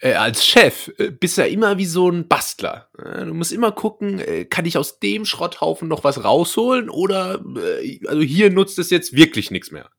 äh, 0.00 0.14
als 0.14 0.44
Chef 0.44 0.90
äh, 0.98 1.10
bist 1.10 1.36
du 1.36 1.42
ja 1.42 1.48
immer 1.48 1.78
wie 1.78 1.86
so 1.86 2.10
ein 2.10 2.26
Bastler. 2.26 2.88
Äh, 2.98 3.26
du 3.26 3.34
musst 3.34 3.52
immer 3.52 3.72
gucken, 3.72 4.18
äh, 4.18 4.44
kann 4.44 4.66
ich 4.66 4.76
aus 4.76 4.98
dem 4.98 5.24
Schrotthaufen 5.24 5.88
noch 5.88 6.04
was 6.04 6.24
rausholen 6.24 6.90
oder 6.90 7.40
äh, 7.56 8.00
also 8.06 8.22
hier 8.22 8.50
nutzt 8.50 8.78
es 8.78 8.90
jetzt 8.90 9.14
wirklich 9.14 9.50
nichts 9.50 9.70
mehr. 9.70 9.90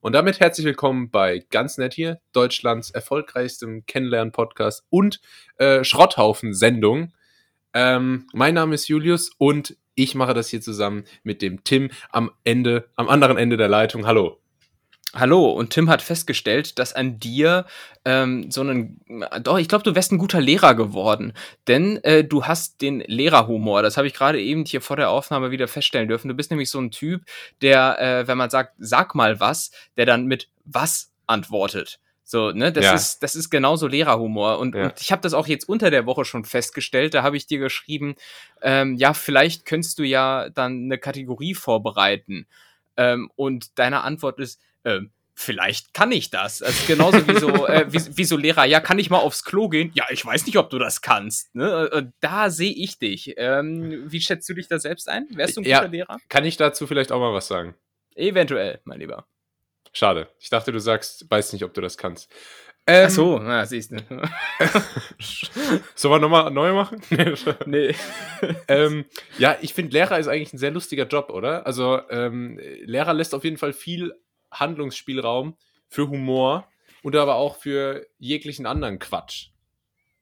Und 0.00 0.14
damit 0.14 0.40
herzlich 0.40 0.66
willkommen 0.66 1.10
bei 1.10 1.44
Ganz 1.50 1.78
Nett 1.78 1.94
hier, 1.94 2.20
Deutschlands 2.32 2.90
erfolgreichstem 2.90 3.86
Kennenlernen-Podcast 3.86 4.84
und 4.90 5.20
äh, 5.58 5.84
Schrotthaufen-Sendung. 5.84 7.12
Ähm, 7.72 8.26
mein 8.32 8.54
Name 8.54 8.74
ist 8.74 8.88
Julius 8.88 9.30
und 9.38 9.76
ich 9.94 10.14
mache 10.14 10.34
das 10.34 10.48
hier 10.48 10.60
zusammen 10.60 11.04
mit 11.22 11.42
dem 11.42 11.62
Tim 11.64 11.90
am 12.10 12.32
Ende, 12.44 12.88
am 12.96 13.08
anderen 13.08 13.36
Ende 13.36 13.56
der 13.56 13.68
Leitung. 13.68 14.06
Hallo. 14.06 14.41
Hallo, 15.14 15.50
und 15.50 15.70
Tim 15.70 15.90
hat 15.90 16.00
festgestellt, 16.00 16.78
dass 16.78 16.94
an 16.94 17.20
dir 17.20 17.66
ähm, 18.06 18.50
so 18.50 18.62
einen, 18.62 18.98
doch, 19.42 19.58
ich 19.58 19.68
glaube, 19.68 19.84
du 19.84 19.94
wärst 19.94 20.10
ein 20.10 20.16
guter 20.16 20.40
Lehrer 20.40 20.74
geworden, 20.74 21.34
denn 21.68 22.02
äh, 22.02 22.24
du 22.24 22.46
hast 22.46 22.80
den 22.80 23.00
Lehrerhumor. 23.00 23.82
Das 23.82 23.98
habe 23.98 24.06
ich 24.06 24.14
gerade 24.14 24.40
eben 24.40 24.64
hier 24.64 24.80
vor 24.80 24.96
der 24.96 25.10
Aufnahme 25.10 25.50
wieder 25.50 25.68
feststellen 25.68 26.08
dürfen. 26.08 26.28
Du 26.28 26.34
bist 26.34 26.50
nämlich 26.50 26.70
so 26.70 26.80
ein 26.80 26.90
Typ, 26.90 27.26
der, 27.60 28.00
äh, 28.00 28.26
wenn 28.26 28.38
man 28.38 28.48
sagt, 28.48 28.72
sag 28.78 29.14
mal 29.14 29.38
was, 29.38 29.70
der 29.98 30.06
dann 30.06 30.24
mit 30.24 30.48
was 30.64 31.12
antwortet. 31.26 32.00
So, 32.24 32.50
ne, 32.50 32.72
das 32.72 32.86
Ja. 32.86 32.94
ist, 32.94 33.22
das 33.22 33.34
ist 33.34 33.50
genauso 33.50 33.88
Lehrerhumor. 33.88 34.58
Und, 34.60 34.74
Ja. 34.74 34.84
und 34.84 34.98
ich 34.98 35.12
habe 35.12 35.20
das 35.20 35.34
auch 35.34 35.46
jetzt 35.46 35.68
unter 35.68 35.90
der 35.90 36.06
Woche 36.06 36.24
schon 36.24 36.46
festgestellt. 36.46 37.12
Da 37.12 37.22
habe 37.22 37.36
ich 37.36 37.46
dir 37.46 37.58
geschrieben, 37.58 38.14
ähm, 38.62 38.94
ja, 38.94 39.12
vielleicht 39.12 39.66
könntest 39.66 39.98
du 39.98 40.04
ja 40.04 40.48
dann 40.48 40.84
eine 40.84 40.96
Kategorie 40.96 41.52
vorbereiten. 41.54 42.46
Ähm, 42.96 43.30
und 43.36 43.78
deine 43.78 44.02
Antwort 44.04 44.38
ist, 44.38 44.58
ähm, 44.84 45.10
vielleicht 45.34 45.94
kann 45.94 46.12
ich 46.12 46.30
das. 46.30 46.62
Also 46.62 46.78
genauso 46.86 47.26
wie 47.26 47.38
so, 47.38 47.66
äh, 47.66 47.86
wie, 47.92 48.16
wie 48.16 48.24
so 48.24 48.36
Lehrer, 48.36 48.64
ja, 48.66 48.80
kann 48.80 48.98
ich 48.98 49.10
mal 49.10 49.18
aufs 49.18 49.44
Klo 49.44 49.68
gehen? 49.68 49.90
Ja, 49.94 50.04
ich 50.10 50.24
weiß 50.24 50.46
nicht, 50.46 50.58
ob 50.58 50.70
du 50.70 50.78
das 50.78 51.00
kannst. 51.00 51.54
Ne? 51.54 51.90
Äh, 51.92 52.02
Da 52.20 52.50
sehe 52.50 52.72
ich 52.72 52.98
dich. 52.98 53.34
Ähm, 53.38 54.10
wie 54.10 54.20
schätzt 54.20 54.48
du 54.48 54.54
dich 54.54 54.68
da 54.68 54.78
selbst 54.78 55.08
ein? 55.08 55.26
Wärst 55.30 55.56
du 55.56 55.62
ein 55.62 55.64
Ja. 55.64 55.78
guter 55.80 55.90
Lehrer? 55.90 56.16
Kann 56.28 56.44
ich 56.44 56.56
dazu 56.56 56.86
vielleicht 56.86 57.12
auch 57.12 57.20
mal 57.20 57.32
was 57.32 57.48
sagen? 57.48 57.74
Eventuell, 58.14 58.80
mein 58.84 59.00
Lieber. 59.00 59.26
Schade. 59.94 60.28
Ich 60.38 60.50
dachte, 60.50 60.70
du 60.72 60.78
sagst, 60.80 61.30
weiß 61.30 61.52
nicht, 61.54 61.64
ob 61.64 61.72
du 61.74 61.80
das 61.80 61.96
kannst. 61.98 62.30
Ähm, 62.86 63.04
Ach 63.06 63.10
so, 63.10 63.38
na, 63.38 63.64
siehst 63.64 63.92
du. 63.92 63.96
Sollen 65.94 66.14
wir 66.14 66.18
nochmal 66.18 66.50
neu 66.50 66.72
machen? 66.72 67.00
nee. 67.66 67.94
ähm, 68.68 69.04
ja, 69.38 69.56
ich 69.60 69.72
finde, 69.74 69.92
Lehrer 69.92 70.18
ist 70.18 70.28
eigentlich 70.28 70.52
ein 70.52 70.58
sehr 70.58 70.70
lustiger 70.72 71.06
Job, 71.06 71.30
oder? 71.30 71.64
Also, 71.66 72.00
ähm, 72.10 72.58
Lehrer 72.84 73.14
lässt 73.14 73.34
auf 73.34 73.44
jeden 73.44 73.58
Fall 73.58 73.72
viel 73.72 74.12
Handlungsspielraum 74.52 75.56
für 75.88 76.08
Humor 76.08 76.68
und 77.02 77.16
aber 77.16 77.34
auch 77.34 77.56
für 77.56 78.06
jeglichen 78.18 78.66
anderen 78.66 78.98
Quatsch. 78.98 79.48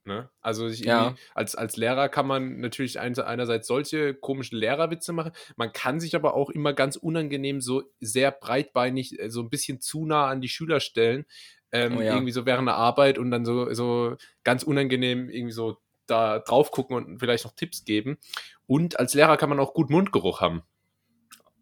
Ne? 0.05 0.31
Also, 0.41 0.67
Ja. 0.67 1.15
als, 1.35 1.55
als 1.55 1.77
Lehrer 1.77 2.09
kann 2.09 2.27
man 2.27 2.61
natürlich 2.61 2.99
ein, 2.99 3.17
einerseits 3.19 3.67
solche 3.67 4.15
komischen 4.15 4.59
Lehrerwitze 4.59 5.13
machen. 5.13 5.33
Man 5.57 5.73
kann 5.73 6.01
sich 6.01 6.17
aber 6.17 6.35
auch 6.35 6.49
immer 6.51 6.73
ganz 6.73 6.97
unangenehm 6.97 7.61
so 7.61 7.83
sehr 8.01 8.31
breitbeinig, 8.31 9.21
äh, 9.21 9.29
so 9.31 9.43
ein 9.43 9.51
bisschen 9.51 9.81
zu 9.81 10.07
nah 10.07 10.27
an 10.29 10.41
die 10.41 10.49
Schüler 10.49 10.81
stellen. 10.81 11.27
Ähm, 11.71 11.99
Oh 11.99 12.01
ja. 12.01 12.15
Irgendwie 12.15 12.33
so 12.33 12.47
während 12.47 12.67
der 12.67 12.77
Arbeit 12.77 13.19
und 13.19 13.31
dann 13.31 13.45
so, 13.45 13.73
so 13.75 14.17
ganz 14.43 14.63
unangenehm 14.63 15.29
irgendwie 15.29 15.53
so 15.53 15.77
da 16.07 16.41
drauf 16.41 16.71
gucken 16.73 16.97
und 16.97 17.19
vielleicht 17.21 17.45
noch 17.45 17.55
Tipps 17.55 17.85
geben. 17.85 18.19
Und 18.67 18.99
als 18.99 19.15
Lehrer 19.15 19.37
kann 19.37 19.51
man 19.51 19.61
auch 19.61 19.75
gut 19.75 19.91
Mundgeruch 19.91 20.41
haben. 20.41 20.63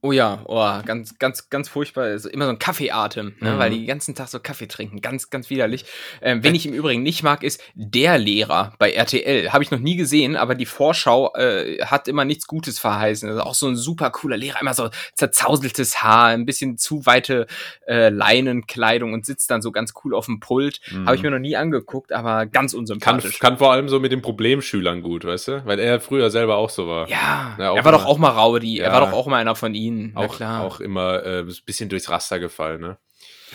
Oh 0.01 0.13
ja, 0.13 0.43
oh, 0.45 0.65
ganz, 0.87 1.19
ganz, 1.19 1.51
ganz 1.51 1.69
furchtbar. 1.69 2.05
Also 2.05 2.29
immer 2.29 2.45
so 2.45 2.51
ein 2.53 2.59
Kaffeeatem, 2.61 3.35
ne? 3.41 3.55
Mhm. 3.55 3.59
weil 3.59 3.71
die 3.71 3.79
den 3.79 3.87
ganzen 3.89 4.15
Tag 4.15 4.29
so 4.29 4.39
Kaffee 4.39 4.69
trinken. 4.69 5.01
Ganz, 5.01 5.29
ganz 5.31 5.51
widerlich. 5.51 5.85
Ähm, 6.23 6.45
wen 6.45 6.55
ich 6.55 6.67
im 6.67 6.73
Übrigen 6.73 7.03
nicht 7.03 7.25
mag, 7.25 7.43
ist 7.43 7.61
der 7.75 8.17
Lehrer 8.17 8.73
bei 8.79 8.93
RTL. 8.93 9.53
Habe 9.53 9.65
ich 9.65 9.73
noch 9.73 9.81
nie 9.81 9.97
gesehen, 9.97 10.37
aber 10.37 10.55
die 10.55 10.67
Vorschau 10.67 11.35
äh, 11.35 11.79
hat 11.85 12.07
immer 12.07 12.25
nichts 12.25 12.47
Gutes 12.47 12.79
verheißen. 12.79 13.29
Also 13.29 13.43
auch 13.43 13.55
so 13.55 13.67
ein 13.67 13.75
super 13.77 14.11
cooler 14.11 14.37
Lehrer, 14.37 14.61
immer 14.61 14.73
so 14.75 14.89
zerzauseltes 15.15 16.03
Haar, 16.03 16.27
ein 16.27 16.47
bisschen 16.47 16.79
zu 16.79 17.05
weite 17.05 17.47
äh, 17.89 18.09
Leinenkleidung 18.11 19.13
und 19.15 19.27
sitzt 19.27 19.51
dann 19.51 19.63
so 19.63 19.73
ganz 19.73 19.95
cool 20.05 20.15
auf 20.15 20.27
dem 20.27 20.39
Pult. 20.41 20.81
Habe 21.07 21.17
ich 21.17 21.23
mir 21.23 21.31
noch 21.31 21.39
nie 21.41 21.57
angeguckt, 21.57 22.13
aber 22.13 22.47
ganz 22.47 22.73
kann, 22.73 22.79
unsympathisch. 22.81 23.39
kann 23.41 23.59
vor 23.59 23.73
allem 23.73 23.89
so 23.89 23.99
mit 24.01 24.13
den 24.13 24.23
Problemschülern 24.23 25.03
gut, 25.03 25.25
weißt 25.25 25.49
du? 25.49 25.67
Weil 25.67 25.81
er 25.81 26.01
früher 26.01 26.31
selber 26.31 26.57
auch 26.57 26.71
so 26.71 26.87
war. 26.87 27.09
ja, 27.09 27.57
Ja, 27.59 27.75
er 27.75 27.85
war 27.85 27.91
doch 27.93 28.03
immer- 28.03 28.09
auch 28.09 28.19
mal 28.19 28.31
Raudi. 28.31 28.79
Ja. 28.79 28.85
Er 28.85 28.93
war 28.93 29.01
doch 29.01 29.13
auch 29.13 29.27
mal 29.27 29.37
einer 29.39 29.57
von 29.57 29.75
ihnen. 29.75 29.88
Na 29.91 30.21
auch, 30.21 30.37
klar. 30.37 30.65
auch 30.65 30.81
immer 30.81 31.25
äh, 31.25 31.41
ein 31.41 31.55
bisschen 31.67 31.89
durchs 31.89 32.09
Raster 32.09 32.39
gefallen, 32.39 32.81
ne? 32.81 32.99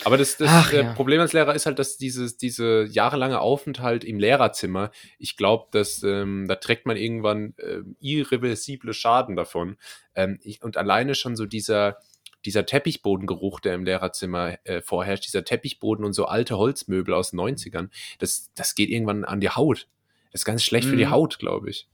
Aber 0.06 0.18
das, 0.18 0.38
das 0.38 0.50
Ach, 0.52 0.74
äh, 0.74 0.84
ja. 0.84 0.94
Problem 0.94 1.22
als 1.22 1.34
Lehrer 1.34 1.54
ist 1.54 1.66
halt, 1.66 1.78
dass 1.80 1.98
dieses, 1.98 2.38
diese 2.38 2.84
jahrelange 2.86 3.40
Aufenthalt 3.40 4.04
im 4.04 4.20
Lehrerzimmer, 4.20 4.92
ich 5.20 5.38
glaube, 5.38 5.68
dass 5.72 6.02
ähm, 6.04 6.46
da 6.48 6.56
trägt 6.56 6.86
man 6.86 6.98
irgendwann 6.98 7.54
äh, 7.58 7.82
irreversible 8.00 8.94
Schaden 8.94 9.36
davon. 9.36 9.78
Ähm, 10.16 10.40
ich, 10.42 10.64
und 10.64 10.78
alleine 10.78 11.16
schon 11.16 11.36
so 11.36 11.46
dieser, 11.46 11.98
dieser 12.44 12.66
Teppichbodengeruch, 12.66 13.60
der 13.60 13.76
im 13.76 13.86
Lehrerzimmer 13.86 14.58
äh, 14.66 14.82
vorherrscht, 14.82 15.28
dieser 15.28 15.46
Teppichboden 15.46 16.04
und 16.04 16.14
so 16.14 16.26
alte 16.26 16.58
Holzmöbel 16.58 17.14
aus 17.14 17.30
den 17.32 17.40
90ern, 17.40 17.90
das, 18.20 18.52
das 18.56 18.76
geht 18.76 18.90
irgendwann 18.90 19.24
an 19.24 19.40
die 19.40 19.50
Haut. 19.52 19.88
Das 20.32 20.42
ist 20.42 20.46
ganz 20.46 20.64
schlecht 20.64 20.88
für 20.88 20.98
die 20.98 21.06
Mhm. 21.06 21.12
Haut, 21.12 21.38
glaube 21.40 21.70
ich. 21.70 21.88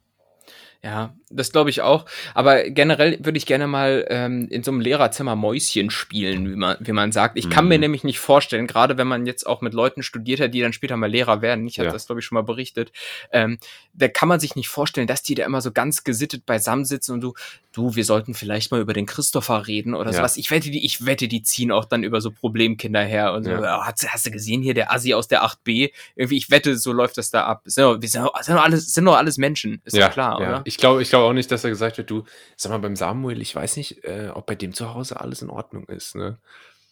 Ja, 0.81 1.13
das 1.29 1.51
glaube 1.51 1.69
ich 1.69 1.81
auch. 1.81 2.05
Aber 2.33 2.63
generell 2.69 3.19
würde 3.21 3.37
ich 3.37 3.45
gerne 3.45 3.67
mal 3.67 4.05
ähm, 4.09 4.47
in 4.49 4.63
so 4.63 4.71
einem 4.71 4.79
Lehrerzimmer 4.79 5.35
Mäuschen 5.35 5.89
spielen, 5.89 6.49
wie 6.49 6.55
man, 6.55 6.77
wie 6.79 6.93
man 6.93 7.11
sagt. 7.11 7.37
Ich 7.37 7.49
kann 7.49 7.65
Mhm. 7.65 7.69
mir 7.69 7.79
nämlich 7.79 8.05
nicht 8.05 8.19
vorstellen, 8.19 8.65
gerade 8.65 8.97
wenn 8.97 9.07
man 9.07 9.25
jetzt 9.25 9.45
auch 9.45 9.59
mit 9.59 9.73
Leuten 9.73 10.03
studiert 10.03 10.39
hat, 10.39 10.53
die 10.53 10.61
dann 10.61 10.71
später 10.71 10.95
mal 10.95 11.11
Lehrer 11.11 11.41
werden, 11.41 11.67
ich 11.67 11.79
hatte 11.79 11.87
Ja. 11.87 11.91
das, 11.91 12.05
glaube 12.05 12.21
ich, 12.21 12.25
schon 12.25 12.35
mal 12.37 12.43
berichtet, 12.43 12.93
ähm, 13.33 13.57
da 13.93 14.07
kann 14.07 14.29
man 14.29 14.39
sich 14.39 14.55
nicht 14.55 14.69
vorstellen, 14.69 15.05
dass 15.05 15.21
die 15.21 15.35
da 15.35 15.45
immer 15.45 15.59
so 15.59 15.73
ganz 15.73 16.05
gesittet 16.05 16.45
beisammen 16.45 16.85
sitzen 16.85 17.11
und 17.11 17.21
du, 17.21 17.33
du, 17.73 17.95
wir 17.97 18.05
sollten 18.05 18.33
vielleicht 18.33 18.71
mal 18.71 18.79
über 18.79 18.93
den 18.93 19.05
Christopher 19.05 19.67
reden 19.67 19.93
oder 19.95 20.11
Ja. 20.11 20.17
sowas. 20.17 20.37
Ich 20.37 20.49
wette, 20.49 20.71
die, 20.71 20.85
ich 20.85 21.05
wette, 21.05 21.27
die 21.27 21.43
ziehen 21.43 21.73
auch 21.73 21.83
dann 21.85 22.03
über 22.03 22.21
so 22.21 22.31
Problemkinder 22.31 23.01
her 23.03 23.33
und 23.33 23.43
so, 23.43 23.51
Ja. 23.51 23.79
oh, 23.79 23.83
hast, 23.85 24.01
du- 24.01 24.07
hast 24.07 24.25
du 24.25 24.31
gesehen 24.31 24.61
hier, 24.61 24.73
der 24.73 24.93
Assi 24.93 25.13
aus 25.13 25.27
der 25.27 25.43
8b? 25.43 25.91
Irgendwie, 26.15 26.37
ich 26.37 26.49
wette, 26.49 26.77
so 26.77 26.93
läuft 26.93 27.17
das 27.17 27.31
da 27.31 27.43
ab. 27.43 27.63
Sind 27.65 27.83
doch, 27.83 28.01
wir 28.01 28.07
sind, 28.07 28.23
doch- 28.23 28.41
sind 28.41 28.55
doch 28.55 28.63
alles, 28.63 28.93
sind 28.93 29.03
doch 29.03 29.17
alles 29.17 29.37
Menschen. 29.37 29.81
Ist 29.83 29.97
doch 29.97 30.09
klar, 30.11 30.37
oder? 30.37 30.61
Ich 30.69 30.77
glaube 30.77 31.01
ich 31.01 31.09
glaube 31.09 31.25
auch 31.25 31.33
nicht, 31.33 31.51
dass 31.51 31.63
er 31.63 31.69
gesagt 31.71 31.97
wird, 31.97 32.09
du, 32.09 32.23
sag 32.55 32.71
mal, 32.71 32.77
beim 32.77 32.95
Samuel, 32.95 33.41
ich 33.41 33.55
weiß 33.55 33.75
nicht, 33.77 34.03
äh, 34.05 34.29
ob 34.33 34.45
bei 34.45 34.55
dem 34.55 34.73
zu 34.73 34.93
Hause 34.93 35.19
alles 35.19 35.41
in 35.41 35.49
Ordnung 35.49 35.85
ist. 35.87 36.15
Ne? 36.15 36.37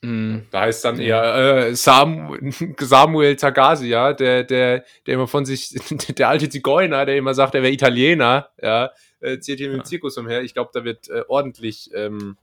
Mm. 0.01 0.39
Da 0.51 0.61
heißt 0.61 0.83
dann 0.85 0.99
eher 0.99 1.67
äh, 1.67 1.75
Sam, 1.75 2.37
Samuel 2.79 3.35
Tagasi, 3.35 3.87
ja, 3.87 4.13
der, 4.13 4.43
der, 4.43 4.83
der 5.05 5.13
immer 5.13 5.27
von 5.27 5.45
sich, 5.45 5.69
der 6.17 6.29
alte 6.29 6.49
Zigeuner, 6.49 7.05
der 7.05 7.17
immer 7.17 7.33
sagt, 7.33 7.55
er 7.55 7.63
wäre 7.63 7.73
Italiener, 7.73 8.49
ja, 8.61 8.91
äh, 9.19 9.39
zieht 9.39 9.59
hier 9.59 9.69
mit 9.69 9.77
dem 9.77 9.85
Zirkus 9.85 10.17
umher. 10.17 10.41
Ich 10.41 10.53
glaube, 10.53 10.71
da 10.73 10.83
wird 10.83 11.09
äh, 11.09 11.23
ordentlich, 11.27 11.91
ähm, 11.93 12.37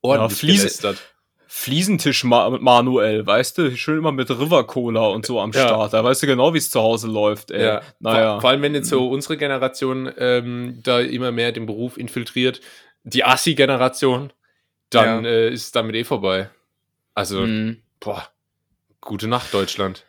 ordentlich 0.00 0.38
Fliese- 0.38 0.62
gelästert. 0.62 0.98
Fliesentisch 1.50 2.24
Ma 2.24 2.50
Manuel, 2.50 3.26
weißt 3.26 3.56
du, 3.56 3.74
schön 3.74 3.98
immer 3.98 4.12
mit 4.12 4.28
River 4.30 4.64
Cola 4.66 5.06
und 5.06 5.24
so 5.24 5.40
am 5.40 5.50
Ja. 5.52 5.62
Start. 5.66 5.94
Da 5.94 6.04
weißt 6.04 6.22
du 6.22 6.26
genau, 6.26 6.52
wie 6.52 6.58
es 6.58 6.68
zu 6.68 6.80
Hause 6.80 7.08
läuft. 7.08 7.50
Ey. 7.50 7.64
Ja, 7.64 7.82
naja. 8.00 8.32
vor, 8.32 8.40
vor 8.42 8.50
allem, 8.50 8.60
wenn 8.62 8.74
jetzt 8.74 8.90
so 8.90 9.08
unsere 9.08 9.38
Generation 9.38 10.12
ähm, 10.18 10.80
da 10.82 11.00
immer 11.00 11.32
mehr 11.32 11.52
den 11.52 11.64
Beruf 11.64 11.96
infiltriert, 11.96 12.60
die 13.04 13.24
Assi-Generation, 13.24 14.30
dann 14.90 15.24
Ja. 15.24 15.30
äh, 15.30 15.48
ist 15.50 15.74
damit 15.74 15.96
eh 15.96 16.04
vorbei. 16.04 16.50
Also, 17.14 17.40
Mm. 17.40 17.78
boah, 18.00 18.28
gute 19.00 19.26
Nacht, 19.26 19.54
Deutschland. 19.54 20.04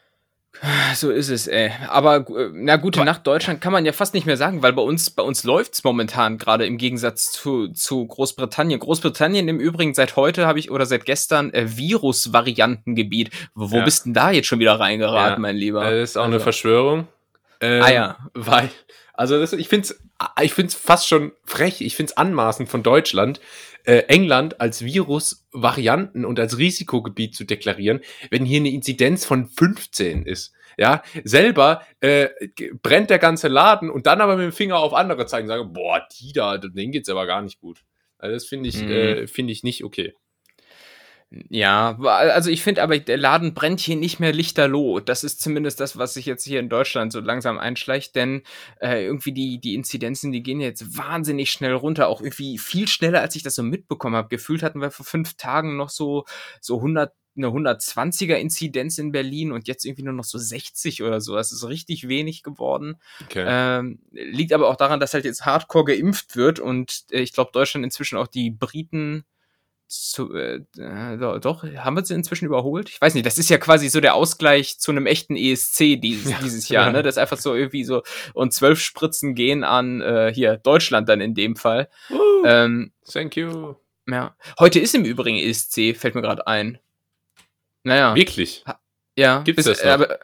So 0.95 1.11
ist 1.11 1.29
es, 1.29 1.47
ey. 1.47 1.71
Aber 1.87 2.17
äh, 2.27 2.49
na 2.51 2.75
gute 2.75 3.03
Nacht 3.05 3.25
Deutschland 3.25 3.61
kann 3.61 3.71
man 3.71 3.85
ja 3.85 3.93
fast 3.93 4.13
nicht 4.13 4.25
mehr 4.25 4.35
sagen, 4.35 4.61
weil 4.61 4.73
bei 4.73 4.81
uns 4.81 5.09
bei 5.11 5.23
uns 5.23 5.43
läuft's 5.43 5.83
momentan 5.83 6.37
gerade 6.37 6.65
im 6.65 6.77
Gegensatz 6.77 7.31
zu, 7.31 7.69
zu 7.69 8.05
Großbritannien. 8.07 8.79
Großbritannien 8.79 9.47
im 9.47 9.59
Übrigen 9.59 9.93
seit 9.93 10.15
heute 10.15 10.47
habe 10.47 10.59
ich 10.59 10.69
oder 10.71 10.85
seit 10.85 11.05
gestern 11.05 11.53
äh, 11.53 11.77
Virus-Variantengebiet. 11.77 13.29
Wo, 13.53 13.71
wo 13.71 13.77
Ja. 13.77 13.83
bist 13.85 14.05
denn 14.05 14.13
da 14.13 14.31
jetzt 14.31 14.47
schon 14.47 14.59
wieder 14.59 14.79
reingeraten, 14.79 15.33
Ja. 15.35 15.39
mein 15.39 15.55
Lieber? 15.55 15.85
Äh, 15.85 16.01
Das 16.01 16.11
ist 16.11 16.17
auch 16.17 16.25
eine 16.25 16.35
Also, 16.35 16.43
Verschwörung. 16.43 17.07
Ähm, 17.61 17.83
Ah 17.83 17.91
ja. 17.91 18.17
Weil, 18.33 18.69
also 19.13 19.39
das, 19.39 19.53
ich 19.53 19.67
finde 19.69 19.87
es 19.87 20.01
ich 20.41 20.53
find's 20.53 20.75
fast 20.75 21.07
schon 21.07 21.31
frech, 21.45 21.79
ich 21.79 21.95
finde 21.95 22.11
es 22.11 22.17
anmaßend 22.17 22.67
von 22.67 22.83
Deutschland, 22.83 23.39
äh, 23.85 23.99
England 24.07 24.59
als 24.61 24.83
Virus-Varianten 24.83 26.25
und 26.25 26.39
als 26.39 26.57
Risikogebiet 26.57 27.35
zu 27.35 27.43
deklarieren, 27.45 28.01
wenn 28.29 28.45
hier 28.45 28.59
eine 28.59 28.69
Inzidenz 28.71 29.25
von 29.25 29.47
15 29.47 30.23
ist. 30.25 30.53
Ja, 30.77 31.03
selber 31.25 31.81
äh, 31.99 32.29
brennt 32.81 33.09
der 33.09 33.19
ganze 33.19 33.49
Laden 33.49 33.89
und 33.89 34.05
dann 34.07 34.21
aber 34.21 34.37
mit 34.37 34.45
dem 34.45 34.51
Finger 34.53 34.77
auf 34.77 34.93
andere 34.93 35.25
zeigen 35.25 35.45
und 35.45 35.49
sagen, 35.49 35.73
boah, 35.73 36.07
die 36.19 36.31
da, 36.31 36.57
denen 36.57 36.91
geht's 36.93 37.09
aber 37.09 37.25
gar 37.25 37.41
nicht 37.41 37.59
gut. 37.59 37.81
Also 38.17 38.33
das 38.33 38.45
finde 38.45 38.69
ich, 38.69 38.81
Mhm. 38.83 38.91
äh, 38.91 39.27
finde 39.27 39.51
ich 39.51 39.63
nicht 39.63 39.83
okay. 39.83 40.13
Ja, 41.31 41.99
also 41.99 42.49
ich 42.49 42.63
finde 42.63 42.81
aber, 42.81 42.97
der 42.97 43.17
Laden 43.17 43.53
brennt 43.53 43.79
hier 43.79 43.95
nicht 43.95 44.19
mehr 44.19 44.33
lichterloh. 44.33 44.99
Das 44.99 45.23
ist 45.23 45.41
zumindest 45.41 45.79
das, 45.79 45.95
was 45.95 46.15
sich 46.15 46.25
jetzt 46.25 46.43
hier 46.43 46.59
in 46.59 46.69
Deutschland 46.69 47.11
so 47.11 47.19
langsam 47.19 47.59
einschleicht, 47.59 48.15
denn 48.15 48.41
äh, 48.81 49.05
irgendwie 49.05 49.31
die, 49.31 49.59
die 49.59 49.75
Inzidenzen, 49.75 50.31
die 50.31 50.41
gehen 50.41 50.59
jetzt 50.59 50.97
wahnsinnig 50.97 51.51
schnell 51.51 51.73
runter, 51.73 52.07
auch 52.07 52.21
irgendwie 52.21 52.57
viel 52.57 52.87
schneller, 52.87 53.21
als 53.21 53.35
ich 53.35 53.43
das 53.43 53.53
so 53.53 53.61
mitbekommen 53.61 54.15
habe. 54.15 54.29
Gefühlt 54.29 54.63
hatten 54.63 54.81
wir 54.81 54.89
vor 54.89 55.05
fünf 55.05 55.35
Tagen 55.35 55.77
noch 55.77 55.89
so, 55.89 56.25
so 56.61 56.77
100 56.77 57.13
eine 57.37 57.47
120er 57.47 58.35
Inzidenz 58.35 58.97
in 58.97 59.11
Berlin 59.11 59.51
und 59.51 59.67
jetzt 59.67 59.85
irgendwie 59.85 60.03
nur 60.03 60.13
noch 60.13 60.23
so 60.23 60.37
60 60.37 61.03
oder 61.03 61.21
so. 61.21 61.35
Das 61.35 61.51
ist 61.51 61.65
richtig 61.67 62.07
wenig 62.07 62.43
geworden. 62.43 62.99
Okay. 63.23 63.45
Ähm, 63.47 63.99
liegt 64.11 64.51
aber 64.51 64.67
auch 64.67 64.75
daran, 64.75 64.99
dass 64.99 65.13
halt 65.13 65.25
jetzt 65.25 65.45
hardcore 65.45 65.85
geimpft 65.85 66.35
wird 66.35 66.59
und 66.59 67.05
äh, 67.11 67.19
ich 67.19 67.31
glaube, 67.31 67.51
Deutschland 67.53 67.85
inzwischen 67.85 68.17
auch 68.17 68.27
die 68.27 68.49
Briten 68.51 69.25
zu, 69.89 70.33
äh, 70.35 70.61
äh 70.77 71.17
doch, 71.17 71.63
haben 71.63 71.95
wir 71.95 72.05
sie 72.05 72.13
inzwischen 72.13 72.45
überholt? 72.45 72.89
Ich 72.89 73.01
weiß 73.01 73.15
nicht, 73.15 73.25
das 73.25 73.37
ist 73.37 73.49
ja 73.49 73.57
quasi 73.57 73.89
so 73.89 73.99
der 73.99 74.13
Ausgleich 74.13 74.79
zu 74.79 74.91
einem 74.91 75.07
echten 75.07 75.35
ESC 75.35 75.99
dieses, 75.99 76.31
ja, 76.31 76.37
dieses 76.43 76.69
Jahr, 76.69 76.87
ja. 76.87 76.91
ne? 76.91 77.03
Das 77.03 77.15
ist 77.15 77.17
einfach 77.17 77.39
so 77.39 77.55
irgendwie 77.55 77.83
so, 77.83 78.03
und 78.33 78.53
zwölf 78.53 78.79
Spritzen 78.79 79.35
gehen 79.35 79.63
an 79.63 80.01
äh, 80.01 80.31
hier 80.33 80.57
Deutschland 80.57 81.09
dann 81.09 81.21
in 81.21 81.33
dem 81.33 81.55
Fall. 81.55 81.89
Uh, 82.11 82.45
ähm, 82.45 82.91
thank 83.11 83.35
you. 83.35 83.75
Ja. 84.07 84.35
Heute 84.59 84.79
ist 84.79 84.93
im 84.95 85.05
Übrigen 85.05 85.37
ESC, 85.37 85.95
fällt 85.97 86.15
mir 86.15 86.21
gerade 86.21 86.45
ein. 86.47 86.79
Naja. 87.83 88.15
Wirklich? 88.15 88.63
Ja. 89.17 89.41
Gibt's 89.41 89.65
bis, 89.65 89.65
das 89.65 89.83
noch? 89.83 89.91
Aber, 89.91 90.19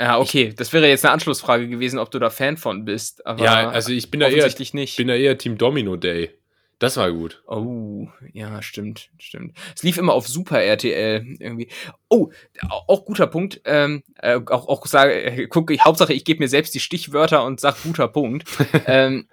ja, 0.00 0.18
okay. 0.18 0.52
Das 0.56 0.72
wäre 0.72 0.88
jetzt 0.88 1.04
eine 1.04 1.12
Anschlussfrage 1.12 1.68
gewesen, 1.68 1.98
ob 1.98 2.10
du 2.10 2.18
da 2.18 2.30
Fan 2.30 2.56
von 2.56 2.84
bist. 2.84 3.26
Aber 3.26 3.44
ja, 3.44 3.68
also 3.68 3.92
ich 3.92 4.10
bin 4.10 4.20
da 4.20 4.28
eher, 4.28 4.46
nicht. 4.72 4.96
bin 4.96 5.08
da 5.08 5.14
eher 5.14 5.38
Team 5.38 5.58
Domino 5.58 5.96
Day. 5.96 6.30
Das 6.78 6.96
war 6.96 7.10
gut. 7.12 7.42
Oh, 7.46 8.08
ja, 8.32 8.60
stimmt, 8.62 9.10
stimmt. 9.18 9.56
Es 9.74 9.82
lief 9.82 9.96
immer 9.96 10.12
auf 10.12 10.26
Super 10.26 10.62
RTL 10.62 11.24
irgendwie. 11.38 11.68
Oh, 12.08 12.30
auch 12.60 13.04
guter 13.04 13.26
Punkt. 13.26 13.60
Ähm, 13.64 14.02
äh, 14.20 14.40
auch, 14.46 14.68
auch 14.68 14.84
sage, 14.86 15.22
äh, 15.22 15.46
guck, 15.46 15.70
ich, 15.70 15.84
Hauptsache, 15.84 16.12
ich 16.12 16.24
gebe 16.24 16.40
mir 16.42 16.48
selbst 16.48 16.74
die 16.74 16.80
Stichwörter 16.80 17.44
und 17.44 17.60
sag 17.60 17.82
guter 17.82 18.08
Punkt. 18.08 18.48
ähm, 18.86 19.28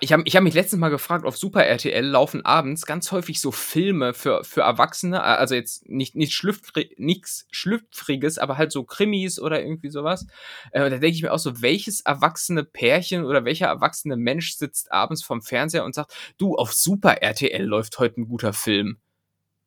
ich 0.00 0.12
habe 0.12 0.22
ich 0.26 0.36
hab 0.36 0.42
mich 0.42 0.54
letztens 0.54 0.80
mal 0.80 0.88
gefragt, 0.88 1.24
auf 1.24 1.36
Super 1.36 1.64
RTL 1.64 2.04
laufen 2.04 2.44
abends 2.44 2.86
ganz 2.86 3.12
häufig 3.12 3.40
so 3.40 3.52
Filme 3.52 4.14
für, 4.14 4.44
für 4.44 4.62
Erwachsene, 4.62 5.22
also 5.22 5.54
jetzt 5.54 5.88
nicht, 5.88 6.16
nicht 6.16 6.32
schlüpfri 6.32 6.94
nichts 6.98 7.46
Schlüpfriges, 7.50 8.38
aber 8.38 8.58
halt 8.58 8.72
so 8.72 8.84
Krimis 8.84 9.40
oder 9.40 9.62
irgendwie 9.62 9.90
sowas. 9.90 10.26
Äh, 10.72 10.90
da 10.90 10.90
denke 10.90 11.08
ich 11.08 11.22
mir 11.22 11.32
auch 11.32 11.38
so, 11.38 11.62
welches 11.62 12.00
erwachsene 12.00 12.64
Pärchen 12.64 13.24
oder 13.24 13.44
welcher 13.44 13.66
erwachsene 13.66 14.16
Mensch 14.16 14.54
sitzt 14.56 14.92
abends 14.92 15.22
vorm 15.22 15.42
Fernseher 15.42 15.84
und 15.84 15.94
sagt, 15.94 16.14
du, 16.38 16.56
auf 16.56 16.72
Super 16.72 17.22
RTL 17.22 17.64
läuft 17.64 17.98
heute 17.98 18.20
ein 18.20 18.28
guter 18.28 18.52
Film. 18.52 18.98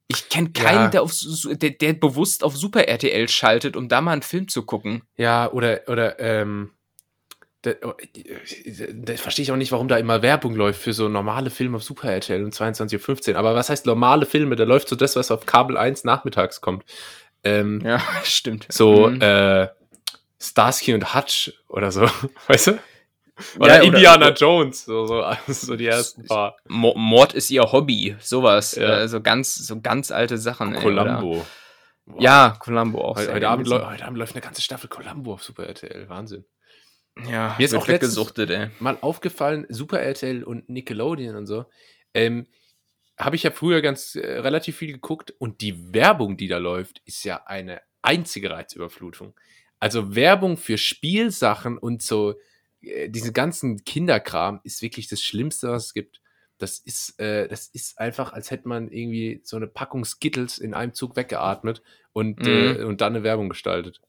Ich 0.08 0.30
kenne 0.30 0.52
keinen, 0.52 0.76
ja. 0.76 0.88
der, 0.90 1.02
auf, 1.04 1.14
der, 1.46 1.72
der 1.72 1.94
bewusst 1.94 2.44
auf 2.44 2.56
Super 2.56 2.88
RTL 2.88 3.28
schaltet, 3.30 3.76
um 3.76 3.88
da 3.88 4.02
mal 4.02 4.12
einen 4.12 4.22
Film 4.22 4.48
zu 4.48 4.64
gucken. 4.64 5.04
Ja, 5.16 5.52
oder, 5.52 5.82
oder, 5.88 6.20
ähm, 6.20 6.72
das, 7.64 7.76
oh, 7.84 7.94
das 8.94 9.22
verstehe 9.22 9.44
ich 9.44 9.52
auch 9.52 9.58
nicht, 9.58 9.72
warum 9.72 9.88
da 9.88 9.98
immer 9.98 10.22
Werbung 10.22 10.54
läuft 10.54 10.82
für 10.82 10.92
so 10.92 11.08
normale 11.08 11.50
Filme 11.50 11.78
auf 11.78 11.84
Super 11.84 12.12
RTL 12.12 12.44
um 12.44 12.50
22.15 12.50 13.32
Uhr. 13.32 13.38
Aber 13.38 13.56
was 13.56 13.70
heißt 13.70 13.86
normale 13.86 14.26
Filme? 14.26 14.58
Da 14.58 14.66
läuft 14.66 14.90
so 14.90 14.98
das, 14.98 15.16
was 15.16 15.32
auf 15.32 15.46
Kabel 15.46 15.78
1 15.78 16.04
nachmittags 16.04 16.60
kommt. 16.60 16.84
Ähm, 17.44 17.82
ja, 17.84 18.02
stimmt. 18.24 18.68
So, 18.70 19.08
mhm. 19.08 19.22
äh, 19.22 19.70
Starsky 20.42 20.94
und 20.94 21.16
Hutch 21.16 21.54
oder 21.70 21.92
so, 21.92 22.06
weißt 22.48 22.68
du? 22.68 22.80
Oder, 23.58 23.78
ja, 23.78 23.82
Indiana 23.82 24.28
oder, 24.28 24.36
Jones, 24.36 24.86
so, 24.86 25.08
so, 25.08 25.26
so, 25.48 25.76
die 25.76 25.88
ersten 25.88 26.28
paar. 26.28 26.58
Mord 26.68 27.34
ist 27.34 27.50
ihr 27.50 27.64
Hobby, 27.72 28.16
sowas. 28.20 28.76
Ja. 28.76 29.02
Äh, 29.02 29.08
so 29.08 29.22
ganz, 29.22 29.56
so 29.56 29.80
ganz 29.82 30.12
alte 30.12 30.38
Sachen. 30.38 30.74
Columbo. 30.76 31.46
Wow. 32.06 32.22
Ja, 32.22 32.56
Columbo 32.60 33.02
auch. 33.02 33.16
Heute, 33.16 33.34
heute, 33.34 33.50
Abend, 33.50 33.70
heute 33.70 34.06
Abend 34.06 34.18
läuft 34.18 34.36
eine 34.36 34.42
ganze 34.42 34.62
Staffel 34.62 34.90
Columbo 34.90 35.34
auf 35.34 35.44
Super 35.44 35.66
RTL. 35.66 36.10
Wahnsinn. 36.10 36.46
Ja, 37.30 37.56
mir 37.58 37.66
ist 37.66 37.76
auch 37.76 37.88
weggesuchtet, 37.88 38.50
ey. 38.50 38.70
mal 38.80 38.98
aufgefallen, 39.02 39.66
Super 39.70 40.00
RTL 40.00 40.44
und 40.44 40.68
Nickelodeon 40.70 41.36
und 41.36 41.46
so. 41.46 41.66
Ähm, 42.14 42.48
habe 43.18 43.36
ich 43.36 43.44
ja 43.44 43.52
früher 43.52 43.82
ganz 43.82 44.16
äh, 44.16 44.40
relativ 44.40 44.78
viel 44.78 44.92
geguckt 44.92 45.32
und 45.38 45.62
die 45.62 45.94
Werbung, 45.94 46.38
die 46.38 46.48
da 46.48 46.58
läuft, 46.58 47.02
ist 47.06 47.24
ja 47.24 47.44
eine 47.46 47.82
einzige 48.02 48.50
Reizüberflutung. 48.50 49.36
Also 49.80 50.16
Werbung 50.16 50.58
für 50.58 50.78
Spielsachen 50.78 51.78
und 51.78 52.02
so 52.02 52.36
äh, 52.82 53.10
diese 53.10 53.32
ganzen 53.32 53.84
Kinderkram 53.84 54.60
ist 54.64 54.82
wirklich 54.82 55.08
das 55.08 55.22
Schlimmste, 55.22 55.70
was 55.70 55.88
es 55.88 55.94
gibt. 55.94 56.22
Das 56.58 56.80
ist, 56.80 57.20
äh, 57.20 57.48
das 57.48 57.68
ist 57.68 58.00
einfach, 58.00 58.34
als 58.34 58.50
hätte 58.50 58.68
man 58.68 58.90
irgendwie 58.90 59.42
so 59.44 59.58
eine 59.58 59.68
Packung 59.68 60.06
Skittles 60.06 60.58
in 60.58 60.74
einem 60.74 60.94
Zug 60.94 61.16
weggeatmet 61.16 61.84
und, 62.12 62.40
mhm. 62.40 62.48
äh, 62.48 62.84
und 62.84 63.02
dann 63.02 63.16
eine 63.16 63.24
Werbung 63.24 63.50
gestaltet 63.50 64.02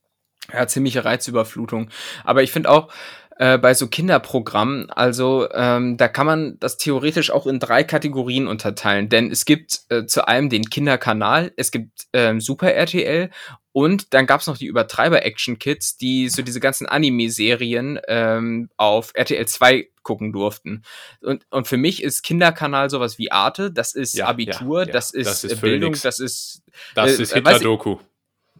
ja, 0.52 0.66
ziemliche 0.66 1.04
Reizüberflutung. 1.04 1.90
Aber 2.24 2.42
ich 2.42 2.52
finde 2.52 2.70
auch, 2.70 2.90
äh, 3.36 3.58
bei 3.58 3.74
so 3.74 3.88
Kinderprogrammen, 3.88 4.90
also 4.90 5.48
ähm, 5.52 5.96
da 5.96 6.06
kann 6.06 6.26
man 6.26 6.56
das 6.60 6.76
theoretisch 6.76 7.30
auch 7.30 7.46
in 7.46 7.58
drei 7.58 7.82
Kategorien 7.82 8.46
unterteilen, 8.46 9.08
denn 9.08 9.30
es 9.30 9.44
gibt 9.44 9.80
äh, 9.88 10.06
zu 10.06 10.28
einem 10.28 10.50
den 10.50 10.70
Kinderkanal, 10.70 11.52
es 11.56 11.72
gibt 11.72 12.06
ähm, 12.12 12.40
Super 12.40 12.72
RTL 12.72 13.30
und 13.72 14.14
dann 14.14 14.26
gab's 14.26 14.46
noch 14.46 14.56
die 14.56 14.66
Übertreiber-Action-Kids, 14.66 15.96
die 15.96 16.28
so 16.28 16.42
diese 16.42 16.60
ganzen 16.60 16.86
Anime-Serien 16.86 17.98
ähm, 18.06 18.68
auf 18.76 19.10
RTL 19.14 19.46
2 19.48 19.88
gucken 20.04 20.32
durften. 20.32 20.82
Und, 21.20 21.44
und 21.50 21.66
für 21.66 21.76
mich 21.76 22.04
ist 22.04 22.22
Kinderkanal 22.22 22.88
sowas 22.88 23.18
wie 23.18 23.32
Arte, 23.32 23.72
das 23.72 23.96
ist 23.96 24.14
ja, 24.14 24.26
Abitur, 24.26 24.82
ja, 24.82 24.86
ja. 24.86 24.92
das 24.92 25.10
ist, 25.10 25.26
das 25.26 25.44
ist 25.44 25.60
Bildung, 25.60 25.96
das 26.00 26.20
ist. 26.20 26.62
Das 26.94 27.18
äh, 27.18 27.22
ist 27.22 27.34
Hitler-Doku 27.34 27.96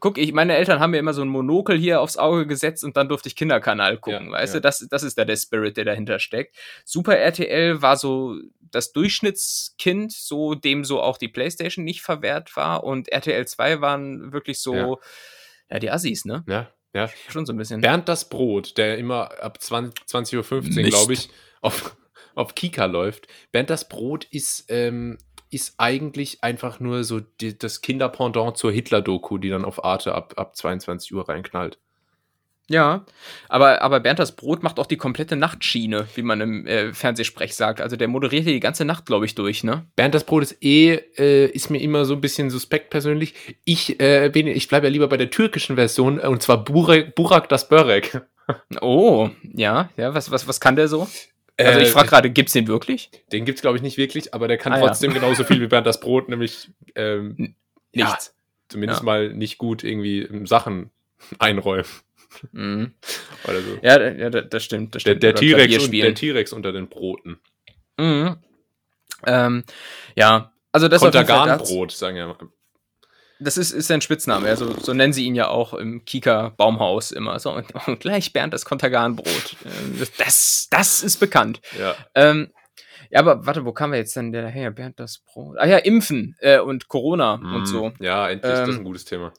guck, 0.00 0.18
ich, 0.18 0.32
meine 0.32 0.56
Eltern 0.56 0.80
haben 0.80 0.90
mir 0.90 0.98
immer 0.98 1.14
so 1.14 1.22
ein 1.22 1.28
Monokel 1.28 1.78
hier 1.78 2.00
aufs 2.00 2.16
Auge 2.16 2.46
gesetzt 2.46 2.84
und 2.84 2.96
dann 2.96 3.08
durfte 3.08 3.28
ich 3.28 3.36
Kinderkanal 3.36 3.98
gucken, 3.98 4.26
ja, 4.26 4.32
weißt 4.32 4.54
ja. 4.54 4.60
du? 4.60 4.62
Das, 4.62 4.86
das 4.90 5.02
ist 5.02 5.16
da 5.18 5.24
der 5.24 5.36
Spirit, 5.36 5.76
der 5.76 5.84
dahinter 5.84 6.18
steckt. 6.18 6.56
Super 6.84 7.16
RTL 7.16 7.80
war 7.80 7.96
so 7.96 8.36
das 8.60 8.92
Durchschnittskind, 8.92 10.12
so 10.12 10.54
dem 10.54 10.84
so 10.84 11.00
auch 11.00 11.16
die 11.16 11.28
Playstation 11.28 11.84
nicht 11.84 12.02
verwehrt 12.02 12.56
war 12.56 12.84
und 12.84 13.08
RTL 13.08 13.46
2 13.46 13.80
waren 13.80 14.32
wirklich 14.32 14.60
so, 14.60 14.74
ja, 14.74 14.96
ja 15.70 15.78
die 15.78 15.90
Assis, 15.90 16.24
ne? 16.24 16.44
Ja, 16.48 16.70
ja. 16.92 17.08
Schon 17.28 17.46
so 17.46 17.52
ein 17.52 17.56
bisschen. 17.56 17.80
Bernd 17.80 18.08
das 18.08 18.28
Brot, 18.28 18.76
der 18.78 18.98
immer 18.98 19.42
ab 19.42 19.58
20.15 19.60 20.06
20 20.06 20.36
Uhr, 20.36 20.42
glaube 20.90 21.12
ich, 21.12 21.28
auf, 21.60 21.96
auf 22.34 22.54
Kika 22.54 22.86
läuft. 22.86 23.26
Bernd 23.52 23.70
das 23.70 23.88
Brot 23.88 24.24
ist 24.30 24.66
ähm, 24.68 25.18
ist 25.50 25.74
eigentlich 25.78 26.42
einfach 26.42 26.80
nur 26.80 27.04
so 27.04 27.20
die, 27.20 27.56
das 27.56 27.80
Kinderpendant 27.80 28.56
zur 28.56 28.72
Hitler-Doku, 28.72 29.38
die 29.38 29.50
dann 29.50 29.64
auf 29.64 29.84
Arte 29.84 30.14
ab, 30.14 30.34
ab 30.36 30.56
22 30.56 31.14
Uhr 31.14 31.28
reinknallt. 31.28 31.78
Ja, 32.68 33.04
aber, 33.50 33.82
aber 33.82 34.00
Bernd 34.00 34.18
das 34.18 34.36
Brot 34.36 34.62
macht 34.62 34.78
auch 34.78 34.86
die 34.86 34.96
komplette 34.96 35.36
Nachtschiene, 35.36 36.06
wie 36.14 36.22
man 36.22 36.40
im 36.40 36.66
äh, 36.66 36.94
Fernsehsprech 36.94 37.54
sagt. 37.54 37.82
Also 37.82 37.96
der 37.96 38.08
moderiert 38.08 38.44
hier 38.44 38.54
die 38.54 38.60
ganze 38.60 38.86
Nacht, 38.86 39.04
glaube 39.04 39.26
ich, 39.26 39.34
durch, 39.34 39.64
ne? 39.64 39.84
Bernd 39.96 40.14
das 40.14 40.24
Brot 40.24 40.44
ist 40.44 40.62
eh, 40.62 40.94
äh, 41.18 41.46
ist 41.46 41.68
mir 41.68 41.80
immer 41.82 42.06
so 42.06 42.14
ein 42.14 42.22
bisschen 42.22 42.48
suspekt 42.48 42.88
persönlich. 42.88 43.34
Ich, 43.66 44.00
äh, 44.00 44.28
ich 44.28 44.68
bleibe 44.68 44.86
ja 44.86 44.92
lieber 44.92 45.08
bei 45.08 45.18
der 45.18 45.28
türkischen 45.28 45.76
Version, 45.76 46.18
und 46.18 46.42
zwar 46.42 46.64
Burak, 46.64 47.14
Burak 47.14 47.48
das 47.48 47.68
Börek. 47.68 48.22
Oh, 48.82 49.30
ja, 49.54 49.88
ja, 49.96 50.12
was, 50.12 50.30
was, 50.30 50.46
was 50.46 50.60
kann 50.60 50.76
der 50.76 50.86
so? 50.86 51.08
Also 51.56 51.80
ich 51.80 51.90
frage 51.90 52.06
äh, 52.06 52.10
gerade, 52.10 52.30
gibt's 52.30 52.52
den 52.52 52.66
wirklich? 52.66 53.10
Den 53.32 53.44
gibt's 53.44 53.60
glaube 53.60 53.76
ich 53.76 53.82
nicht 53.82 53.96
wirklich, 53.96 54.34
aber 54.34 54.48
der 54.48 54.58
kann 54.58 54.72
ah, 54.72 54.80
trotzdem 54.80 55.12
ja. 55.12 55.18
genauso 55.20 55.44
viel 55.44 55.60
wie 55.60 55.66
Bernd 55.66 55.86
das 55.86 56.00
Brot, 56.00 56.28
nämlich 56.28 56.70
ähm, 56.94 57.54
nichts. 57.92 58.26
Ja, 58.26 58.32
zumindest 58.68 59.00
ja. 59.00 59.04
mal 59.04 59.32
nicht 59.32 59.58
gut 59.58 59.84
irgendwie 59.84 60.28
Sachen 60.46 60.90
einräumen. 61.38 61.86
Mhm. 62.52 62.94
Oder 63.44 63.60
so. 63.60 63.78
Ja, 63.82 64.10
ja, 64.10 64.30
das 64.30 64.64
stimmt. 64.64 64.94
Das 64.94 65.02
stimmt. 65.02 65.22
Der, 65.22 65.32
der 65.32 66.14
T-Rex 66.14 66.52
unter 66.52 66.72
den 66.72 66.88
Broten. 66.88 67.38
Mhm. 67.96 68.36
Ähm, 69.26 69.64
ja, 70.16 70.52
also 70.72 70.88
das 70.88 71.00
Kontergan-Brot, 71.00 71.92
sagen 71.92 72.16
ja 72.16 72.36
das 73.44 73.56
ist, 73.56 73.70
ist 73.72 73.88
sein 73.88 74.00
Spitzname, 74.00 74.48
also 74.48 74.74
so 74.80 74.92
nennen 74.94 75.12
sie 75.12 75.24
ihn 75.24 75.34
ja 75.34 75.48
auch 75.48 75.74
im 75.74 76.04
Kika-Baumhaus 76.04 77.12
immer. 77.12 77.38
So, 77.38 77.52
und, 77.52 77.66
und 77.86 78.00
gleich 78.00 78.32
Bernd 78.32 78.52
das 78.54 78.64
Konterganbrot. 78.64 79.56
Ähm, 79.64 80.00
das, 80.18 80.68
das, 80.70 81.02
ist 81.02 81.20
bekannt. 81.20 81.60
Ja. 81.78 81.94
Ähm, 82.14 82.50
ja, 83.10 83.20
aber 83.20 83.46
warte, 83.46 83.64
wo 83.64 83.72
kamen 83.72 83.92
wir 83.92 84.00
jetzt 84.00 84.16
denn 84.16 84.32
daher? 84.32 84.70
Bernd 84.70 84.98
das 84.98 85.18
Brot. 85.18 85.58
Ah 85.58 85.66
ja, 85.66 85.78
Impfen 85.78 86.36
äh, 86.40 86.58
und 86.58 86.88
Corona 86.88 87.36
mm, 87.36 87.54
und 87.54 87.66
so. 87.66 87.92
Ja, 88.00 88.28
endlich, 88.28 88.52
ähm, 88.52 88.58
das 88.58 88.68
ist 88.70 88.78
ein 88.78 88.84
gutes 88.84 89.04
Thema. 89.04 89.32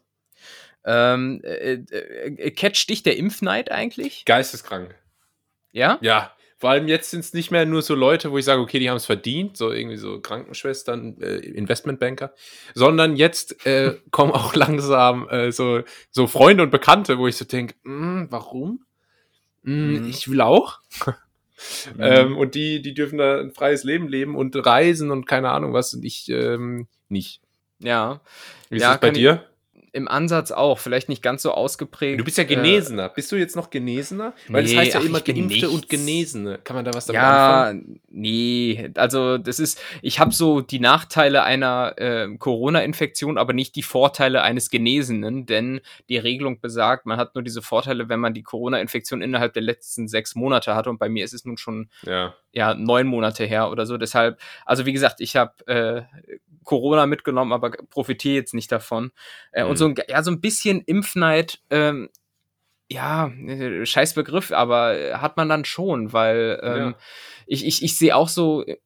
Ähm, 0.86 1.42
äh, 1.44 1.74
äh, 1.74 2.52
catcht 2.52 2.90
dich 2.90 3.04
der 3.04 3.18
Impfneid 3.18 3.72
eigentlich? 3.72 4.24
Geisteskrank. 4.26 4.96
Ja? 5.72 5.98
Ja, 6.02 6.32
vor 6.58 6.70
allem 6.70 6.88
jetzt 6.88 7.12
sind 7.12 7.20
es 7.22 7.34
nicht 7.34 7.52
mehr 7.52 7.66
nur 7.66 7.82
so 7.82 7.96
Leute, 7.96 8.32
wo 8.32 8.38
ich 8.38 8.46
sage, 8.46 8.62
okay, 8.62 8.80
die 8.80 8.90
haben 8.90 8.98
es 8.98 9.06
verdient, 9.06 9.58
so 9.58 9.72
irgendwie 9.72 9.98
so 9.98 10.22
Krankenschwestern, 10.22 11.20
äh, 11.22 11.36
Investmentbanker, 11.38 12.34
sondern 12.74 13.16
jetzt 13.16 13.66
äh, 13.66 13.96
kommen 14.12 14.32
auch 14.32 14.56
langsam 14.56 15.28
äh, 15.30 15.52
so, 15.52 15.82
so 16.12 16.28
Freunde 16.28 16.64
und 16.64 16.70
Bekannte, 16.72 17.18
wo 17.18 17.28
ich 17.28 17.36
so 17.38 17.46
denke, 17.46 17.76
hm, 17.84 18.28
warum? 18.30 18.86
Mm, 19.64 20.08
ich 20.08 20.30
will 20.30 20.42
auch. 20.42 20.80
Mhm. 21.96 22.02
ähm, 22.04 22.38
und 22.38 22.54
die, 22.54 22.82
die 22.82 22.94
dürfen 22.94 23.18
da 23.18 23.40
ein 23.40 23.50
freies 23.54 23.86
Leben 23.86 24.10
leben 24.10 24.36
und 24.36 24.54
reisen 24.66 25.10
und 25.10 25.26
keine 25.26 25.52
Ahnung 25.52 25.72
was 25.72 25.94
und 25.94 26.04
ich 26.04 26.28
ähm, 26.28 26.88
nicht. 27.08 27.40
Ja. 27.80 28.20
Wie 28.70 28.76
ist 28.76 28.82
Ja, 28.82 28.92
das 28.92 29.00
bei 29.00 29.08
kann 29.08 29.16
ich- 29.16 29.22
dir? 29.22 29.46
Im 29.96 30.08
Ansatz 30.10 30.52
auch, 30.52 30.78
vielleicht 30.78 31.08
nicht 31.08 31.24
ganz 31.24 31.42
so 31.42 31.52
ausgeprägt. 31.52 32.20
Du 32.20 32.25
bist 32.25 32.38
ja 32.38 32.44
äh, 32.44 32.48
Genesener. 32.48 33.08
bist 33.10 33.32
du 33.32 33.38
jetzt 33.38 33.56
noch 33.56 33.70
Genesener? 33.70 34.34
Weil 34.50 34.64
das 34.64 34.72
Nee, 34.74 34.78
heißt 34.80 34.94
ja 34.94 35.00
ach, 35.00 35.06
immer 35.06 35.22
Geimpfte 35.22 35.70
und. 35.70 35.88
Genesene. 35.88 36.60
Kann 36.64 36.75
man 36.75 36.84
da 36.84 36.94
was 36.94 37.06
damit 37.06 37.22
anfangen? 37.22 37.86
Ja, 37.96 38.00
nee, 38.10 38.92
also 38.96 39.38
das 39.38 39.60
ist, 39.60 39.82
ich 40.02 40.20
habe 40.20 40.34
so 40.34 40.60
die 40.62 40.80
Nachteile 40.80 41.44
einer 41.44 41.94
äh, 41.98 42.28
Corona-Infektion, 42.38 43.38
aber 43.38 43.54
nicht 43.54 43.75
die 43.75 43.84
Vorteile 43.84 44.42
eines 44.42 44.70
Genesenen, 44.70 45.46
denn 45.46 45.80
die 46.10 46.18
Regelung 46.18 46.60
besagt, 46.60 47.06
man 47.06 47.18
hat 47.18 47.36
nur 47.36 47.44
diese 47.44 47.62
Vorteile, 47.62 48.10
wenn 48.10 48.20
man 48.20 48.34
die 48.34 48.44
Corona-Infektion 48.44 49.22
innerhalb 49.22 49.54
der 49.54 49.62
letzten 49.64 50.08
sechs 50.08 50.36
Monate 50.36 50.75
hatte 50.75 50.90
und 50.90 50.98
bei 51.00 51.08
mir 51.10 51.24
ist 51.24 51.34
es 51.34 51.46
nun 51.46 51.58
schon 51.58 51.90
Ja. 52.04 52.34
ja 52.52 52.74
neun 52.74 53.08
Monate 53.08 53.46
her 53.46 53.72
oder 53.72 53.86
so. 53.86 53.98
Deshalb, 53.98 54.40
also 54.66 54.86
wie 54.86 54.94
gesagt, 54.94 55.22
ich 55.22 55.36
habe 55.38 55.54
äh, 55.68 56.02
Corona 56.64 57.06
mitgenommen, 57.06 57.54
aber 57.54 57.72
profitiere 57.92 58.36
jetzt 58.36 58.54
nicht 58.54 58.72
davon. 58.72 59.12
Äh, 59.52 59.64
Mhm. 59.64 59.70
Und 59.70 59.78
so 59.78 59.85
ein, 59.88 59.96
ja, 60.08 60.24
so 60.24 60.32
ein 60.32 60.42
bisschen 60.42 60.82
Impfneid, 60.82 61.60
ähm, 61.70 62.10
ja, 62.89 63.32
scheiß 63.84 64.13
Begriff, 64.13 64.51
aber 64.51 65.20
hat 65.22 65.38
man 65.38 65.50
dann 65.50 65.65
schon, 65.65 66.13
weil 66.13 66.60
ähm, 66.63 66.77
Ja. 66.77 66.96
ich, 67.48 67.65
ich, 67.65 67.84
ich 67.84 67.98
sehe 67.98 68.15
auch 68.15 68.30
so 68.30 68.63
äh, 68.65 68.77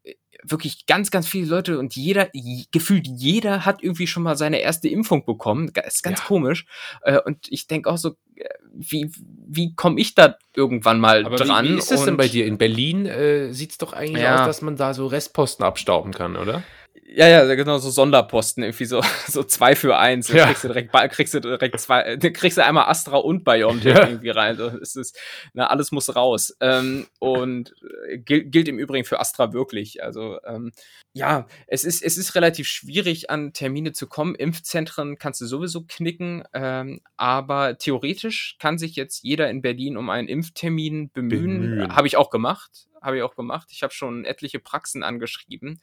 wirklich 0.41 0.86
ganz, 0.86 1.12
ganz 1.12 1.27
viele 1.27 1.48
Leute 1.48 1.77
und 1.79 1.98
jeder, 1.98 2.29
gefühlt 2.72 3.08
jeder 3.08 3.65
hat 3.65 3.84
irgendwie 3.84 4.08
schon 4.08 4.24
mal 4.24 4.38
seine 4.38 4.60
erste 4.60 4.88
Impfung 4.88 5.25
bekommen. 5.25 5.72
Das 5.74 5.96
ist 5.96 6.01
ganz 6.03 6.20
Ja. 6.20 6.25
komisch. 6.25 6.65
Äh, 7.01 7.20
und 7.20 7.48
ich 7.50 7.68
denke 7.68 7.89
auch 7.89 7.98
so, 7.98 8.15
äh, 8.36 8.46
wie, 8.74 9.12
wie 9.48 9.75
komme 9.75 10.00
ich 10.00 10.15
da 10.15 10.38
irgendwann 10.56 11.01
mal 11.01 11.25
Aber 11.25 11.36
dran? 11.36 11.65
wie, 11.65 11.72
wie 11.72 11.77
ist 11.79 11.91
das 11.91 12.06
denn 12.06 12.15
bei 12.15 12.29
dir? 12.29 12.46
In 12.46 12.58
Berlin 12.58 13.06
äh, 13.06 13.51
sieht 13.51 13.72
es 13.72 13.77
doch 13.79 13.91
eigentlich 13.91 14.24
Ja. 14.24 14.39
aus, 14.39 14.46
dass 14.46 14.62
man 14.62 14.77
da 14.77 14.94
so 14.94 15.08
Restposten 15.08 15.65
abstauben 15.65 16.13
kann, 16.13 16.38
oder? 16.38 16.63
Ja, 17.12 17.28
ja, 17.28 17.56
genau, 17.56 17.80
so 17.80 17.89
Sonderposten, 17.89 18.63
irgendwie 18.63 18.86
so, 18.86 19.01
so 19.28 19.44
zwei 19.44 19.75
für 19.75 19.98
eins. 19.98 20.28
Ja. 20.28 20.46
kriegst 20.46 20.63
du 20.63 20.68
direkt, 20.68 20.94
kriegst 21.12 21.34
du 21.34 21.39
direkt 21.39 21.80
zwei, 21.80 22.18
kriegst 22.34 22.58
du 22.58 22.66
einmal 22.66 22.86
Astra 22.86 23.18
und 23.18 23.44
BioNTech 23.44 23.96
Ja. 23.96 24.08
irgendwie 24.08 24.30
rein. 24.30 24.58
So, 24.58 24.68
es 24.68 24.96
ist, 24.96 25.18
na, 25.54 25.68
alles 25.68 25.92
muss 25.92 26.16
raus. 26.16 26.56
Ähm, 26.60 27.08
und 27.20 27.74
äh, 28.08 28.20
gilt, 28.20 28.51
gilt 28.51 28.68
im 28.68 28.78
Übrigen 28.78 29.06
für 29.06 29.20
Astra 29.20 29.54
wirklich. 29.54 30.04
Also, 30.04 30.38
ähm, 30.46 30.72
ja, 31.13 31.48
es 31.68 31.84
ist, 31.84 32.04
es 32.04 32.18
ist 32.18 32.36
relativ 32.36 32.68
schwierig, 32.68 33.30
an 33.30 33.54
Termine 33.54 33.92
zu 33.92 34.08
kommen. 34.08 34.36
Impfzentren 34.36 35.18
kannst 35.18 35.42
du 35.42 35.48
sowieso 35.48 35.86
knicken, 35.88 36.44
ähm, 36.54 37.01
aber 37.18 37.78
theoretisch 37.78 38.58
kann 38.60 38.78
sich 38.78 38.96
jetzt 38.96 39.24
jeder 39.24 39.50
in 39.50 39.62
Berlin 39.63 39.98
um 39.98 40.10
einen 40.10 40.28
Impftermin 40.28 41.10
bemühen. 41.12 41.62
Bemühen. 41.62 41.96
Habe 41.96 42.08
ich 42.08 42.18
auch 42.18 42.30
gemacht. 42.30 42.88
Habe 43.01 43.18
ich 43.18 43.24
auch 43.24 43.36
gemacht. 43.36 43.70
Ich 43.72 43.82
habe 43.82 43.94
schon 43.94 44.25
etliche 44.25 44.60
Praxen 44.60 45.04
angeschrieben 45.04 45.80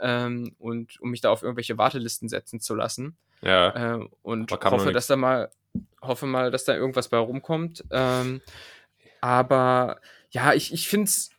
ähm, 0.00 0.54
und 0.58 1.00
um 1.00 1.10
mich 1.10 1.20
da 1.20 1.30
auf 1.30 1.42
irgendwelche 1.42 1.78
Wartelisten 1.78 2.28
setzen 2.28 2.60
zu 2.60 2.74
lassen. 2.74 3.16
Ja. 3.42 3.96
Äh, 3.96 4.08
und 4.22 4.50
hoffe, 4.50 4.92
dass 4.92 5.06
da 5.06 5.16
mal, 5.16 5.50
hoffe 6.00 6.26
mal, 6.26 6.50
dass 6.50 6.64
da 6.64 6.74
irgendwas 6.74 7.08
bei 7.08 7.18
rumkommt. 7.18 7.84
Ähm, 7.90 8.40
aber 9.20 10.00
ja, 10.30 10.52
ich, 10.52 10.72
ich 10.72 10.88
finde 10.88 11.04
es 11.04 11.30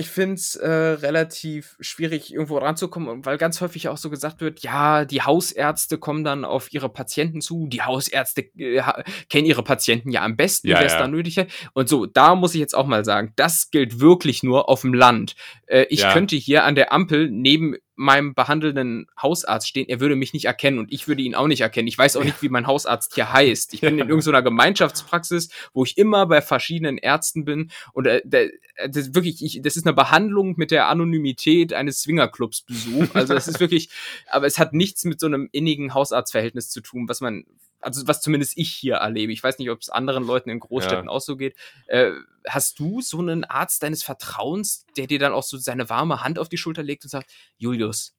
ich 0.00 0.08
find's 0.08 0.54
äh, 0.54 0.68
relativ 0.68 1.76
schwierig, 1.80 2.32
irgendwo 2.32 2.58
ranzukommen, 2.58 3.26
weil 3.26 3.36
ganz 3.36 3.60
häufig 3.60 3.88
auch 3.88 3.96
so 3.96 4.10
gesagt 4.10 4.40
wird, 4.40 4.60
ja, 4.60 5.04
die 5.04 5.22
Hausärzte 5.22 5.98
kommen 5.98 6.22
dann 6.22 6.44
auf 6.44 6.72
ihre 6.72 6.88
Patienten 6.88 7.40
zu, 7.40 7.66
die 7.66 7.82
Hausärzte 7.82 8.42
äh, 8.56 8.80
kennen 9.28 9.46
ihre 9.46 9.64
Patienten 9.64 10.10
ja 10.10 10.22
am 10.22 10.36
besten, 10.36 10.68
Ja, 10.68 10.78
wer 10.78 10.86
es 10.86 10.92
ja. 10.92 11.00
da 11.00 11.08
nötig 11.08 11.36
hat. 11.38 11.48
Und 11.72 11.88
so, 11.88 12.06
da 12.06 12.36
muss 12.36 12.54
ich 12.54 12.60
jetzt 12.60 12.76
auch 12.76 12.86
mal 12.86 13.04
sagen, 13.04 13.32
das 13.34 13.70
gilt 13.72 13.98
wirklich 13.98 14.44
nur 14.44 14.68
auf 14.68 14.82
dem 14.82 14.94
Land. 14.94 15.34
Äh, 15.66 15.86
ich 15.90 16.00
Ja. 16.00 16.12
könnte 16.12 16.36
hier 16.36 16.62
an 16.62 16.76
der 16.76 16.92
Ampel 16.92 17.28
neben 17.28 17.74
meinem 17.98 18.32
behandelnden 18.34 19.06
Hausarzt 19.20 19.68
stehen, 19.68 19.88
er 19.88 20.00
würde 20.00 20.16
mich 20.16 20.32
nicht 20.32 20.44
erkennen 20.46 20.78
und 20.78 20.92
ich 20.92 21.08
würde 21.08 21.20
ihn 21.22 21.34
auch 21.34 21.48
nicht 21.48 21.60
erkennen. 21.60 21.88
Ich 21.88 21.98
weiß 21.98 22.16
auch 22.16 22.24
nicht, 22.24 22.40
wie 22.42 22.48
mein 22.48 22.66
Hausarzt 22.66 23.14
hier 23.14 23.32
heißt. 23.32 23.74
Ich 23.74 23.80
bin 23.82 23.98
Ja. 23.98 24.04
in 24.04 24.08
irgendeiner 24.10 24.42
Gemeinschaftspraxis, 24.42 25.50
wo 25.74 25.84
ich 25.84 25.98
immer 25.98 26.26
bei 26.26 26.40
verschiedenen 26.40 26.96
Ärzten 26.96 27.44
bin 27.44 27.70
und 27.92 28.06
äh, 28.06 28.22
äh, 28.30 28.50
das 28.88 29.08
ist 29.08 29.14
wirklich, 29.14 29.44
ich, 29.44 29.60
das 29.62 29.76
ist 29.76 29.86
eine 29.86 29.94
Behandlung 29.94 30.54
mit 30.56 30.70
der 30.70 30.88
Anonymität 30.88 31.72
eines 31.74 32.00
Swingerclubs 32.02 32.62
Besuch. 32.62 33.14
Also 33.14 33.34
es 33.34 33.48
ist 33.48 33.58
wirklich, 33.60 33.90
aber 34.30 34.46
es 34.46 34.58
hat 34.58 34.72
nichts 34.72 35.04
mit 35.04 35.18
so 35.18 35.26
einem 35.26 35.48
innigen 35.50 35.92
Hausarztverhältnis 35.94 36.70
zu 36.70 36.80
tun, 36.80 37.08
was 37.08 37.20
man, 37.20 37.44
also 37.80 38.06
was 38.06 38.20
zumindest 38.20 38.56
ich 38.56 38.70
hier 38.70 38.96
erlebe. 38.96 39.32
Ich 39.32 39.42
weiß 39.42 39.58
nicht, 39.58 39.70
ob 39.70 39.80
es 39.80 39.88
anderen 39.88 40.24
Leuten 40.24 40.50
in 40.50 40.60
Großstädten 40.60 41.06
Ja. 41.06 41.10
auch 41.10 41.20
so 41.20 41.36
geht. 41.36 41.56
Äh, 41.86 42.12
hast 42.46 42.78
du 42.78 43.00
so 43.00 43.18
einen 43.18 43.44
Arzt 43.44 43.82
deines 43.82 44.02
Vertrauens, 44.02 44.86
der 44.96 45.06
dir 45.06 45.18
dann 45.18 45.32
auch 45.32 45.42
so 45.42 45.56
seine 45.58 45.88
warme 45.88 46.22
Hand 46.22 46.38
auf 46.38 46.48
die 46.48 46.58
Schulter 46.58 46.82
legt 46.82 47.04
und 47.04 47.10
sagt, 47.10 47.30
Julius, 47.56 48.16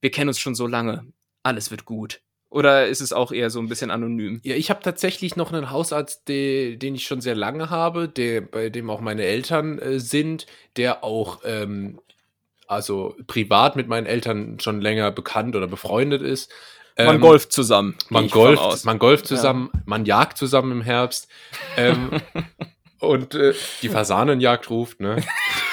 wir 0.00 0.10
kennen 0.10 0.28
uns 0.28 0.38
schon 0.38 0.54
so 0.54 0.66
lange, 0.66 1.06
alles 1.42 1.70
wird 1.70 1.84
gut? 1.84 2.20
Oder 2.48 2.86
ist 2.86 3.00
es 3.00 3.14
auch 3.14 3.32
eher 3.32 3.48
so 3.48 3.60
ein 3.60 3.68
bisschen 3.68 3.90
anonym? 3.90 4.40
Ja, 4.44 4.54
ich 4.56 4.68
habe 4.68 4.82
tatsächlich 4.82 5.36
noch 5.36 5.52
einen 5.52 5.70
Hausarzt, 5.70 6.28
de, 6.28 6.76
den 6.76 6.94
ich 6.94 7.06
schon 7.06 7.22
sehr 7.22 7.34
lange 7.34 7.70
habe, 7.70 8.10
der, 8.10 8.42
bei 8.42 8.68
dem 8.68 8.90
auch 8.90 9.00
meine 9.00 9.24
Eltern 9.24 9.78
äh, 9.78 9.98
sind, 9.98 10.46
der 10.76 11.02
auch 11.02 11.40
ähm, 11.44 11.98
also 12.66 13.16
privat 13.26 13.74
mit 13.76 13.88
meinen 13.88 14.06
Eltern 14.06 14.60
schon 14.60 14.82
länger 14.82 15.10
bekannt 15.10 15.56
oder 15.56 15.66
befreundet 15.66 16.20
ist. 16.20 16.52
Man 16.96 17.16
Ähm, 17.16 17.20
golft 17.20 17.52
zusammen. 17.52 17.96
Man 18.08 18.28
golft, 18.28 18.84
man 18.84 18.98
golft 18.98 19.26
zusammen, 19.26 19.70
man 19.86 20.04
jagt 20.04 20.36
zusammen 20.36 20.72
im 20.72 20.82
Herbst. 20.82 21.28
Ähm, 21.76 22.10
und 23.00 23.34
äh, 23.34 23.54
die 23.82 23.88
Fasanenjagd 23.88 24.68
ruft, 24.70 25.00
ne? 25.00 25.22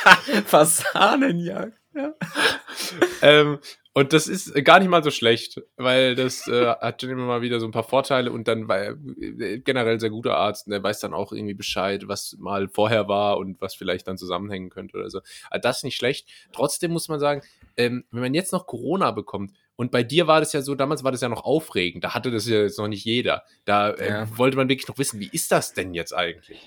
Fasanenjagd. 0.45 1.79
ähm, 3.21 3.59
und 3.93 4.13
das 4.13 4.27
ist 4.27 4.53
gar 4.63 4.79
nicht 4.79 4.87
mal 4.87 5.03
so 5.03 5.11
schlecht, 5.11 5.61
weil 5.75 6.15
das 6.15 6.47
äh, 6.47 6.67
hat 6.67 7.01
schon 7.01 7.09
immer 7.09 7.25
mal 7.25 7.41
wieder 7.41 7.59
so 7.59 7.65
ein 7.65 7.71
paar 7.71 7.83
Vorteile 7.83 8.31
und 8.31 8.47
dann 8.47 8.67
war 8.67 8.77
er 8.77 8.97
äh, 9.19 9.59
generell 9.59 9.99
sehr 9.99 10.11
guter 10.11 10.37
Arzt 10.37 10.67
und 10.67 10.71
der 10.71 10.81
weiß 10.81 10.99
dann 10.99 11.13
auch 11.13 11.33
irgendwie 11.33 11.55
Bescheid, 11.55 12.07
was 12.07 12.37
mal 12.39 12.69
vorher 12.69 13.07
war 13.07 13.37
und 13.37 13.59
was 13.59 13.75
vielleicht 13.75 14.07
dann 14.07 14.17
zusammenhängen 14.17 14.69
könnte 14.69 14.95
oder 14.97 15.09
so. 15.09 15.19
Also 15.49 15.61
das 15.61 15.77
ist 15.77 15.83
nicht 15.83 15.97
schlecht. 15.97 16.29
Trotzdem 16.53 16.91
muss 16.91 17.09
man 17.09 17.19
sagen, 17.19 17.41
ähm, 17.77 18.05
wenn 18.11 18.21
man 18.21 18.33
jetzt 18.33 18.53
noch 18.53 18.67
Corona 18.67 19.11
bekommt 19.11 19.51
und 19.79 19.91
bei 19.91 20.03
dir 20.03 20.27
war 20.27 20.41
das 20.41 20.51
ja 20.51 20.61
so, 20.61 20.75
damals 20.75 21.05
war 21.05 21.13
das 21.13 21.21
ja 21.21 21.29
noch 21.29 21.45
aufregend, 21.45 22.03
da 22.03 22.13
hatte 22.13 22.31
das 22.31 22.45
ja 22.45 22.63
jetzt 22.63 22.77
noch 22.77 22.89
nicht 22.89 23.05
jeder. 23.05 23.43
Da 23.63 23.91
äh, 23.91 24.09
Ja. 24.09 24.37
wollte 24.37 24.57
man 24.57 24.67
wirklich 24.67 24.89
noch 24.89 24.97
wissen, 24.97 25.21
wie 25.21 25.29
ist 25.31 25.53
das 25.53 25.73
denn 25.73 25.93
jetzt 25.93 26.11
eigentlich? 26.13 26.59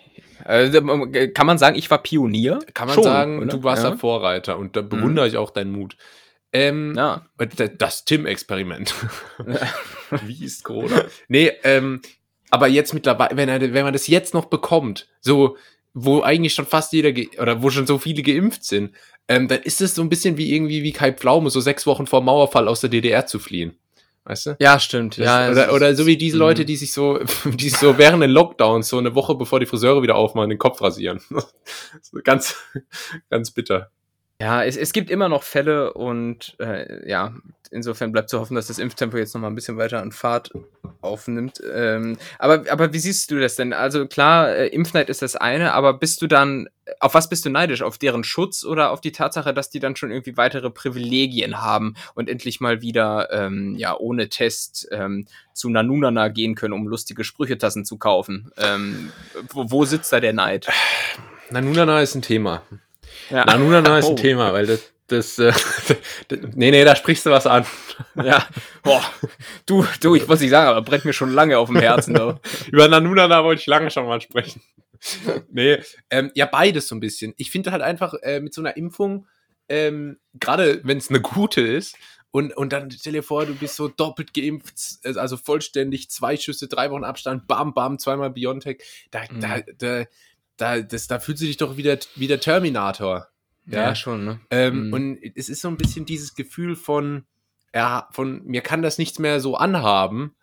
Äh, 0.47 1.29
kann 1.35 1.47
man 1.47 1.59
sagen, 1.59 1.77
ich 1.77 1.91
war 1.91 2.03
Pionier? 2.03 2.61
Kann 2.73 2.87
man 2.89 2.95
Schon, 2.95 3.05
sagen, 3.05 3.37
oder? 3.37 3.49
du 3.49 3.63
warst 3.63 3.85
ja. 3.85 3.91
der 3.91 3.99
Vorreiter 3.99 4.57
und 4.57 4.77
da 4.77 4.81
bewundere 4.81 5.29
ich 5.29 5.37
auch 5.37 5.51
deinen 5.51 5.73
Mut. 5.73 5.99
Ähm, 6.55 6.95
Ja. 6.97 7.27
das 7.77 8.07
Tim-Experiment. 8.07 8.95
Wie 10.23 10.45
ist 10.45 10.65
Corona? 10.65 11.05
Nee, 11.29 11.53
ähm, 11.65 12.01
aber 12.49 12.67
jetzt 12.67 12.95
mittlerweile, 12.95 13.37
wenn, 13.37 13.51
er, 13.51 13.61
wenn 13.61 13.85
man 13.85 13.93
das 13.93 14.07
jetzt 14.07 14.33
noch 14.33 14.47
bekommt, 14.47 15.07
so, 15.21 15.59
wo 15.93 16.23
eigentlich 16.23 16.55
schon 16.55 16.65
fast 16.67 16.95
jeder, 16.95 17.11
oder 17.39 17.63
wo 17.63 17.69
schon 17.69 17.87
so 17.87 17.99
viele 17.99 18.23
geimpft 18.23 18.65
sind, 18.65 18.95
ähm, 19.29 19.49
dann 19.49 19.61
ist 19.63 19.81
es 19.81 19.95
so 19.95 20.03
ein 20.03 20.09
bisschen 20.09 20.37
wie 20.37 20.55
irgendwie 20.55 20.83
wie 20.83 20.93
Kai 20.93 21.13
Pflaume, 21.13 21.51
so 21.51 21.61
sechs 21.61 21.87
Wochen 21.87 22.07
vor 22.07 22.21
Mauerfall 22.23 22.69
aus 22.69 22.81
der 22.81 22.91
DDR 22.91 23.27
zu 23.27 23.39
fliehen. 23.39 23.77
Weißt 24.25 24.47
du? 24.47 24.57
Ja, 24.61 24.79
stimmt. 24.79 25.19
Das, 25.19 25.25
ja, 25.27 25.51
oder, 25.51 25.67
ist- 25.67 25.73
oder 25.73 25.95
so 25.97 26.07
wie 26.07 26.17
diese 26.17 26.37
Mhm. 26.37 26.41
Leute, 26.43 26.65
die 26.65 26.77
sich 26.77 26.93
so, 26.93 27.19
die 27.45 27.69
sich 27.69 27.79
so 27.79 27.99
während 27.99 28.23
den 28.23 28.31
Lockdowns 28.31 28.89
so 28.89 28.99
eine 28.99 29.15
Woche 29.17 29.35
bevor 29.35 29.59
die 29.59 29.67
Friseure 29.67 30.03
wieder 30.03 30.15
aufmachen, 30.15 30.49
den 30.51 30.59
Kopf 30.59 30.81
rasieren. 30.81 31.21
ganz, 32.25 32.57
ganz 33.31 33.51
bitter. 33.51 33.91
Ja, 34.43 34.65
es, 34.65 34.77
es 34.77 34.93
gibt 34.93 35.09
immer 35.09 35.29
noch 35.29 35.45
Fälle 35.45 35.93
und 35.93 36.57
äh, 36.59 37.09
ja, 37.09 37.33
insofern 37.71 38.11
bleibt 38.11 38.29
zu 38.29 38.41
hoffen, 38.41 38.57
dass 38.57 38.67
das 38.67 38.81
Impftempo 38.81 39.17
jetzt 39.17 39.35
noch 39.35 39.41
mal 39.41 39.47
ein 39.47 39.55
bisschen 39.55 39.77
weiter 39.77 40.03
an 40.03 40.11
Fahrt 40.11 40.51
aufnimmt. 41.01 41.63
Ähm, 41.73 42.17
aber, 42.41 42.65
aber 42.69 42.93
wie 42.93 42.99
siehst 42.99 43.31
du 43.31 43.39
das 43.39 43.55
denn? 43.55 43.73
Also 43.73 44.05
klar, 44.09 44.53
äh, 44.53 44.67
Impfneid 44.67 45.11
ist 45.11 45.23
das 45.23 45.37
eine, 45.37 45.75
aber 45.75 45.95
bist 45.95 46.23
du 46.23 46.27
dann, 46.27 46.69
auf 46.99 47.15
was 47.15 47.29
bist 47.29 47.45
du 47.45 47.51
neidisch? 47.51 47.83
Auf 47.83 47.99
deren 47.99 48.25
Schutz 48.25 48.65
oder 48.65 48.91
auf 48.91 49.01
die 49.01 49.13
Tatsache, 49.13 49.55
dass 49.55 49.71
die 49.71 49.79
dann 49.79 49.95
schon 49.95 50.11
irgendwie 50.11 50.37
weitere 50.37 50.71
Privilegien 50.71 51.63
haben 51.63 51.95
und 52.15 52.29
endlich 52.29 52.61
mal 52.61 52.83
wieder, 52.83 53.29
ähm, 53.31 53.77
ja, 53.77 53.97
ohne 53.97 54.29
Test 54.29 54.89
ähm, 54.91 55.27
zu 55.55 55.69
Nanunana 55.69 56.27
gehen 56.27 56.57
können, 56.57 56.75
um 56.75 56.89
lustige 56.89 57.23
Sprüchetassen 57.23 57.85
zu 57.85 57.97
kaufen? 57.97 58.51
Ähm, 58.57 59.13
wo, 59.53 59.71
wo 59.71 59.85
sitzt 59.85 60.13
da 60.13 60.19
der 60.19 60.33
Neid? 60.33 60.67
Nanunana 61.51 62.03
ist 62.03 62.17
ein 62.17 62.23
Thema. 62.23 62.63
Ja. 63.33 63.45
Nanunana 63.47 63.99
ist 63.99 64.07
ein 64.07 64.13
Oh. 64.13 64.17
Thema, 64.17 64.53
weil 64.53 64.67
das, 64.67 64.93
das, 65.09 65.39
äh, 65.39 65.53
nee, 66.55 66.71
nee, 66.71 66.85
da 66.85 66.95
sprichst 66.95 67.27
du 67.27 67.31
was 67.31 67.47
an. 67.47 67.65
Ja, 68.15 68.47
boah, 68.83 69.03
du, 69.67 69.87
du, 70.01 70.15
ich 70.15 70.27
muss 70.29 70.41
nicht 70.41 70.51
sagen, 70.51 70.69
aber 70.69 70.83
brennt 70.83 71.05
mir 71.05 71.13
schon 71.13 71.33
lange 71.33 71.59
auf 71.59 71.69
dem 71.69 71.77
Herzen. 71.79 72.15
Du. 72.15 72.39
Über 72.73 72.89
Nanunana 72.89 73.43
wollte 73.45 73.61
ich 73.61 73.67
lange 73.67 73.91
schon 73.91 74.07
mal 74.07 74.21
sprechen. 74.21 74.63
nee, 75.51 75.79
ähm, 76.11 76.31
ja, 76.35 76.47
beides 76.47 76.89
so 76.89 76.95
ein 76.95 77.01
bisschen. 77.01 77.35
Ich 77.37 77.51
finde 77.51 77.73
halt 77.73 77.83
einfach 77.83 78.15
äh, 78.23 78.41
mit 78.41 78.55
so 78.55 78.61
einer 78.63 78.77
Impfung, 78.77 79.27
ähm, 79.69 80.19
gerade 80.35 80.81
wenn 80.85 80.99
es 80.99 81.09
eine 81.11 81.21
gute 81.21 81.61
ist, 81.61 81.97
und, 82.35 82.57
und 82.57 82.73
dann 82.73 82.91
stell 82.91 83.13
dir 83.13 83.23
vor, 83.23 83.45
du 83.45 83.55
bist 83.55 83.77
so 83.77 83.89
doppelt 83.89 84.33
geimpft, 84.33 84.75
äh, 85.03 85.19
also 85.19 85.37
vollständig, 85.37 86.09
zwei 86.11 86.37
Schüsse, 86.39 86.67
drei 86.67 86.91
Wochen 86.91 87.05
Abstand, 87.05 87.47
bam, 87.47 87.75
bam, 87.75 87.99
zweimal 87.99 88.31
Biontech. 88.31 88.83
Da, 89.11 89.21
Mhm. 89.31 89.41
da, 89.41 89.59
da, 89.79 90.05
da, 90.63 90.81
das, 90.81 91.09
da 91.09 91.19
fühlst 91.19 91.43
du 91.43 91.47
dich 91.47 91.57
doch 91.57 91.77
wieder 91.77 91.99
wie 92.15 92.29
der 92.29 92.41
Terminator. 92.41 93.29
Ja. 93.67 93.95
schon, 93.95 94.25
ne? 94.25 94.41
Ähm, 94.51 94.87
Mhm. 94.87 94.93
Und 94.93 95.19
es 95.37 95.49
ist 95.49 95.61
so 95.61 95.69
ein 95.69 95.77
bisschen 95.77 96.07
dieses 96.07 96.35
Gefühl 96.35 96.77
von, 96.77 97.25
er 97.73 98.09
von 98.13 98.45
mir 98.45 98.61
kann 98.61 98.83
das 98.83 98.99
nichts 98.99 99.19
mehr 99.19 99.41
so 99.41 99.57
anhaben, 99.57 100.35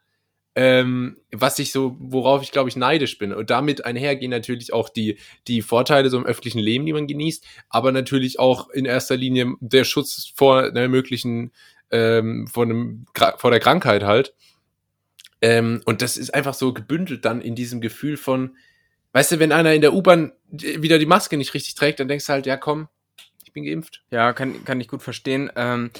ähm, 0.55 1.17
was 1.31 1.59
ich 1.59 1.71
so, 1.71 1.95
worauf 1.99 2.43
ich 2.43 2.51
glaube 2.51 2.67
ich 2.69 2.75
neidisch 2.75 3.17
bin. 3.17 3.33
Und 3.33 3.49
damit 3.49 3.85
einhergehen 3.85 4.31
natürlich 4.31 4.73
auch 4.73 4.89
die, 4.89 5.17
die 5.47 5.61
Vorteile 5.61 6.09
so 6.09 6.17
im 6.17 6.25
öffentlichen 6.25 6.59
Leben, 6.59 6.85
die 6.85 6.93
man 6.93 7.07
genießt, 7.07 7.45
aber 7.69 7.91
natürlich 7.93 8.39
auch 8.39 8.69
in 8.69 8.85
erster 8.85 9.15
Linie 9.15 9.53
der 9.61 9.85
Schutz 9.85 10.33
vor 10.35 10.63
einer 10.63 10.87
möglichen, 10.89 11.51
ähm, 11.91 12.47
vor, 12.47 12.63
einem, 12.63 13.05
vor 13.37 13.51
der 13.51 13.59
Krankheit 13.59 14.03
halt. 14.03 14.33
Ähm, 15.41 15.81
und 15.85 16.01
das 16.01 16.17
ist 16.17 16.33
einfach 16.33 16.53
so 16.53 16.73
gebündelt 16.73 17.23
dann 17.23 17.41
in 17.41 17.55
diesem 17.55 17.79
Gefühl 17.79 18.17
von, 18.17 18.57
weißt 19.13 19.33
du, 19.33 19.39
wenn 19.39 19.51
einer 19.51 19.73
in 19.73 19.81
der 19.81 19.93
U-Bahn 19.93 20.31
wieder 20.51 20.99
die 20.99 21.05
Maske 21.05 21.37
nicht 21.37 21.53
richtig 21.53 21.75
trägt, 21.75 21.99
dann 21.99 22.07
denkst 22.07 22.25
du 22.27 22.33
halt, 22.33 22.45
ja 22.45 22.57
komm, 22.57 22.87
ich 23.45 23.53
bin 23.53 23.65
geimpft. 23.65 24.03
Ja, 24.11 24.33
kann, 24.33 24.63
kann 24.65 24.79
ich 24.79 24.87
gut 24.87 25.01
verstehen. 25.01 25.51
Ähm, 25.55 25.91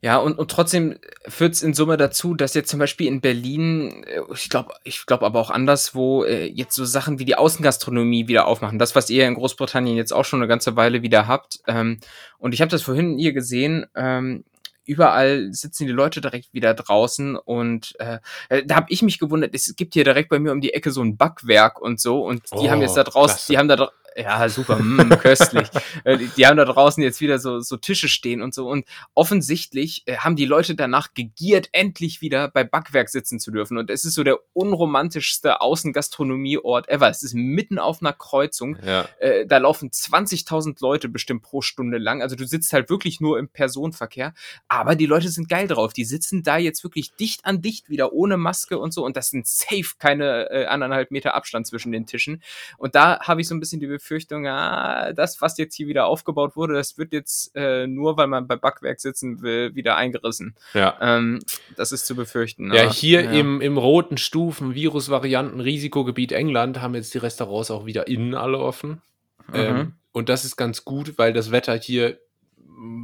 ja, 0.00 0.18
und, 0.18 0.38
und 0.38 0.50
trotzdem 0.50 0.96
führt 1.26 1.54
es 1.54 1.62
in 1.62 1.74
Summe 1.74 1.96
dazu, 1.96 2.34
dass 2.34 2.54
jetzt 2.54 2.70
zum 2.70 2.78
Beispiel 2.78 3.08
in 3.08 3.20
Berlin, 3.20 4.04
äh, 4.04 4.20
ich 4.32 4.48
glaube, 4.48 4.74
ich 4.84 5.06
glaube 5.06 5.26
aber 5.26 5.40
auch 5.40 5.50
anderswo, 5.50 6.22
äh, 6.24 6.46
jetzt 6.46 6.76
so 6.76 6.84
Sachen 6.84 7.18
wie 7.18 7.24
die 7.24 7.34
Außengastronomie 7.34 8.28
wieder 8.28 8.46
aufmachen. 8.46 8.78
Das, 8.78 8.94
was 8.94 9.10
ihr 9.10 9.26
in 9.26 9.34
Großbritannien 9.34 9.96
jetzt 9.96 10.12
auch 10.12 10.24
schon 10.24 10.40
eine 10.40 10.48
ganze 10.48 10.76
Weile 10.76 11.02
wieder 11.02 11.26
habt. 11.26 11.60
Ähm, 11.66 11.98
und 12.38 12.54
ich 12.54 12.60
habe 12.60 12.70
das 12.70 12.82
vorhin 12.82 13.18
ihr 13.18 13.32
gesehen, 13.32 13.86
ähm, 13.96 14.44
überall 14.88 15.52
sitzen 15.52 15.86
die 15.86 15.92
Leute 15.92 16.20
direkt 16.20 16.52
wieder 16.52 16.74
draußen 16.74 17.36
und 17.36 17.94
äh, 17.98 18.18
äh 18.48 18.64
da 18.64 18.76
habe 18.76 18.86
ich 18.88 19.02
mich 19.02 19.18
gewundert, 19.18 19.54
es 19.54 19.76
gibt 19.76 19.94
hier 19.94 20.04
direkt 20.04 20.30
bei 20.30 20.38
mir 20.38 20.52
um 20.52 20.60
die 20.60 20.74
Ecke 20.74 20.90
so 20.90 21.02
ein 21.02 21.16
Backwerk 21.16 21.80
und 21.80 22.00
so 22.00 22.24
und 22.24 22.42
die 22.52 22.66
oh, 22.66 22.70
haben 22.70 22.80
jetzt 22.80 22.96
da 22.96 23.04
draußen, 23.04 23.36
klasse. 23.36 23.52
die 23.52 23.58
haben 23.58 23.68
da 23.68 23.90
ja, 24.20 24.48
super, 24.48 24.76
mm, 24.76 25.10
köstlich. 25.20 25.68
Äh, 26.04 26.18
die, 26.36 26.46
haben 26.46 26.56
da 26.56 26.64
draußen 26.64 27.02
jetzt 27.02 27.20
wieder 27.20 27.38
so, 27.38 27.60
so 27.60 27.76
Tische 27.76 28.08
stehen 28.08 28.40
und 28.40 28.54
so. 28.54 28.68
Und 28.68 28.86
offensichtlich 29.14 30.02
äh, 30.06 30.16
haben 30.18 30.36
die 30.36 30.44
Leute 30.44 30.74
danach 30.74 31.12
gegiert, 31.14 31.68
endlich 31.72 32.20
wieder 32.20 32.48
bei 32.48 32.62
Backwerk 32.62 33.08
sitzen 33.08 33.40
zu 33.40 33.50
dürfen. 33.50 33.78
Und 33.78 33.90
es 33.90 34.04
ist 34.04 34.14
so 34.14 34.22
der 34.22 34.38
unromantischste 34.52 35.60
Außengastronomieort 35.60 36.88
ever. 36.88 37.08
Es 37.08 37.22
ist 37.22 37.34
mitten 37.34 37.78
auf 37.78 38.00
einer 38.00 38.12
Kreuzung. 38.12 38.78
Ja. 38.84 39.08
Äh, 39.18 39.46
da 39.46 39.58
laufen 39.58 39.90
20.000 39.90 40.76
Leute 40.80 41.08
bestimmt 41.08 41.42
pro 41.42 41.62
Stunde 41.62 41.98
lang. 41.98 42.22
Also 42.22 42.36
du 42.36 42.46
sitzt 42.46 42.72
halt 42.72 42.90
wirklich 42.90 43.20
nur 43.20 43.38
im 43.38 43.48
Personenverkehr. 43.48 44.34
Aber 44.68 44.94
die 44.94 45.06
Leute 45.06 45.28
sind 45.30 45.48
geil 45.48 45.68
drauf. 45.68 45.92
Die 45.92 46.04
sitzen 46.04 46.42
da 46.42 46.58
jetzt 46.58 46.84
wirklich 46.84 47.12
dicht 47.14 47.44
an 47.44 47.60
dicht 47.60 47.88
wieder 47.88 48.12
ohne 48.12 48.36
Maske 48.36 48.78
und 48.78 48.92
so. 48.92 49.04
Und 49.04 49.16
das 49.16 49.30
sind 49.30 49.46
safe 49.46 49.96
keine 49.98 50.50
äh, 50.50 50.66
anderthalb 50.66 51.10
Meter 51.10 51.34
Abstand 51.34 51.66
zwischen 51.66 51.92
den 51.92 52.06
Tischen. 52.06 52.42
Und 52.76 52.94
da 52.94 53.20
habe 53.20 53.40
ich 53.40 53.48
so 53.48 53.54
ein 53.54 53.60
bisschen 53.60 53.80
die 53.80 53.86
Befürchtung, 53.86 54.07
Befürchtung, 54.08 54.46
ah, 54.46 55.12
das, 55.12 55.42
was 55.42 55.58
jetzt 55.58 55.74
hier 55.74 55.86
wieder 55.86 56.06
aufgebaut 56.06 56.56
wurde, 56.56 56.72
das 56.72 56.96
wird 56.96 57.12
jetzt 57.12 57.54
äh, 57.54 57.86
nur, 57.86 58.16
weil 58.16 58.26
man 58.26 58.46
bei 58.46 58.56
Backwerk 58.56 59.00
sitzen 59.00 59.42
will, 59.42 59.74
wieder 59.74 59.96
eingerissen. 59.96 60.54
Ja. 60.72 60.96
Ähm, 61.00 61.40
das 61.76 61.92
ist 61.92 62.06
zu 62.06 62.16
befürchten. 62.16 62.72
Ja, 62.72 62.84
aber, 62.84 62.92
hier 62.92 63.22
ja. 63.24 63.32
Im, 63.32 63.60
im 63.60 63.76
roten 63.76 64.16
Stufen, 64.16 64.74
Virusvarianten, 64.74 65.60
Risikogebiet 65.60 66.32
England 66.32 66.80
haben 66.80 66.94
jetzt 66.94 67.12
die 67.12 67.18
Restaurants 67.18 67.70
auch 67.70 67.84
wieder 67.84 68.08
innen 68.08 68.34
alle 68.34 68.58
offen. 68.58 69.02
Mhm. 69.48 69.54
Ähm, 69.54 69.92
und 70.12 70.30
das 70.30 70.46
ist 70.46 70.56
ganz 70.56 70.86
gut, 70.86 71.18
weil 71.18 71.34
das 71.34 71.50
Wetter 71.50 71.76
hier 71.76 72.18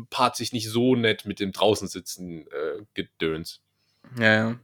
paart 0.09 0.37
sich 0.37 0.55
nicht 0.55 0.71
so 0.71 0.97
nett 0.97 1.27
mit 1.27 1.39
dem 1.39 1.53
draußen 1.53 1.87
sitzen 1.87 2.47
äh, 2.47 2.83
Gedöns. 2.95 3.61
Ja, 4.19 4.35
ja. 4.35 4.55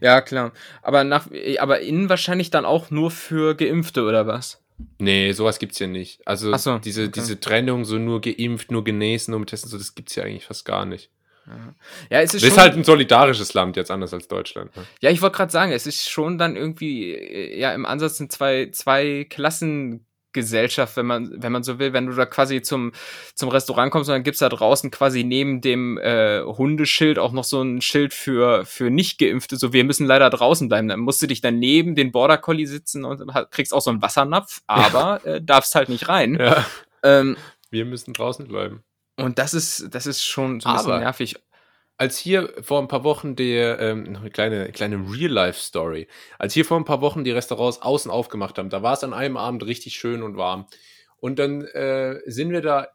Ja, 0.00 0.20
klar. 0.20 0.52
Aber 0.82 1.02
nach, 1.02 1.26
aber 1.58 1.80
innen 1.80 2.08
wahrscheinlich 2.08 2.50
dann 2.50 2.64
auch 2.64 2.92
nur 2.92 3.10
für 3.10 3.56
Geimpfte 3.56 4.04
oder 4.04 4.28
was? 4.28 4.63
Nee, 4.98 5.32
sowas 5.32 5.58
gibt's 5.58 5.78
ja 5.78 5.86
nicht. 5.86 6.26
Also 6.26 6.54
so, 6.56 6.78
diese, 6.78 7.04
okay. 7.04 7.12
diese 7.14 7.38
Trennung, 7.38 7.84
so 7.84 7.98
nur 7.98 8.20
geimpft, 8.20 8.70
nur 8.70 8.84
genesen, 8.84 9.32
nur 9.32 9.40
mit 9.40 9.50
Testen, 9.50 9.70
so, 9.70 9.78
das 9.78 9.94
gibt's 9.94 10.14
ja 10.16 10.24
eigentlich 10.24 10.46
fast 10.46 10.64
gar 10.64 10.84
nicht. 10.84 11.10
Ja, 12.10 12.20
es 12.20 12.32
ist, 12.32 12.42
ist 12.42 12.56
halt 12.56 12.74
ein 12.74 12.84
solidarisches 12.84 13.52
Land 13.54 13.76
jetzt 13.76 13.90
anders 13.90 14.14
als 14.14 14.28
Deutschland. 14.28 14.74
Ne? 14.76 14.86
Ja, 15.00 15.10
ich 15.10 15.20
wollte 15.20 15.36
gerade 15.36 15.52
sagen, 15.52 15.72
es 15.72 15.86
ist 15.86 16.08
schon 16.08 16.38
dann 16.38 16.56
irgendwie, 16.56 17.12
äh, 17.12 17.58
ja, 17.58 17.72
im 17.74 17.84
Ansatz 17.84 18.16
sind 18.16 18.32
zwei, 18.32 18.70
zwei 18.72 19.26
Klassen 19.28 20.06
Gesellschaft, 20.34 20.96
wenn 20.98 21.06
man, 21.06 21.42
wenn 21.42 21.52
man 21.52 21.62
so 21.62 21.78
will, 21.78 21.94
wenn 21.94 22.06
du 22.06 22.12
da 22.12 22.26
quasi 22.26 22.60
zum, 22.60 22.92
zum 23.34 23.48
Restaurant 23.48 23.90
kommst 23.90 24.10
und 24.10 24.14
dann 24.14 24.22
gibt's 24.22 24.40
da 24.40 24.50
draußen 24.50 24.90
quasi 24.90 25.24
neben 25.24 25.62
dem 25.62 25.96
äh, 25.96 26.42
Hundeschild 26.42 27.18
auch 27.18 27.32
noch 27.32 27.44
so 27.44 27.62
ein 27.62 27.80
Schild 27.80 28.12
für, 28.12 28.66
für 28.66 28.90
Nicht-Geimpfte, 28.90 29.56
so 29.56 29.72
wir 29.72 29.84
müssen 29.84 30.06
leider 30.06 30.28
draußen 30.28 30.68
bleiben. 30.68 30.88
Dann 30.88 31.00
musst 31.00 31.22
du 31.22 31.26
dich 31.26 31.40
daneben 31.40 31.94
den 31.94 32.12
Border 32.12 32.36
Collie 32.36 32.66
sitzen 32.66 33.04
und 33.04 33.22
kriegst 33.50 33.72
auch 33.72 33.80
so 33.80 33.90
einen 33.90 34.02
Wassernapf, 34.02 34.60
aber 34.66 35.20
ja. 35.24 35.34
äh, 35.34 35.42
darfst 35.42 35.74
halt 35.74 35.88
nicht 35.88 36.08
rein. 36.08 36.36
Ja. 36.38 36.66
Ähm, 37.02 37.36
wir 37.70 37.84
müssen 37.84 38.12
draußen 38.12 38.46
bleiben. 38.46 38.82
Und 39.16 39.38
das 39.38 39.54
ist, 39.54 39.94
das 39.94 40.06
ist 40.06 40.24
schon 40.24 40.60
so 40.60 40.68
ein 40.68 40.76
bisschen 40.76 40.98
nervig 40.98 41.36
als 41.96 42.18
hier 42.18 42.52
vor 42.62 42.80
ein 42.80 42.88
paar 42.88 43.04
Wochen 43.04 43.36
der, 43.36 43.78
ähm, 43.78 44.04
noch 44.04 44.20
eine 44.20 44.30
kleine, 44.30 44.72
kleine 44.72 44.96
Real-Life-Story, 44.96 46.08
als 46.38 46.54
hier 46.54 46.64
vor 46.64 46.76
ein 46.76 46.84
paar 46.84 47.00
Wochen 47.00 47.24
die 47.24 47.30
Restaurants 47.30 47.82
außen 47.82 48.10
aufgemacht 48.10 48.58
haben, 48.58 48.70
da 48.70 48.82
war 48.82 48.94
es 48.94 49.04
an 49.04 49.12
einem 49.12 49.36
Abend 49.36 49.64
richtig 49.64 49.94
schön 49.94 50.22
und 50.22 50.36
warm. 50.36 50.66
Und 51.18 51.38
dann 51.38 51.62
äh, 51.62 52.20
sind 52.26 52.50
wir 52.50 52.60
da 52.60 52.88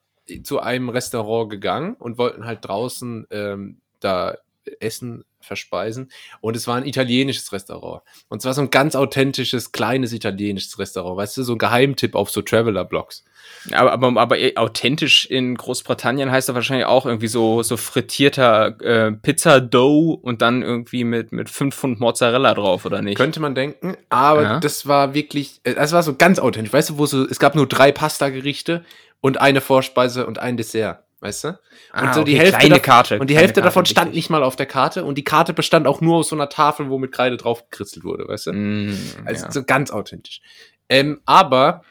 zu 0.43 0.59
einem 0.59 0.89
Restaurant 0.89 1.49
gegangen 1.49 1.95
und 1.95 2.17
wollten 2.17 2.45
halt 2.45 2.59
draußen 2.61 3.25
ähm, 3.31 3.81
da 3.99 4.37
essen, 4.79 5.23
verspeisen. 5.41 6.11
Und 6.41 6.55
es 6.55 6.67
war 6.67 6.75
ein 6.75 6.85
italienisches 6.85 7.51
Restaurant. 7.51 8.01
Und 8.27 8.41
zwar 8.41 8.53
so 8.53 8.61
ein 8.61 8.69
ganz 8.69 8.95
authentisches, 8.95 9.71
kleines 9.71 10.13
italienisches 10.13 10.77
Restaurant. 10.79 11.17
Weißt 11.17 11.37
du, 11.37 11.43
so 11.43 11.53
ein 11.53 11.57
Geheimtipp 11.57 12.15
auf 12.15 12.29
so 12.29 12.41
Traveler-Blogs. 12.41 13.23
Aber, 13.71 13.91
aber, 13.91 14.19
aber 14.19 14.37
authentisch 14.55 15.25
in 15.25 15.55
Großbritannien 15.55 16.31
heißt 16.31 16.49
das 16.49 16.55
wahrscheinlich 16.55 16.85
auch 16.85 17.05
irgendwie 17.05 17.27
so, 17.27 17.63
so 17.63 17.77
frittierter 17.77 18.79
äh, 18.81 19.11
Pizza-Dough 19.11 20.19
und 20.21 20.41
dann 20.41 20.61
irgendwie 20.61 21.03
mit, 21.03 21.31
mit 21.31 21.49
5 21.49 21.75
Pfund 21.75 21.99
Mozzarella 21.99 22.53
drauf, 22.53 22.85
oder 22.85 23.01
nicht? 23.01 23.17
Könnte 23.17 23.39
man 23.39 23.55
denken, 23.55 23.97
aber 24.09 24.43
ja. 24.43 24.59
das 24.59 24.87
war 24.87 25.13
wirklich, 25.13 25.61
äh, 25.63 25.73
das 25.73 25.91
war 25.91 26.03
so 26.03 26.15
ganz 26.15 26.39
authentisch. 26.39 26.73
Weißt 26.73 26.91
du, 26.91 26.97
wo 26.97 27.05
so, 27.05 27.25
es 27.25 27.39
gab 27.39 27.55
nur 27.55 27.67
drei 27.67 27.91
Pasta-Gerichte 27.91 28.83
und 29.21 29.41
eine 29.41 29.61
Vorspeise 29.61 30.25
und 30.25 30.39
ein 30.39 30.57
Dessert 30.57 31.03
weißt 31.21 31.43
du? 31.43 31.47
Und 31.49 31.57
ah, 31.91 32.13
so 32.13 32.21
okay, 32.21 32.31
die 32.31 32.39
Hälfte 32.39 32.59
kleine 32.59 32.79
Karte. 32.79 33.19
Und 33.19 33.29
die 33.29 33.35
Hälfte 33.35 33.55
Karte, 33.55 33.65
davon 33.65 33.85
stand 33.85 34.07
richtig. 34.07 34.15
nicht 34.17 34.29
mal 34.29 34.43
auf 34.43 34.55
der 34.55 34.65
Karte 34.65 35.03
und 35.03 35.17
die 35.17 35.23
Karte 35.23 35.53
bestand 35.53 35.87
auch 35.87 36.01
nur 36.01 36.17
aus 36.17 36.29
so 36.29 36.35
einer 36.35 36.49
Tafel, 36.49 36.89
wo 36.89 36.97
mit 36.97 37.11
Kreide 37.11 37.37
drauf 37.37 37.69
gekritzelt 37.69 38.03
wurde, 38.05 38.27
weißt 38.27 38.47
du? 38.47 38.53
Mm, 38.53 38.97
also 39.25 39.45
ja. 39.45 39.51
so 39.51 39.63
ganz 39.63 39.91
authentisch. 39.91 40.41
Ähm, 40.89 41.21
aber 41.25 41.83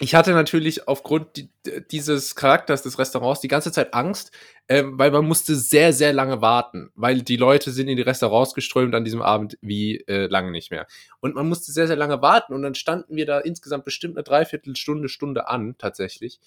ich 0.00 0.14
hatte 0.14 0.30
natürlich 0.30 0.86
aufgrund 0.86 1.36
die, 1.36 1.50
dieses 1.90 2.36
Charakters 2.36 2.82
des 2.82 2.98
Restaurants 2.98 3.40
die 3.40 3.48
ganze 3.48 3.72
Zeit 3.72 3.94
Angst, 3.94 4.30
ähm, 4.68 4.96
weil 4.96 5.10
man 5.10 5.26
musste 5.26 5.56
sehr, 5.56 5.92
sehr 5.92 6.12
lange 6.12 6.40
warten, 6.40 6.90
weil 6.94 7.22
die 7.22 7.36
Leute 7.36 7.72
sind 7.72 7.88
in 7.88 7.96
die 7.96 8.02
Restaurants 8.02 8.54
geströmt 8.54 8.94
an 8.94 9.04
diesem 9.04 9.22
Abend 9.22 9.58
wie 9.60 9.96
äh, 10.06 10.26
lange 10.26 10.52
nicht 10.52 10.70
mehr. 10.70 10.86
Und 11.20 11.34
man 11.34 11.48
musste 11.48 11.72
sehr, 11.72 11.88
sehr 11.88 11.96
lange 11.96 12.22
warten 12.22 12.54
und 12.54 12.62
dann 12.62 12.76
standen 12.76 13.16
wir 13.16 13.26
da 13.26 13.40
insgesamt 13.40 13.84
bestimmt 13.84 14.16
eine 14.16 14.22
Dreiviertelstunde, 14.22 15.08
Stunde 15.08 15.48
an, 15.48 15.74
tatsächlich. 15.78 16.38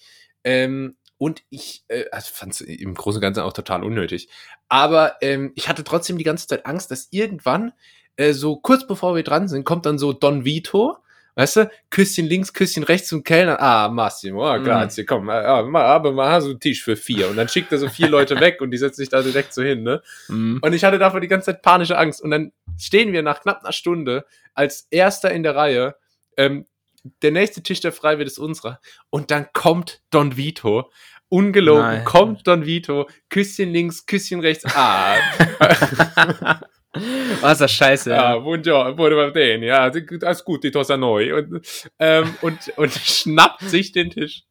Ähm, 0.44 0.96
und 1.22 1.44
ich 1.50 1.84
äh, 1.86 2.06
also 2.10 2.30
fand 2.34 2.52
es 2.52 2.60
im 2.62 2.94
Großen 2.94 3.18
und 3.18 3.22
Ganzen 3.22 3.42
auch 3.42 3.52
total 3.52 3.84
unnötig. 3.84 4.28
Aber 4.68 5.18
ähm, 5.20 5.52
ich 5.54 5.68
hatte 5.68 5.84
trotzdem 5.84 6.18
die 6.18 6.24
ganze 6.24 6.48
Zeit 6.48 6.66
Angst, 6.66 6.90
dass 6.90 7.06
irgendwann, 7.12 7.72
äh, 8.16 8.32
so 8.32 8.56
kurz 8.56 8.88
bevor 8.88 9.14
wir 9.14 9.22
dran 9.22 9.46
sind, 9.46 9.62
kommt 9.62 9.86
dann 9.86 9.98
so 9.98 10.12
Don 10.12 10.44
Vito, 10.44 10.96
weißt 11.36 11.56
du, 11.56 11.70
Küsschen 11.90 12.26
links, 12.26 12.52
Küsschen 12.52 12.82
rechts 12.82 13.06
zum 13.06 13.22
Kellner. 13.22 13.60
Ah, 13.62 13.88
Massimo, 13.88 14.52
oh, 14.52 14.60
grazie, 14.60 15.04
mm. 15.04 15.06
komm, 15.06 15.30
ah, 15.30 15.62
mal, 15.62 15.84
aber 15.84 16.10
mal 16.10 16.40
so 16.40 16.50
einen 16.50 16.58
Tisch 16.58 16.82
für 16.82 16.96
vier. 16.96 17.30
Und 17.30 17.36
dann 17.36 17.48
schickt 17.48 17.70
er 17.70 17.78
so 17.78 17.88
vier 17.88 18.08
Leute 18.08 18.40
weg 18.40 18.60
und 18.60 18.72
die 18.72 18.78
setzen 18.78 18.96
sich 18.96 19.08
da 19.08 19.22
direkt 19.22 19.54
so 19.54 19.62
hin, 19.62 19.84
ne? 19.84 20.02
Mm. 20.26 20.58
Und 20.60 20.72
ich 20.72 20.82
hatte 20.82 20.98
davor 20.98 21.20
die 21.20 21.28
ganze 21.28 21.52
Zeit 21.52 21.62
panische 21.62 21.96
Angst. 21.96 22.20
Und 22.20 22.32
dann 22.32 22.50
stehen 22.76 23.12
wir 23.12 23.22
nach 23.22 23.42
knapp 23.42 23.62
einer 23.62 23.72
Stunde 23.72 24.26
als 24.54 24.88
Erster 24.90 25.30
in 25.30 25.44
der 25.44 25.54
Reihe. 25.54 25.94
Ähm, 26.36 26.66
der 27.02 27.32
nächste 27.32 27.62
Tisch, 27.62 27.80
der 27.80 27.92
frei 27.92 28.18
wird, 28.18 28.28
ist 28.28 28.38
unserer. 28.38 28.80
Und 29.10 29.30
dann 29.30 29.46
kommt 29.52 30.02
Don 30.10 30.36
Vito 30.36 30.90
Ungelogen, 31.32 31.82
Nein. 31.82 32.04
kommt 32.04 32.46
Don 32.46 32.66
Vito, 32.66 33.08
Küsschen 33.30 33.72
links, 33.72 34.04
Küsschen 34.04 34.40
rechts. 34.40 34.66
Ah. 34.66 35.16
Was 37.40 37.52
ist 37.52 37.60
das 37.62 37.72
scheiße. 37.72 38.10
Ja, 38.10 38.36
buongiorno, 38.36 38.94
buongiorno 38.94 39.32
bene, 39.32 39.64
ja, 39.64 39.90
alles 40.20 40.44
gut, 40.44 40.62
die 40.62 40.70
Tosa 40.70 40.98
neu. 40.98 41.38
Und, 41.38 41.88
ähm, 41.98 42.34
und, 42.42 42.58
und 42.76 42.92
schnappt 43.02 43.62
sich 43.62 43.92
den 43.92 44.10
Tisch. 44.10 44.42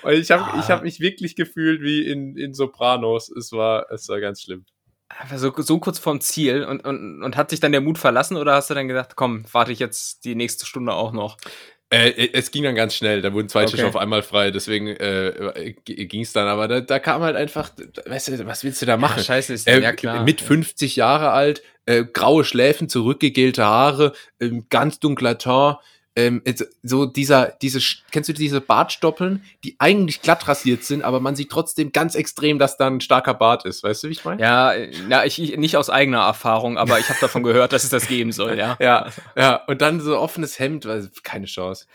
Und 0.00 0.14
ich 0.14 0.30
habe 0.30 0.44
ah. 0.44 0.58
ich 0.58 0.70
hab 0.70 0.84
mich 0.84 1.00
wirklich 1.00 1.36
gefühlt 1.36 1.82
wie 1.82 2.06
in, 2.06 2.34
in 2.34 2.54
Sopranos. 2.54 3.28
Es 3.28 3.52
war, 3.52 3.92
es 3.92 4.08
war 4.08 4.18
ganz 4.18 4.40
schlimm. 4.40 4.64
So, 5.36 5.52
so 5.54 5.78
kurz 5.80 5.98
vorm 5.98 6.22
Ziel 6.22 6.64
und, 6.64 6.82
und, 6.86 7.22
und 7.22 7.36
hat 7.36 7.50
sich 7.50 7.60
dann 7.60 7.72
der 7.72 7.82
Mut 7.82 7.98
verlassen 7.98 8.38
oder 8.38 8.54
hast 8.54 8.70
du 8.70 8.74
dann 8.74 8.88
gedacht, 8.88 9.16
komm, 9.16 9.44
warte 9.52 9.70
ich 9.70 9.80
jetzt 9.80 10.24
die 10.24 10.34
nächste 10.34 10.64
Stunde 10.64 10.94
auch 10.94 11.12
noch? 11.12 11.36
Äh, 11.88 12.08
äh, 12.08 12.30
es 12.32 12.50
ging 12.50 12.64
dann 12.64 12.74
ganz 12.74 12.94
schnell, 12.94 13.22
da 13.22 13.32
wurden 13.32 13.48
zwei 13.48 13.62
okay. 13.62 13.72
Tische 13.72 13.86
auf 13.86 13.96
einmal 13.96 14.22
frei, 14.22 14.50
deswegen 14.50 14.88
äh, 14.88 15.74
ging 15.84 16.22
es 16.22 16.32
dann. 16.32 16.48
Aber 16.48 16.66
da, 16.66 16.80
da 16.80 16.98
kam 16.98 17.22
halt 17.22 17.36
einfach, 17.36 17.70
weißt 18.06 18.28
du, 18.28 18.46
was 18.46 18.64
willst 18.64 18.82
du 18.82 18.86
da 18.86 18.96
machen? 18.96 19.18
Ja, 19.18 19.24
scheiße, 19.24 19.52
ist 19.52 19.68
äh, 19.68 19.80
ja 19.80 19.92
klar. 19.92 20.24
Mit 20.24 20.40
50 20.40 20.96
Jahre 20.96 21.30
alt, 21.30 21.62
äh, 21.86 22.04
graue 22.04 22.44
Schläfen, 22.44 22.88
zurückgegelte 22.88 23.64
Haare, 23.64 24.14
äh, 24.40 24.50
ganz 24.68 24.98
dunkler 24.98 25.38
Ton, 25.38 25.76
ähm, 26.16 26.42
so 26.82 27.04
dieser, 27.04 27.52
diese, 27.60 27.78
kennst 28.10 28.30
du 28.30 28.32
diese 28.32 28.62
Bartstoppeln, 28.62 29.44
die 29.64 29.76
eigentlich 29.78 30.22
glatt 30.22 30.48
rasiert 30.48 30.82
sind, 30.82 31.02
aber 31.02 31.20
man 31.20 31.36
sieht 31.36 31.50
trotzdem 31.50 31.92
ganz 31.92 32.14
extrem, 32.14 32.58
dass 32.58 32.78
da 32.78 32.86
ein 32.86 33.02
starker 33.02 33.34
Bart 33.34 33.66
ist. 33.66 33.82
Weißt 33.82 34.02
du, 34.02 34.08
wie 34.08 34.12
ich 34.12 34.24
meine? 34.24 34.40
Ja, 34.42 34.72
na, 35.08 35.26
ich, 35.26 35.40
ich 35.40 35.56
nicht 35.58 35.76
aus 35.76 35.90
eigener 35.90 36.22
Erfahrung, 36.22 36.78
aber 36.78 36.98
ich 36.98 37.08
habe 37.10 37.20
davon 37.20 37.42
gehört, 37.42 37.72
dass 37.72 37.84
es 37.84 37.90
das 37.90 38.08
geben 38.08 38.32
soll, 38.32 38.58
ja. 38.58 38.76
Ja, 38.86 39.10
ja. 39.36 39.56
Und 39.66 39.82
dann 39.82 40.00
so 40.00 40.18
offenes 40.18 40.58
Hemd, 40.58 40.86
also 40.86 41.08
keine 41.22 41.46
Chance. 41.46 41.86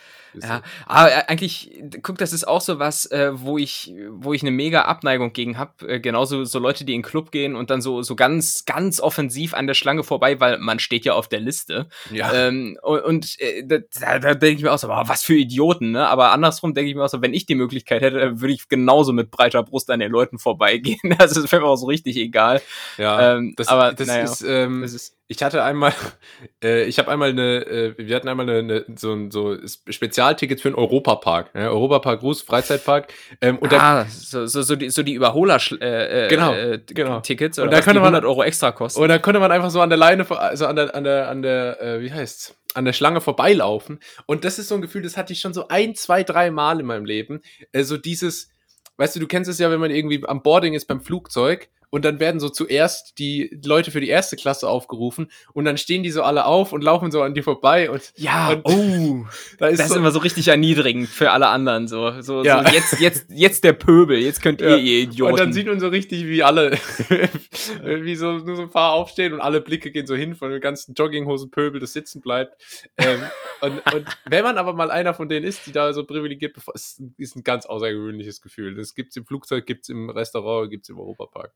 Ja, 0.41 0.61
aber 0.85 1.11
äh, 1.11 1.23
eigentlich, 1.27 1.81
guck, 2.01 2.17
das 2.17 2.33
ist 2.33 2.47
auch 2.47 2.61
so 2.61 2.79
was, 2.79 3.05
äh, 3.07 3.31
wo 3.33 3.57
ich, 3.57 3.93
wo 4.09 4.33
ich 4.33 4.41
eine 4.41 4.51
mega 4.51 4.83
Abneigung 4.83 5.33
gegen 5.33 5.57
hab. 5.57 5.81
Äh, 5.83 5.99
genauso 5.99 6.43
so 6.45 6.59
Leute, 6.59 6.85
die 6.85 6.93
in 6.93 7.01
den 7.01 7.07
Club 7.07 7.31
gehen 7.31 7.55
und 7.55 7.69
dann 7.69 7.81
so, 7.81 8.01
so 8.01 8.15
ganz, 8.15 8.65
ganz 8.65 8.99
offensiv 8.99 9.53
an 9.53 9.67
der 9.67 9.73
Schlange 9.73 10.03
vorbei, 10.03 10.39
weil 10.39 10.57
man 10.57 10.79
steht 10.79 11.05
ja 11.05 11.13
auf 11.13 11.27
der 11.27 11.39
Liste. 11.39 11.87
Ja. 12.11 12.33
Ähm, 12.33 12.77
und 12.81 13.21
und 13.21 13.39
äh, 13.39 13.63
da, 13.65 14.19
da 14.19 14.33
denke 14.33 14.57
ich 14.57 14.63
mir 14.63 14.71
auch 14.71 14.79
so, 14.79 14.87
boah, 14.87 15.03
was 15.07 15.23
für 15.23 15.35
Idioten, 15.35 15.91
ne? 15.91 16.07
Aber 16.07 16.31
andersrum 16.31 16.73
denke 16.73 16.89
ich 16.89 16.95
mir 16.95 17.03
auch 17.03 17.09
so, 17.09 17.21
wenn 17.21 17.33
ich 17.33 17.45
die 17.45 17.55
Möglichkeit 17.55 18.01
hätte, 18.01 18.41
würde 18.41 18.53
ich 18.53 18.67
genauso 18.67 19.13
mit 19.13 19.31
breiter 19.31 19.63
Brust 19.63 19.89
an 19.91 19.99
den 19.99 20.11
Leuten 20.11 20.39
vorbeigehen. 20.39 21.15
Also 21.19 21.35
das 21.41 21.51
wäre 21.51 21.61
mir 21.61 21.67
auch 21.67 21.75
so 21.75 21.87
richtig 21.87 22.17
egal. 22.17 22.61
Ja, 22.97 23.35
ähm, 23.35 23.53
das, 23.57 23.67
aber 23.67 23.93
das, 23.93 24.07
naja, 24.07 24.23
ist, 24.23 24.41
ähm, 24.41 24.81
das 24.81 24.93
ist 24.93 25.17
ich 25.31 25.41
hatte 25.41 25.63
einmal, 25.63 25.93
äh, 26.63 26.83
ich 26.83 26.99
habe 26.99 27.09
einmal 27.09 27.29
eine, 27.29 27.65
äh, 27.65 27.93
wir 27.97 28.15
hatten 28.17 28.27
einmal 28.27 28.49
eine, 28.49 28.59
eine, 28.59 28.85
so 28.97 29.13
ein 29.13 29.31
so 29.31 29.57
Spezialticket 29.65 30.59
für 30.59 30.67
einen 30.67 30.75
Europapark, 30.75 31.51
ja, 31.55 31.69
Europapark 31.69 32.21
Ruß, 32.21 32.41
Freizeitpark. 32.41 33.13
Ähm, 33.39 33.57
und 33.57 33.71
ah, 33.73 34.05
so, 34.09 34.45
so, 34.45 34.61
so, 34.61 34.75
die, 34.75 34.89
so 34.89 35.03
die 35.03 35.13
Überholer 35.13 35.57
äh, 35.79 36.25
äh, 36.25 36.27
genau, 36.27 36.53
äh, 36.53 36.79
genau. 36.85 37.21
Tickets 37.21 37.57
oder 37.57 37.69
und 37.69 37.73
da 37.73 37.79
könnte 37.79 38.01
man 38.01 38.13
100 38.13 38.25
Euro 38.25 38.43
extra 38.43 38.73
kosten. 38.73 39.01
Und 39.01 39.07
da 39.07 39.19
konnte 39.19 39.39
man 39.39 39.51
einfach 39.51 39.69
so 39.69 39.79
an 39.79 39.89
der 39.89 39.97
Leine, 39.97 40.29
also 40.29 40.67
an 40.67 40.75
der, 40.75 40.93
an 40.93 41.05
der, 41.05 41.29
an 41.29 41.41
der, 41.41 41.81
äh, 41.81 42.01
wie 42.01 42.11
heißt's? 42.11 42.57
an 42.73 42.85
der 42.85 42.93
Schlange 42.93 43.19
vorbeilaufen. 43.19 43.99
Und 44.27 44.45
das 44.45 44.57
ist 44.57 44.69
so 44.69 44.75
ein 44.75 44.81
Gefühl, 44.81 45.01
das 45.01 45.17
hatte 45.17 45.33
ich 45.33 45.41
schon 45.41 45.53
so 45.53 45.67
ein, 45.67 45.93
zwei, 45.93 46.23
drei 46.23 46.51
Mal 46.51 46.79
in 46.79 46.85
meinem 46.85 47.03
Leben. 47.03 47.41
Äh, 47.73 47.83
so 47.83 47.97
dieses, 47.97 48.49
weißt 48.95 49.17
du, 49.17 49.19
du 49.19 49.27
kennst 49.27 49.49
es 49.49 49.59
ja, 49.59 49.69
wenn 49.69 49.81
man 49.81 49.91
irgendwie 49.91 50.23
am 50.25 50.41
Boarding 50.41 50.73
ist 50.73 50.85
beim 50.85 51.01
Flugzeug 51.01 51.69
und 51.91 52.03
dann 52.03 52.19
werden 52.19 52.39
so 52.39 52.49
zuerst 52.49 53.19
die 53.19 53.59
Leute 53.63 53.91
für 53.91 54.01
die 54.01 54.09
erste 54.09 54.35
Klasse 54.35 54.67
aufgerufen 54.67 55.29
und 55.53 55.65
dann 55.65 55.77
stehen 55.77 56.01
die 56.01 56.09
so 56.09 56.23
alle 56.23 56.45
auf 56.45 56.73
und 56.73 56.83
laufen 56.83 57.11
so 57.11 57.21
an 57.21 57.35
dir 57.35 57.43
vorbei 57.43 57.91
und 57.91 58.13
ja, 58.15 58.53
und 58.53 58.61
oh, 58.65 59.25
da 59.59 59.67
ist 59.67 59.79
das 59.79 59.87
ist 59.87 59.93
so, 59.93 59.99
immer 59.99 60.11
so 60.11 60.19
richtig 60.19 60.47
erniedrigend 60.47 61.07
für 61.07 61.31
alle 61.31 61.47
anderen 61.47 61.87
so 61.87 62.21
so, 62.21 62.43
ja. 62.43 62.65
so 62.65 62.73
jetzt 62.73 62.99
jetzt 62.99 63.25
jetzt 63.29 63.63
der 63.63 63.73
Pöbel, 63.73 64.17
jetzt 64.17 64.41
könnt 64.41 64.61
ihr 64.61 64.69
ja. 64.69 64.77
ihr 64.77 64.99
Idioten. 65.03 65.33
Und 65.33 65.39
dann 65.39 65.53
sieht 65.53 65.67
man 65.67 65.79
so 65.79 65.89
richtig 65.89 66.25
wie 66.25 66.41
alle 66.41 66.71
wie 67.83 68.15
so 68.15 68.37
nur 68.39 68.55
so 68.55 68.63
ein 68.63 68.69
paar 68.69 68.93
aufstehen 68.93 69.33
und 69.33 69.41
alle 69.41 69.61
Blicke 69.61 69.91
gehen 69.91 70.07
so 70.07 70.15
hin 70.15 70.35
von 70.35 70.49
den 70.49 70.61
ganzen 70.61 70.93
Jogginghosen 70.93 71.51
Pöbel, 71.51 71.79
das 71.79 71.93
sitzen 71.93 72.21
bleibt. 72.21 72.55
ähm, 72.97 73.21
und, 73.61 73.93
und 73.93 74.07
wenn 74.25 74.43
man 74.43 74.57
aber 74.57 74.73
mal 74.73 74.91
einer 74.91 75.13
von 75.13 75.29
denen 75.29 75.45
ist, 75.45 75.67
die 75.67 75.71
da 75.71 75.93
so 75.93 76.05
privilegiert, 76.05 76.55
ist, 76.73 77.01
ist 77.17 77.35
ein 77.35 77.43
ganz 77.43 77.65
außergewöhnliches 77.65 78.41
Gefühl. 78.41 78.75
Das 78.75 78.95
gibt's 78.95 79.15
im 79.17 79.25
Flugzeug, 79.25 79.65
gibt's 79.65 79.89
im 79.89 80.09
Restaurant, 80.09 80.69
gibt's 80.71 80.89
im 80.89 80.99
Europapark. 80.99 81.53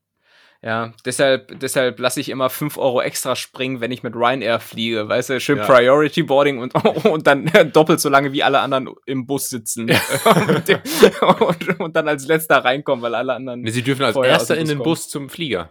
Ja, 0.66 0.94
deshalb, 1.06 1.60
deshalb 1.60 2.00
lasse 2.00 2.20
ich 2.20 2.30
immer 2.30 2.50
5 2.50 2.80
Euro 2.80 3.00
extra 3.00 3.36
springen, 3.36 3.82
wenn 3.82 3.92
ich 3.92 4.02
mit 4.02 4.16
Ryanair 4.16 4.60
fliege. 4.60 5.08
Weißt 5.08 5.30
du, 5.30 5.40
schön 5.40 5.60
ja. 5.60 5.66
Priority 5.68 6.24
Boarding 6.24 6.58
und, 6.58 6.74
und 7.06 7.28
dann 7.28 7.48
doppelt 7.72 8.00
so 8.00 8.10
lange 8.10 8.32
wie 8.32 8.42
alle 8.42 8.60
anderen 8.62 8.90
im 9.06 9.28
Bus 9.28 9.50
sitzen. 9.50 9.88
Ja. 9.88 10.02
und, 11.38 11.80
und, 11.80 11.96
dann 11.96 12.08
als 12.08 12.26
letzter 12.26 12.66
reinkommen, 12.66 13.04
weil 13.04 13.14
alle 13.14 13.36
anderen. 13.36 13.64
Sie 13.68 13.84
dürfen 13.84 14.06
als 14.06 14.16
erster 14.16 14.58
in 14.58 14.68
den 14.68 14.80
kommen. 14.80 14.86
Bus 14.86 15.08
zum 15.08 15.30
Flieger. 15.30 15.70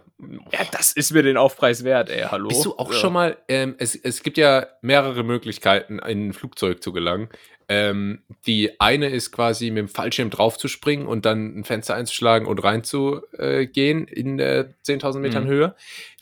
Ja, 0.53 0.59
das 0.71 0.93
ist 0.93 1.11
mir 1.11 1.23
den 1.23 1.35
Aufpreis 1.35 1.83
wert, 1.83 2.09
ey, 2.09 2.23
hallo. 2.31 2.47
Bist 2.47 2.63
du 2.63 2.77
auch 2.77 2.93
ja. 2.93 2.97
schon 2.97 3.11
mal, 3.11 3.37
ähm, 3.49 3.75
es, 3.77 3.95
es 3.95 4.23
gibt 4.23 4.37
ja 4.37 4.65
mehrere 4.81 5.23
Möglichkeiten, 5.23 5.99
in 5.99 6.27
ein 6.29 6.33
Flugzeug 6.33 6.81
zu 6.81 6.93
gelangen. 6.93 7.27
Ähm, 7.67 8.21
die 8.45 8.79
eine 8.79 9.09
ist 9.09 9.31
quasi 9.31 9.71
mit 9.71 9.79
dem 9.79 9.87
Fallschirm 9.87 10.29
draufzuspringen 10.29 11.07
und 11.07 11.25
dann 11.25 11.59
ein 11.59 11.63
Fenster 11.63 11.95
einzuschlagen 11.95 12.47
und 12.47 12.63
reinzugehen 12.63 14.07
in 14.07 14.39
äh, 14.39 14.69
10.000 14.85 15.19
Metern 15.19 15.45
mhm. 15.45 15.49
Höhe. 15.49 15.75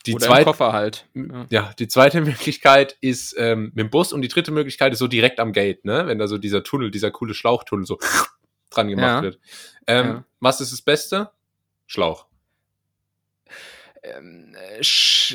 Die 0.06 0.15
Oder 0.15 0.25
zweite, 0.25 0.45
Koffer 0.45 0.73
halt. 0.73 1.08
Ja. 1.13 1.45
ja. 1.49 1.73
die 1.79 1.88
zweite 1.88 2.21
Möglichkeit 2.25 2.97
ist 3.01 3.36
ähm, 3.38 3.71
mit 3.73 3.79
dem 3.79 3.89
Bus 3.89 4.13
und 4.13 4.21
die 4.21 4.27
dritte 4.27 4.51
Möglichkeit 4.51 4.93
ist 4.93 4.99
so 4.99 5.08
direkt 5.08 5.39
am 5.39 5.53
Gate, 5.53 5.86
ne? 5.86 6.08
Wenn 6.08 6.19
da 6.19 6.27
so 6.27 6.38
dieser 6.38 6.63
Tunnel, 6.63 6.91
dieser 6.91 7.12
coole 7.12 7.34
Schlauchtunnel 7.34 7.86
so 7.86 7.99
dran 8.69 8.88
gemacht 8.88 9.06
ja. 9.06 9.21
wird. 9.21 9.39
Ähm, 9.88 10.06
ja. 10.06 10.25
Was 10.39 10.62
ist 10.62 10.71
das 10.71 10.82
Beste? 10.82 11.29
Schlauch 11.88 12.25
ähm, 14.03 14.53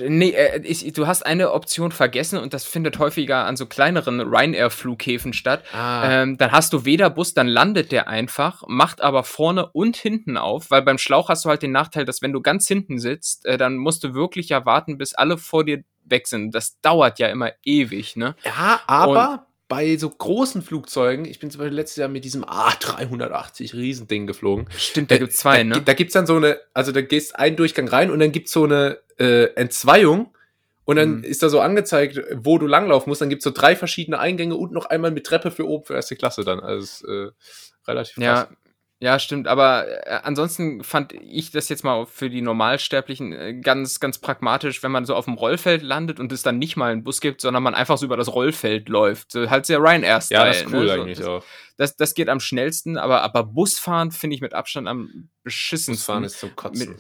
nee, 0.09 0.31
äh, 0.31 0.61
ich, 0.62 0.92
du 0.92 1.07
hast 1.07 1.24
eine 1.24 1.52
Option 1.52 1.90
vergessen 1.90 2.38
und 2.38 2.52
das 2.52 2.64
findet 2.64 2.98
häufiger 2.98 3.46
an 3.46 3.57
so 3.57 3.66
kleineren 3.66 4.20
Ryanair-Flughäfen 4.20 5.33
statt. 5.33 5.64
Ah. 5.72 6.22
Ähm, 6.22 6.37
dann 6.37 6.52
hast 6.52 6.72
du 6.72 6.85
weder 6.85 7.09
Bus, 7.09 7.33
dann 7.33 7.48
landet 7.48 7.92
der 7.92 8.09
einfach, 8.09 8.62
macht 8.68 9.00
aber 9.00 9.24
vorne 9.24 9.68
und 9.72 9.96
hinten 9.96 10.37
auf, 10.37 10.70
weil 10.70 10.83
beim 10.83 10.98
Schlauch 10.98 11.31
hast 11.31 11.44
du 11.44 11.48
halt 11.48 11.62
den 11.62 11.72
Nachteil, 11.72 12.04
dass 12.04 12.20
wenn 12.20 12.33
du 12.33 12.42
ganz 12.42 12.68
hinten 12.68 12.98
sitzt, 12.98 13.46
äh, 13.46 13.57
dann 13.57 13.76
musst 13.76 14.04
du 14.04 14.14
wirklich 14.14 14.50
ja 14.50 14.66
warten, 14.66 14.98
bis 14.98 15.14
alle 15.14 15.38
vor 15.38 15.64
dir 15.64 15.83
weg 16.04 16.26
sind. 16.26 16.54
Das 16.54 16.81
dauert 16.81 17.18
ja 17.18 17.28
immer 17.28 17.52
ewig, 17.64 18.16
ne? 18.16 18.35
Ja, 18.44 18.81
aber 18.87 19.33
und 19.33 19.40
bei 19.68 19.96
so 19.98 20.09
großen 20.09 20.62
Flugzeugen, 20.62 21.26
ich 21.26 21.38
bin 21.38 21.50
zum 21.50 21.61
Beispiel 21.61 21.76
letztes 21.76 21.96
Jahr 21.96 22.09
mit 22.09 22.24
diesem 22.24 22.44
A380 22.44 23.74
Riesending 23.74 24.26
geflogen. 24.26 24.66
Stimmt, 24.76 25.11
da, 25.11 25.16
da 25.16 25.18
gibt's 25.20 25.37
zwei, 25.37 25.59
da, 25.59 25.64
ne? 25.64 25.83
Da 25.83 25.92
gibt's 25.92 26.14
dann 26.14 26.26
so 26.26 26.37
eine, 26.37 26.59
also 26.72 26.90
da 26.90 27.02
gehst 27.02 27.38
einen 27.38 27.57
Durchgang 27.57 27.87
rein 27.87 28.11
und 28.11 28.18
dann 28.18 28.33
gibt's 28.33 28.52
so 28.52 28.64
eine 28.64 28.98
äh, 29.18 29.44
Entzweiung 29.54 30.35
und 30.87 30.96
dann 30.96 31.18
mhm. 31.18 31.24
ist 31.24 31.42
da 31.42 31.50
so 31.50 31.61
angezeigt, 31.61 32.18
wo 32.35 32.57
du 32.57 32.66
langlaufen 32.66 33.11
musst. 33.11 33.20
Dann 33.20 33.28
gibt's 33.28 33.44
so 33.44 33.50
drei 33.50 33.76
verschiedene 33.76 34.18
Eingänge 34.18 34.57
und 34.57 34.72
noch 34.72 34.87
einmal 34.87 35.11
mit 35.11 35.26
Treppe 35.26 35.50
für 35.50 35.68
oben 35.68 35.85
für 35.85 35.94
erste 35.94 36.16
Klasse 36.16 36.44
dann. 36.44 36.61
Also 36.61 36.83
ist, 36.83 37.04
äh, 37.04 37.31
relativ 37.87 38.14
krass. 38.14 38.24
Ja, 38.24 38.48
ja, 39.01 39.21
stimmt, 39.21 39.47
aber 39.47 39.87
äh, 40.09 40.21
ansonsten 40.25 40.83
fand 40.83 41.13
ich 41.13 41.53
das 41.53 41.69
jetzt 41.69 41.85
mal 41.85 42.05
für 42.07 42.29
die 42.29 42.41
Normalsterblichen 42.43 43.33
äh, 43.33 43.55
ganz, 43.55 44.01
ganz 44.01 44.19
pragmatisch, 44.19 44.83
wenn 44.83 44.91
man 44.91 45.05
so 45.05 45.15
auf 45.15 45.27
dem 45.27 45.35
Rollfeld 45.35 45.83
landet 45.83 46.19
und 46.19 46.33
es 46.33 46.43
dann 46.43 46.59
nicht 46.59 46.77
mal 46.77 46.91
einen 46.91 47.05
Bus 47.05 47.21
gibt, 47.21 47.41
sondern 47.41 47.63
man 47.63 47.75
einfach 47.75 47.97
so 47.97 48.07
über 48.07 48.17
das 48.17 48.35
Rollfeld 48.35 48.89
läuft. 48.89 49.31
So, 49.31 49.49
halt 49.51 49.67
sehr 49.67 49.79
Ryanair-Style. 49.79 50.41
Ja, 50.41 50.47
das 50.47 50.63
ist 50.63 50.73
cool 50.73 50.87
ne? 50.87 50.93
eigentlich 50.93 51.19
das, 51.19 51.27
auch. 51.29 51.45
Das, 51.77 51.97
das 51.97 52.15
geht 52.15 52.29
am 52.29 52.41
schnellsten, 52.41 52.97
aber, 52.97 53.23
aber 53.23 53.45
Busfahren 53.45 54.11
finde 54.11 54.35
ich 54.35 54.41
mit 54.41 54.53
Abstand 54.53 54.89
am 54.89 55.29
beschissensten. 55.45 55.95
Busfahren 55.95 56.25
ist 56.25 56.41
zum 56.41 56.57
Kotzen. 56.57 56.91
Mit, 56.91 56.99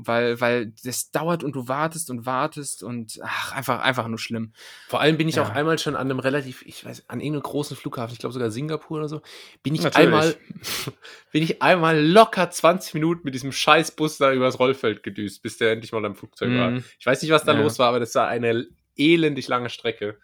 weil, 0.00 0.40
weil 0.40 0.72
das 0.84 1.10
dauert 1.10 1.42
und 1.42 1.54
du 1.54 1.68
wartest 1.68 2.10
und 2.10 2.26
wartest 2.26 2.82
und 2.82 3.18
ach, 3.22 3.52
einfach, 3.52 3.80
einfach 3.80 4.08
nur 4.08 4.18
schlimm. 4.18 4.52
Vor 4.88 5.00
allem 5.00 5.16
bin 5.16 5.28
ich 5.28 5.36
ja. 5.36 5.42
auch 5.42 5.50
einmal 5.50 5.78
schon 5.78 5.96
an 5.96 6.10
einem 6.10 6.20
relativ, 6.20 6.62
ich 6.62 6.84
weiß, 6.84 7.08
an 7.08 7.20
irgendeinem 7.20 7.42
großen 7.42 7.76
Flughafen, 7.76 8.12
ich 8.12 8.18
glaube 8.18 8.32
sogar 8.32 8.50
Singapur 8.50 8.98
oder 8.98 9.08
so, 9.08 9.20
bin 9.62 9.74
ich 9.74 9.82
Natürlich. 9.82 10.06
einmal, 10.06 10.36
bin 11.32 11.42
ich 11.42 11.62
einmal 11.62 12.00
locker 12.00 12.50
20 12.50 12.94
Minuten 12.94 13.22
mit 13.24 13.34
diesem 13.34 13.52
Scheißbus 13.52 14.18
da 14.18 14.32
übers 14.32 14.58
Rollfeld 14.58 15.02
gedüst, 15.02 15.42
bis 15.42 15.58
der 15.58 15.72
endlich 15.72 15.92
mal 15.92 16.04
am 16.04 16.14
Flugzeug 16.14 16.50
mhm. 16.50 16.58
war. 16.58 16.82
Ich 16.98 17.06
weiß 17.06 17.20
nicht, 17.22 17.30
was 17.30 17.44
da 17.44 17.52
ja. 17.52 17.60
los 17.60 17.78
war, 17.78 17.88
aber 17.88 18.00
das 18.00 18.14
war 18.14 18.28
eine 18.28 18.66
elendig 18.96 19.48
lange 19.48 19.70
Strecke. 19.70 20.18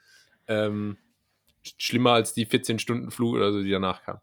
Ähm, 0.46 0.98
schlimmer 1.78 2.12
als 2.12 2.34
die 2.34 2.46
14 2.46 2.78
Stunden 2.78 3.10
Flug 3.10 3.34
oder 3.34 3.52
so, 3.52 3.62
die 3.62 3.70
danach 3.70 4.02
kam. 4.02 4.20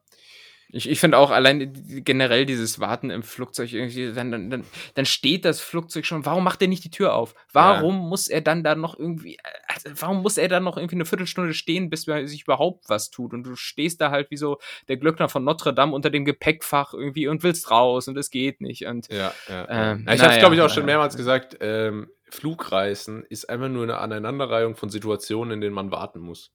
Ich, 0.74 0.90
ich 0.90 1.00
finde 1.00 1.18
auch 1.18 1.32
allein 1.32 1.74
generell 2.04 2.46
dieses 2.46 2.80
Warten 2.80 3.10
im 3.10 3.24
Flugzeug 3.24 3.74
irgendwie, 3.74 4.14
dann, 4.14 4.32
dann, 4.50 4.64
dann, 4.94 5.06
steht 5.06 5.44
das 5.44 5.60
Flugzeug 5.60 6.06
schon. 6.06 6.26
Warum 6.26 6.44
macht 6.44 6.62
er 6.62 6.70
nicht 6.70 6.84
die 6.84 6.90
Tür 6.92 7.14
auf? 7.14 7.36
Warum 7.52 7.96
ja. 7.96 8.02
muss 8.02 8.28
er 8.30 8.42
dann 8.42 8.64
da 8.64 8.76
noch 8.76 8.98
irgendwie, 8.98 9.38
also 9.68 9.90
warum 10.02 10.22
muss 10.22 10.38
er 10.38 10.48
dann 10.48 10.64
noch 10.64 10.78
irgendwie 10.78 10.96
eine 10.96 11.06
Viertelstunde 11.06 11.54
stehen, 11.54 11.90
bis 11.90 12.04
sich 12.04 12.44
überhaupt 12.44 12.88
was 12.88 13.10
tut? 13.12 13.34
Und 13.34 13.44
du 13.44 13.56
stehst 13.56 14.00
da 14.00 14.12
halt 14.12 14.32
wie 14.32 14.38
so 14.38 14.60
der 14.88 14.98
Glöckner 14.98 15.28
von 15.28 15.44
Notre 15.44 15.74
Dame 15.74 15.94
unter 15.94 16.10
dem 16.10 16.24
Gepäckfach 16.24 16.94
irgendwie 16.94 17.28
und 17.28 17.44
willst 17.44 17.70
raus 17.70 18.08
und 18.08 18.18
es 18.18 18.30
geht 18.30 18.62
nicht. 18.62 18.86
Und, 18.86 19.12
ja, 19.12 19.34
ja, 19.50 19.68
ähm, 19.70 20.06
ja. 20.08 20.14
Ich 20.14 20.22
habe 20.22 20.34
es, 20.34 20.40
glaube 20.40 20.56
ich, 20.56 20.62
auch 20.62 20.70
schon 20.70 20.86
mehrmals 20.86 21.18
gesagt, 21.18 21.58
ähm, 21.60 22.10
Flugreisen 22.30 23.26
ist 23.26 23.50
einfach 23.50 23.68
nur 23.68 23.84
eine 23.84 23.98
Aneinanderreihung 23.98 24.76
von 24.76 24.90
Situationen, 24.90 25.56
in 25.56 25.62
denen 25.62 25.76
man 25.76 25.92
warten 25.92 26.20
muss. 26.20 26.52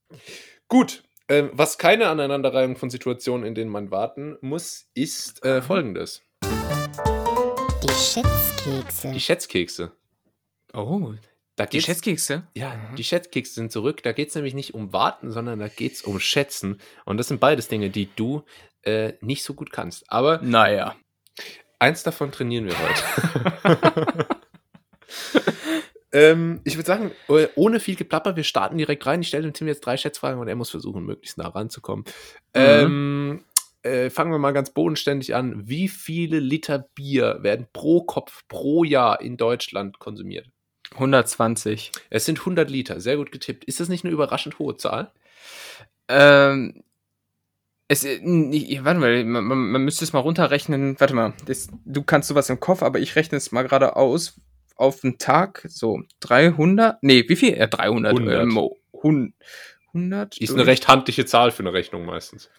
Gut, 0.67 1.03
ähm, 1.29 1.49
was 1.53 1.77
keine 1.77 2.07
Aneinanderreihung 2.07 2.77
von 2.77 2.89
Situationen, 2.89 3.45
in 3.45 3.55
denen 3.55 3.71
man 3.71 3.91
warten 3.91 4.37
muss, 4.41 4.89
ist 4.93 5.43
äh, 5.43 5.61
folgendes. 5.61 6.21
Die 7.83 7.89
Schätzkekse. 7.89 9.11
Die 9.11 9.19
Schätzkekse. 9.19 9.91
Oh, 10.73 11.13
da 11.55 11.65
die 11.65 11.81
Schätzkekse? 11.81 12.47
Ja, 12.53 12.75
mhm. 12.75 12.95
die 12.95 13.03
Schätzkekse 13.03 13.53
sind 13.55 13.71
zurück. 13.71 14.03
Da 14.03 14.11
geht 14.11 14.29
es 14.29 14.35
nämlich 14.35 14.53
nicht 14.53 14.73
um 14.73 14.93
Warten, 14.93 15.31
sondern 15.31 15.59
da 15.59 15.67
geht 15.67 15.93
es 15.93 16.01
um 16.03 16.19
Schätzen. 16.19 16.79
Und 17.05 17.17
das 17.17 17.27
sind 17.27 17.39
beides 17.39 17.67
Dinge, 17.67 17.89
die 17.89 18.09
du 18.15 18.43
äh, 18.83 19.13
nicht 19.21 19.43
so 19.43 19.53
gut 19.53 19.71
kannst. 19.71 20.11
Aber 20.11 20.39
naja. 20.41 20.95
Eins 21.79 22.03
davon 22.03 22.31
trainieren 22.31 22.65
wir 22.65 22.75
heute. 22.79 24.27
Ähm, 26.11 26.61
ich 26.63 26.77
würde 26.77 26.87
sagen, 26.87 27.11
äh, 27.29 27.47
ohne 27.55 27.79
viel 27.79 27.95
Geplapper, 27.95 28.35
wir 28.35 28.43
starten 28.43 28.77
direkt 28.77 29.05
rein. 29.05 29.21
Ich 29.21 29.27
stelle 29.27 29.43
dem 29.43 29.53
Tim 29.53 29.67
jetzt 29.67 29.85
drei 29.85 29.97
Schätzfragen 29.97 30.39
und 30.39 30.47
er 30.47 30.55
muss 30.55 30.69
versuchen, 30.69 31.05
möglichst 31.05 31.37
nah 31.37 31.47
ranzukommen. 31.49 32.05
Mhm. 32.55 32.61
Ähm, 32.61 33.43
äh, 33.83 34.09
fangen 34.09 34.31
wir 34.31 34.39
mal 34.39 34.53
ganz 34.53 34.71
bodenständig 34.71 35.35
an. 35.35 35.67
Wie 35.67 35.87
viele 35.89 36.39
Liter 36.39 36.79
Bier 36.95 37.39
werden 37.41 37.67
pro 37.73 38.03
Kopf 38.03 38.43
pro 38.47 38.83
Jahr 38.83 39.21
in 39.21 39.37
Deutschland 39.37 39.99
konsumiert? 39.99 40.47
120. 40.93 41.91
Es 42.09 42.25
sind 42.25 42.39
100 42.39 42.69
Liter, 42.69 42.99
sehr 43.01 43.17
gut 43.17 43.31
getippt. 43.31 43.65
Ist 43.65 43.79
das 43.79 43.89
nicht 43.89 44.05
eine 44.05 44.13
überraschend 44.13 44.57
hohe 44.59 44.77
Zahl? 44.77 45.11
Ähm, 46.07 46.83
es, 47.89 48.03
äh, 48.03 48.15
n- 48.17 48.51
warte 48.83 48.99
mal, 48.99 49.23
man, 49.23 49.43
man 49.43 49.57
man 49.71 49.83
müsste 49.83 50.03
es 50.05 50.13
mal 50.13 50.19
runterrechnen. 50.19 50.99
Warte 50.99 51.13
mal, 51.13 51.33
das, 51.45 51.67
du 51.85 52.03
kannst 52.03 52.29
sowas 52.29 52.49
im 52.49 52.59
Kopf, 52.59 52.83
aber 52.83 52.99
ich 52.99 53.15
rechne 53.15 53.37
es 53.37 53.51
mal 53.51 53.63
gerade 53.63 53.95
aus. 53.95 54.39
Auf 54.77 55.01
den 55.01 55.17
Tag, 55.17 55.65
so 55.67 56.01
300, 56.19 57.01
nee, 57.01 57.25
wie 57.27 57.35
viel? 57.35 57.57
Ja, 57.57 57.67
300. 57.67 58.13
100. 58.13 58.43
Ähm, 58.43 58.69
hun- 58.93 59.33
100? 59.87 60.37
Ist 60.37 60.53
eine 60.53 60.67
recht 60.67 60.87
handliche 60.87 61.25
Zahl 61.25 61.51
für 61.51 61.63
eine 61.63 61.73
Rechnung 61.73 62.05
meistens. 62.05 62.49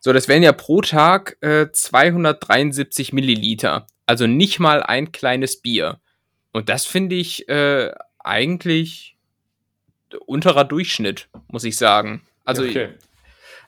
So, 0.00 0.12
das 0.12 0.28
wären 0.28 0.42
ja 0.42 0.52
pro 0.52 0.80
Tag 0.82 1.38
äh, 1.40 1.70
273 1.72 3.12
Milliliter. 3.12 3.86
Also 4.06 4.26
nicht 4.26 4.60
mal 4.60 4.82
ein 4.82 5.12
kleines 5.12 5.60
Bier. 5.60 6.00
Und 6.52 6.68
das 6.68 6.86
finde 6.86 7.16
ich 7.16 7.48
äh, 7.48 7.92
eigentlich 8.18 9.16
unterer 10.26 10.64
Durchschnitt, 10.64 11.28
muss 11.48 11.64
ich 11.64 11.76
sagen. 11.76 12.22
Also, 12.44 12.62
okay. 12.64 12.90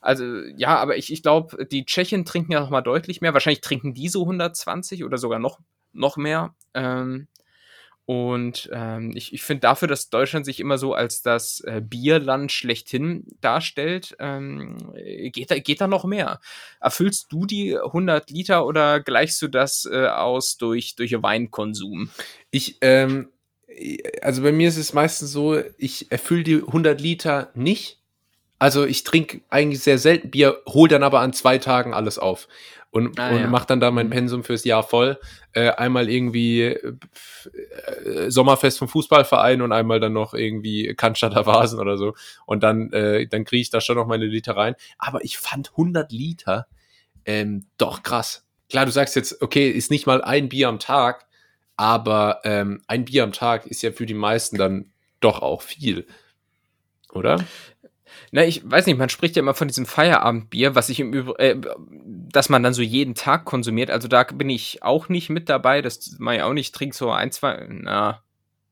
also 0.01 0.25
ja, 0.57 0.77
aber 0.77 0.97
ich, 0.97 1.13
ich 1.13 1.23
glaube, 1.23 1.67
die 1.67 1.87
Tschechen 1.87 2.25
trinken 2.25 2.53
ja 2.53 2.61
noch 2.61 2.71
mal 2.71 2.83
deutlich 2.83 3.21
mehr. 3.21 3.33
Wahrscheinlich 3.33 3.63
trinken 3.63 3.95
die 3.95 4.09
so 4.09 4.23
120 4.23 5.05
oder 5.05 5.17
sogar 5.17 5.39
noch, 5.39 5.61
noch 5.93 6.17
mehr. 6.17 6.55
Ähm, 6.75 7.29
und 8.07 8.69
ähm, 8.71 9.13
ich, 9.15 9.33
ich 9.33 9.43
finde 9.43 9.63
dafür, 9.63 9.89
dass 9.89 10.11
Deutschland 10.11 10.45
sich 10.45 10.61
immer 10.61 10.77
so 10.77 10.93
als 10.93 11.23
das 11.23 11.61
äh, 11.61 11.81
Bierland 11.83 12.53
schlechthin 12.53 13.25
darstellt, 13.41 14.15
ähm, 14.19 14.93
geht, 15.33 15.51
da, 15.51 15.59
geht 15.59 15.81
da 15.81 15.87
noch 15.87 16.05
mehr. 16.05 16.41
Erfüllst 16.81 17.33
du 17.33 17.47
die 17.47 17.79
100 17.79 18.31
Liter 18.31 18.67
oder 18.67 19.01
gleichst 19.01 19.41
du 19.41 19.49
das 19.49 19.89
äh, 19.91 20.07
aus 20.07 20.59
durch, 20.59 20.97
durch 20.97 21.13
Weinkonsum? 21.23 22.11
Ich, 22.51 22.77
ähm, 22.83 23.29
also 24.21 24.43
bei 24.43 24.53
mir 24.53 24.69
ist 24.69 24.77
es 24.77 24.93
meistens 24.93 25.33
so, 25.33 25.59
ich 25.79 26.13
erfülle 26.13 26.45
die 26.45 26.57
100 26.57 27.01
Liter 27.01 27.51
nicht. 27.55 28.01
Also 28.59 28.85
ich 28.85 29.05
trinke 29.05 29.41
eigentlich 29.49 29.83
sehr 29.83 29.99
selten 29.99 30.31
Bier, 30.31 30.59
hol 30.69 30.89
dann 30.89 31.03
aber 31.03 31.21
an 31.21 31.33
zwei 31.33 31.57
Tagen 31.57 31.95
alles 31.95 32.19
auf 32.19 32.49
und, 32.95 33.19
Ah, 33.19 33.31
und 33.31 33.41
ja. 33.41 33.47
mach 33.49 33.65
dann 33.65 33.81
da 33.81 33.91
mein 33.91 34.07
Mhm. 34.07 34.11
Pensum 34.11 34.45
fürs 34.45 34.65
Jahr 34.65 34.85
voll. 34.85 35.19
Äh, 35.53 35.71
einmal 35.71 36.09
irgendwie 36.09 36.63
äh, 36.63 36.93
äh, 38.05 38.31
Sommerfest 38.31 38.79
vom 38.79 38.89
Fußballverein 38.89 39.63
und 39.63 39.73
einmal 39.73 39.99
dann 39.99 40.13
noch 40.13 40.33
irgendwie 40.33 40.95
Cannstatter 40.95 41.45
Vasen 41.45 41.81
oder 41.81 41.97
so. 41.99 42.15
Und 42.47 42.63
dann, 42.63 42.93
äh, 42.93 43.27
dann 43.27 43.45
kriege 43.45 43.63
ich 43.63 43.71
da 43.71 43.81
schon 43.81 43.97
noch 43.97 44.07
meine 44.07 44.27
Liter 44.27 44.57
rein. 44.57 44.77
Aber 44.99 45.25
ich 45.25 45.39
fand 45.39 45.71
100 45.73 46.13
Liter 46.13 46.67
ähm, 47.27 47.67
doch 47.79 48.03
krass. 48.05 48.47
Klar, 48.71 48.87
du 48.87 48.93
sagst 48.93 49.17
jetzt, 49.17 49.43
okay, 49.43 49.71
ist 49.71 49.91
nicht 49.91 50.07
mal 50.07 50.23
ein 50.23 50.49
Bier 50.49 50.69
am 50.69 50.79
Tag, 50.79 51.27
aber 51.77 52.41
ähm, 52.45 52.81
ein 52.87 53.05
Bier 53.05 53.25
am 53.25 53.33
Tag 53.33 53.67
ist 53.67 53.83
ja 53.83 53.91
für 53.93 54.07
die 54.07 54.15
meisten 54.15 54.57
dann 54.57 54.93
doch 55.21 55.43
auch 55.43 55.63
viel. 55.63 56.07
Oder? 57.13 57.45
Na, 58.31 58.45
ich 58.45 58.63
weiß 58.69 58.87
nicht, 58.87 58.99
man 58.99 59.09
spricht 59.09 59.37
ja 59.37 59.41
immer 59.41 59.55
von 59.55 59.69
diesem 59.69 59.87
Feierabendbier, 59.87 60.75
was 60.75 60.89
ich 60.89 61.01
im 61.01 61.13
Übrigen, 61.13 61.39
äh, 61.39 61.57
dass 62.31 62.49
man 62.49 62.63
dann 62.63 62.75
so 62.75 62.83
jeden 62.83 63.15
Tag 63.15 63.45
konsumiert. 63.45 63.91
Also 63.91 64.09
da 64.09 64.25
bin 64.25 64.51
ich 64.51 64.83
auch 64.83 65.09
nicht 65.09 65.31
mit 65.31 65.49
dabei. 65.49 65.83
Das 65.83 66.17
mache 66.19 66.37
ich 66.37 66.43
auch 66.43 66.53
nicht. 66.53 66.75
Trink 66.75 66.95
so 66.95 67.11
ein, 67.11 67.33
zwei, 67.33 67.67
na, 67.69 68.23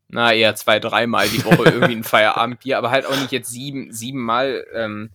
na 0.09 0.33
eher 0.33 0.55
zwei, 0.55 0.79
dreimal 0.79 1.29
die 1.29 1.45
Woche 1.45 1.65
irgendwie 1.73 1.97
ein 1.97 2.05
Feierabendbier, 2.05 2.79
aber 2.79 2.91
halt 2.91 3.07
auch 3.07 3.17
nicht 3.17 3.33
jetzt 3.33 3.51
sieben, 3.51 3.93
siebenmal, 3.93 4.67
ähm, 4.75 5.11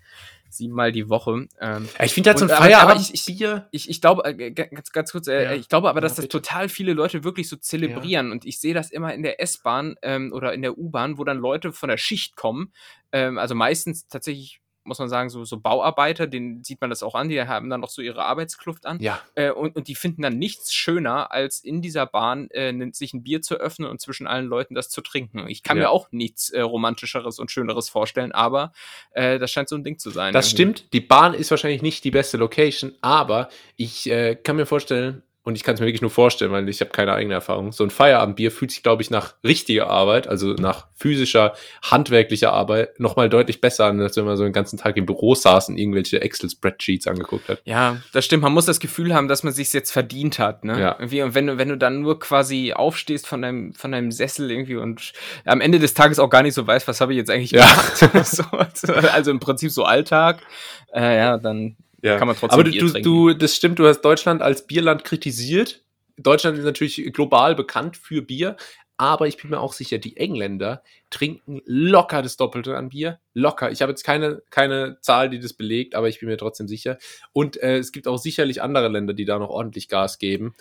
siebenmal 0.58 0.92
die 0.92 1.10
Woche. 1.10 1.48
Ähm, 1.62 1.88
Ja, 1.98 2.06
ich 2.06 2.14
finde 2.14 2.30
halt 2.32 2.40
so 2.40 2.46
ein 2.46 2.50
Feierabendbier. 2.50 3.68
ich, 3.72 3.90
ich 3.90 4.02
glaube, 4.02 4.26
äh, 4.26 4.52
ganz, 4.52 4.92
ganz 4.92 5.12
kurz, 5.12 5.28
äh, 5.28 5.44
Ja. 5.44 5.54
ich 5.54 5.70
glaube 5.70 5.90
aber, 5.90 5.98
Ja, 6.00 6.02
dass 6.02 6.16
das 6.16 6.26
bitte. 6.26 6.42
total 6.42 6.70
viele 6.70 6.94
Leute 6.94 7.24
wirklich 7.24 7.48
so 7.50 7.56
zelebrieren. 7.56 8.32
Und 8.32 8.46
ich 8.46 8.60
sehe 8.60 8.74
das 8.74 8.92
immer 8.92 9.14
in 9.14 9.24
der 9.24 9.42
S-Bahn 9.42 9.96
ähm, 10.02 10.32
oder 10.34 10.54
in 10.54 10.62
der 10.62 10.78
U-Bahn, 10.78 11.18
wo 11.18 11.24
dann 11.24 11.38
Leute 11.38 11.72
von 11.72 11.90
der 11.90 11.98
Schicht 11.98 12.36
kommen. 12.36 12.74
Ähm, 13.12 13.38
also 13.38 13.56
meistens 13.56 14.08
tatsächlich, 14.08 14.60
muss 14.88 15.00
man 15.00 15.10
sagen, 15.10 15.30
so, 15.30 15.44
so 15.46 15.60
Bauarbeiter, 15.60 16.26
denen 16.28 16.64
sieht 16.64 16.82
man 16.82 16.90
das 16.90 17.04
auch 17.04 17.14
an, 17.16 17.30
die 17.30 17.42
haben 17.42 17.70
dann 17.70 17.82
noch 17.82 17.90
so 17.90 18.02
ihre 18.02 18.24
Arbeitskluft 18.24 18.86
an. 18.86 19.00
Ja, 19.00 19.22
Äh, 19.36 19.52
und, 19.52 19.76
und 19.76 19.88
die 19.88 19.96
finden 19.96 20.22
dann 20.24 20.38
nichts 20.40 20.74
schöner, 20.74 21.32
als 21.32 21.60
in 21.60 21.82
dieser 21.82 22.06
Bahn 22.06 22.50
äh, 22.52 22.74
sich 22.94 23.14
ein 23.14 23.24
Bier 23.24 23.42
zu 23.42 23.56
öffnen 23.56 23.90
und 23.90 24.02
zwischen 24.02 24.26
allen 24.28 24.46
Leuten 24.48 24.74
das 24.74 24.90
zu 24.90 25.02
trinken. 25.02 25.48
Ich 25.48 25.62
kann 25.64 25.78
Ja. 25.78 25.84
mir 25.84 25.90
auch 25.92 26.08
nichts 26.12 26.50
äh, 26.50 26.62
romantischeres 26.62 27.38
und 27.40 27.52
schöneres 27.52 27.90
vorstellen, 27.90 28.32
aber 28.32 28.72
äh, 29.12 29.38
das 29.40 29.52
scheint 29.52 29.70
so 29.70 29.76
ein 29.76 29.84
Ding 29.84 30.00
zu 30.00 30.10
sein. 30.10 30.34
das 30.34 30.48
irgendwie. 30.54 30.56
stimmt. 30.76 30.94
Die 30.94 31.02
Bahn 31.02 31.34
ist 31.34 31.52
wahrscheinlich 31.52 31.82
nicht 31.82 32.04
die 32.04 32.12
beste 32.12 32.38
Location, 32.38 32.94
aber 33.02 33.50
ich 33.76 34.10
äh, 34.10 34.36
kann 34.36 34.56
mir 34.56 34.66
vorstellen, 34.66 35.22
und 35.48 35.56
ich 35.56 35.64
kann 35.64 35.76
es 35.76 35.80
mir 35.80 35.86
wirklich 35.88 36.02
nur 36.02 36.12
vorstellen, 36.12 36.52
weil 36.52 36.68
ich 36.68 36.82
habe 36.82 36.92
keine 36.92 37.14
eigene 37.14 37.34
Erfahrung, 37.34 37.72
so 37.72 37.86
ein 37.86 37.90
Feierabendbier 37.90 38.52
fühlt 38.52 38.70
sich, 38.70 38.84
glaube 38.84 39.02
ich, 39.02 39.10
nach 39.10 39.36
richtiger 39.46 39.90
Arbeit, 39.90 40.28
also 40.28 40.50
nach 40.56 40.88
physischer, 40.94 41.54
handwerklicher 41.82 42.52
Arbeit, 42.52 43.00
nochmal 43.00 43.30
deutlich 43.30 43.62
besser 43.62 43.86
an, 43.86 44.02
als 44.02 44.18
wenn 44.18 44.26
man 44.26 44.36
so 44.36 44.44
den 44.44 44.52
ganzen 44.52 44.78
Tag 44.78 44.98
im 44.98 45.06
Büro 45.06 45.36
saß 45.36 45.70
und 45.70 45.78
irgendwelche 45.78 46.20
Excel-Spreadsheets 46.20 47.08
angeguckt 47.08 47.48
hat. 47.48 47.62
Ja, 47.64 47.96
das 48.12 48.26
stimmt. 48.26 48.44
Man 48.44 48.52
muss 48.52 48.66
das 48.66 48.82
Gefühl 48.82 49.14
haben, 49.16 49.30
dass 49.30 49.44
man 49.44 49.54
sich 49.54 49.72
jetzt 49.72 49.92
verdient 49.92 50.38
hat. 50.38 50.66
Ne? 50.66 50.82
Ja. 50.82 50.96
Irgendwie, 51.00 51.22
und 51.22 51.34
wenn 51.34 51.48
du, 51.48 51.58
wenn 51.58 51.70
du 51.70 51.78
dann 51.78 52.02
nur 52.02 52.20
quasi 52.20 52.74
aufstehst 52.74 53.26
von 53.26 53.42
deinem, 53.42 53.74
von 53.74 53.94
deinem 53.94 54.12
Sessel 54.12 54.52
irgendwie 54.52 54.76
und 54.76 55.14
am 55.46 55.62
Ende 55.62 55.80
des 55.80 55.94
Tages 55.94 56.20
auch 56.20 56.30
gar 56.30 56.44
nicht 56.44 56.56
so 56.56 56.68
weißt, 56.68 56.90
was 56.90 57.00
habe 57.00 57.14
ich 57.14 57.20
jetzt 57.20 57.30
eigentlich 57.30 57.52
Ja. 57.52 57.66
gemacht. 58.02 58.28
so, 58.78 58.92
also 58.92 59.32
im 59.32 59.40
Prinzip 59.40 59.72
so 59.72 59.86
Alltag. 59.86 60.42
Äh, 60.94 61.16
ja, 61.18 61.38
dann 61.38 61.78
Ja. 62.02 62.18
kann 62.18 62.28
man 62.28 62.36
trotzdem 62.36 62.54
Aber 62.54 62.64
du, 62.64 62.72
Bier 62.72 62.82
du, 62.82 62.90
trinken. 62.90 63.04
du, 63.04 63.34
das 63.34 63.56
stimmt, 63.56 63.80
du 63.80 63.88
hast 63.88 64.02
Deutschland 64.02 64.42
als 64.42 64.68
Bierland 64.68 65.04
kritisiert. 65.04 65.84
Deutschland 66.18 66.58
ist 66.58 66.64
natürlich 66.64 67.12
global 67.14 67.56
bekannt 67.56 67.98
für 67.98 68.22
Bier, 68.22 68.58
aber 68.98 69.28
ich 69.28 69.38
bin 69.38 69.52
mir 69.52 69.60
auch 69.60 69.74
sicher, 69.74 70.00
die 70.00 70.18
Engländer 70.18 70.82
trinken 71.12 71.62
locker 71.66 72.24
das 72.24 72.36
Doppelte 72.36 72.76
an 72.76 72.90
Bier. 72.90 73.20
Locker. 73.36 73.72
Ich 73.72 73.82
habe 73.84 73.92
jetzt 73.92 74.04
keine, 74.04 74.42
keine 74.50 74.98
Zahl, 75.02 75.30
die 75.30 75.40
das 75.40 75.54
belegt, 75.54 75.94
aber 75.94 76.10
ich 76.10 76.20
bin 76.20 76.30
mir 76.30 76.38
trotzdem 76.38 76.68
sicher. 76.68 76.98
Und 77.32 77.62
äh, 77.62 77.78
es 77.78 77.92
gibt 77.92 78.08
auch 78.08 78.18
sicherlich 78.18 78.62
andere 78.62 78.88
Länder, 78.88 79.14
die 79.14 79.26
da 79.26 79.38
noch 79.38 79.50
ordentlich 79.50 79.88
Gas 79.88 80.18
geben. 80.18 80.56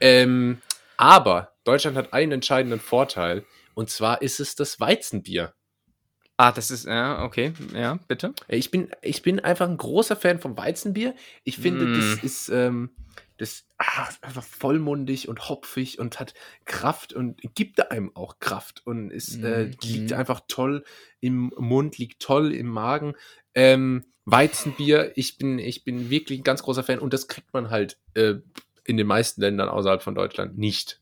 Ähm, 0.00 0.62
aber 0.96 1.52
Deutschland 1.64 1.96
hat 1.96 2.12
einen 2.12 2.32
entscheidenden 2.32 2.80
Vorteil, 2.80 3.44
und 3.74 3.90
zwar 3.90 4.22
ist 4.22 4.38
es 4.38 4.54
das 4.54 4.78
Weizenbier. 4.78 5.52
Ah, 6.42 6.50
das 6.50 6.72
ist, 6.72 6.86
ja, 6.86 7.22
okay. 7.24 7.52
Ja, 7.72 8.00
bitte. 8.08 8.34
Ja, 8.48 8.56
Ich 8.56 8.72
bin, 8.72 8.88
ich 9.00 9.22
bin 9.22 9.38
einfach 9.38 9.68
ein 9.68 9.76
großer 9.76 10.16
Fan 10.16 10.40
vom 10.40 10.56
Weizenbier. 10.56 11.14
Ich 11.44 11.56
finde, 11.56 11.84
Mm. 11.84 11.94
das 11.94 12.24
ist, 12.24 12.48
ähm, 12.48 12.90
das 13.38 13.64
ah, 13.78 14.08
ist 14.08 14.24
einfach 14.24 14.42
vollmundig 14.42 15.28
und 15.28 15.48
hopfig 15.48 16.00
und 16.00 16.18
hat 16.18 16.34
Kraft 16.64 17.12
und 17.12 17.40
gibt 17.54 17.92
einem 17.92 18.16
auch 18.16 18.40
Kraft 18.40 18.82
und 18.84 19.12
ist, 19.12 19.36
äh, 19.40 19.66
Mm, 19.66 19.76
liegt 19.84 20.10
mm. 20.10 20.14
einfach 20.14 20.40
toll 20.48 20.82
im 21.20 21.52
Mund, 21.56 21.98
liegt 21.98 22.20
toll 22.20 22.52
im 22.52 22.66
Magen. 22.66 23.14
Ähm, 23.54 24.04
Weizenbier, 24.24 25.12
ich 25.14 25.38
bin, 25.38 25.60
ich 25.60 25.84
bin 25.84 26.10
wirklich 26.10 26.40
ein 26.40 26.44
ganz 26.44 26.64
großer 26.64 26.82
Fan 26.82 26.98
und 26.98 27.12
das 27.12 27.28
kriegt 27.28 27.54
man 27.54 27.70
halt 27.70 27.98
äh, 28.14 28.34
in 28.82 28.96
den 28.96 29.06
meisten 29.06 29.42
Ländern 29.42 29.68
außerhalb 29.68 30.02
von 30.02 30.16
Deutschland 30.16 30.58
nicht. 30.58 31.00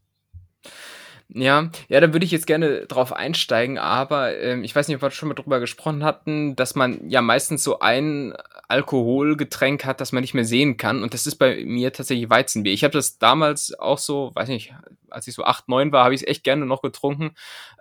Ja, 1.32 1.70
ja, 1.88 2.00
da 2.00 2.12
würde 2.12 2.24
ich 2.24 2.32
jetzt 2.32 2.46
gerne 2.46 2.86
drauf 2.86 3.12
einsteigen, 3.12 3.78
aber 3.78 4.36
ähm, 4.38 4.64
ich 4.64 4.74
weiß 4.74 4.88
nicht, 4.88 4.96
ob 4.96 5.02
wir 5.02 5.10
schon 5.12 5.28
mal 5.28 5.34
drüber 5.34 5.60
gesprochen 5.60 6.02
hatten, 6.02 6.56
dass 6.56 6.74
man 6.74 7.08
ja 7.08 7.22
meistens 7.22 7.62
so 7.62 7.78
ein 7.78 8.34
Alkoholgetränk 8.68 9.84
hat, 9.84 10.00
das 10.00 10.12
man 10.12 10.22
nicht 10.22 10.34
mehr 10.34 10.44
sehen 10.44 10.76
kann. 10.76 11.02
Und 11.02 11.14
das 11.14 11.26
ist 11.26 11.36
bei 11.36 11.64
mir 11.64 11.92
tatsächlich 11.92 12.30
Weizenbier. 12.30 12.72
Ich 12.72 12.82
habe 12.82 12.92
das 12.92 13.18
damals 13.18 13.78
auch 13.78 13.98
so, 13.98 14.32
weiß 14.34 14.48
nicht, 14.48 14.74
als 15.08 15.28
ich 15.28 15.34
so 15.34 15.44
acht, 15.44 15.68
neun 15.68 15.92
war, 15.92 16.04
habe 16.04 16.14
ich 16.14 16.22
es 16.22 16.26
echt 16.26 16.42
gerne 16.42 16.66
noch 16.66 16.82
getrunken. 16.82 17.32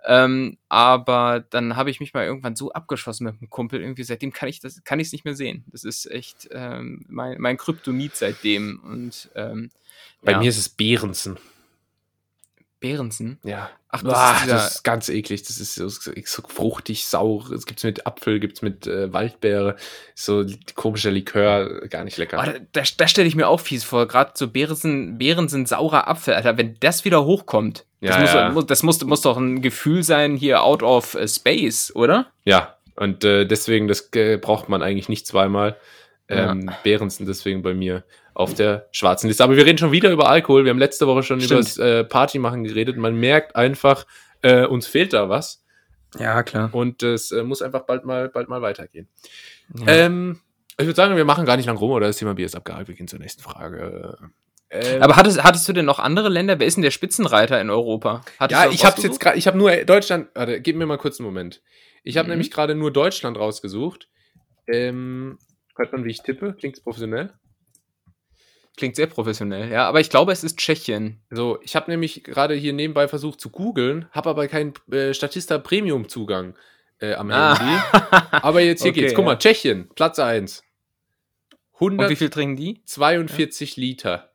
Ähm, 0.06 0.58
aber 0.68 1.44
dann 1.50 1.76
habe 1.76 1.90
ich 1.90 2.00
mich 2.00 2.14
mal 2.14 2.24
irgendwann 2.24 2.56
so 2.56 2.72
abgeschossen 2.72 3.24
mit 3.24 3.34
einem 3.40 3.50
Kumpel. 3.50 3.80
Irgendwie 3.80 4.04
seitdem 4.04 4.32
kann 4.32 4.48
ich 4.48 4.60
das, 4.60 4.82
kann 4.84 5.00
ich 5.00 5.08
es 5.08 5.12
nicht 5.12 5.24
mehr 5.24 5.34
sehen. 5.34 5.64
Das 5.72 5.84
ist 5.84 6.10
echt 6.10 6.48
ähm, 6.52 7.04
mein, 7.08 7.40
mein 7.40 7.56
Kryptonit 7.56 8.14
seitdem. 8.16 8.80
Und 8.84 9.28
ähm, 9.34 9.70
Bei 10.22 10.32
ja. 10.32 10.38
mir 10.38 10.48
ist 10.48 10.58
es 10.58 10.68
Behrensen. 10.68 11.38
Behrensen. 12.80 13.38
Ja. 13.44 13.70
Ach, 13.90 14.02
Das, 14.02 14.12
Boah, 14.12 14.32
ist 14.34 14.42
dieser- 14.44 14.54
das 14.54 14.74
ist 14.76 14.82
ganz 14.84 15.08
eklig. 15.08 15.42
Das 15.42 15.58
ist 15.58 15.74
so, 15.74 15.88
so 15.88 16.12
fruchtig, 16.48 17.06
sauer. 17.06 17.50
Es 17.52 17.66
gibt's 17.66 17.82
mit 17.84 18.06
Apfel, 18.06 18.40
gibt's 18.40 18.62
mit 18.62 18.86
äh, 18.86 19.12
Waldbeere. 19.12 19.76
So 20.14 20.46
komischer 20.74 21.10
Likör, 21.10 21.86
gar 21.88 22.04
nicht 22.04 22.16
lecker. 22.16 22.42
Oh, 22.44 22.60
da 22.72 22.82
da, 22.96 23.08
stelle 23.08 23.28
ich 23.28 23.36
mir 23.36 23.48
auch 23.48 23.60
fies 23.60 23.84
vor. 23.84 24.06
Gerade 24.08 24.32
so 24.34 24.48
Beeren 24.48 24.76
sind, 24.76 25.18
Beeren 25.18 25.48
sind 25.48 25.68
saurer 25.68 26.08
Apfel, 26.08 26.34
Alter. 26.34 26.56
Wenn 26.56 26.76
das 26.80 27.04
wieder 27.04 27.24
hochkommt, 27.24 27.84
das, 28.00 28.32
ja. 28.32 28.50
muss, 28.50 28.66
das 28.66 28.82
muss, 28.82 29.04
muss 29.04 29.20
doch 29.22 29.36
ein 29.36 29.60
Gefühl 29.60 30.02
sein 30.02 30.36
hier 30.36 30.62
out 30.62 30.82
of 30.82 31.14
äh, 31.14 31.28
space, 31.28 31.94
oder? 31.94 32.26
Ja, 32.44 32.76
und 32.96 33.24
äh, 33.24 33.44
deswegen, 33.44 33.88
das 33.88 34.08
äh, 34.14 34.36
braucht 34.36 34.68
man 34.68 34.82
eigentlich 34.82 35.08
nicht 35.08 35.26
zweimal. 35.26 35.76
Ähm, 36.30 36.70
Behrensen 36.84 37.26
deswegen 37.26 37.62
bei 37.62 37.74
mir 37.74 38.04
auf 38.34 38.54
der 38.54 38.86
schwarzen 38.92 39.26
Liste. 39.28 39.42
Aber 39.44 39.56
wir 39.56 39.66
reden 39.66 39.78
schon 39.78 39.92
wieder 39.92 40.10
über 40.10 40.28
Alkohol. 40.28 40.64
Wir 40.64 40.70
haben 40.70 40.78
letzte 40.78 41.06
Woche 41.06 41.22
schon 41.22 41.38
über 41.38 41.62
Stimmt. 41.62 41.66
das 41.66 41.78
äh, 41.78 42.04
Partymachen 42.04 42.64
geredet. 42.64 42.96
Man 42.96 43.16
merkt 43.16 43.56
einfach, 43.56 44.06
äh, 44.42 44.64
uns 44.64 44.86
fehlt 44.86 45.12
da 45.12 45.28
was. 45.28 45.64
Ja, 46.18 46.42
klar. 46.42 46.70
Und 46.72 47.02
es 47.02 47.32
äh, 47.32 47.42
muss 47.42 47.62
einfach 47.62 47.82
bald 47.82 48.04
mal, 48.04 48.28
bald 48.28 48.48
mal 48.48 48.62
weitergehen. 48.62 49.08
Ja. 49.78 49.86
Ähm, 49.92 50.40
ich 50.78 50.86
würde 50.86 50.96
sagen, 50.96 51.16
wir 51.16 51.24
machen 51.24 51.44
gar 51.44 51.56
nicht 51.56 51.66
lang 51.66 51.76
rum, 51.76 51.90
oder 51.90 52.06
das 52.06 52.16
Thema 52.16 52.34
Bier 52.34 52.46
ist 52.46 52.56
abgehakt. 52.56 52.88
Wir 52.88 52.94
gehen 52.94 53.06
zur 53.08 53.18
nächsten 53.18 53.42
Frage. 53.42 54.16
Ähm, 54.70 55.02
Aber 55.02 55.16
hattest, 55.16 55.42
hattest 55.42 55.68
du 55.68 55.72
denn 55.72 55.84
noch 55.84 55.98
andere 55.98 56.28
Länder? 56.28 56.58
Wer 56.60 56.66
ist 56.66 56.76
denn 56.76 56.82
der 56.82 56.90
Spitzenreiter 56.92 57.60
in 57.60 57.70
Europa? 57.70 58.22
Hattest 58.38 58.60
ja, 58.62 58.70
ich 58.70 58.84
habe 58.84 59.00
jetzt 59.02 59.20
gerade, 59.20 59.36
ich 59.36 59.46
habe 59.46 59.58
nur 59.58 59.70
Deutschland, 59.84 60.28
warte, 60.34 60.60
gib 60.60 60.76
mir 60.76 60.86
mal 60.86 60.96
kurz 60.96 61.18
einen 61.20 61.26
Moment. 61.26 61.60
Ich 62.02 62.16
habe 62.16 62.26
Mhm. 62.26 62.30
nämlich 62.30 62.50
gerade 62.50 62.74
nur 62.74 62.92
Deutschland 62.92 63.36
rausgesucht. 63.36 64.08
Ähm, 64.66 65.38
hört 65.80 65.92
man, 65.92 66.04
wie 66.04 66.10
ich 66.10 66.22
tippe? 66.22 66.54
Klingt 66.54 66.82
professionell? 66.84 67.32
Klingt 68.76 68.96
sehr 68.96 69.08
professionell, 69.08 69.70
ja. 69.70 69.88
Aber 69.88 70.00
ich 70.00 70.10
glaube, 70.10 70.32
es 70.32 70.44
ist 70.44 70.58
Tschechien. 70.58 71.20
So, 71.30 71.58
ich 71.62 71.74
habe 71.74 71.90
nämlich 71.90 72.22
gerade 72.22 72.54
hier 72.54 72.72
nebenbei 72.72 73.08
versucht 73.08 73.40
zu 73.40 73.50
googeln, 73.50 74.08
habe 74.12 74.30
aber 74.30 74.46
keinen 74.46 74.74
äh, 74.92 75.12
Statista 75.12 75.58
Premium 75.58 76.08
Zugang 76.08 76.54
äh, 77.00 77.14
am 77.14 77.30
Ah. 77.30 77.58
Handy. 77.58 77.82
Aber 78.42 78.60
jetzt 78.60 78.82
hier 78.82 78.92
Okay, 78.92 79.00
geht's. 79.00 79.14
Guck 79.14 79.24
ja. 79.24 79.32
mal, 79.32 79.38
Tschechien, 79.38 79.88
Platz 79.94 80.18
1. 80.18 80.62
Und 81.72 81.98
wie 81.98 82.16
142 82.16 82.18
viel 82.18 82.30
trinken 82.30 82.56
die? 82.56 83.80
Liter. 83.80 84.32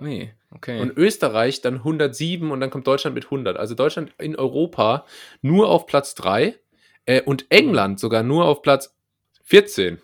Ui, 0.00 0.32
okay. 0.50 0.80
Und 0.80 0.96
Österreich 0.96 1.60
dann 1.60 1.76
107 1.76 2.50
und 2.50 2.60
dann 2.60 2.70
kommt 2.70 2.86
Deutschland 2.86 3.14
mit 3.14 3.26
100. 3.26 3.56
Also 3.56 3.74
Deutschland 3.74 4.12
in 4.18 4.36
Europa 4.36 5.06
nur 5.40 5.68
auf 5.68 5.86
Platz 5.86 6.14
3 6.16 6.58
äh, 7.06 7.22
und 7.22 7.46
England 7.50 8.00
sogar 8.00 8.22
nur 8.22 8.44
auf 8.44 8.62
Platz 8.62 8.96
14. 9.44 10.00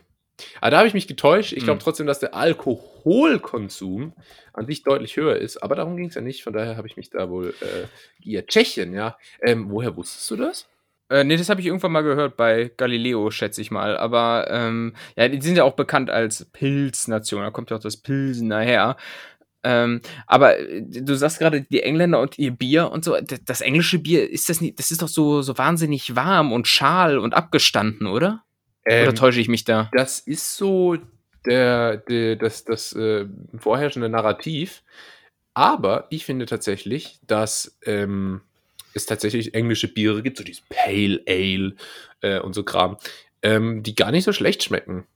Aber 0.60 0.70
da 0.70 0.78
habe 0.78 0.88
ich 0.88 0.94
mich 0.94 1.06
getäuscht. 1.08 1.52
Ich 1.52 1.64
glaube 1.64 1.78
Hm. 1.78 1.84
trotzdem, 1.84 2.06
dass 2.06 2.18
der 2.20 2.34
Alkoholkonsum 2.34 4.12
an 4.52 4.66
sich 4.66 4.82
deutlich 4.82 5.16
höher 5.16 5.36
ist. 5.36 5.58
Aber 5.62 5.74
darum 5.76 5.96
ging 5.96 6.08
es 6.08 6.14
ja 6.14 6.20
nicht. 6.20 6.42
Von 6.42 6.52
daher 6.52 6.76
habe 6.76 6.86
ich 6.88 6.96
mich 6.96 7.10
da 7.10 7.30
wohl 7.30 7.54
äh, 7.60 7.86
geirrt. 8.22 8.48
Tschechien, 8.48 8.92
ja. 8.94 9.16
Ähm, 9.42 9.70
woher 9.70 9.96
wusstest 9.96 10.30
du 10.30 10.36
das? 10.36 10.66
Äh, 11.08 11.24
nee, 11.24 11.36
das 11.36 11.48
habe 11.48 11.60
ich 11.60 11.66
irgendwann 11.68 11.92
mal 11.92 12.02
gehört 12.02 12.36
bei 12.36 12.70
Galileo, 12.76 13.30
schätze 13.30 13.60
ich 13.60 13.70
mal. 13.70 13.96
Aber 13.96 14.48
ähm, 14.50 14.94
ja, 15.16 15.28
die 15.28 15.40
sind 15.40 15.56
ja 15.56 15.64
auch 15.64 15.74
bekannt 15.76 16.10
als 16.10 16.44
Pilznation. 16.46 17.42
Da 17.42 17.50
kommt 17.50 17.70
ja 17.70 17.76
auch 17.76 17.80
das 17.82 17.96
Pilsen 17.96 18.48
daher. 18.50 18.96
Ähm, 19.62 20.00
aber 20.26 20.58
äh, 20.58 20.82
du 20.82 21.14
sagst 21.16 21.38
gerade, 21.38 21.62
die 21.62 21.82
Engländer 21.82 22.20
und 22.20 22.38
ihr 22.38 22.50
Bier 22.52 22.90
und 22.90 23.04
so, 23.04 23.16
d- 23.20 23.38
das 23.44 23.60
englische 23.60 23.98
Bier, 23.98 24.28
ist 24.30 24.48
das 24.48 24.60
nicht, 24.60 24.78
das 24.78 24.90
ist 24.90 25.02
doch 25.02 25.08
so, 25.08 25.42
so 25.42 25.56
wahnsinnig 25.58 26.14
warm 26.14 26.52
und 26.52 26.68
schal 26.68 27.18
und 27.18 27.34
abgestanden, 27.34 28.06
oder? 28.06 28.42
Oder 28.86 29.08
Ähm, 29.08 29.14
täusche 29.14 29.40
ich 29.40 29.48
mich 29.48 29.64
da? 29.64 29.90
das 29.92 30.20
ist 30.20 30.56
so 30.56 30.96
der, 31.44 31.96
der, 31.98 32.36
das, 32.36 32.64
das 32.64 32.92
äh, 32.94 33.26
vorherrschende 33.58 34.08
Narrativ. 34.08 34.82
Aber 35.54 36.06
ich 36.10 36.24
finde 36.24 36.46
tatsächlich, 36.46 37.18
dass 37.26 37.78
ähm, 37.84 38.42
es 38.94 39.06
tatsächlich 39.06 39.54
englische 39.54 39.88
Biere 39.88 40.22
gibt, 40.22 40.38
so 40.38 40.44
dieses 40.44 40.62
Pale 40.68 41.22
Ale 41.26 41.74
äh, 42.20 42.40
und 42.40 42.54
so 42.54 42.62
Kram, 42.62 42.96
ähm, 43.42 43.82
die 43.82 43.94
gar 43.94 44.10
nicht 44.10 44.24
so 44.24 44.32
schlecht 44.32 44.62
schmecken. 44.62 45.06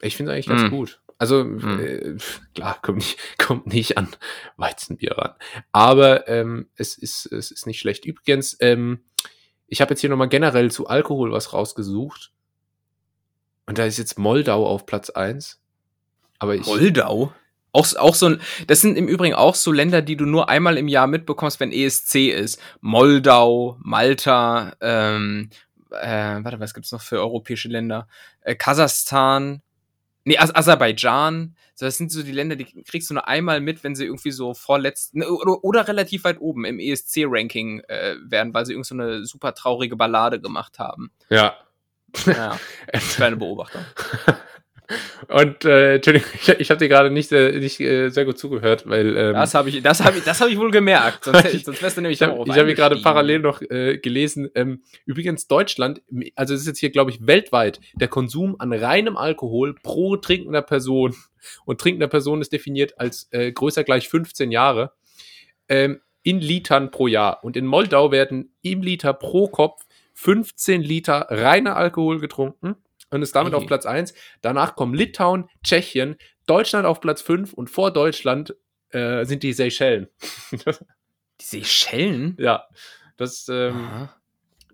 Ich 0.00 0.16
finde 0.16 0.32
es 0.32 0.34
eigentlich 0.34 0.46
ganz 0.58 0.70
Mm. 0.70 0.74
gut. 0.76 1.00
Also, 1.18 1.42
Mm. 1.44 1.80
äh, 1.80 2.16
klar, 2.54 2.78
kommt 2.82 2.98
nicht, 2.98 3.18
kommt 3.38 3.66
nicht 3.66 3.96
an 3.98 4.08
Weizenbier 4.56 5.12
ran. 5.18 5.34
Aber 5.72 6.28
ähm, 6.28 6.68
es, 6.76 6.96
ist, 6.98 7.26
es 7.26 7.50
ist 7.50 7.66
nicht 7.66 7.80
schlecht. 7.80 8.04
Übrigens, 8.04 8.56
ähm, 8.60 9.00
ich 9.66 9.80
habe 9.80 9.90
jetzt 9.92 10.00
hier 10.00 10.10
nochmal 10.10 10.28
generell 10.28 10.70
zu 10.70 10.86
Alkohol 10.86 11.32
was 11.32 11.52
rausgesucht. 11.52 12.32
Und 13.68 13.76
da 13.76 13.84
ist 13.84 13.98
jetzt 13.98 14.18
Moldau 14.18 14.66
auf 14.66 14.86
Platz 14.86 15.10
1. 15.10 15.60
Aber 16.38 16.54
ich. 16.54 16.66
Moldau? 16.66 17.34
Auch, 17.70 17.94
auch 17.96 18.14
so 18.14 18.26
ein, 18.26 18.40
das 18.66 18.80
sind 18.80 18.96
im 18.96 19.08
Übrigen 19.08 19.34
auch 19.34 19.54
so 19.54 19.72
Länder, 19.72 20.00
die 20.00 20.16
du 20.16 20.24
nur 20.24 20.48
einmal 20.48 20.78
im 20.78 20.88
Jahr 20.88 21.06
mitbekommst, 21.06 21.60
wenn 21.60 21.70
ESC 21.70 22.30
ist. 22.30 22.58
Moldau, 22.80 23.76
Malta, 23.80 24.72
ähm, 24.80 25.50
äh, 25.90 26.42
warte, 26.42 26.60
was 26.60 26.72
gibt's 26.72 26.92
noch 26.92 27.02
für 27.02 27.20
europäische 27.20 27.68
Länder? 27.68 28.08
Äh, 28.40 28.54
Kasachstan, 28.54 29.60
nee, 30.24 30.38
Az 30.38 30.54
Aserbaidschan. 30.54 31.54
So, 31.74 31.84
das 31.84 31.98
sind 31.98 32.10
so 32.10 32.22
die 32.22 32.32
Länder, 32.32 32.56
die 32.56 32.64
kriegst 32.84 33.10
du 33.10 33.14
nur 33.14 33.28
einmal 33.28 33.60
mit, 33.60 33.84
wenn 33.84 33.94
sie 33.94 34.06
irgendwie 34.06 34.32
so 34.32 34.54
vorletzt 34.54 35.14
ne, 35.14 35.28
oder, 35.28 35.62
oder 35.62 35.86
relativ 35.86 36.24
weit 36.24 36.40
oben 36.40 36.64
im 36.64 36.80
ESC-Ranking 36.80 37.80
äh, 37.80 38.16
werden, 38.24 38.54
weil 38.54 38.64
sie 38.64 38.72
irgend 38.72 38.86
so 38.86 38.94
eine 38.94 39.26
super 39.26 39.54
traurige 39.54 39.94
Ballade 39.94 40.40
gemacht 40.40 40.78
haben. 40.78 41.12
Ja. 41.28 41.54
Ja, 42.26 42.58
kleine 43.16 43.36
Beobachtung. 43.36 43.82
Und 45.28 45.66
äh, 45.66 45.96
Entschuldigung, 45.96 46.30
ich, 46.32 46.48
ich 46.48 46.70
habe 46.70 46.78
dir 46.78 46.88
gerade 46.88 47.10
nicht, 47.10 47.30
äh, 47.32 47.58
nicht 47.58 47.78
äh, 47.80 48.08
sehr 48.08 48.24
gut 48.24 48.38
zugehört, 48.38 48.88
weil 48.88 49.14
ähm, 49.18 49.34
Das 49.34 49.52
habe 49.52 49.68
ich, 49.68 49.82
das 49.82 50.02
habe 50.02 50.16
ich, 50.16 50.24
das 50.24 50.40
habe 50.40 50.50
ich 50.50 50.58
wohl 50.58 50.70
gemerkt. 50.70 51.24
Sonst, 51.24 51.44
Ich- 51.54 51.64
sonst 51.64 51.82
wärst 51.82 51.98
du 51.98 52.00
nämlich 52.00 52.18
ich 52.18 52.26
habe 52.26 52.32
auch 52.40 52.46
ich 52.46 52.52
hab 52.56 52.64
hier 52.64 52.74
gerade 52.74 52.96
parallel 52.96 53.40
noch 53.40 53.60
äh, 53.60 53.98
gelesen. 53.98 54.48
Ähm, 54.54 54.82
übrigens 55.04 55.46
Deutschland, 55.46 56.00
also 56.34 56.54
es 56.54 56.62
ist 56.62 56.66
jetzt 56.68 56.78
hier 56.78 56.88
glaube 56.90 57.10
ich 57.10 57.26
weltweit 57.26 57.80
der 57.96 58.08
Konsum 58.08 58.56
an 58.58 58.72
reinem 58.72 59.18
Alkohol 59.18 59.74
pro 59.74 60.16
trinkender 60.16 60.62
Person 60.62 61.14
und 61.66 61.78
trinkender 61.82 62.08
Person 62.08 62.40
ist 62.40 62.54
definiert 62.54 62.98
als 62.98 63.28
äh, 63.30 63.52
größer 63.52 63.84
gleich 63.84 64.08
15 64.08 64.50
Jahre 64.50 64.92
ähm, 65.68 66.00
in 66.22 66.40
Litern 66.40 66.90
pro 66.90 67.08
Jahr. 67.08 67.44
Und 67.44 67.58
in 67.58 67.66
Moldau 67.66 68.10
werden 68.10 68.54
im 68.62 68.80
Liter 68.82 69.12
pro 69.12 69.48
Kopf 69.48 69.84
15 70.20 70.82
Liter 70.82 71.26
reiner 71.30 71.76
Alkohol 71.76 72.18
getrunken 72.18 72.74
und 73.10 73.22
ist 73.22 73.36
damit 73.36 73.52
Hey. 73.52 73.60
auf 73.60 73.66
Platz 73.66 73.86
1. 73.86 74.14
Danach 74.40 74.74
kommen 74.74 74.92
Litauen, 74.92 75.48
Tschechien, 75.62 76.16
Deutschland 76.46 76.86
auf 76.86 77.00
Platz 77.00 77.22
5 77.22 77.52
und 77.52 77.70
vor 77.70 77.92
Deutschland 77.92 78.56
äh, 78.90 79.24
sind 79.24 79.44
die 79.44 79.52
Seychellen. 79.52 80.08
Die 81.40 81.44
Seychellen? 81.44 82.36
ja, 82.40 82.66
das, 83.16 83.48
ähm, 83.48 83.76
Aha. 83.76 84.17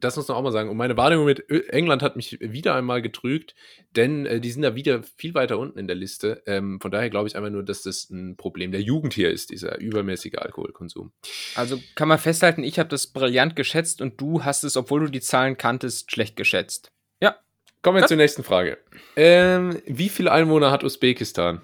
Das 0.05 0.17
muss 0.17 0.29
man 0.29 0.37
auch 0.37 0.43
mal 0.43 0.53
sagen. 0.53 0.69
Und 0.71 0.77
meine 0.77 0.97
Wahrnehmung 0.97 1.25
mit 1.25 1.49
England 1.71 2.03
hat 2.03 2.15
mich 2.17 2.39
wieder 2.41 2.75
einmal 2.75 3.03
getrügt, 3.03 3.55
denn 3.97 4.27
äh, 4.27 4.41
die 4.41 4.51
sind 4.51 4.63
da 4.63 4.75
wieder 4.75 5.03
viel 5.17 5.35
weiter 5.35 5.59
unten 5.59 5.79
in 5.79 5.87
der 5.87 5.97
Liste. 5.97 6.43
Ähm, 6.47 6.79
von 6.81 6.91
daher 6.91 7.11
glaube 7.11 7.27
ich 7.29 7.37
einfach 7.37 7.51
nur, 7.51 7.63
dass 7.65 7.83
das 7.83 8.11
ein 8.11 8.37
Problem 8.37 8.71
der 8.73 8.83
Jugend 8.83 9.15
hier 9.15 9.31
ist, 9.31 9.51
dieser 9.51 9.79
übermäßige 9.81 10.35
Alkoholkonsum. 10.37 11.13
Also 11.57 11.81
kann 11.95 12.09
man 12.09 12.19
festhalten, 12.19 12.63
ich 12.63 12.79
habe 12.79 12.89
das 12.89 13.07
brillant 13.09 13.57
geschätzt 13.57 14.01
und 14.03 14.21
du 14.21 14.45
hast 14.45 14.63
es, 14.65 14.77
obwohl 14.77 15.01
du 15.01 15.11
die 15.11 15.21
Zahlen 15.21 15.57
kanntest, 15.57 16.11
schlecht 16.13 16.37
geschätzt. 16.37 16.93
Ja. 17.21 17.37
Kommen 17.83 17.97
wir 17.97 18.03
Ja. 18.03 18.07
zur 18.09 18.17
nächsten 18.17 18.45
Frage. 18.45 18.79
Ähm, 19.17 19.81
wie 19.87 20.09
viele 20.09 20.31
Einwohner 20.33 20.71
hat 20.71 20.85
Usbekistan? 20.85 21.63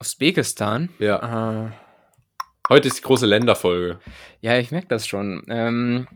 Usbekistan? 0.00 0.88
Ja, 0.98 1.66
Äh, 1.68 1.70
heute 2.68 2.88
ist 2.88 2.98
die 2.98 3.02
große 3.02 3.26
Länderfolge. 3.26 4.00
ja, 4.40 4.58
ich 4.58 4.70
merke 4.72 4.88
das 4.88 5.06
schon. 5.06 5.44
Ähm, 5.48 6.08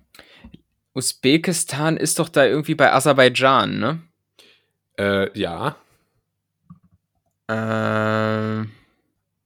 Usbekistan 0.96 1.96
ist 1.96 2.18
doch 2.18 2.28
da 2.28 2.44
irgendwie 2.46 2.74
bei 2.74 2.92
Aserbaidschan, 2.92 3.78
ne? 3.78 4.00
Äh, 4.98 5.38
ja, 5.38 5.76
Ähm, 7.48 8.70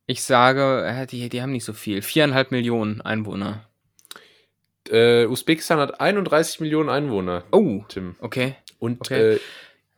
ich 0.06 0.22
sage, 0.22 0.84
äh, 0.86 1.06
die, 1.06 1.28
die 1.28 1.42
haben 1.42 1.52
nicht 1.52 1.64
so 1.64 1.72
viel. 1.72 2.02
Viereinhalb 2.02 2.50
Millionen 2.50 3.00
Einwohner. 3.00 3.66
äh, 4.88 5.26
Usbekistan 5.26 5.78
hat 5.78 6.00
31 6.00 6.60
Millionen 6.60 6.88
Einwohner, 6.88 7.44
Oh, 7.52 7.84
Tim. 7.88 8.16
okay. 8.20 8.56
Und 8.78 9.00
Okay. 9.02 9.34
äh, 9.34 9.40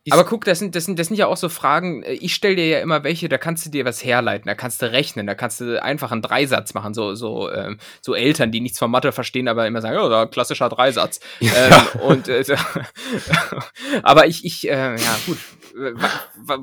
ist, 0.04 0.12
Aber 0.12 0.24
guck, 0.24 0.44
das 0.44 0.58
sind, 0.58 0.74
das, 0.74 0.84
sind, 0.84 0.98
das 0.98 1.06
sind 1.08 1.16
ja 1.16 1.28
auch 1.28 1.36
so 1.36 1.48
Fragen, 1.48 2.02
äh, 2.02 2.14
ich 2.14 2.34
stelle 2.34 2.56
dir 2.56 2.66
ja 2.66 2.80
immer 2.80 3.04
welche, 3.04 3.28
da 3.28 3.38
kannst 3.38 3.64
du 3.66 3.70
dir 3.70 3.84
was 3.84 4.04
herleiten, 4.04 4.48
da 4.48 4.54
kannst 4.54 4.82
du 4.82 4.90
rechnen, 4.90 5.26
da 5.28 5.34
kannst 5.34 5.60
du 5.60 5.80
einfach 5.80 6.10
einen 6.10 6.22
Dreisatz 6.22 6.74
machen, 6.74 6.92
so, 6.92 7.14
so, 7.14 7.52
ähm, 7.52 7.78
so 8.00 8.14
Eltern, 8.14 8.50
die 8.50 8.60
nichts 8.60 8.80
von 8.80 8.90
Mathe 8.90 9.12
verstehen, 9.12 9.46
aber 9.46 9.66
immer 9.66 9.80
sagen, 9.80 9.94
ja, 9.94 10.08
da, 10.08 10.26
klassischer 10.26 10.68
Dreisatz. 10.68 11.20
Ja. 11.40 11.86
Ähm, 11.94 12.00
und, 12.00 12.28
äh, 12.28 12.44
aber 14.02 14.26
ich, 14.26 14.44
ich, 14.44 14.68
äh, 14.68 14.96
ja, 14.96 15.18
gut. 15.26 15.38
Äh, 15.76 15.94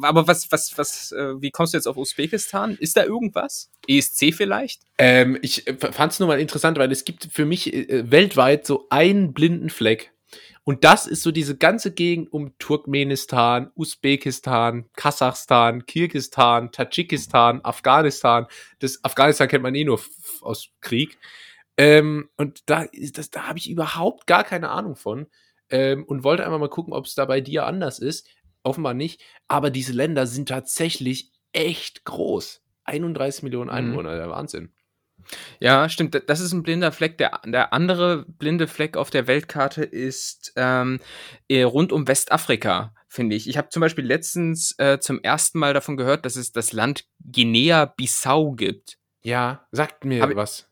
Aber 0.02 0.28
was, 0.28 0.52
was, 0.52 0.78
was, 0.78 1.12
äh, 1.12 1.42
wie 1.42 1.52
kommst 1.52 1.74
du 1.74 1.78
jetzt 1.78 1.88
auf 1.88 1.98
Usbekistan? 1.98 2.78
Ist 2.80 2.98
da 2.98 3.04
irgendwas? 3.04 3.70
ESC 3.88 4.34
vielleicht? 4.34 4.82
Ähm, 4.98 5.38
ich 5.42 5.66
fand 5.92 6.14
es 6.14 6.20
nur 6.20 6.28
mal 6.28 6.40
interessant, 6.40 6.78
weil 6.78 6.92
es 6.92 7.06
gibt 7.06 7.30
für 7.32 7.46
mich 7.46 7.74
äh, 7.74 8.10
weltweit 8.10 8.66
so 8.66 8.88
einen 8.90 9.34
blinden 9.34 9.70
Fleck. 9.70 10.12
Und 10.70 10.84
das 10.84 11.08
ist 11.08 11.24
so 11.24 11.32
diese 11.32 11.58
ganze 11.58 11.92
Gegend 11.92 12.32
um 12.32 12.56
Turkmenistan, 12.60 13.72
Usbekistan, 13.74 14.88
Kasachstan, 14.96 15.88
Kirgistan, 15.88 16.72
Tadschikistan, 16.72 17.62
Afghanistan. 17.66 18.46
Das 18.78 19.04
Afghanistan 19.04 19.48
kennt 19.48 19.64
man 19.64 19.74
eh 19.74 19.84
nur 19.84 20.00
aus 20.42 20.70
Krieg. 20.80 21.18
Ähm, 21.76 22.30
und 22.38 22.70
da, 22.70 22.84
ist 22.84 23.18
das, 23.18 23.32
da 23.32 23.48
habe 23.48 23.58
ich 23.58 23.68
überhaupt 23.68 24.28
gar 24.28 24.44
keine 24.44 24.70
Ahnung 24.70 24.96
von. 24.96 25.26
Ähm, 25.72 26.04
und 26.04 26.24
wollte 26.24 26.46
einfach 26.46 26.60
mal 26.60 26.70
gucken, 26.70 26.94
ob 26.94 27.08
es 27.08 27.16
da 27.16 27.26
bei 27.26 27.42
dir 27.42 27.66
anders 27.66 27.98
ist. 27.98 28.28
Offenbar 28.62 28.94
nicht. 28.94 29.24
Aber 29.48 29.72
diese 29.72 29.94
Länder 29.94 30.28
sind 30.28 30.50
tatsächlich 30.50 31.32
echt 31.52 32.06
groß. 32.06 32.62
31 32.84 33.42
Millionen 33.42 33.72
Mhm. 33.72 33.76
Einwohner, 33.76 34.16
der 34.16 34.30
Wahnsinn. 34.30 34.72
Ja, 35.60 35.90
stimmt. 35.90 36.16
da- 36.16 36.20
Das 36.20 36.40
ist 36.40 36.54
ein 36.54 36.64
blinder 36.64 36.92
Fleck. 36.92 37.18
Der, 37.18 37.42
der 37.46 37.74
andere 37.74 38.26
blinde 38.28 38.68
Fleck 38.68 38.98
auf 38.98 39.10
der 39.10 39.28
Weltkarte 39.28 39.84
ist 39.84 40.54
ähm, 40.56 41.00
eh, 41.48 41.64
rund 41.64 41.92
um 41.92 42.08
Westafrika, 42.08 42.94
finde 43.08 43.36
ich. 43.36 43.48
Ich 43.48 43.58
habe 43.58 43.70
zum 43.70 43.82
Beispiel 43.82 44.06
letztens 44.06 44.74
äh, 44.80 45.00
zum 45.00 45.22
ersten 45.22 45.60
Mal 45.60 45.74
davon 45.74 45.98
gehört, 45.98 46.26
dass 46.26 46.36
es 46.36 46.52
das 46.52 46.74
Land 46.74 47.06
Guinea-Bissau 47.32 48.52
gibt. 48.54 48.98
Ja, 49.22 49.68
sagt 49.72 50.06
mir 50.06 50.24
Aber- 50.24 50.36
was. 50.36 50.66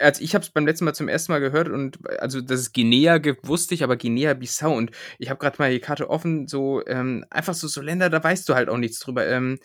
Also 0.00 0.22
ich 0.24 0.34
habe 0.34 0.42
es 0.44 0.50
beim 0.50 0.66
letzten 0.66 0.84
Mal 0.84 0.94
zum 0.94 1.06
ersten 1.08 1.30
Mal 1.32 1.38
gehört 1.38 1.68
und 1.68 1.98
also 2.20 2.40
dass 2.40 2.58
es 2.58 2.72
Guinea 2.72 3.18
gibt, 3.18 3.46
wusste 3.46 3.74
ich, 3.74 3.84
aber 3.84 3.96
Guinea-Bissau 3.96 4.72
und 4.76 4.90
ich 5.18 5.30
habe 5.30 5.38
gerade 5.38 5.56
mal 5.58 5.70
die 5.70 5.78
Karte 5.80 6.10
offen, 6.10 6.48
so 6.48 6.84
ähm, 6.86 7.24
einfach 7.30 7.54
so, 7.54 7.68
so 7.68 7.80
Länder, 7.80 8.10
da 8.10 8.22
weißt 8.22 8.48
du 8.48 8.54
halt 8.54 8.68
auch 8.68 8.78
nichts 8.78 8.98
drüber. 8.98 9.26
Ähm, 9.28 9.58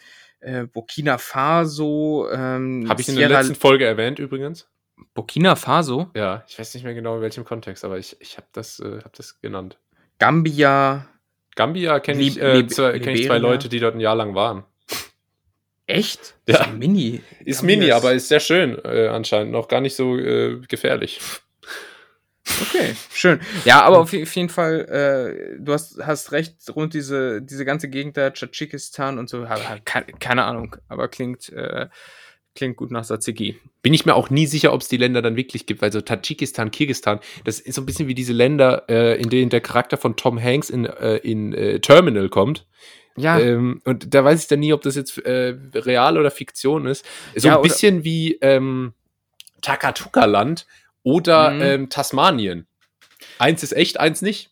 äh, 0.46 0.68
Burkina 0.68 1.18
Faso, 1.18 2.28
ähm, 2.32 2.86
Habe 2.88 3.02
ich 3.02 3.10
in 3.10 3.16
der 3.16 3.30
letzten 3.30 3.56
Folge 3.56 3.86
erwähnt 3.86 4.20
übrigens. 4.20 4.68
Burkina 5.14 5.56
Faso, 5.56 6.10
Ja, 6.16 6.44
ich 6.48 6.58
weiß 6.58 6.74
nicht 6.76 6.84
mehr 6.84 6.94
genau 6.94 7.18
in 7.18 7.22
welchem 7.22 7.44
Kontext, 7.44 7.84
aber 7.84 7.98
ich, 7.98 8.16
ich 8.20 8.38
habe 8.38 8.48
das, 8.54 8.80
äh, 8.80 9.00
hab 9.04 9.14
das 9.14 9.42
genannt. 9.42 9.78
Gambia, 10.20 11.08
Gambia 11.56 12.00
kenne 12.00 12.22
ich, 12.22 12.40
äh, 12.40 12.64
kenn 12.64 13.16
ich 13.16 13.26
zwei? 13.26 13.38
Leute, 13.38 13.70
die 13.70 13.80
dort 13.80 13.96
ein 13.96 14.00
Jahr 14.00 14.16
lang 14.16 14.36
waren. 14.36 14.64
Echt? 15.88 16.36
Ja. 16.48 16.66
So 16.66 16.72
Mini. 16.72 17.22
Ist 17.44 17.60
Gambia 17.60 17.78
mini, 17.78 17.92
aber 17.92 18.14
ist 18.14 18.28
sehr 18.28 18.40
schön 18.40 18.78
äh, 18.86 19.08
anscheinend. 19.08 19.52
Noch 19.52 19.68
gar 19.68 19.82
nicht 19.82 19.96
so 19.96 20.18
äh, 20.18 20.60
gefährlich. 20.68 21.20
Okay, 22.62 22.96
schön. 23.14 23.40
Ja, 23.66 23.82
aber 23.82 23.98
auf, 24.00 24.14
auf 24.14 24.36
jeden 24.36 24.50
Fall, 24.50 25.56
äh, 25.58 25.58
du 25.60 25.74
hast, 25.74 26.00
hast 26.06 26.32
recht, 26.32 26.56
rund 26.76 26.94
diese, 26.94 27.42
diese 27.42 27.66
ganze 27.66 27.90
Gegend 27.90 28.18
da, 28.18 28.30
Tadschikistan 28.30 29.18
und 29.18 29.30
so, 29.30 29.46
keine, 29.84 30.06
keine 30.20 30.44
Ahnung, 30.44 30.76
aber 30.88 31.08
klingt, 31.08 31.50
äh, 31.50 31.88
klingt 32.54 32.78
gut 32.78 32.92
nach 32.92 33.04
Tzatziki. 33.04 33.60
Bin 33.82 33.94
ich 33.94 34.06
mir 34.06 34.16
auch 34.16 34.30
nie 34.30 34.46
sicher, 34.46 34.74
ob 34.74 34.82
es 34.82 34.88
die 34.88 34.98
Länder 34.98 35.22
dann 35.22 35.36
wirklich 35.36 35.66
gibt, 35.66 35.82
weil 35.82 35.92
so 35.92 36.02
Tadschikistan, 36.02 36.72
Kirgistan, 36.72 37.20
das 37.44 37.60
ist 37.60 37.76
so 37.76 37.82
ein 37.82 37.86
bisschen 37.86 38.08
wie 38.08 38.16
diese 38.16 38.34
Länder, 38.34 38.86
äh, 38.90 39.20
in 39.20 39.30
denen 39.30 39.50
der 39.50 39.62
Charakter 39.62 39.98
von 39.98 40.16
Tom 40.16 40.42
Hanks 40.42 40.70
in, 40.70 40.86
äh, 40.86 41.18
in 41.18 41.54
äh, 41.54 41.80
Terminal 41.80 42.30
kommt. 42.30 42.68
Ja, 43.18 43.40
Ähm, 43.40 43.82
und 43.86 44.14
da 44.14 44.24
weiß 44.24 44.42
ich 44.42 44.48
dann 44.48 44.60
nie, 44.60 44.74
ob 44.74 44.82
das 44.82 44.96
jetzt 44.96 45.18
äh, 45.20 45.56
real 45.74 46.18
oder 46.18 46.32
Fiktion 46.32 46.86
ist. 46.86 47.06
So 47.36 47.48
Ja, 47.48 47.56
ein 47.56 47.62
bisschen 47.62 48.04
wie 48.04 48.38
ähm, 48.42 48.94
Takatuka-Land 49.62 50.68
oder 51.06 51.52
Mhm. 51.52 51.62
ähm, 51.62 51.90
Tasmanien. 51.90 52.68
Eins 53.40 53.64
ist 53.64 53.72
echt, 53.72 54.00
eins 54.00 54.22
nicht. 54.22 54.50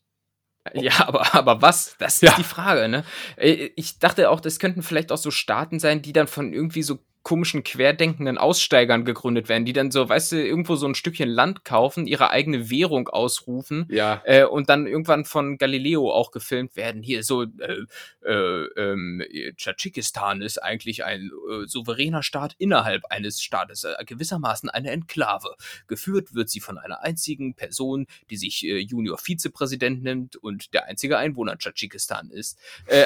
Ja, 0.73 1.07
aber, 1.07 1.35
aber 1.35 1.61
was? 1.61 1.95
Das 1.99 2.15
ist 2.15 2.21
Ja. 2.21 2.35
die 2.37 2.43
Frage, 2.45 2.87
ne? 2.87 3.03
Äh, 3.35 3.71
Ich 3.75 3.99
dachte 3.99 4.29
auch, 4.29 4.39
das 4.39 4.59
könnten 4.59 4.81
vielleicht 4.83 5.11
auch 5.11 5.17
so 5.17 5.29
Staaten 5.31 5.79
sein, 5.79 6.01
die 6.01 6.13
dann 6.13 6.27
von 6.27 6.53
irgendwie 6.53 6.83
so 6.83 6.99
komischen, 7.23 7.63
querdenkenden 7.63 8.37
Aussteigern 8.37 9.05
gegründet 9.05 9.47
werden, 9.49 9.63
die 9.65 9.73
dann 9.73 9.91
so, 9.91 10.07
weißt 10.09 10.33
du, 10.33 10.45
irgendwo 10.45 10.75
so 10.75 10.85
ein 10.85 10.93
Stückchen 10.95 11.29
Land 11.29 11.63
kaufen, 11.63 12.05
ihre 12.05 12.29
eigene 12.31 12.69
Währung 12.69 13.07
ausrufen 13.07 13.85
Ja. 13.89 14.21
äh, 14.25 14.43
und 14.43 14.69
dann 14.69 14.85
irgendwann 14.87 15.23
von 15.25 15.57
Galileo 15.57 16.11
auch 16.11 16.31
gefilmt 16.31 16.75
werden. 16.75 17.01
Hier 17.01 17.23
so, 17.23 17.43
äh, 17.43 17.85
äh, 18.25 18.65
ähm, 18.77 19.23
Tadschikistan 19.57 20.41
ist 20.41 20.61
eigentlich 20.61 21.05
ein 21.05 21.31
äh, 21.49 21.65
souveräner 21.65 22.23
Staat 22.23 22.55
innerhalb 22.57 23.05
eines 23.09 23.41
Staates, 23.41 23.83
äh, 23.85 23.93
gewissermaßen 24.05 24.69
eine 24.69 24.91
Enklave. 24.91 25.55
Geführt 25.87 26.33
wird 26.35 26.49
sie 26.49 26.59
von 26.59 26.77
einer 26.77 27.03
einzigen 27.03 27.53
Person, 27.55 28.05
die 28.29 28.37
sich 28.37 28.65
äh, 28.65 28.79
Junior 28.79 29.17
Vizepräsident 29.17 30.03
nennt 30.03 30.35
und 30.35 30.73
der 30.73 30.85
einzige 30.85 31.17
Einwohner 31.17 31.57
Tadschikistan 31.57 32.29
ist. 32.31 32.57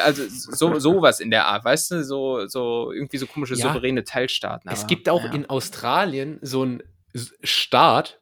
Also 0.03 0.23
so 0.27 0.79
sowas 0.79 1.19
in 1.19 1.29
der 1.31 1.45
Art, 1.45 1.63
weißt 1.65 1.91
du, 1.91 2.03
so 2.03 2.47
so 2.47 2.91
irgendwie 2.91 3.17
so 3.17 3.27
komische 3.27 3.53
Ja. 3.55 3.67
souveräne 3.67 4.03
Teilstaaten. 4.07 4.71
Es 4.71 4.81
aber, 4.81 4.87
gibt 4.87 5.09
auch 5.09 5.23
ja. 5.23 5.33
in 5.33 5.49
Australien 5.49 6.39
so 6.41 6.63
einen 6.63 6.83
Staat, 7.43 8.19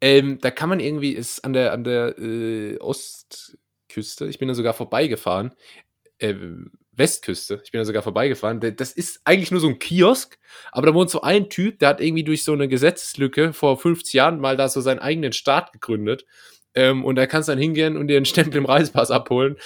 ähm, 0.00 0.38
da 0.40 0.50
kann 0.50 0.68
man 0.68 0.80
irgendwie, 0.80 1.12
ist 1.12 1.44
an 1.44 1.52
der, 1.52 1.72
an 1.72 1.84
der 1.84 2.18
äh, 2.18 2.78
Ostküste, 2.78 4.26
ich 4.26 4.38
bin 4.38 4.48
da 4.48 4.54
sogar 4.54 4.74
vorbeigefahren, 4.74 5.52
äh, 6.18 6.34
Westküste, 6.92 7.60
ich 7.64 7.72
bin 7.72 7.80
da 7.80 7.84
sogar 7.84 8.02
vorbeigefahren, 8.02 8.60
da- 8.60 8.70
das 8.70 8.92
ist 8.92 9.20
eigentlich 9.24 9.50
nur 9.50 9.60
so 9.60 9.68
ein 9.68 9.78
Kiosk, 9.78 10.38
aber 10.72 10.86
da 10.88 10.94
wohnt 10.94 11.10
so 11.10 11.22
ein 11.22 11.48
Typ, 11.50 11.78
der 11.78 11.90
hat 11.90 12.00
irgendwie 12.00 12.24
durch 12.24 12.44
so 12.44 12.52
eine 12.52 12.68
Gesetzeslücke 12.68 13.52
vor 13.52 13.78
50 13.78 14.14
Jahren 14.14 14.40
mal 14.40 14.56
da 14.56 14.68
so 14.68 14.80
seinen 14.80 14.98
eigenen 14.98 15.32
Staat 15.32 15.72
gegründet 15.72 16.24
ähm, 16.74 17.04
und 17.04 17.16
da 17.16 17.26
kannst 17.26 17.48
du 17.48 17.52
dann 17.52 17.58
hingehen 17.58 17.96
und 17.96 18.08
dir 18.08 18.16
einen 18.16 18.26
Stempel 18.26 18.58
im 18.58 18.66
Reisepass 18.66 19.10
abholen 19.10 19.56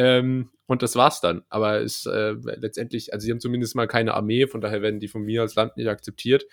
ähm, 0.00 0.50
und 0.64 0.80
das 0.82 0.96
war's 0.96 1.20
dann. 1.20 1.42
Aber 1.50 1.82
es 1.82 2.06
äh, 2.06 2.34
letztendlich, 2.42 3.12
also 3.12 3.26
sie 3.26 3.30
haben 3.30 3.40
zumindest 3.40 3.74
mal 3.74 3.86
keine 3.86 4.14
Armee, 4.14 4.46
von 4.46 4.62
daher 4.62 4.80
werden 4.80 4.98
die 4.98 5.08
von 5.08 5.22
mir 5.22 5.42
als 5.42 5.56
Land 5.56 5.76
nicht 5.76 5.88
akzeptiert. 5.88 6.44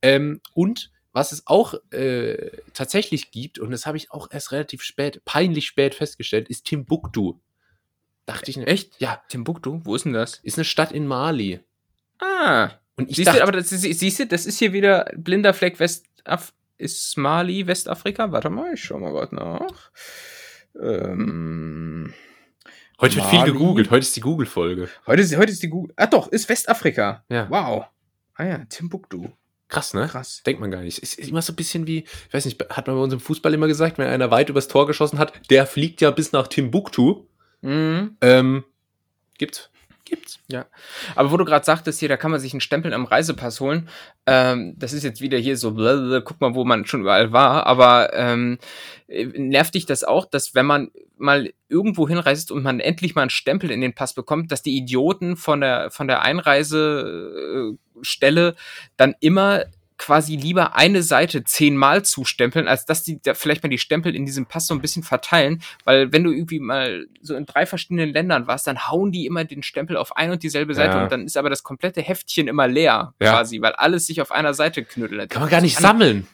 Ähm, 0.00 0.40
und 0.54 0.90
was 1.12 1.32
es 1.32 1.46
auch 1.46 1.74
äh, 1.92 2.52
tatsächlich 2.72 3.30
gibt, 3.32 3.58
und 3.58 3.70
das 3.70 3.84
habe 3.84 3.98
ich 3.98 4.10
auch 4.12 4.30
erst 4.30 4.50
relativ 4.52 4.82
spät, 4.82 5.22
peinlich 5.26 5.66
spät 5.66 5.94
festgestellt, 5.94 6.48
ist 6.48 6.64
Timbuktu. 6.64 7.34
Dachte 8.24 8.50
ich, 8.50 8.56
echt? 8.56 8.98
Ja, 8.98 9.22
Timbuktu, 9.28 9.80
wo 9.84 9.94
ist 9.94 10.06
denn 10.06 10.14
das? 10.14 10.40
ist 10.42 10.56
eine 10.56 10.64
Stadt 10.64 10.92
in 10.92 11.06
Mali. 11.06 11.60
Ah, 12.18 12.70
Und 12.96 13.10
ich 13.10 13.16
siehst 13.16 13.28
dachte, 13.28 13.40
du, 13.40 13.42
aber 13.42 13.52
das 13.52 13.72
ist, 13.72 13.82
siehst 13.82 14.20
du, 14.20 14.26
das 14.26 14.46
ist 14.46 14.58
hier 14.58 14.72
wieder 14.72 15.04
blinder 15.16 15.52
Fleck 15.52 15.78
Westaf 15.78 16.54
ist 16.78 17.18
Mali 17.18 17.66
Westafrika? 17.66 18.32
Warte 18.32 18.48
mal, 18.48 18.72
ich 18.72 18.82
schau 18.82 18.98
mal 18.98 19.12
gerade 19.12 19.34
nach. 19.34 19.90
Ähm, 20.80 22.14
heute 23.00 23.16
wird 23.16 23.26
viel 23.26 23.38
Mali. 23.40 23.52
gegoogelt, 23.52 23.90
heute 23.90 24.00
ist 24.02 24.16
die 24.16 24.20
Google-Folge. 24.20 24.88
heute 25.06 25.22
ist 25.22 25.36
heute 25.36 25.52
ist 25.52 25.62
die 25.62 25.68
Google. 25.68 25.94
Ah 25.96 26.06
doch, 26.06 26.28
ist 26.28 26.48
Westafrika. 26.48 27.24
Ja. 27.28 27.48
Wow. 27.50 27.86
Ah 28.34 28.44
ja, 28.44 28.58
Timbuktu. 28.68 29.28
Krass, 29.68 29.94
ne? 29.94 30.06
Krass. 30.06 30.42
Denkt 30.46 30.60
man 30.60 30.70
gar 30.70 30.82
nicht. 30.82 30.98
Ist 30.98 31.18
immer 31.18 31.42
so 31.42 31.52
ein 31.52 31.56
bisschen 31.56 31.86
wie, 31.86 32.04
ich 32.28 32.34
weiß 32.34 32.44
nicht, 32.44 32.62
hat 32.70 32.86
man 32.86 32.96
bei 32.96 33.02
uns 33.02 33.12
im 33.12 33.20
Fußball 33.20 33.52
immer 33.52 33.66
gesagt, 33.66 33.98
wenn 33.98 34.06
einer 34.06 34.30
weit 34.30 34.48
übers 34.48 34.68
Tor 34.68 34.86
geschossen 34.86 35.18
hat, 35.18 35.32
der 35.50 35.66
fliegt 35.66 36.00
ja 36.00 36.10
bis 36.10 36.32
nach 36.32 36.46
Timbuktu. 36.46 37.24
Mhm. 37.62 38.16
Ähm, 38.20 38.64
gibt's. 39.38 39.70
Gibt's. 40.04 40.38
Aber 41.16 41.32
wo 41.32 41.36
du 41.36 41.44
gerade 41.44 41.64
sagtest, 41.64 41.98
hier, 41.98 42.08
da 42.08 42.16
kann 42.16 42.30
man 42.30 42.38
sich 42.38 42.52
einen 42.52 42.60
Stempel 42.60 42.94
am 42.94 43.06
Reisepass 43.06 43.58
holen. 43.58 43.88
Ähm, 44.24 44.74
das 44.78 44.92
ist 44.92 45.02
jetzt 45.02 45.20
wieder 45.20 45.36
hier 45.36 45.56
so, 45.56 45.72
blablabla, 45.72 46.20
guck 46.20 46.40
mal, 46.40 46.54
wo 46.54 46.64
man 46.64 46.86
schon 46.86 47.00
überall 47.00 47.32
war. 47.32 47.66
Aber 47.66 48.12
ähm, 48.14 48.58
äh, 49.08 49.24
nervt 49.24 49.74
dich 49.74 49.84
das 49.84 50.04
auch, 50.04 50.24
dass 50.24 50.54
wenn 50.54 50.66
man 50.66 50.92
mal 51.18 51.52
irgendwo 51.68 52.08
hinreist 52.08 52.50
und 52.52 52.62
man 52.62 52.80
endlich 52.80 53.14
mal 53.14 53.22
einen 53.22 53.30
Stempel 53.30 53.70
in 53.70 53.80
den 53.80 53.94
Pass 53.94 54.14
bekommt, 54.14 54.52
dass 54.52 54.62
die 54.62 54.76
Idioten 54.76 55.36
von 55.36 55.60
der 55.60 55.90
von 55.90 56.08
der 56.08 56.22
Einreisestelle 56.22 58.54
dann 58.96 59.14
immer 59.20 59.64
quasi 59.98 60.36
lieber 60.36 60.76
eine 60.76 61.02
Seite 61.02 61.42
zehnmal 61.42 62.04
zustempeln, 62.04 62.68
als 62.68 62.84
dass 62.84 63.02
die 63.02 63.18
da 63.22 63.32
vielleicht 63.32 63.62
mal 63.62 63.70
die 63.70 63.78
Stempel 63.78 64.14
in 64.14 64.26
diesem 64.26 64.44
Pass 64.44 64.66
so 64.66 64.74
ein 64.74 64.82
bisschen 64.82 65.02
verteilen, 65.02 65.62
weil 65.84 66.12
wenn 66.12 66.22
du 66.22 66.32
irgendwie 66.32 66.60
mal 66.60 67.06
so 67.22 67.34
in 67.34 67.46
drei 67.46 67.64
verschiedenen 67.64 68.10
Ländern 68.12 68.46
warst, 68.46 68.66
dann 68.66 68.88
hauen 68.88 69.10
die 69.10 69.24
immer 69.24 69.44
den 69.44 69.62
Stempel 69.62 69.96
auf 69.96 70.14
ein 70.14 70.30
und 70.30 70.42
dieselbe 70.42 70.74
Seite 70.74 70.98
Ja. 70.98 71.02
und 71.04 71.12
dann 71.12 71.24
ist 71.24 71.38
aber 71.38 71.48
das 71.48 71.62
komplette 71.62 72.02
Heftchen 72.02 72.46
immer 72.46 72.68
leer 72.68 73.14
Ja. 73.22 73.32
quasi, 73.32 73.62
weil 73.62 73.72
alles 73.72 74.06
sich 74.06 74.20
auf 74.20 74.32
einer 74.32 74.52
Seite 74.52 74.84
knüttelt. 74.84 75.30
Kann 75.30 75.40
man 75.40 75.50
gar 75.50 75.62
nicht 75.62 75.78
sammeln. 75.78 76.26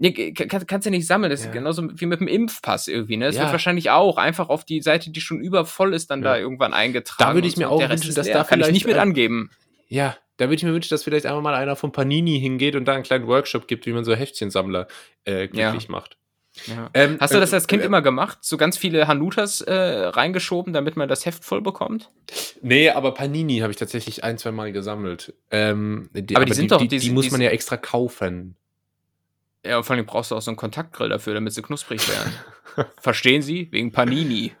Nee, 0.00 0.32
kann, 0.32 0.64
kannst 0.66 0.86
du 0.86 0.90
nicht 0.90 1.06
sammeln. 1.08 1.30
Das 1.30 1.40
Ja. 1.40 1.46
ist 1.46 1.52
genauso 1.52 1.88
wie 1.92 2.06
mit 2.06 2.20
dem 2.20 2.28
Impfpass 2.28 2.86
irgendwie. 2.86 3.16
Ne? 3.16 3.26
Es 3.26 3.34
Ja. 3.36 3.42
wird 3.42 3.52
wahrscheinlich 3.52 3.90
auch 3.90 4.16
einfach 4.16 4.48
auf 4.48 4.64
die 4.64 4.80
Seite, 4.80 5.10
die 5.10 5.20
schon 5.20 5.40
übervoll 5.40 5.92
ist, 5.92 6.10
dann 6.10 6.22
Ja. 6.22 6.34
da 6.34 6.38
irgendwann 6.38 6.72
eingetragen. 6.72 7.30
Da 7.30 7.34
würde 7.34 7.48
ich 7.48 7.56
mir 7.56 7.68
auch 7.68 7.80
wünschen, 7.80 8.14
dass 8.14 8.26
da 8.26 8.44
kann 8.44 8.60
ich 8.60 8.66
vielleicht, 8.66 8.72
nicht 8.72 8.86
mit 8.86 8.96
äh, 8.96 9.00
angeben. 9.00 9.50
Ja, 9.88 10.16
da 10.36 10.44
würde 10.46 10.54
ich 10.54 10.62
mir 10.62 10.72
wünschen, 10.72 10.90
dass 10.90 11.02
vielleicht 11.02 11.26
einfach 11.26 11.42
mal 11.42 11.54
einer 11.54 11.74
von 11.74 11.90
Panini 11.90 12.38
hingeht 12.38 12.76
und 12.76 12.84
da 12.84 12.94
einen 12.94 13.02
kleinen 13.02 13.26
Workshop 13.26 13.66
gibt, 13.66 13.86
wie 13.86 13.92
man 13.92 14.04
so 14.04 14.14
Heftchensammler 14.14 14.86
äh, 15.24 15.48
glücklich 15.48 15.88
macht. 15.88 16.16
Ja. 16.66 16.90
Ähm, 16.94 17.18
Hast 17.20 17.34
du 17.34 17.40
das 17.40 17.52
äh, 17.52 17.56
als 17.56 17.66
Kind 17.66 17.82
äh, 17.82 17.86
immer 17.86 18.00
gemacht? 18.02 18.38
So 18.42 18.56
ganz 18.56 18.78
viele 18.78 19.06
Hanutas 19.08 19.60
äh, 19.60 19.72
reingeschoben, 19.74 20.72
damit 20.72 20.96
man 20.96 21.08
das 21.08 21.24
Heft 21.26 21.44
voll 21.44 21.60
bekommt? 21.60 22.10
Nee, 22.62 22.90
aber 22.90 23.14
Panini 23.14 23.58
habe 23.58 23.70
ich 23.72 23.76
tatsächlich 23.78 24.24
ein, 24.24 24.38
zwei 24.38 24.50
Mal 24.52 24.72
gesammelt. 24.72 25.34
Ähm, 25.50 26.08
die, 26.12 26.34
Aber 26.36 26.44
die 26.44 26.52
sind 26.54 26.70
doch- 26.72 26.78
die, 26.78 26.88
die 26.88 26.98
die 26.98 27.10
muss 27.10 27.26
die 27.26 27.30
man 27.32 27.40
ja 27.40 27.50
extra 27.50 27.76
kaufen. 27.76 28.56
Ja, 29.66 29.78
und 29.78 29.84
vor 29.84 29.96
allem 29.96 30.06
brauchst 30.06 30.30
du 30.30 30.36
auch 30.36 30.42
so 30.42 30.50
einen 30.50 30.56
Kontaktgrill 30.56 31.08
dafür, 31.08 31.34
damit 31.34 31.52
sie 31.52 31.62
knusprig 31.62 32.00
werden. 32.08 32.32
Verstehen 33.00 33.42
Sie? 33.42 33.68
Wegen 33.72 33.90
Panini. 33.92 34.52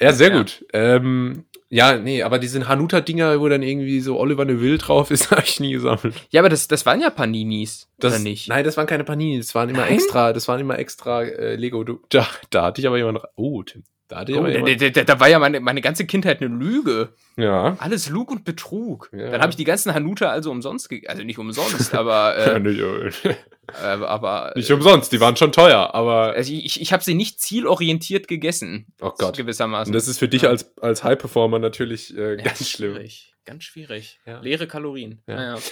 Ja, 0.00 0.12
sehr 0.12 0.30
Ja. 0.30 0.38
gut. 0.38 0.64
Ähm, 0.72 1.44
ja, 1.68 1.96
nee, 1.96 2.22
aber 2.22 2.38
diese 2.38 2.66
Hanuta-Dinger, 2.66 3.40
wo 3.40 3.48
dann 3.48 3.62
irgendwie 3.62 4.00
so 4.00 4.18
Oliver 4.18 4.44
Neville 4.44 4.78
drauf 4.78 5.10
ist, 5.10 5.30
habe 5.30 5.42
ich 5.44 5.60
nie 5.60 5.72
gesammelt. 5.72 6.14
Ja, 6.30 6.40
aber 6.40 6.48
das, 6.48 6.66
das 6.68 6.84
waren 6.86 7.00
ja 7.00 7.10
Paninis, 7.10 7.88
Das, 7.98 8.14
oder 8.14 8.22
nicht? 8.22 8.48
Nein, 8.48 8.64
das 8.64 8.76
waren 8.76 8.86
keine 8.86 9.04
Panini, 9.04 9.38
das 9.38 9.54
waren 9.54 9.68
immer 9.68 9.80
Nein? 9.82 9.94
extra, 9.94 10.32
das 10.32 10.48
waren 10.48 10.60
immer 10.60 10.78
extra 10.78 11.22
äh, 11.24 11.56
Lego. 11.56 11.84
Da, 12.08 12.26
da 12.50 12.64
hatte 12.64 12.80
ich 12.80 12.86
aber 12.86 12.96
jemand. 12.98 13.20
Oh, 13.36 13.62
Tim, 13.62 13.84
da 14.08 14.20
hatte 14.20 14.32
ich 14.32 14.38
Oh, 14.38 14.40
aber 14.40 14.50
jemand. 14.50 14.80
da, 14.82 14.88
da, 14.90 15.04
da 15.04 15.20
war 15.20 15.28
ja 15.28 15.38
meine, 15.38 15.60
meine 15.60 15.80
ganze 15.82 16.06
Kindheit 16.06 16.40
eine 16.42 16.54
Lüge. 16.54 17.10
Ja. 17.36 17.76
Alles 17.78 18.08
Lug 18.08 18.30
und 18.30 18.44
Betrug. 18.44 19.08
Ja. 19.12 19.30
Dann 19.30 19.40
habe 19.40 19.50
ich 19.50 19.56
die 19.56 19.64
ganzen 19.64 19.94
Hanuta 19.94 20.28
also 20.28 20.50
umsonst, 20.50 20.90
also 21.06 21.22
nicht 21.22 21.38
umsonst, 21.38 21.94
aber, 21.94 22.36
äh, 22.36 22.56
äh, 22.58 23.34
aber 23.80 24.52
nicht 24.56 24.70
umsonst, 24.70 25.12
die 25.12 25.20
waren 25.20 25.36
schon 25.36 25.52
teuer, 25.52 25.94
aber 25.94 26.32
also 26.34 26.52
ich, 26.52 26.80
ich 26.80 26.92
habe 26.92 27.02
sie 27.02 27.14
nicht 27.14 27.40
zielorientiert 27.40 28.28
gegessen. 28.28 28.86
Oh 29.00 29.10
Gott. 29.16 29.36
Gewissermaßen. 29.36 29.90
und 29.90 29.94
das 29.94 30.08
ist 30.08 30.18
für 30.18 30.28
dich 30.28 30.42
Ja. 30.42 30.50
als, 30.50 30.76
als 30.78 31.04
High-Performer 31.04 31.58
natürlich 31.58 32.16
äh, 32.16 32.36
Ja, 32.36 32.42
ganz 32.44 32.68
schlimm. 32.68 32.94
Schwierig. 32.94 33.28
Ganz 33.44 33.64
schwierig. 33.64 34.20
Ja. 34.24 34.38
Leere 34.40 34.68
Kalorien. 34.68 35.20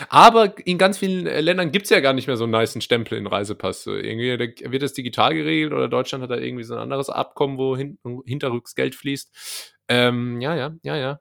Aber 0.08 0.54
in 0.66 0.76
ganz 0.76 0.98
vielen 0.98 1.28
äh, 1.28 1.40
Ländern 1.40 1.70
gibt's 1.70 1.90
ja 1.90 2.00
gar 2.00 2.12
nicht 2.14 2.26
mehr 2.26 2.36
so 2.36 2.42
einen 2.42 2.52
niceen 2.52 2.80
Stempel 2.82 3.16
in 3.16 3.28
Reisepass. 3.28 3.86
Irgendwie 3.86 4.36
wird 4.40 4.82
das 4.82 4.92
digital 4.92 5.34
geregelt 5.34 5.72
oder 5.72 5.86
Deutschland 5.88 6.22
hat 6.24 6.30
da 6.32 6.36
irgendwie 6.36 6.64
so 6.64 6.74
ein 6.74 6.80
anderes 6.80 7.10
Abkommen, 7.10 7.58
wo 7.58 7.76
hin, 7.76 7.96
hinterrücks 8.26 8.74
Geld 8.74 8.96
fließt. 8.96 9.76
Ähm, 9.86 10.40
ja, 10.40 10.56
ja, 10.56 10.74
ja, 10.82 10.96
ja. 10.96 11.20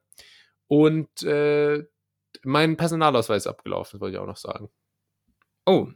Und 0.65 1.21
äh, 1.21 1.83
mein 2.43 2.77
Personalausweis 2.77 3.43
ist 3.43 3.47
abgelaufen, 3.47 3.99
wollte 4.01 4.15
ich 4.15 4.19
auch 4.21 4.25
noch 4.25 4.37
sagen. 4.37 4.69
Oh, 5.67 5.87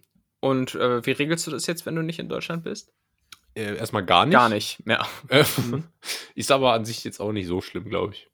und 0.43 0.75
äh, 0.75 1.05
wie 1.05 1.11
regelst 1.11 1.47
du 1.47 1.51
das 1.51 1.67
jetzt, 1.67 1.85
wenn 1.85 1.95
du 1.95 2.01
nicht 2.01 2.19
in 2.19 2.27
Deutschland 2.27 2.65
bist? 2.65 2.91
Äh, 3.55 3.77
erstmal 3.77 4.03
gar 4.03 4.25
nicht. 4.25 4.33
Gar 4.33 4.49
nicht 4.49 4.85
mehr. 4.85 5.07
Äh, 5.29 5.45
Mhm. 5.57 5.85
ist 6.35 6.51
aber 6.51 6.73
an 6.73 6.83
sich 6.83 7.01
jetzt 7.05 7.21
auch 7.21 7.31
nicht 7.31 7.47
so 7.47 7.61
schlimm, 7.61 7.87
glaube 7.87 8.13
ich. 8.13 8.29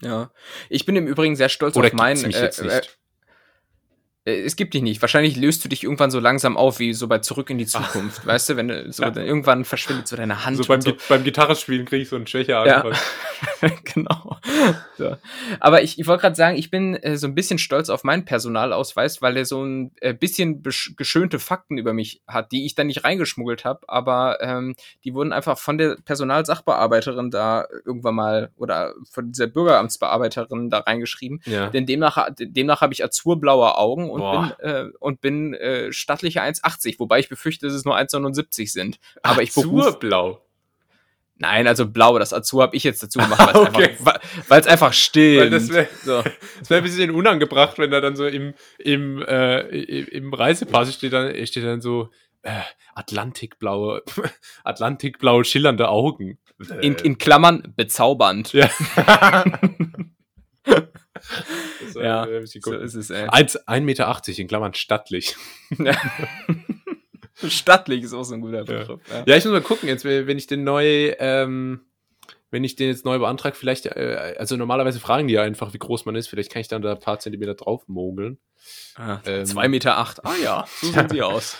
Ja. 0.00 0.30
Ich 0.70 0.86
bin 0.86 0.96
im 0.96 1.06
Übrigen 1.06 1.36
sehr 1.36 1.50
stolz 1.50 1.76
Oder 1.76 1.88
auf 1.88 1.92
meinen. 1.92 2.22
mich 2.22 2.36
äh, 2.36 2.44
jetzt 2.44 2.60
äh, 2.60 2.64
nicht? 2.64 2.98
Äh, 4.24 4.42
Es 4.42 4.56
gibt 4.56 4.74
dich 4.74 4.82
nicht. 4.82 5.00
Wahrscheinlich 5.02 5.36
löst 5.36 5.64
du 5.64 5.68
dich 5.68 5.82
irgendwann 5.84 6.10
so 6.10 6.20
langsam 6.20 6.56
auf, 6.56 6.78
wie 6.78 6.92
so 6.94 7.08
bei 7.08 7.18
Zurück 7.18 7.50
in 7.50 7.58
die 7.58 7.66
Zukunft. 7.66 8.26
Weißt 8.26 8.48
du, 8.48 8.56
wenn 8.56 8.68
du 8.68 8.92
so 8.92 9.02
Ja. 9.02 9.14
irgendwann 9.16 9.64
verschwindet 9.64 10.08
so 10.08 10.16
deine 10.16 10.44
Hand. 10.44 10.56
So 10.56 10.64
beim, 10.64 10.80
so. 10.80 10.92
Gi- 10.92 10.98
beim 11.08 11.24
Gitarrespielen 11.24 11.84
kriege 11.86 12.02
ich 12.02 12.08
so 12.08 12.16
einen 12.16 12.26
Schwäche 12.26 12.52
Ja. 12.52 12.84
genau. 13.84 14.36
So. 14.96 15.16
Aber 15.60 15.82
ich, 15.82 15.98
ich 15.98 16.06
wollte 16.06 16.22
gerade 16.22 16.36
sagen, 16.36 16.56
ich 16.56 16.70
bin 16.70 16.94
äh, 16.94 17.16
so 17.16 17.26
ein 17.26 17.34
bisschen 17.34 17.58
stolz 17.58 17.88
auf 17.88 18.04
meinen 18.04 18.24
Personalausweis, 18.24 19.20
weil 19.22 19.36
er 19.36 19.44
so 19.44 19.62
ein 19.64 19.92
äh, 20.00 20.14
bisschen 20.14 20.62
geschönte 20.96 21.38
Fakten 21.38 21.76
über 21.78 21.92
mich 21.92 22.22
hat, 22.26 22.52
die 22.52 22.64
ich 22.66 22.74
dann 22.74 22.86
nicht 22.86 23.04
reingeschmuggelt 23.04 23.64
habe, 23.64 23.80
aber 23.88 24.38
ähm, 24.40 24.74
die 25.04 25.14
wurden 25.14 25.32
einfach 25.32 25.58
von 25.58 25.78
der 25.78 25.96
Personalsachbearbeiterin 26.04 27.30
da 27.30 27.66
irgendwann 27.84 28.14
mal 28.14 28.50
oder 28.56 28.94
von 29.10 29.32
dieser 29.32 29.46
Bürgeramtsbearbeiterin 29.46 30.70
da 30.70 30.78
reingeschrieben. 30.78 31.40
Ja. 31.44 31.68
Denn 31.70 31.86
demnach, 31.86 32.28
demnach 32.38 32.80
habe 32.80 32.92
ich 32.92 33.04
azurblaue 33.04 33.76
Augen 33.76 34.10
und 34.14 34.20
Boah. 34.20 34.56
bin, 34.60 34.70
äh, 34.70 34.84
und 35.00 35.20
bin 35.20 35.54
äh, 35.54 35.92
stattliche 35.92 36.40
1,80, 36.40 36.98
wobei 37.00 37.18
ich 37.18 37.28
befürchte, 37.28 37.66
dass 37.66 37.74
es 37.74 37.84
nur 37.84 37.96
1,79 37.96 38.70
sind. 38.70 38.98
Aber 39.22 39.42
ich 39.42 39.50
Azurblau. 39.50 40.40
Nein, 41.36 41.66
also 41.66 41.88
blau, 41.88 42.16
das 42.20 42.32
Azur 42.32 42.62
habe 42.62 42.76
ich 42.76 42.84
jetzt 42.84 43.02
dazu 43.02 43.18
gemacht, 43.18 43.40
weil 43.40 43.62
es 43.62 43.68
Okay. 43.68 43.88
einfach, 43.90 44.66
einfach 44.70 44.92
stimmt. 44.92 45.40
Weil 45.40 45.50
das 45.50 45.68
wäre 45.68 45.88
so. 46.04 46.22
das 46.60 46.70
wär 46.70 46.78
ein 46.78 46.84
bisschen 46.84 47.10
unangebracht, 47.10 47.76
wenn 47.78 47.90
da 47.90 48.00
dann 48.00 48.14
so 48.14 48.24
im, 48.24 48.54
im, 48.78 49.20
äh, 49.22 49.60
im 49.60 50.06
im 50.26 50.34
Reisepass 50.34 50.94
steht 50.94 51.12
dann, 51.12 51.34
steht 51.46 51.64
dann 51.64 51.80
so 51.80 52.10
äh, 52.42 52.60
Atlantikblaue, 52.94 54.02
Atlantikblaue 54.64 55.44
schillernde 55.44 55.88
Augen. 55.88 56.38
in, 56.80 56.94
in 56.94 57.18
Klammern 57.18 57.74
bezaubernd. 57.74 58.52
ja. 58.52 58.70
Ja, 61.94 62.26
äh, 62.26 62.46
So 62.46 62.72
ist 62.74 62.94
es, 62.94 63.10
ey. 63.10 63.28
1,80 63.28 63.80
Meter 63.80 64.20
in 64.38 64.48
Klammern 64.48 64.74
stattlich. 64.74 65.36
Stattlich 67.48 68.04
ist 68.04 68.14
auch 68.14 68.22
so 68.22 68.34
ein 68.34 68.40
guter 68.40 68.64
Begriff. 68.64 69.00
Ja. 69.10 69.24
Ja, 69.26 69.36
ich 69.36 69.44
muss 69.44 69.52
mal 69.52 69.60
gucken, 69.60 69.88
jetzt, 69.88 70.04
wenn 70.04 70.38
ich 70.38 70.46
den 70.46 70.64
neu, 70.64 71.12
ähm, 71.18 71.80
wenn 72.50 72.62
ich 72.62 72.76
den 72.76 72.88
jetzt 72.88 73.04
neu 73.04 73.18
beantrage, 73.18 73.56
vielleicht, 73.56 73.86
äh, 73.86 74.36
also 74.38 74.56
normalerweise 74.56 75.00
fragen 75.00 75.26
die 75.26 75.34
ja 75.34 75.42
einfach, 75.42 75.74
wie 75.74 75.78
groß 75.78 76.04
man 76.04 76.14
ist, 76.14 76.28
vielleicht 76.28 76.52
kann 76.52 76.60
ich 76.60 76.68
dann 76.68 76.82
da 76.82 76.92
ein 76.92 77.00
paar 77.00 77.18
Zentimeter 77.18 77.54
drauf 77.54 77.88
mogeln. 77.88 78.38
Ah, 78.94 79.18
Ähm. 79.26 79.44
Zwei 79.46 79.68
Meter 79.68 79.98
acht. 79.98 80.24
Ah 80.24 80.36
ja, 80.42 80.64
so 80.80 80.92
sehen 80.92 81.08
sie 81.10 81.22
aus. 81.22 81.56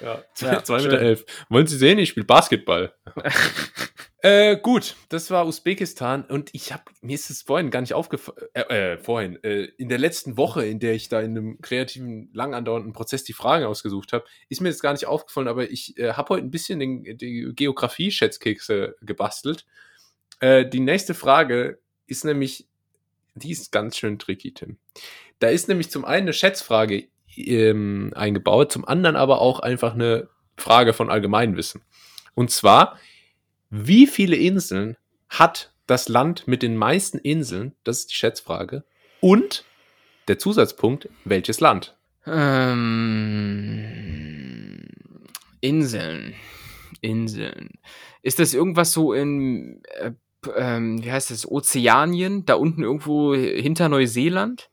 Ja, 0.00 0.22
Ja, 0.40 0.62
2 0.62 0.78
schön. 0.78 0.90
Meter 0.90 1.02
elf. 1.02 1.24
Wollen 1.48 1.66
Sie 1.66 1.76
sehen, 1.76 1.98
ich 1.98 2.10
spiele 2.10 2.26
Basketball. 2.26 2.92
äh, 4.22 4.56
gut, 4.56 4.96
das 5.08 5.30
war 5.30 5.46
Usbekistan 5.46 6.24
und 6.24 6.50
ich 6.52 6.72
habe 6.72 6.84
mir 7.00 7.14
ist 7.14 7.30
es 7.30 7.42
vorhin 7.42 7.70
gar 7.70 7.80
nicht 7.80 7.94
aufgefallen, 7.94 8.38
äh, 8.52 8.92
äh, 8.92 8.98
vorhin, 8.98 9.42
äh, 9.42 9.64
in 9.78 9.88
der 9.88 9.98
letzten 9.98 10.36
Woche, 10.36 10.66
in 10.66 10.80
der 10.80 10.94
ich 10.94 11.08
da 11.08 11.20
in 11.20 11.30
einem 11.30 11.60
kreativen, 11.62 12.30
lang 12.34 12.54
andauernden 12.54 12.92
Prozess 12.92 13.24
die 13.24 13.32
Fragen 13.32 13.64
ausgesucht 13.64 14.12
habe, 14.12 14.24
ist 14.48 14.60
mir 14.60 14.68
das 14.68 14.80
gar 14.80 14.92
nicht 14.92 15.06
aufgefallen, 15.06 15.48
aber 15.48 15.70
ich 15.70 15.96
äh, 15.98 16.12
habe 16.12 16.34
heute 16.34 16.46
ein 16.46 16.50
bisschen 16.50 16.78
den, 16.78 17.16
die 17.16 17.52
Geografie-Schätzkekse 17.54 18.96
gebastelt. 19.00 19.64
Äh, 20.40 20.68
die 20.68 20.80
nächste 20.80 21.14
Frage 21.14 21.78
ist 22.06 22.24
nämlich, 22.24 22.68
die 23.34 23.50
ist 23.50 23.72
ganz 23.72 23.96
schön 23.96 24.18
tricky, 24.18 24.52
Tim. 24.52 24.78
Da 25.38 25.48
ist 25.48 25.68
nämlich 25.68 25.90
zum 25.90 26.04
einen 26.04 26.22
eine 26.24 26.32
Schätzfrage 26.32 27.08
ähm, 27.36 28.12
eingebaut, 28.14 28.72
zum 28.72 28.84
anderen 28.86 29.16
aber 29.16 29.40
auch 29.40 29.60
einfach 29.60 29.94
eine 29.94 30.28
Frage 30.56 30.92
von 30.92 31.10
Allgemeinwissen. 31.10 31.82
Und 32.34 32.50
zwar, 32.50 32.98
wie 33.70 34.06
viele 34.06 34.36
Inseln 34.36 34.96
hat 35.28 35.72
das 35.86 36.08
Land 36.08 36.46
mit 36.48 36.62
den 36.62 36.76
meisten 36.76 37.18
Inseln? 37.18 37.74
Das 37.84 37.98
ist 38.00 38.10
die 38.10 38.14
Schätzfrage. 38.16 38.84
Und 39.20 39.64
der 40.28 40.38
Zusatzpunkt, 40.38 41.08
welches 41.24 41.60
Land? 41.60 41.96
Ähm, 43.56 44.88
Inseln. 45.60 46.34
Inseln. 47.00 47.70
Ist 48.22 48.38
das 48.38 48.54
irgendwas 48.54 48.92
so 48.92 49.12
in, 49.12 49.82
äh, 49.98 50.12
ähm, 50.56 51.02
wie 51.04 51.12
heißt 51.12 51.30
das, 51.30 51.50
Ozeanien? 51.50 52.44
Da 52.46 52.54
unten 52.54 52.82
irgendwo 52.82 53.34
hinter 53.34 53.88
Neuseeland? 53.88 54.70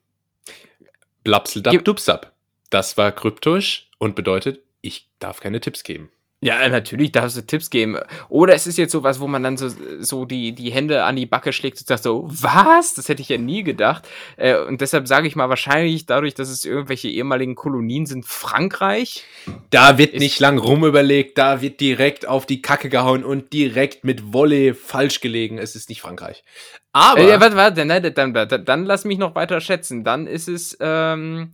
Blapseldab 1.23 1.71
Gib- 1.71 1.85
Dubsab. 1.85 2.32
Das 2.73 2.97
war 2.97 3.11
kryptisch 3.11 3.91
und 3.99 4.15
bedeutet, 4.15 4.63
ich 4.81 5.07
darf 5.19 5.39
keine 5.39 5.61
Tipps 5.61 5.83
geben. 5.83 6.09
Ja, 6.41 6.67
natürlich 6.67 7.11
darfst 7.11 7.37
du 7.37 7.45
Tipps 7.45 7.69
geben. 7.69 7.97
Oder 8.29 8.55
es 8.55 8.65
ist 8.65 8.79
jetzt 8.79 8.91
sowas, 8.91 9.19
wo 9.19 9.27
man 9.27 9.43
dann 9.43 9.57
so, 9.57 9.69
so 9.99 10.25
die, 10.25 10.53
die 10.53 10.71
Hände 10.71 11.03
an 11.03 11.15
die 11.15 11.27
Backe 11.27 11.53
schlägt 11.53 11.77
und 11.77 11.87
sagt 11.87 12.01
so, 12.01 12.27
was? 12.27 12.95
Das 12.95 13.09
hätte 13.09 13.21
ich 13.21 13.29
ja 13.29 13.37
nie 13.37 13.63
gedacht. 13.63 14.09
Äh, 14.37 14.57
und 14.57 14.81
deshalb 14.81 15.07
sage 15.07 15.27
ich 15.27 15.35
mal 15.35 15.49
wahrscheinlich 15.49 16.07
dadurch, 16.07 16.33
dass 16.33 16.49
es 16.49 16.65
irgendwelche 16.65 17.09
ehemaligen 17.09 17.53
Kolonien 17.53 18.07
sind, 18.07 18.25
Frankreich. 18.25 19.23
Da 19.69 19.99
wird 19.99 20.15
nicht 20.15 20.39
lang 20.39 20.57
rumüberlegt, 20.57 21.37
da 21.37 21.61
wird 21.61 21.79
direkt 21.79 22.27
auf 22.27 22.47
die 22.47 22.63
Kacke 22.63 22.89
gehauen 22.89 23.23
und 23.23 23.53
direkt 23.53 24.03
mit 24.03 24.33
Wolle 24.33 24.73
falsch 24.73 25.21
gelegen. 25.21 25.59
Es 25.59 25.75
ist 25.75 25.89
nicht 25.89 26.01
Frankreich. 26.01 26.43
Aber 26.91 27.21
Äh, 27.21 27.29
ja, 27.29 27.39
warte, 27.39 27.55
warte, 27.55 27.85
nein, 27.85 28.11
dann, 28.15 28.33
dann, 28.33 28.65
dann 28.65 28.85
lass 28.85 29.05
mich 29.05 29.19
noch 29.19 29.35
weiter 29.35 29.61
schätzen. 29.61 30.03
Dann 30.03 30.25
ist 30.25 30.49
es, 30.49 30.75
ähm, 30.81 31.53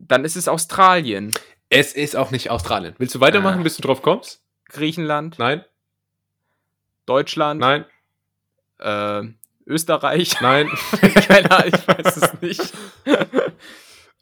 dann 0.00 0.24
ist 0.24 0.36
es 0.36 0.48
Australien, 0.48 1.32
es 1.70 1.92
ist 1.92 2.16
auch 2.16 2.30
nicht 2.30 2.50
Australien. 2.50 2.94
Willst 2.98 3.14
du 3.14 3.20
weitermachen, 3.20 3.60
Ah. 3.60 3.62
bis 3.62 3.76
du 3.76 3.82
drauf 3.82 4.02
kommst? 4.02 4.42
Griechenland, 4.68 5.38
Nein, 5.38 5.64
Deutschland, 7.06 7.60
nein, 7.60 7.84
äh, 8.78 9.22
Österreich. 9.66 10.40
nein. 10.40 10.68
Keine 11.00 11.50
Ahnung, 11.50 11.72
ich 11.74 11.88
weiß 11.88 12.16
es 12.16 12.40
nicht. 12.42 12.72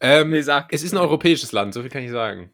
ähm, 0.01 0.31
Nee, 0.31 0.43
sag. 0.43 0.73
es 0.73 0.83
ist 0.83 0.93
ein 0.93 0.99
europäisches 0.99 1.53
Land, 1.53 1.75
so 1.75 1.83
viel 1.83 1.91
kann 1.91 2.03
ich 2.03 2.11
sagen. 2.11 2.53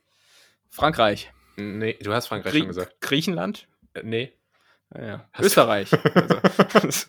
Frankreich. 0.70 1.30
Nee, 1.56 1.98
du 2.02 2.12
hast 2.14 2.28
Frankreich 2.28 2.52
Grie 2.52 2.58
schon 2.60 2.68
gesagt. 2.68 3.00
Griechenland? 3.00 3.66
Äh, 3.94 4.02
nee. 4.04 4.32
Ja, 4.94 5.04
ja. 5.04 5.28
Österreich. 5.38 5.90
Also. 6.74 7.06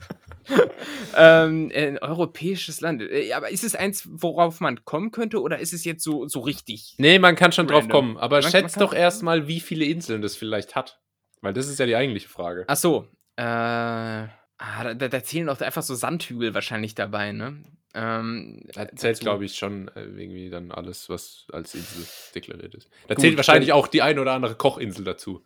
ähm, 1.15 1.71
ein 1.73 1.97
europäisches 1.99 2.81
Land. 2.81 3.01
Äh, 3.01 3.33
Aber 3.33 3.49
ist 3.49 3.63
es 3.63 3.75
eins, 3.75 4.07
worauf 4.11 4.59
man 4.59 4.83
kommen 4.85 5.11
könnte, 5.11 5.41
oder 5.41 5.59
ist 5.59 5.73
es 5.73 5.83
jetzt 5.85 6.03
so, 6.03 6.27
so 6.27 6.39
richtig? 6.41 6.95
Nee, 6.97 7.19
man 7.19 7.35
kann 7.35 7.51
schon 7.51 7.67
drauf 7.67 7.83
Random. 7.83 7.91
kommen. 7.91 8.17
Aber 8.17 8.41
Man- 8.41 8.51
schätzt 8.51 8.75
man 8.77 8.85
doch 8.85 8.93
erstmal, 8.93 9.47
wie 9.47 9.59
viele 9.59 9.85
Inseln 9.85 10.21
das 10.21 10.35
vielleicht 10.35 10.75
hat. 10.75 10.99
Weil 11.41 11.53
das 11.53 11.67
ist 11.67 11.79
ja 11.79 11.85
die 11.85 11.95
eigentliche 11.95 12.29
Frage. 12.29 12.63
Ach 12.67 12.77
so. 12.77 13.07
Äh, 13.35 13.43
ah, 13.43 14.27
da, 14.57 14.93
da, 14.93 15.23
zählen 15.23 15.49
auch 15.49 15.59
einfach 15.59 15.83
so 15.83 15.93
Sandhügel 15.95 16.53
wahrscheinlich 16.53 16.95
dabei, 16.95 17.31
ne? 17.33 17.63
Ähm, 17.95 18.61
Da 18.73 18.87
zählt, 18.95 19.19
glaube 19.19 19.45
ich, 19.45 19.55
schon 19.55 19.87
äh, 19.89 20.03
irgendwie 20.03 20.49
dann 20.49 20.71
alles, 20.71 21.09
was 21.09 21.45
als 21.51 21.75
Insel 21.75 22.05
deklariert 22.33 22.73
ist. 22.75 22.89
Da 23.07 23.15
Gut, 23.15 23.21
zählt 23.23 23.37
wahrscheinlich 23.37 23.71
auch 23.73 23.87
die 23.87 24.01
ein 24.01 24.17
oder 24.19 24.31
andere 24.31 24.55
Kochinsel 24.55 25.03
dazu. 25.03 25.43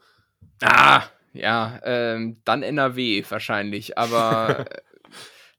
Ah, 0.62 1.04
ja, 1.34 1.80
ähm, 1.84 2.41
dann 2.45 2.64
NRW 2.64 3.24
wahrscheinlich, 3.30 3.98
aber 3.98 4.66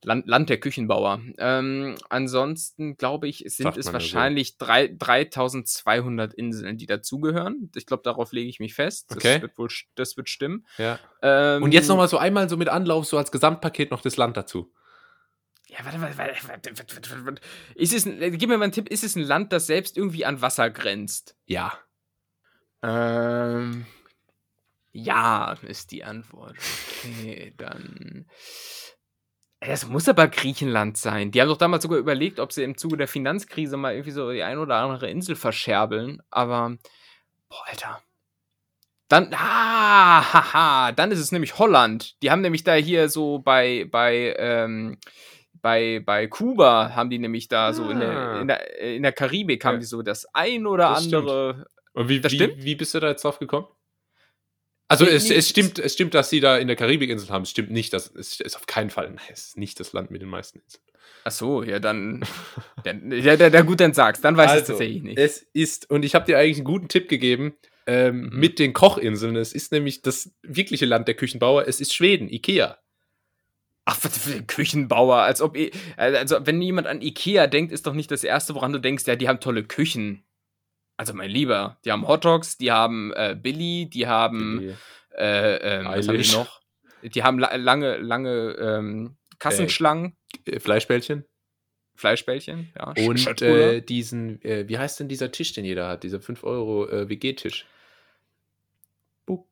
Land, 0.05 0.29
Land 0.29 0.49
der 0.49 0.61
Küchenbauer. 0.61 1.21
Ähm, 1.39 1.97
ansonsten 2.09 2.97
glaube 2.97 3.27
ich, 3.27 3.45
es 3.45 3.57
sind 3.57 3.77
es 3.77 3.87
so. 3.87 3.93
wahrscheinlich 3.93 4.57
drei, 4.57 4.87
3200 4.89 6.33
Inseln, 6.35 6.77
die 6.79 6.87
dazugehören. 6.87 7.71
Ich 7.75 7.85
glaube, 7.87 8.03
darauf 8.05 8.31
lege 8.33 8.49
ich 8.49 8.61
mich 8.61 8.75
fest. 8.75 9.11
Das 9.11 9.17
Okay. 9.19 9.43
wird 9.43 9.59
wohl, 9.59 9.69
das 9.97 10.17
wird 10.17 10.29
stimmen. 10.29 10.67
Ja. 10.79 11.01
Ähm, 11.23 11.63
Und 11.65 11.73
jetzt 11.75 11.89
nochmal 11.89 12.09
so 12.09 12.17
einmal 12.19 12.49
so 12.49 12.57
mit 12.57 12.69
Anlauf, 12.69 13.07
so 13.07 13.19
als 13.19 13.33
Gesamtpaket 13.33 13.91
noch 13.91 14.01
das 14.03 14.17
Land 14.17 14.37
dazu. 14.37 14.73
Ja, 15.67 15.85
warte, 15.85 16.01
warte, 16.01 16.17
warte, 16.17 16.49
warte, 16.49 16.71
warte, 16.79 16.95
warte, 17.11 17.27
warte. 17.27 17.43
Ist 17.75 17.93
es, 17.93 18.07
ein- 18.07 18.23
äh, 18.23 18.31
gib 18.31 18.49
mir 18.49 18.57
mal 18.57 18.65
einen 18.65 18.73
Tipp, 18.73 18.89
ist 18.89 19.03
es 19.05 19.17
ein 19.17 19.23
Land, 19.25 19.53
das 19.53 19.67
selbst 19.67 19.97
irgendwie 19.99 20.25
an 20.25 20.41
Wasser 20.41 20.71
grenzt? 20.71 21.37
Ja. 21.47 21.73
Ähm, 22.83 23.85
ja, 24.93 25.55
ist 25.67 25.91
die 25.91 26.05
Antwort. 26.05 26.57
Okay, 27.05 27.53
dann. 27.57 28.27
Das 29.61 29.87
muss 29.89 30.09
aber 30.09 30.29
Griechenland 30.29 30.97
sein. 30.97 31.33
Die 31.33 31.41
haben 31.41 31.49
doch 31.49 31.57
damals 31.57 31.83
sogar 31.83 31.99
überlegt, 31.99 32.39
ob 32.39 32.53
sie 32.53 32.63
im 32.63 32.77
Zuge 32.79 32.97
der 32.97 33.09
Finanzkrise 33.09 33.77
mal 33.77 33.93
irgendwie 33.93 34.13
so 34.13 34.31
die 34.31 34.43
ein 34.43 34.59
oder 34.59 34.77
andere 34.77 35.11
Insel 35.11 35.35
verscherbeln. 35.35 36.23
Aber, 36.31 36.77
boah, 37.49 37.65
Alter. 37.67 38.03
Dann, 39.09 39.33
ah, 39.35 40.23
haha, 40.33 40.93
dann 40.93 41.11
ist 41.11 41.19
es 41.19 41.33
nämlich 41.33 41.59
Holland. 41.59 42.23
Die 42.23 42.31
haben 42.31 42.43
nämlich 42.43 42.63
da 42.63 42.75
hier 42.75 43.09
so 43.09 43.39
bei, 43.41 43.87
bei, 43.91 44.37
ähm, 44.39 44.99
bei, 45.61 46.03
bei 46.05 46.29
Kuba 46.29 46.95
haben 46.95 47.11
die 47.11 47.19
nämlich 47.19 47.49
da 47.49 47.73
so 47.73 47.91
in 47.91 47.99
der, 48.01 48.11
Ah. 48.11 48.41
in 48.41 48.49
der, 48.49 48.79
in 48.81 49.03
der 49.03 49.13
Karibik 49.13 49.65
haben 49.65 49.75
Ja. 49.77 49.81
die 49.81 49.87
so 49.87 50.03
das 50.03 50.27
ein 50.35 50.67
oder 50.67 50.91
Das 50.91 51.01
stimmt. 51.05 51.15
andere 51.15 51.67
Und 51.95 52.09
wie, 52.09 52.21
Das 52.21 52.31
wie, 52.33 52.37
stimmt? 52.37 52.63
wie 52.63 52.75
bist 52.77 52.95
du 52.95 53.01
da 53.01 53.09
jetzt 53.09 53.25
drauf 53.25 53.39
gekommen? 53.41 53.67
Also 54.89 55.05
Nee, 55.05 55.11
es, 55.13 55.29
nee, 55.29 55.35
es 55.37 55.49
stimmt, 55.51 55.79
es 55.79 55.93
stimmt, 55.93 56.15
dass 56.15 56.31
sie 56.31 56.41
da 56.41 56.57
in 56.57 56.67
der 56.67 56.77
Karibikinsel 56.77 57.29
haben. 57.29 57.43
Es 57.43 57.51
stimmt 57.51 57.71
nicht, 57.71 57.93
dass 57.93 58.11
es 58.15 58.41
ist 58.41 58.57
auf 58.57 58.67
keinen 58.67 58.91
Fall. 58.91 59.11
Nein, 59.11 59.25
es 59.31 59.49
ist 59.49 59.59
nicht 59.59 59.79
das 59.81 59.93
Land 59.93 60.11
mit 60.11 60.23
den 60.23 60.29
meisten 60.31 60.61
Inseln. 60.61 60.83
Ach 61.25 61.31
so, 61.33 61.63
ja, 61.63 61.79
dann. 61.79 62.25
dann 62.85 63.13
ja, 63.13 63.35
ja, 63.35 63.49
ja, 63.49 63.61
gut, 63.63 63.81
dann 63.81 63.93
sag's. 63.93 64.21
Dann 64.23 64.37
weiß 64.37 64.53
ich 64.55 64.61
es 64.63 64.67
tatsächlich 64.69 65.03
nicht. 65.03 65.19
Es 65.19 65.47
ist, 65.53 65.91
und 65.91 66.05
ich 66.05 66.15
habe 66.15 66.25
dir 66.25 66.39
eigentlich 66.39 66.57
einen 66.57 66.65
guten 66.65 66.89
Tipp 66.89 67.09
gegeben, 67.09 67.55
ähm, 67.87 68.31
Mhm. 68.31 68.39
mit 68.39 68.59
den 68.59 68.73
Kochinseln. 68.73 69.37
Es 69.37 69.53
ist 69.53 69.73
nämlich 69.73 70.01
das 70.03 70.31
wirkliche 70.43 70.87
Land 70.87 71.07
der 71.09 71.15
Küchenbauer. 71.17 71.67
Es 71.67 71.81
ist 71.81 71.95
Schweden, 71.95 72.29
Ikea. 72.31 72.79
Ach, 73.85 73.99
was 74.03 74.19
für 74.19 74.37
ein 74.37 74.47
Küchenbauer, 74.47 75.17
als 75.17 75.41
ob, 75.41 75.57
also 75.97 76.37
wenn 76.47 76.61
jemand 76.61 76.87
an 76.87 77.01
Ikea 77.01 77.47
denkt, 77.47 77.73
ist 77.73 77.87
doch 77.87 77.95
nicht 77.95 78.11
das 78.11 78.23
Erste, 78.25 78.55
woran 78.55 78.73
du 78.75 78.79
denkst, 78.79 79.05
ja, 79.07 79.17
die 79.17 79.29
haben 79.29 79.41
tolle 79.41 79.65
Küchen. 79.65 80.25
Also 80.99 81.15
mein 81.15 81.31
Lieber, 81.31 81.79
die 81.85 81.93
haben 81.93 82.07
Hotdogs, 82.07 82.59
die 82.59 82.71
haben 82.73 83.13
äh, 83.15 83.35
Billy, 83.41 83.87
die 83.89 84.07
haben, 84.07 84.59
Die- 84.61 84.75
äh, 85.17 85.79
ähm, 85.79 85.87
was 85.87 86.07
haben 86.09 86.19
die 86.19 86.33
noch? 86.33 86.61
Die 87.03 87.23
haben 87.23 87.39
la 87.39 87.55
lange, 87.55 87.97
lange 87.99 88.51
ähm, 88.61 89.17
Kassenschlangen, 89.39 90.17
äh, 90.45 90.59
Fleischbällchen. 90.59 91.25
Fleischbällchen, 91.95 92.73
ja. 92.77 92.93
Und 93.07 93.43
äh, 93.43 93.81
diesen, 93.81 94.43
äh, 94.43 94.69
wie 94.69 94.77
heißt 94.79 95.01
denn 95.01 95.09
dieser 95.09 95.31
Tisch, 95.33 95.53
den 95.53 95.65
jeder 95.65 95.89
hat? 95.89 96.03
Dieser 96.03 96.21
5 96.21 96.45
Euro 96.45 96.89
äh, 96.89 97.09
WG-Tisch. 97.09 97.65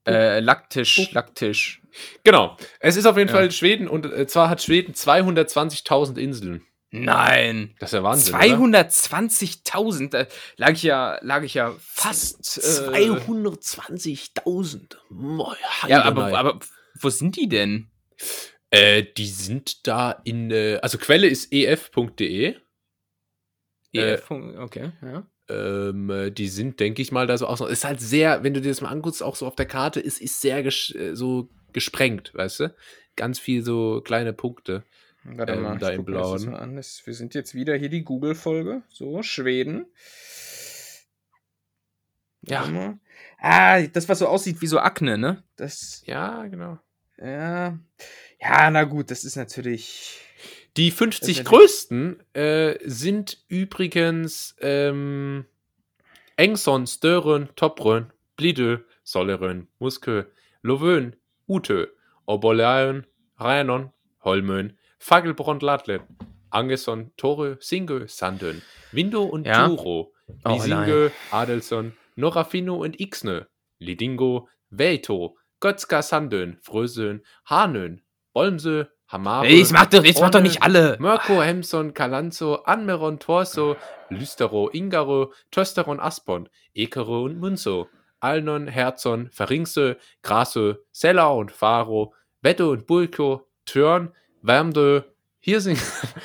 Äh, 0.07 0.41
Lacktisch. 0.41 1.13
Lacktisch. 1.13 1.83
Genau. 2.25 2.57
Es 2.81 2.97
ist 2.97 3.05
auf 3.07 3.17
jeden 3.19 3.29
Ja. 3.29 3.35
Fall 3.37 3.51
Schweden 3.53 3.89
und 3.89 4.07
äh, 4.07 4.27
zwar 4.27 4.49
hat 4.49 4.63
Schweden 4.63 4.95
220.000 4.95 6.19
Inseln. 6.19 6.63
Nein. 7.05 7.75
Das 7.79 7.91
ist 7.91 7.95
ja 7.95 8.03
Wahnsinn. 8.03 8.35
oder? 8.35 8.89
220.000, 8.89 10.11
da 10.11 10.27
lag 10.57 10.73
ich 10.73 10.83
ja, 10.83 11.19
lag 11.23 11.43
ich 11.43 11.55
ja 11.55 11.75
fast. 11.79 12.59
Äh, 12.59 13.11
220.000. 13.11 14.97
Moin, 15.11 15.57
ja, 15.89 16.03
aber, 16.03 16.37
aber 16.37 16.59
wo 17.01 17.11
sind 17.11 17.37
die 17.37 17.49
denn? 17.49 17.89
Äh, 18.71 19.05
die 19.17 19.29
sind 19.29 19.87
da 19.87 20.21
in, 20.25 20.51
äh, 20.51 20.79
also 20.83 20.99
Quelle 20.99 21.29
ist 21.29 21.53
ef.de. 21.53 22.57
Äh, 23.95 24.15
EF, 24.15 24.31
okay, 24.31 24.93
ja. 25.03 25.27
Ähm, 25.49 26.11
äh, 26.11 26.31
die 26.31 26.49
sind, 26.49 26.81
denke 26.81 27.01
ich 27.03 27.13
mal, 27.13 27.27
da 27.27 27.39
so 27.39 27.47
auch 27.47 27.57
so. 27.57 27.67
Ist 27.67 27.85
halt 27.85 28.01
sehr, 28.01 28.43
wenn 28.43 28.53
du 28.55 28.61
dir 28.61 28.71
das 28.71 28.81
mal 28.81 28.89
anguckst, 28.89 29.23
auch 29.23 29.37
so 29.37 29.47
auf 29.47 29.55
der 29.55 29.67
Karte, 29.67 30.01
ist, 30.01 30.21
ist 30.21 30.41
sehr 30.41 30.63
ges 30.63 30.95
äh, 30.95 31.15
so 31.15 31.49
gesprengt, 31.73 32.33
weißt 32.35 32.61
du? 32.61 32.75
Ganz 33.15 33.39
viel 33.39 33.63
so 33.63 34.01
kleine 34.05 34.33
Punkte. 34.33 34.85
Warte 35.29 35.53
Ähm, 35.55 35.63
mal, 35.63 35.79
da 35.79 35.91
im 35.91 36.05
Blauen. 36.05 36.51
mal 36.51 36.61
an. 36.61 36.77
Wir 36.77 37.15
sind 37.15 37.35
jetzt 37.35 37.55
wieder 37.55 37.75
hier 37.77 37.89
die 37.89 38.05
Google-Folge. 38.05 38.83
So, 38.89 39.23
Schweden. 39.23 39.87
Ja. 42.43 42.99
Ah, 43.39 43.83
das, 43.83 44.09
was 44.09 44.21
so 44.21 44.29
aussieht 44.29 44.61
wie 44.61 44.67
so 44.67 44.79
Akne, 44.79 45.19
ne? 45.19 45.43
Das, 45.57 46.03
Ja, 46.07 46.47
genau. 46.47 46.79
ja. 47.19 47.79
Ja, 48.41 48.71
na 48.71 48.85
gut, 48.85 49.11
das 49.11 49.25
ist 49.25 49.37
natürlich. 49.37 50.21
Die 50.77 50.91
Das 50.91 50.99
50 50.99 51.31
ist 51.31 51.37
ja- 51.39 51.45
größten 51.45 52.23
äh, 52.35 52.79
sind 52.85 53.43
übrigens 53.49 54.55
ähm, 54.61 55.47
Engson, 56.37 56.87
Stören, 56.87 57.49
Toprön, 57.57 58.13
Blidö, 58.37 58.79
Sollerön, 59.03 59.69
Muskö, 59.79 60.25
Lovön, 60.63 61.17
Ute, 61.49 61.93
Oboleön, 62.27 63.07
Rheinon, 63.39 63.93
Holmön, 64.23 64.76
Fagelbrond, 64.99 65.63
Ladlet, 65.63 66.03
Angeson, 66.51 67.13
Tore, 67.17 67.59
Singö, 67.61 68.07
Sandön, 68.09 68.63
Windo 68.93 69.23
und 69.25 69.47
Ja. 69.47 69.69
Duro, 69.69 70.13
Oh, 70.45 70.53
Lisingö, 70.53 71.11
Adelson, 71.31 71.93
Norafino 72.17 72.77
und 72.77 72.99
Ixnö, 73.01 73.43
Lidingo, 73.79 74.49
Veito, 74.71 75.37
Götzka, 75.61 76.03
Sandön, 76.03 76.59
Frösön, 76.63 77.23
Hanön, 77.45 78.03
Bolmsö, 78.33 78.87
Hamare, 79.09 79.47
jetzt 79.47 79.73
mach 79.73 79.87
doch, 79.87 80.03
jetzt 80.05 80.21
mach 80.21 80.31
doch 80.31 80.41
nicht 80.41 80.63
alle. 80.63 80.97
Mirko, 80.99 81.41
Hemson, 81.41 81.95
Kalanzo, 81.95 82.57
Anmeron, 82.65 83.21
Torso, 83.21 83.77
Lystero, 84.11 84.69
Ingaro, 84.73 85.33
Tösteron, 85.53 86.01
Aspon, 86.01 86.49
Ekero 86.75 87.23
und 87.23 87.39
Munzo, 87.39 87.89
Alnon, 88.19 88.67
Herzon, 88.67 89.31
Faringse, 89.31 89.99
Grasö, 90.23 90.75
Sella 90.91 91.29
und 91.29 91.53
Faro, 91.53 92.15
Wette 92.43 92.69
und 92.69 92.89
Bulko, 92.89 93.47
Törn, 93.65 94.13
Wärmdö, 94.47 95.03
Hirsing, 95.41 95.79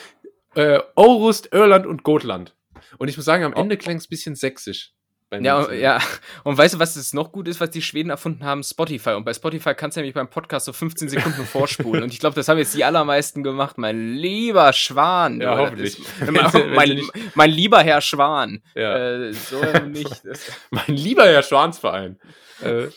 äh, 0.56 0.80
Aurust, 0.96 1.50
Irland 1.54 1.86
und 1.86 2.04
Gotland. 2.04 2.56
Und 2.98 3.08
ich 3.08 3.16
muss 3.18 3.26
sagen, 3.26 3.44
am 3.44 3.54
Oh. 3.56 3.60
Ende 3.62 3.78
klang 3.78 3.98
es 3.98 4.06
ein 4.06 4.10
bisschen 4.10 4.36
sächsisch. 4.36 4.92
Ja, 5.34 5.60
Mitzählen. 5.60 5.80
ja. 5.82 6.00
Und 6.44 6.58
weißt 6.58 6.74
du, 6.74 6.80
was 6.80 6.98
es 6.98 7.14
noch 7.14 7.32
gut 7.32 7.48
ist, 7.48 7.62
was 7.62 7.70
die 7.70 7.82
Schweden 7.82 8.10
erfunden 8.10 8.44
haben? 8.44 8.64
Spotify. 8.64 9.12
Und 9.12 9.24
bei 9.24 9.34
Spotify 9.34 9.74
kannst 9.74 9.96
du 9.96 10.02
nämlich 10.02 10.14
beim 10.14 10.30
Podcast 10.30 10.66
so 10.66 10.74
15 10.74 11.08
Sekunden 11.08 11.46
vorspulen. 11.46 12.04
Und 12.04 12.12
ich 12.12 12.20
glaube, 12.20 12.36
das 12.36 12.50
haben 12.50 12.58
jetzt 12.58 12.76
die 12.76 12.84
allermeisten 12.84 13.42
gemacht. 13.42 13.78
Mein 13.78 14.16
lieber 14.16 14.74
Schwan. 14.74 15.40
Ja, 15.40 15.58
hoffentlich. 15.58 15.98
ist- 16.00 16.30
mein, 16.32 16.74
mein, 16.76 17.02
mein 17.34 17.50
lieber 17.50 17.82
Herr 17.82 18.02
Schwan. 18.02 18.62
Ja. 18.76 18.98
Äh, 18.98 19.32
so 19.32 19.62
nicht. 19.88 20.22
Mein 20.70 20.84
lieber 20.98 21.24
Herr 21.24 21.44
Schwansverein. 21.44 22.20
äh, 22.62 22.88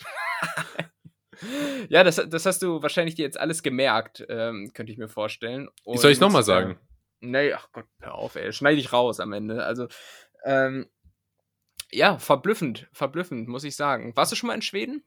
ja, 1.89 2.03
das, 2.03 2.15
das 2.15 2.45
hast 2.45 2.61
du 2.61 2.81
wahrscheinlich 2.81 3.15
dir 3.15 3.23
jetzt 3.23 3.39
alles 3.39 3.63
gemerkt, 3.63 4.25
ähm, 4.29 4.71
könnte 4.73 4.91
ich 4.91 4.97
mir 4.97 5.07
vorstellen. 5.07 5.69
wie 5.85 5.97
soll 5.97 6.11
ich 6.11 6.17
Und, 6.17 6.27
nochmal 6.27 6.43
sagen? 6.43 6.71
Äh, 6.71 7.25
nee, 7.27 7.53
ach 7.53 7.69
Gott, 7.71 7.85
hör 7.99 8.15
auf, 8.15 8.35
ey. 8.35 8.51
Schneide 8.53 8.79
ich 8.79 8.93
raus 8.93 9.19
am 9.19 9.33
Ende. 9.33 9.63
Also, 9.63 9.87
ähm, 10.45 10.87
ja, 11.91 12.17
verblüffend, 12.17 12.87
verblüffend, 12.91 13.47
muss 13.47 13.63
ich 13.63 13.75
sagen. 13.75 14.15
Warst 14.15 14.31
du 14.31 14.35
schon 14.35 14.47
mal 14.47 14.55
in 14.55 14.61
Schweden? 14.61 15.03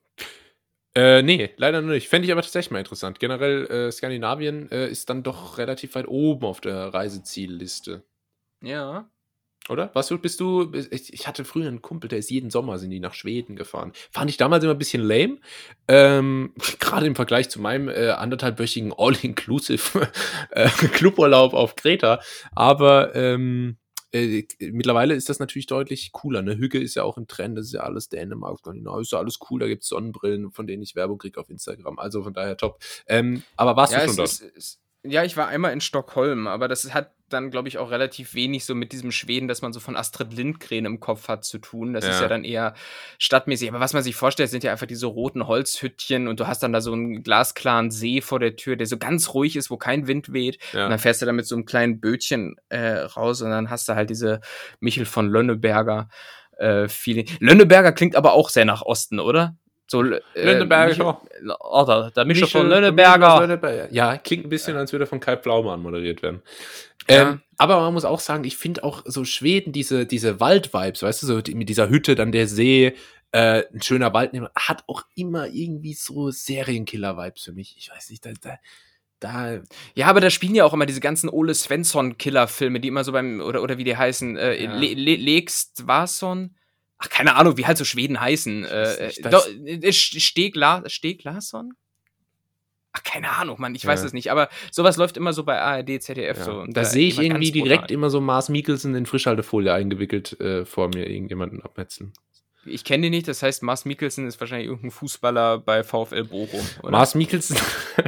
Äh, 0.95 1.23
nee, 1.23 1.51
leider 1.57 1.81
noch 1.81 1.93
nicht. 1.93 2.09
Fände 2.09 2.27
ich 2.27 2.33
aber 2.33 2.43
tatsächlich 2.43 2.71
mal 2.71 2.79
interessant. 2.79 3.21
Generell, 3.21 3.67
äh, 3.67 3.93
Skandinavien 3.93 4.71
äh, 4.71 4.89
ist 4.89 5.11
dann 5.11 5.23
doch 5.23 5.59
relativ 5.59 5.95
weit 5.95 6.09
oben 6.09 6.47
auf 6.47 6.61
der 6.61 6.93
Reisezielliste. 6.95 8.03
Ja. 8.63 9.11
Oder? 9.71 9.91
Was 9.95 10.09
du, 10.09 10.19
bist 10.19 10.41
du, 10.41 10.73
ich, 10.91 11.27
hatte 11.27 11.45
früher 11.45 11.69
einen 11.69 11.83
Kumpel, 11.83 12.09
der 12.09 12.19
ist 12.19 12.31
jeden 12.31 12.51
Sommer 12.51 12.79
sind 12.79 12.91
die 12.91 13.01
nach 13.01 13.15
Schweden 13.15 13.57
gefahren. 13.57 13.93
Fand 14.11 14.31
ich 14.31 14.37
damals 14.37 14.65
immer 14.65 14.75
ein 14.75 14.79
bisschen 14.79 15.03
lame. 15.03 15.39
Ähm, 15.89 16.53
Gerade 16.79 17.07
im 17.07 17.15
Vergleich 17.15 17.49
zu 17.49 17.61
meinem 17.61 17.89
äh, 17.89 18.11
anderthalbwöchigen 18.11 18.93
All-Inclusive 18.97 20.09
äh, 20.51 20.69
Cluburlaub 20.69 21.55
auf 21.55 21.77
Kreta. 21.77 22.21
Aber 22.55 23.15
ähm, 23.15 23.77
äh, 24.13 24.45
mittlerweile 24.61 25.15
ist 25.15 25.29
das 25.29 25.39
natürlich 25.39 25.67
deutlich 25.67 26.13
cooler. 26.13 26.43
Ne? 26.43 26.57
Hügge 26.57 26.81
ist 26.81 26.95
ja 26.95 27.03
auch 27.03 27.19
im 27.19 27.27
Trend, 27.27 27.59
das 27.59 27.67
ist 27.67 27.73
ja 27.73 27.81
alles 27.81 28.09
Dänemark, 28.09 28.59
Skandinavien, 28.59 29.03
ist 29.03 29.13
ja 29.13 29.19
alles 29.19 29.39
cool. 29.51 29.61
Da 29.61 29.67
gibt 29.67 29.83
es 29.83 29.89
Sonnenbrillen, 29.89 30.51
von 30.51 30.67
denen 30.67 30.83
ich 30.83 30.97
Werbung 30.97 31.19
kriege 31.19 31.39
auf 31.39 31.51
Instagram. 31.51 31.99
Also 31.99 32.23
von 32.23 32.33
daher 32.33 32.57
top. 32.57 32.81
Ähm, 33.07 33.43
aber 33.57 33.77
warst 33.77 33.93
ja, 33.93 34.01
du 34.01 34.07
schon 34.07 34.17
dort? 34.17 34.43
Ja, 35.05 35.25
ich 35.25 35.37
war 35.37 35.49
einmal 35.49 35.73
in 35.73 35.81
Stockholm, 35.81 36.47
aber 36.47 36.69
das 36.69 36.93
hat 36.95 37.13
dann, 37.29 37.51
glaube 37.51 37.69
ich, 37.69 37.77
auch 37.77 37.91
relativ 37.91 38.33
wenig 38.35 38.65
so 38.65 38.75
mit 38.75 38.91
diesem 38.93 39.13
Schweden, 39.13 39.49
das 39.49 39.61
man 39.61 39.73
so 39.75 39.81
von 39.81 39.97
Astrid 39.97 40.33
Lindgren 40.33 40.87
im 40.87 40.99
Kopf 40.99 41.29
hat, 41.29 41.45
zu 41.45 41.59
tun. 41.59 41.93
Das 41.93 42.05
ist 42.05 42.17
Ja. 42.17 42.23
ja 42.23 42.29
dann 42.29 42.43
eher 42.43 42.75
stadtmäßig. 43.19 43.69
Aber 43.69 43.81
was 43.81 43.93
man 43.93 44.03
sich 44.03 44.17
vorstellt, 44.17 44.49
sind 44.49 44.65
ja 44.65 44.73
einfach 44.73 44.87
diese 44.87 45.07
roten 45.07 45.47
Holzhüttchen 45.47 46.27
und 46.27 46.41
du 46.41 46.47
hast 46.47 46.63
dann 46.63 46.73
da 46.73 46.81
so 46.81 46.93
einen 46.93 47.23
glasklaren 47.23 47.91
See 47.91 48.23
vor 48.23 48.41
der 48.41 48.57
Tür, 48.57 48.77
der 48.77 48.87
so 48.87 48.97
ganz 48.97 49.35
ruhig 49.35 49.57
ist, 49.57 49.71
wo 49.71 49.77
kein 49.77 50.07
Wind 50.07 50.33
weht. 50.33 50.59
Und 50.73 50.79
Ja. 50.81 50.89
dann 50.89 50.99
fährst 50.99 51.21
du 51.21 51.27
da 51.27 51.33
mit 51.33 51.47
so 51.47 51.55
einem 51.55 51.67
kleinen 51.67 52.01
Bötchen 52.01 52.57
äh, 52.71 53.01
raus 53.01 53.43
und 53.43 53.51
dann 53.51 53.69
hast 53.69 53.89
du 53.91 53.95
halt 53.95 54.09
diese 54.09 54.41
Michel 54.81 55.05
von 55.05 55.29
Lönneberger 55.29 56.09
äh, 56.57 56.89
Feeling. 56.89 57.29
Lönneberger 57.41 57.93
klingt 57.93 58.17
aber 58.17 58.33
auch 58.33 58.49
sehr 58.49 58.65
nach 58.65 58.81
Osten, 58.83 59.21
oder? 59.21 59.55
So, 59.91 60.05
äh, 60.05 60.21
Lönneberger. 60.35 61.23
Oder 61.61 62.11
der 62.11 62.25
Michel, 62.27 62.47
von 62.47 62.69
Lönneberger. 62.69 63.41
Lönneberger. 63.41 63.89
Ja, 63.91 64.19
klingt 64.19 64.45
ein 64.45 64.51
bisschen, 64.51 64.77
als 64.77 64.93
würde 64.93 65.07
er 65.07 65.09
von 65.09 65.19
Kai 65.19 65.37
Pflaume 65.39 65.77
moderiert 65.79 66.23
werden. 66.23 66.43
Ja. 67.09 67.31
Ähm, 67.31 67.41
aber 67.57 67.81
man 67.81 67.95
muss 67.95 68.05
auch 68.05 68.21
sagen, 68.21 68.45
ich 68.45 68.59
finde 68.59 68.85
auch 68.85 69.03
so 69.07 69.25
Schweden, 69.25 69.73
diese, 69.73 70.05
diese 70.05 70.41
Wald-Vibes, 70.41 71.03
weißt 71.03 71.23
du, 71.23 71.27
so 71.27 71.41
die, 71.41 71.55
mit 71.55 71.71
dieser 71.71 71.89
Hütte, 71.89 72.15
dann 72.15 72.33
der 72.33 72.47
See, 72.47 72.95
äh, 73.33 73.65
ein 73.73 73.81
schöner 73.81 74.13
Wald, 74.13 74.33
hat 74.55 74.85
auch 74.89 75.03
immer 75.15 75.47
irgendwie 75.49 75.95
so 75.95 76.31
Serienkiller-Vibes 76.31 77.45
für 77.45 77.53
mich. 77.53 77.75
Ich 77.79 77.91
weiß 77.91 78.11
nicht, 78.11 78.27
da, 78.27 78.31
da, 78.43 78.59
da 79.21 79.61
Ja, 79.95 80.09
aber 80.09 80.21
da 80.21 80.29
spielen 80.29 80.55
ja 80.55 80.67
auch 80.67 80.75
immer 80.75 80.87
diese 80.87 81.01
ganzen 81.01 81.31
Ole 81.31 81.55
Svensson-Killer-Filme, 81.55 82.81
die 82.81 82.89
immer 82.89 83.05
so 83.05 83.13
beim, 83.13 83.41
oder, 83.41 83.63
oder 83.63 83.79
wie 83.79 83.85
die 83.85 83.97
heißen, 83.97 84.37
äh, 84.37 84.65
Ja. 84.65 84.77
Le 84.77 84.93
Le 84.93 85.17
Legstvason? 85.17 86.58
Ach, 86.99 87.09
keine 87.09 87.37
Ahnung, 87.37 87.57
wie 87.57 87.67
halt 87.67 87.79
so 87.79 87.85
Schweden 87.85 88.21
heißen. 88.21 88.65
Äh, 88.65 89.11
äh, 89.11 89.89
äh, 89.89 89.93
Stegla 89.93 90.83
Steglason? 90.87 91.75
Ach, 92.93 93.03
keine 93.05 93.31
Ahnung, 93.31 93.61
Mann, 93.61 93.75
ich 93.75 93.87
weiß 93.87 94.01
Ja. 94.01 94.07
es 94.07 94.13
nicht, 94.13 94.31
aber 94.31 94.49
sowas 94.73 94.97
läuft 94.97 95.17
immer 95.17 95.33
so 95.33 95.45
bei 95.45 95.61
ARD, 95.61 96.03
ZDF 96.03 96.39
ja. 96.39 96.45
so. 96.45 96.65
da 96.67 96.85
sehe 96.85 97.07
ich 97.07 97.19
irgendwie 97.21 97.53
direkt 97.53 97.83
brutal. 97.83 97.95
immer 97.95 98.11
so 98.11 98.21
Mars 98.21 98.49
Mikkelsen 98.49 98.95
in 98.95 99.07
Frischhaltefolie 99.07 99.73
eingewickelt 99.73 100.41
äh, 100.41 100.65
vor 100.65 100.89
mir 100.89 101.09
irgendjemanden 101.09 101.63
abmetzen. 101.63 102.13
Ich 102.65 102.85
kenne 102.85 103.05
den 103.05 103.13
nicht, 103.13 103.29
das 103.29 103.43
heißt, 103.43 103.63
Mars 103.63 103.85
Mikkelsen 103.85 104.27
ist 104.27 104.41
wahrscheinlich 104.41 104.67
irgendein 104.67 104.91
Fußballer 104.91 105.59
bei 105.59 105.85
VfL 105.85 106.25
Bochum. 106.25 106.61
Oder? 106.83 106.91
Mars 106.91 107.15
Mikkelsen, 107.15 107.57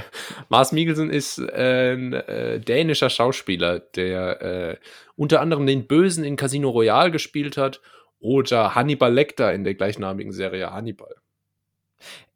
Mars 0.48 0.72
Mikkelsen 0.72 1.10
ist 1.10 1.38
äh, 1.38 1.92
ein 1.92 2.12
äh, 2.12 2.60
dänischer 2.60 3.10
Schauspieler, 3.10 3.78
der 3.78 4.42
äh, 4.42 4.76
unter 5.14 5.40
anderem 5.40 5.66
den 5.66 5.86
Bösen 5.86 6.24
in 6.24 6.36
Casino 6.36 6.70
Royale 6.70 7.10
gespielt 7.10 7.56
hat 7.56 7.80
oder 8.20 8.74
Hannibal 8.74 9.12
Lecter 9.12 9.52
in 9.52 9.64
der 9.64 9.74
gleichnamigen 9.74 10.32
Serie 10.32 10.72
Hannibal. 10.72 11.14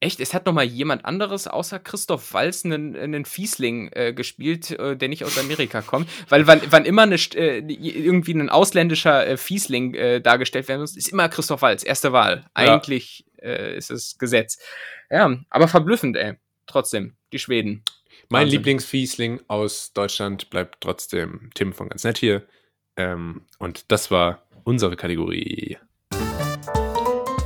Echt? 0.00 0.20
Es 0.20 0.34
hat 0.34 0.44
noch 0.46 0.52
mal 0.52 0.64
jemand 0.64 1.04
anderes 1.04 1.46
außer 1.46 1.78
Christoph 1.78 2.34
Walz 2.34 2.64
einen, 2.64 2.94
einen 2.96 3.24
Fiesling 3.24 3.90
äh, 3.92 4.12
gespielt, 4.12 4.70
äh, 4.72 4.96
der 4.96 5.08
nicht 5.08 5.24
aus 5.24 5.38
Amerika 5.38 5.80
kommt. 5.80 6.08
Weil 6.28 6.46
wann, 6.46 6.60
wann 6.68 6.84
immer 6.84 7.02
eine, 7.02 7.14
äh, 7.14 7.60
irgendwie 7.60 8.34
ein 8.34 8.50
ausländischer 8.50 9.26
äh, 9.26 9.36
Fiesling 9.36 9.94
äh, 9.94 10.20
dargestellt 10.20 10.68
werden 10.68 10.82
muss, 10.82 10.96
ist 10.96 11.08
immer 11.08 11.28
Christoph 11.28 11.62
Walz, 11.62 11.82
erste 11.82 12.12
Wahl. 12.12 12.44
Ja. 12.56 12.74
Eigentlich 12.74 13.24
äh, 13.40 13.76
ist 13.76 13.90
es 13.90 14.18
Gesetz. 14.18 14.58
Ja, 15.10 15.34
aber 15.48 15.68
verblüffend, 15.68 16.16
ey. 16.16 16.34
Trotzdem, 16.66 17.16
die 17.32 17.38
Schweden. 17.38 17.84
Mein. 18.28 18.48
Lieblingsfiesling 18.48 19.40
aus 19.48 19.92
Deutschland 19.92 20.50
bleibt 20.50 20.80
trotzdem 20.80 21.50
Tim 21.54 21.72
von 21.72 21.88
ganz 21.88 22.04
nett 22.04 22.18
hier. 22.18 22.46
Ähm, 22.96 23.42
und 23.58 23.90
das 23.90 24.10
war 24.10 24.42
unsere 24.64 24.96
Kategorie. 24.96 25.78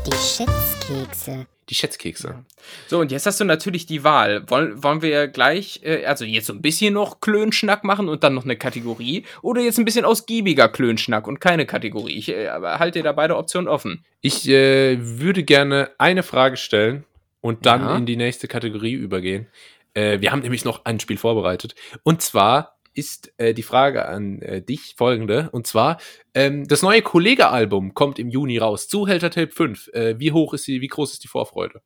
Die 0.06 0.16
Schätzkekse. 0.16 1.46
Die 1.68 1.74
Schätzkekse. 1.74 2.44
So, 2.86 3.00
und 3.00 3.12
jetzt 3.12 3.26
hast 3.26 3.40
du 3.40 3.44
natürlich 3.44 3.84
die 3.84 4.02
Wahl. 4.02 4.48
Wollen, 4.48 4.82
wollen 4.82 5.02
wir 5.02 5.28
gleich, 5.28 5.80
äh, 5.84 6.06
also 6.06 6.24
jetzt 6.24 6.46
so 6.46 6.54
ein 6.54 6.62
bisschen 6.62 6.94
noch 6.94 7.20
Klönschnack 7.20 7.84
machen 7.84 8.08
und 8.08 8.24
dann 8.24 8.34
noch 8.34 8.44
eine 8.44 8.56
Kategorie? 8.56 9.24
Oder 9.42 9.60
jetzt 9.60 9.78
ein 9.78 9.84
bisschen 9.84 10.06
ausgiebiger 10.06 10.68
Klönschnack 10.70 11.26
und 11.26 11.40
keine 11.40 11.66
Kategorie? 11.66 12.16
Ich 12.16 12.30
äh, 12.30 12.48
aber 12.48 12.78
halt 12.78 12.94
dir 12.94 13.02
da 13.02 13.12
beide 13.12 13.36
Optionen 13.36 13.68
offen. 13.68 14.04
Ich 14.22 14.48
äh, 14.48 14.96
würde 15.00 15.42
gerne 15.44 15.90
eine 15.98 16.22
Frage 16.22 16.56
stellen 16.56 17.04
und 17.42 17.66
dann 17.66 17.82
Ja. 17.82 17.96
in 17.96 18.06
die 18.06 18.16
nächste 18.16 18.48
Kategorie 18.48 18.94
übergehen. 18.94 19.46
Äh, 19.92 20.20
wir 20.22 20.32
haben 20.32 20.40
nämlich 20.40 20.64
noch 20.64 20.86
ein 20.86 21.00
Spiel 21.00 21.18
vorbereitet. 21.18 21.74
Und 22.02 22.22
zwar 22.22 22.77
ist 22.98 23.32
äh, 23.38 23.54
die 23.54 23.62
Frage 23.62 24.08
an 24.08 24.42
äh, 24.42 24.60
dich 24.60 24.94
folgende. 24.96 25.50
Und 25.52 25.66
zwar, 25.66 25.98
ähm, 26.34 26.66
das 26.66 26.82
neue 26.82 27.02
Kollege-Album 27.02 27.94
kommt 27.94 28.18
im 28.18 28.28
Juni 28.28 28.58
raus. 28.58 28.88
Zuhälter 28.88 29.30
Tape 29.30 29.52
5. 29.52 29.88
Äh, 29.92 30.18
wie 30.18 30.32
hoch 30.32 30.52
ist 30.52 30.66
die, 30.66 30.80
wie 30.80 30.88
groß 30.88 31.12
ist 31.12 31.22
die 31.24 31.28
Vorfreude? 31.28 31.80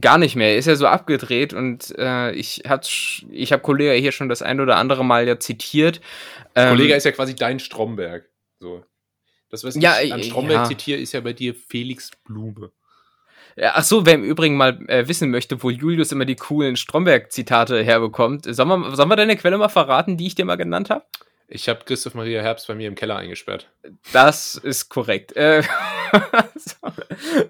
Gar 0.00 0.18
nicht 0.18 0.36
mehr. 0.36 0.56
Ist 0.56 0.66
ja 0.66 0.76
so 0.76 0.86
abgedreht 0.86 1.54
und 1.54 1.94
äh, 1.98 2.32
ich 2.32 2.62
ich 3.30 3.52
habe 3.52 3.62
Kollege 3.62 3.92
hier 3.92 4.12
schon 4.12 4.28
das 4.28 4.42
ein 4.42 4.60
oder 4.60 4.76
andere 4.76 5.04
Mal 5.04 5.26
ja 5.26 5.38
zitiert. 5.38 6.00
Ähm, 6.54 6.70
Kollege 6.70 6.94
ist 6.94 7.04
ja 7.04 7.12
quasi 7.12 7.34
dein 7.34 7.58
Stromberg. 7.58 8.28
So. 8.58 8.84
Das, 9.48 9.64
was 9.64 9.76
Ja, 9.76 10.00
ich 10.02 10.12
an 10.12 10.20
äh, 10.20 10.24
Stromberg 10.24 10.62
ja. 10.62 10.64
zitiere, 10.64 11.00
ist 11.00 11.12
ja 11.12 11.20
bei 11.20 11.32
dir 11.32 11.54
Felix 11.54 12.10
Blume. 12.24 12.72
Ja, 13.56 13.72
Ach 13.74 13.84
so, 13.84 14.04
wer 14.04 14.14
im 14.14 14.22
Übrigen 14.22 14.56
mal 14.56 14.78
äh, 14.88 15.08
wissen 15.08 15.30
möchte, 15.30 15.62
wo 15.62 15.70
Julius 15.70 16.12
immer 16.12 16.26
die 16.26 16.36
coolen 16.36 16.76
Stromberg-Zitate 16.76 17.82
herbekommt, 17.82 18.44
sollen 18.54 18.68
wir, 18.68 18.94
sollen 18.94 19.08
wir 19.08 19.16
deine 19.16 19.36
Quelle 19.36 19.56
mal 19.56 19.70
verraten, 19.70 20.18
die 20.18 20.26
ich 20.26 20.34
dir 20.34 20.44
mal 20.44 20.56
genannt 20.56 20.90
habe? 20.90 21.04
Ich 21.48 21.68
habe 21.68 21.84
Christoph 21.84 22.14
Maria 22.14 22.42
Herbst 22.42 22.66
bei 22.66 22.74
mir 22.74 22.88
im 22.88 22.96
Keller 22.96 23.16
eingesperrt. 23.16 23.70
Das 24.12 24.56
ist 24.56 24.88
korrekt. 24.88 25.36
Äh, 25.36 25.62
so. 26.56 26.88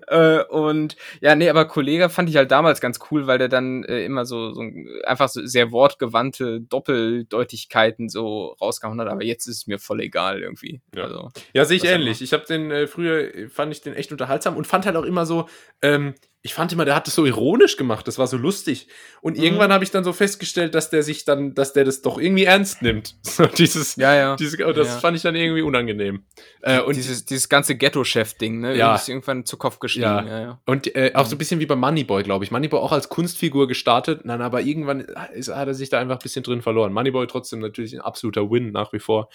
äh, 0.08 0.44
und 0.44 0.96
ja, 1.22 1.34
nee, 1.34 1.48
aber 1.48 1.64
Kollege 1.64 2.10
fand 2.10 2.28
ich 2.28 2.36
halt 2.36 2.50
damals 2.50 2.82
ganz 2.82 2.98
cool, 3.10 3.26
weil 3.26 3.38
der 3.38 3.48
dann 3.48 3.84
äh, 3.84 4.04
immer 4.04 4.26
so, 4.26 4.52
so 4.52 4.60
ein- 4.60 4.86
einfach 5.06 5.30
so 5.30 5.46
sehr 5.46 5.72
wortgewandte 5.72 6.60
Doppeldeutigkeiten 6.60 8.08
so 8.08 8.56
rausgehauen 8.60 9.00
hat. 9.00 9.08
Aber 9.08 9.24
jetzt 9.24 9.46
ist 9.46 9.56
es 9.56 9.66
mir 9.66 9.78
voll 9.78 10.00
egal 10.00 10.42
irgendwie. 10.42 10.80
Ja. 10.94 11.04
Also, 11.04 11.30
Ja, 11.54 11.64
sehe 11.64 11.78
ich 11.78 11.84
ähnlich. 11.84 12.20
Ich 12.22 12.32
habe 12.32 12.44
den 12.44 12.70
äh, 12.70 12.86
früher, 12.86 13.48
fand 13.48 13.72
ich 13.72 13.80
den 13.80 13.94
echt 13.94 14.12
unterhaltsam 14.12 14.56
und 14.56 14.66
fand 14.66 14.86
halt 14.86 14.96
auch 14.96 15.04
immer 15.04 15.26
so, 15.26 15.48
ähm, 15.82 16.14
ich 16.46 16.54
fand 16.54 16.72
immer, 16.72 16.84
der 16.84 16.94
hat 16.94 17.06
das 17.08 17.14
so 17.16 17.26
ironisch 17.26 17.76
gemacht, 17.76 18.06
das 18.06 18.18
war 18.18 18.26
so 18.28 18.36
lustig. 18.36 18.86
Und 19.20 19.36
Mhm. 19.36 19.42
irgendwann 19.42 19.72
habe 19.72 19.82
ich 19.82 19.90
dann 19.90 20.04
so 20.04 20.12
festgestellt, 20.12 20.74
dass 20.76 20.90
der 20.90 21.02
sich 21.02 21.24
dann, 21.24 21.54
dass 21.54 21.72
der 21.72 21.84
das 21.84 22.02
doch 22.02 22.18
irgendwie 22.18 22.44
ernst 22.44 22.82
nimmt. 22.82 23.16
So 23.24 23.46
dieses, 23.46 23.96
ja, 23.96 24.14
ja. 24.14 24.36
diese, 24.36 24.64
oh, 24.64 24.72
das 24.72 24.88
Ja. 24.88 25.00
fand 25.00 25.16
ich 25.16 25.22
dann 25.22 25.34
irgendwie 25.34 25.62
unangenehm. 25.62 26.24
Äh, 26.62 26.80
und 26.80 26.94
dieses, 26.96 27.24
dieses 27.24 27.48
ganze 27.48 27.74
Ghetto-Chef-Ding, 27.76 28.60
ne? 28.60 28.76
Ja. 28.76 28.94
Ist 28.94 29.08
irgendwann 29.08 29.44
zu 29.44 29.56
Kopf 29.56 29.80
gestiegen. 29.80 30.04
Ja. 30.04 30.24
Ja, 30.24 30.40
ja. 30.40 30.60
Und 30.66 30.94
äh, 30.94 31.10
auch 31.14 31.24
so 31.26 31.30
Mhm. 31.30 31.34
ein 31.34 31.38
bisschen 31.38 31.60
wie 31.60 31.66
bei 31.66 31.76
Moneyboy, 31.76 32.22
glaube 32.22 32.44
ich. 32.44 32.50
Moneyboy 32.52 32.78
auch 32.80 32.92
als 32.92 33.08
Kunstfigur 33.08 33.66
gestartet, 33.68 34.20
dann 34.24 34.40
aber 34.40 34.60
irgendwann 34.62 35.00
ist, 35.34 35.48
hat 35.54 35.66
er 35.68 35.74
sich 35.74 35.90
da 35.90 35.98
einfach 35.98 36.16
ein 36.16 36.22
bisschen 36.22 36.44
drin 36.44 36.62
verloren. 36.62 36.92
Moneyboy 36.92 37.26
trotzdem 37.26 37.58
natürlich 37.58 37.92
ein 37.94 38.00
absoluter 38.00 38.50
Win 38.50 38.70
nach 38.70 38.92
wie 38.92 39.00
vor. 39.00 39.28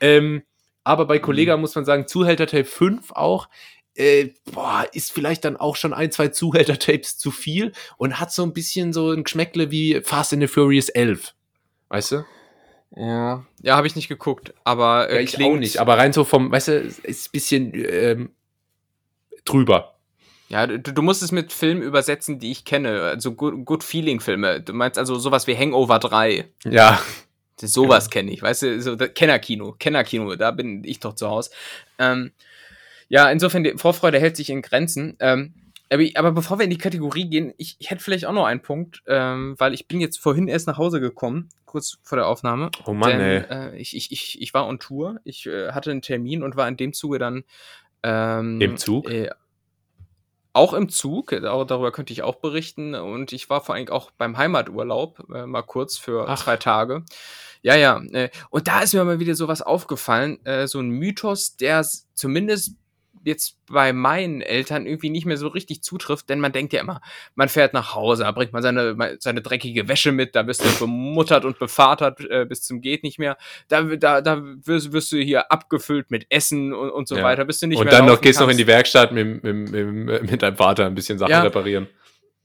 Ähm, 0.00 0.42
aber 0.84 1.04
bei 1.06 1.18
Kollega 1.18 1.56
muss 1.56 1.74
man 1.74 1.84
sagen, 1.84 2.06
Zuhälter 2.08 2.46
Tape 2.46 2.64
5 2.64 3.12
auch, 3.12 3.48
äh, 3.98 4.30
boah, 4.52 4.86
ist 4.92 5.12
vielleicht 5.12 5.44
dann 5.44 5.56
auch 5.56 5.76
schon 5.76 5.92
ein, 5.92 6.10
zwei 6.12 6.28
Zuhälter-Tapes 6.28 7.18
zu 7.18 7.30
viel 7.30 7.72
und 7.96 8.20
hat 8.20 8.32
so 8.32 8.42
ein 8.44 8.52
bisschen 8.52 8.92
so 8.92 9.10
ein 9.10 9.24
Geschmäckle 9.24 9.70
wie 9.70 10.00
Fast 10.02 10.32
and 10.32 10.42
the 10.42 10.48
Furious 10.48 10.88
11. 10.88 11.34
Weißt 11.88 12.12
du? 12.12 12.24
Ja, 12.96 13.44
ja 13.60 13.76
habe 13.76 13.86
ich 13.86 13.96
nicht 13.96 14.08
geguckt, 14.08 14.54
aber 14.64 15.10
äh, 15.10 15.16
Ja, 15.16 15.20
ich 15.20 15.42
auch 15.44 15.56
nicht, 15.56 15.78
aber 15.78 15.98
rein 15.98 16.12
so 16.12 16.24
vom, 16.24 16.50
weißt 16.50 16.68
du, 16.68 16.72
ist 17.02 17.28
ein 17.28 17.32
bisschen 17.32 17.72
ähm, 17.74 18.30
drüber. 19.44 19.94
Ja, 20.48 20.66
du, 20.66 20.78
du 20.78 21.02
musst 21.02 21.22
es 21.22 21.30
mit 21.30 21.52
Filmen 21.52 21.82
übersetzen, 21.82 22.38
die 22.38 22.50
ich 22.50 22.64
kenne. 22.64 23.02
Also 23.02 23.32
Good, 23.32 23.66
good 23.66 23.84
Feeling 23.84 24.20
Filme. 24.20 24.60
Du 24.62 24.72
meinst 24.72 24.98
also 24.98 25.18
sowas 25.18 25.46
wie 25.46 25.56
Hangover 25.56 25.98
3. 25.98 26.48
Ja, 26.64 26.98
Das- 27.60 27.72
Sowas 27.72 28.08
kenne 28.08 28.30
ich, 28.30 28.40
weißt 28.40 28.62
du, 28.62 28.80
so 28.80 28.96
Kennerkino, 28.96 29.72
Kennerkino, 29.78 30.36
da 30.36 30.52
bin 30.52 30.84
ich 30.84 31.00
doch 31.00 31.14
zu 31.14 31.28
Hause. 31.28 31.50
Ähm, 31.98 32.30
ja, 33.08 33.30
insofern, 33.30 33.64
die 33.64 33.74
Vorfreude 33.76 34.18
hält 34.18 34.36
sich 34.36 34.50
in 34.50 34.62
Grenzen. 34.62 35.16
Ähm, 35.20 35.54
aber, 35.90 36.04
aber 36.14 36.32
bevor 36.32 36.58
wir 36.58 36.64
in 36.64 36.70
die 36.70 36.78
Kategorie 36.78 37.28
gehen, 37.28 37.54
ich, 37.56 37.76
ich 37.78 37.90
hätte 37.90 38.02
vielleicht 38.02 38.26
auch 38.26 38.32
noch 38.32 38.44
einen 38.44 38.60
Punkt, 38.60 39.02
ähm, 39.06 39.54
weil 39.58 39.74
ich 39.74 39.88
bin 39.88 40.00
jetzt 40.00 40.18
vorhin 40.18 40.48
erst 40.48 40.66
nach 40.66 40.78
Hause 40.78 41.00
gekommen, 41.00 41.48
kurz 41.64 41.98
vor 42.02 42.16
der 42.16 42.26
Aufnahme. 42.26 42.70
Oh 42.84 42.92
Mann, 42.92 43.10
denn, 43.10 43.20
ey. 43.20 43.36
Äh, 43.48 43.76
ich, 43.76 43.96
ich, 43.96 44.12
ich, 44.12 44.42
ich 44.42 44.54
war 44.54 44.66
on 44.66 44.78
Tour, 44.78 45.20
ich 45.24 45.46
äh, 45.46 45.72
hatte 45.72 45.90
einen 45.90 46.02
Termin 46.02 46.42
und 46.42 46.56
war 46.56 46.68
in 46.68 46.76
dem 46.76 46.92
Zuge 46.92 47.18
dann 47.18 47.44
ähm, 48.02 48.60
Im 48.60 48.76
Zug? 48.76 49.10
Äh, 49.10 49.30
auch 50.52 50.72
im 50.72 50.88
Zug, 50.88 51.32
äh, 51.32 51.40
darüber 51.40 51.92
könnte 51.92 52.12
ich 52.12 52.22
auch 52.22 52.36
berichten. 52.36 52.94
Und 52.94 53.32
ich 53.32 53.48
war 53.50 53.62
vor 53.62 53.74
allem 53.74 53.88
auch 53.88 54.10
beim 54.12 54.36
Heimaturlaub, 54.36 55.26
äh, 55.32 55.46
mal 55.46 55.62
kurz 55.62 55.96
für 55.96 56.28
Ach. 56.28 56.42
zwei 56.42 56.56
Tage. 56.56 57.04
Ja, 57.62 57.76
ja. 57.76 58.00
Äh, 58.12 58.30
und 58.50 58.68
da 58.68 58.80
ist 58.80 58.94
mir 58.94 59.04
mal 59.04 59.20
wieder 59.20 59.34
sowas 59.34 59.62
aufgefallen, 59.62 60.44
äh, 60.44 60.66
so 60.66 60.80
ein 60.80 60.90
Mythos, 60.90 61.56
der 61.56 61.86
zumindest 62.14 62.76
jetzt 63.28 63.56
bei 63.66 63.92
meinen 63.92 64.40
Eltern 64.40 64.86
irgendwie 64.86 65.10
nicht 65.10 65.26
mehr 65.26 65.36
so 65.36 65.46
richtig 65.48 65.82
zutrifft, 65.82 66.28
denn 66.28 66.40
man 66.40 66.52
denkt 66.52 66.72
ja 66.72 66.80
immer, 66.80 67.00
man 67.36 67.48
fährt 67.48 67.74
nach 67.74 67.94
Hause, 67.94 68.24
da 68.24 68.32
bringt 68.32 68.52
man 68.52 68.62
seine, 68.62 69.16
seine 69.20 69.42
dreckige 69.42 69.86
Wäsche 69.86 70.10
mit, 70.10 70.34
da 70.34 70.46
wirst 70.46 70.64
du 70.64 70.78
bemuttert 70.78 71.44
und 71.44 71.58
bevatert 71.58 72.20
äh, 72.28 72.44
bis 72.46 72.62
zum 72.62 72.80
geht 72.80 73.04
nicht 73.04 73.18
mehr. 73.18 73.36
Da, 73.68 73.82
da, 73.82 74.20
da 74.20 74.42
wirst, 74.42 74.92
wirst 74.92 75.12
du 75.12 75.18
hier 75.18 75.52
abgefüllt 75.52 76.10
mit 76.10 76.26
Essen 76.30 76.72
und, 76.72 76.90
und 76.90 77.06
so 77.06 77.16
Ja. 77.16 77.22
weiter, 77.22 77.44
bis 77.44 77.60
du 77.60 77.66
nicht 77.68 77.78
und 77.78 77.84
mehr 77.84 77.92
dann 77.92 78.06
noch 78.06 78.20
gehst 78.20 78.40
du 78.40 78.44
noch 78.44 78.50
in 78.50 78.56
die 78.56 78.66
Werkstatt 78.66 79.12
mit, 79.12 79.44
mit, 79.44 79.70
mit, 79.70 80.30
mit 80.30 80.42
deinem 80.42 80.56
Vater 80.56 80.86
ein 80.86 80.94
bisschen 80.94 81.18
Sachen 81.18 81.30
Ja. 81.30 81.42
reparieren. 81.42 81.86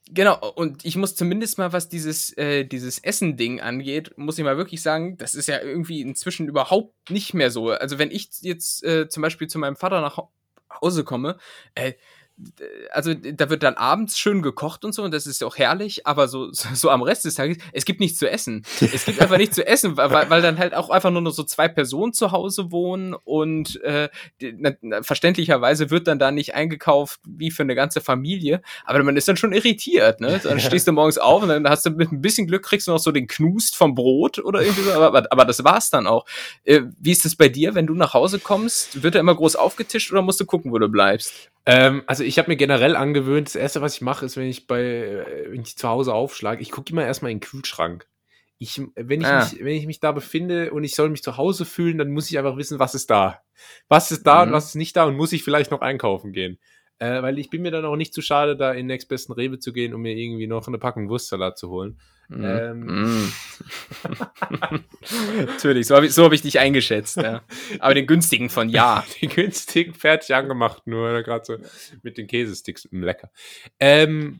Genau, 0.09 0.37
und 0.55 0.83
ich 0.85 0.97
muss 0.97 1.15
zumindest 1.15 1.57
mal, 1.57 1.71
was 1.71 1.87
dieses, 1.87 2.35
äh, 2.37 2.65
dieses 2.65 2.99
Essen-Ding 2.99 3.61
angeht, 3.61 4.11
muss 4.17 4.37
ich 4.37 4.43
mal 4.43 4.57
wirklich 4.57 4.81
sagen, 4.81 5.17
das 5.17 5.33
ist 5.33 5.47
ja 5.47 5.61
irgendwie 5.61 6.01
inzwischen 6.01 6.47
überhaupt 6.47 7.09
nicht 7.09 7.33
mehr 7.33 7.49
so. 7.49 7.69
Also 7.69 7.97
wenn 7.99 8.11
ich 8.11 8.29
jetzt 8.41 8.83
äh, 8.83 9.07
zum 9.07 9.23
Beispiel 9.23 9.47
zu 9.47 9.59
meinem 9.59 9.77
Vater 9.77 10.01
nach 10.01 10.19
Hause 10.81 11.03
komme, 11.03 11.37
d- 11.75 11.97
also 12.91 13.13
da 13.13 13.49
wird 13.49 13.63
dann 13.63 13.75
abends 13.75 14.17
schön 14.17 14.41
gekocht 14.41 14.83
und 14.85 14.93
so, 14.93 15.03
und 15.03 15.13
das 15.13 15.27
ist 15.27 15.43
auch 15.43 15.57
herrlich, 15.57 16.07
aber 16.07 16.27
so, 16.27 16.51
so, 16.51 16.67
so 16.73 16.89
am 16.89 17.01
Rest 17.03 17.25
des 17.25 17.35
Tages, 17.35 17.57
es 17.73 17.85
gibt 17.85 17.99
nichts 17.99 18.17
zu 18.17 18.29
essen. 18.29 18.65
Es 18.81 19.05
gibt 19.05 19.21
einfach 19.21 19.37
nichts 19.37 19.55
zu 19.55 19.65
essen, 19.65 19.97
weil, 19.97 20.29
weil 20.29 20.41
dann 20.41 20.57
halt 20.57 20.73
auch 20.73 20.89
einfach 20.89 21.11
nur 21.11 21.21
noch 21.21 21.31
so 21.31 21.43
zwei 21.43 21.67
Personen 21.67 22.13
zu 22.13 22.31
Hause 22.31 22.71
wohnen 22.71 23.13
und 23.13 23.81
äh, 23.83 24.09
die, 24.41 24.55
na, 24.57 24.71
na, 24.81 25.03
verständlicherweise 25.03 25.91
wird 25.91 26.07
dann 26.07 26.19
da 26.19 26.31
nicht 26.31 26.55
eingekauft 26.55 27.19
wie 27.27 27.51
für 27.51 27.63
eine 27.63 27.75
ganze 27.75 28.01
Familie, 28.01 28.61
aber 28.85 29.03
man 29.03 29.15
ist 29.15 29.27
dann 29.27 29.37
schon 29.37 29.53
irritiert, 29.53 30.19
ne? 30.19 30.39
Dann 30.43 30.59
stehst 30.59 30.87
du 30.87 30.91
morgens 30.91 31.17
auf 31.17 31.43
und 31.43 31.49
dann 31.49 31.69
hast 31.69 31.85
du 31.85 31.91
mit 31.91 32.11
ein 32.11 32.21
bisschen 32.21 32.47
Glück 32.47 32.63
kriegst 32.63 32.87
du 32.87 32.91
noch 32.91 32.99
so 32.99 33.11
den 33.11 33.27
Knust 33.27 33.75
vom 33.75 33.93
Brot 33.93 34.39
oder 34.39 34.61
irgendwie 34.61 34.83
so, 34.83 34.93
aber, 34.93 35.07
aber, 35.07 35.31
aber 35.31 35.45
das 35.45 35.63
war's 35.63 35.89
dann 35.89 36.07
auch. 36.07 36.25
Äh, 36.63 36.81
wie 36.99 37.11
ist 37.11 37.25
das 37.25 37.35
bei 37.35 37.49
dir, 37.49 37.75
wenn 37.75 37.87
du 37.87 37.93
nach 37.93 38.13
Hause 38.13 38.39
kommst? 38.39 39.03
Wird 39.03 39.15
da 39.15 39.19
immer 39.19 39.35
groß 39.35 39.55
aufgetischt 39.55 40.11
oder 40.11 40.21
musst 40.21 40.39
du 40.39 40.45
gucken, 40.45 40.71
wo 40.71 40.79
du 40.79 40.89
bleibst? 40.89 41.51
Ähm, 41.65 42.03
also 42.07 42.23
ich 42.23 42.37
habe 42.39 42.49
mir 42.49 42.57
generell 42.57 42.95
angewöhnt, 42.95 43.47
das 43.47 43.55
erste, 43.55 43.81
was 43.81 43.95
ich 43.95 44.01
mache, 44.01 44.25
ist, 44.25 44.35
wenn 44.37 44.47
ich 44.47 44.67
bei, 44.67 44.81
äh, 44.81 45.51
wenn 45.51 45.61
ich 45.61 45.77
zu 45.77 45.87
Hause 45.87 46.13
aufschlage, 46.13 46.61
ich 46.61 46.71
gucke 46.71 46.91
immer 46.91 47.05
erstmal 47.05 47.31
in 47.31 47.37
den 47.39 47.47
Kühlschrank. 47.47 48.07
Ich, 48.59 48.81
wenn, 48.95 49.21
ich 49.21 49.27
Ah. 49.27 49.37
mich, 49.37 49.59
wenn 49.59 49.75
ich 49.75 49.85
mich 49.87 49.99
da 49.99 50.11
befinde 50.11 50.71
und 50.71 50.83
ich 50.83 50.95
soll 50.95 51.09
mich 51.09 51.23
zu 51.23 51.37
Hause 51.37 51.65
fühlen, 51.65 51.97
dann 51.97 52.11
muss 52.11 52.29
ich 52.29 52.37
einfach 52.37 52.57
wissen, 52.57 52.79
was 52.79 52.95
ist 52.95 53.09
da. 53.09 53.41
Was 53.89 54.11
ist 54.11 54.23
da 54.27 54.43
und 54.43 54.49
Mhm. 54.49 54.53
was 54.53 54.67
ist 54.67 54.75
nicht 54.75 54.95
da 54.95 55.05
und 55.05 55.15
muss 55.15 55.33
ich 55.33 55.43
vielleicht 55.43 55.71
noch 55.71 55.81
einkaufen 55.81 56.31
gehen. 56.33 56.59
Äh, 56.99 57.21
weil 57.21 57.39
ich 57.39 57.49
bin 57.49 57.61
mir 57.61 57.71
dann 57.71 57.85
auch 57.85 57.95
nicht 57.95 58.13
zu 58.13 58.21
schade, 58.21 58.55
da 58.55 58.71
in 58.71 58.79
den 58.79 58.87
nächstbesten 58.87 59.33
Rewe 59.33 59.59
zu 59.59 59.73
gehen, 59.73 59.93
um 59.93 60.01
mir 60.01 60.15
irgendwie 60.15 60.47
noch 60.47 60.67
eine 60.67 60.77
Packung 60.77 61.09
Wurstsalat 61.09 61.57
zu 61.57 61.69
holen. 61.69 61.99
Ähm. 62.31 62.85
Mm. 62.85 63.33
Natürlich, 65.45 65.87
so 65.87 65.95
habe 65.95 66.05
ich, 66.05 66.13
so 66.13 66.23
hab 66.23 66.31
ich 66.31 66.41
dich 66.41 66.59
eingeschätzt. 66.59 67.17
Ja. 67.17 67.41
Aber 67.79 67.93
den 67.93 68.07
günstigen 68.07 68.49
von 68.49 68.69
ja. 68.69 69.03
Die 69.21 69.27
günstigen, 69.27 69.93
fertig 69.93 70.33
angemacht, 70.33 70.87
nur 70.87 71.21
gerade 71.23 71.45
so 71.45 71.57
mit 72.01 72.17
den 72.17 72.27
Käsesticks. 72.27 72.87
mm, 72.91 73.03
Lecker. 73.03 73.29
Ähm, 73.79 74.39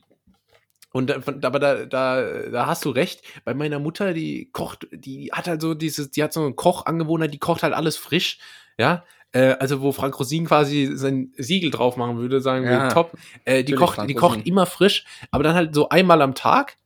und 0.92 1.10
aber 1.44 1.58
da, 1.58 1.86
da, 1.86 2.48
da 2.50 2.66
hast 2.66 2.84
du 2.84 2.90
recht. 2.90 3.22
Bei 3.44 3.52
meiner 3.52 3.80
Mutter, 3.80 4.14
die 4.14 4.50
kocht, 4.52 4.86
die 4.92 5.30
hat 5.32 5.48
halt 5.48 5.60
so 5.60 5.74
dieses, 5.74 6.10
die 6.12 6.22
hat 6.22 6.32
so 6.32 6.40
eine 6.40 6.54
Kochangewohnheit, 6.54 7.34
die 7.34 7.38
kocht 7.38 7.64
halt 7.64 7.74
alles 7.74 7.96
frisch. 7.96 8.38
Ja. 8.78 9.04
Äh, 9.34 9.56
also, 9.58 9.82
wo 9.82 9.92
Frank 9.92 10.18
Rosin 10.18 10.46
quasi 10.46 10.90
sein 10.94 11.32
Siegel 11.36 11.70
drauf 11.70 11.96
machen 11.96 12.18
würde, 12.18 12.40
sagen 12.40 12.64
wir, 12.64 12.72
Ja. 12.72 12.88
top. 12.88 13.12
Äh, 13.44 13.64
die 13.64 13.72
kocht, 13.74 13.96
Frank 13.96 14.08
die 14.08 14.14
kocht 14.14 14.46
immer 14.46 14.64
frisch, 14.64 15.04
aber 15.30 15.42
dann 15.44 15.54
halt 15.56 15.74
so 15.74 15.88
einmal 15.88 16.22
am 16.22 16.34
Tag, 16.34 16.76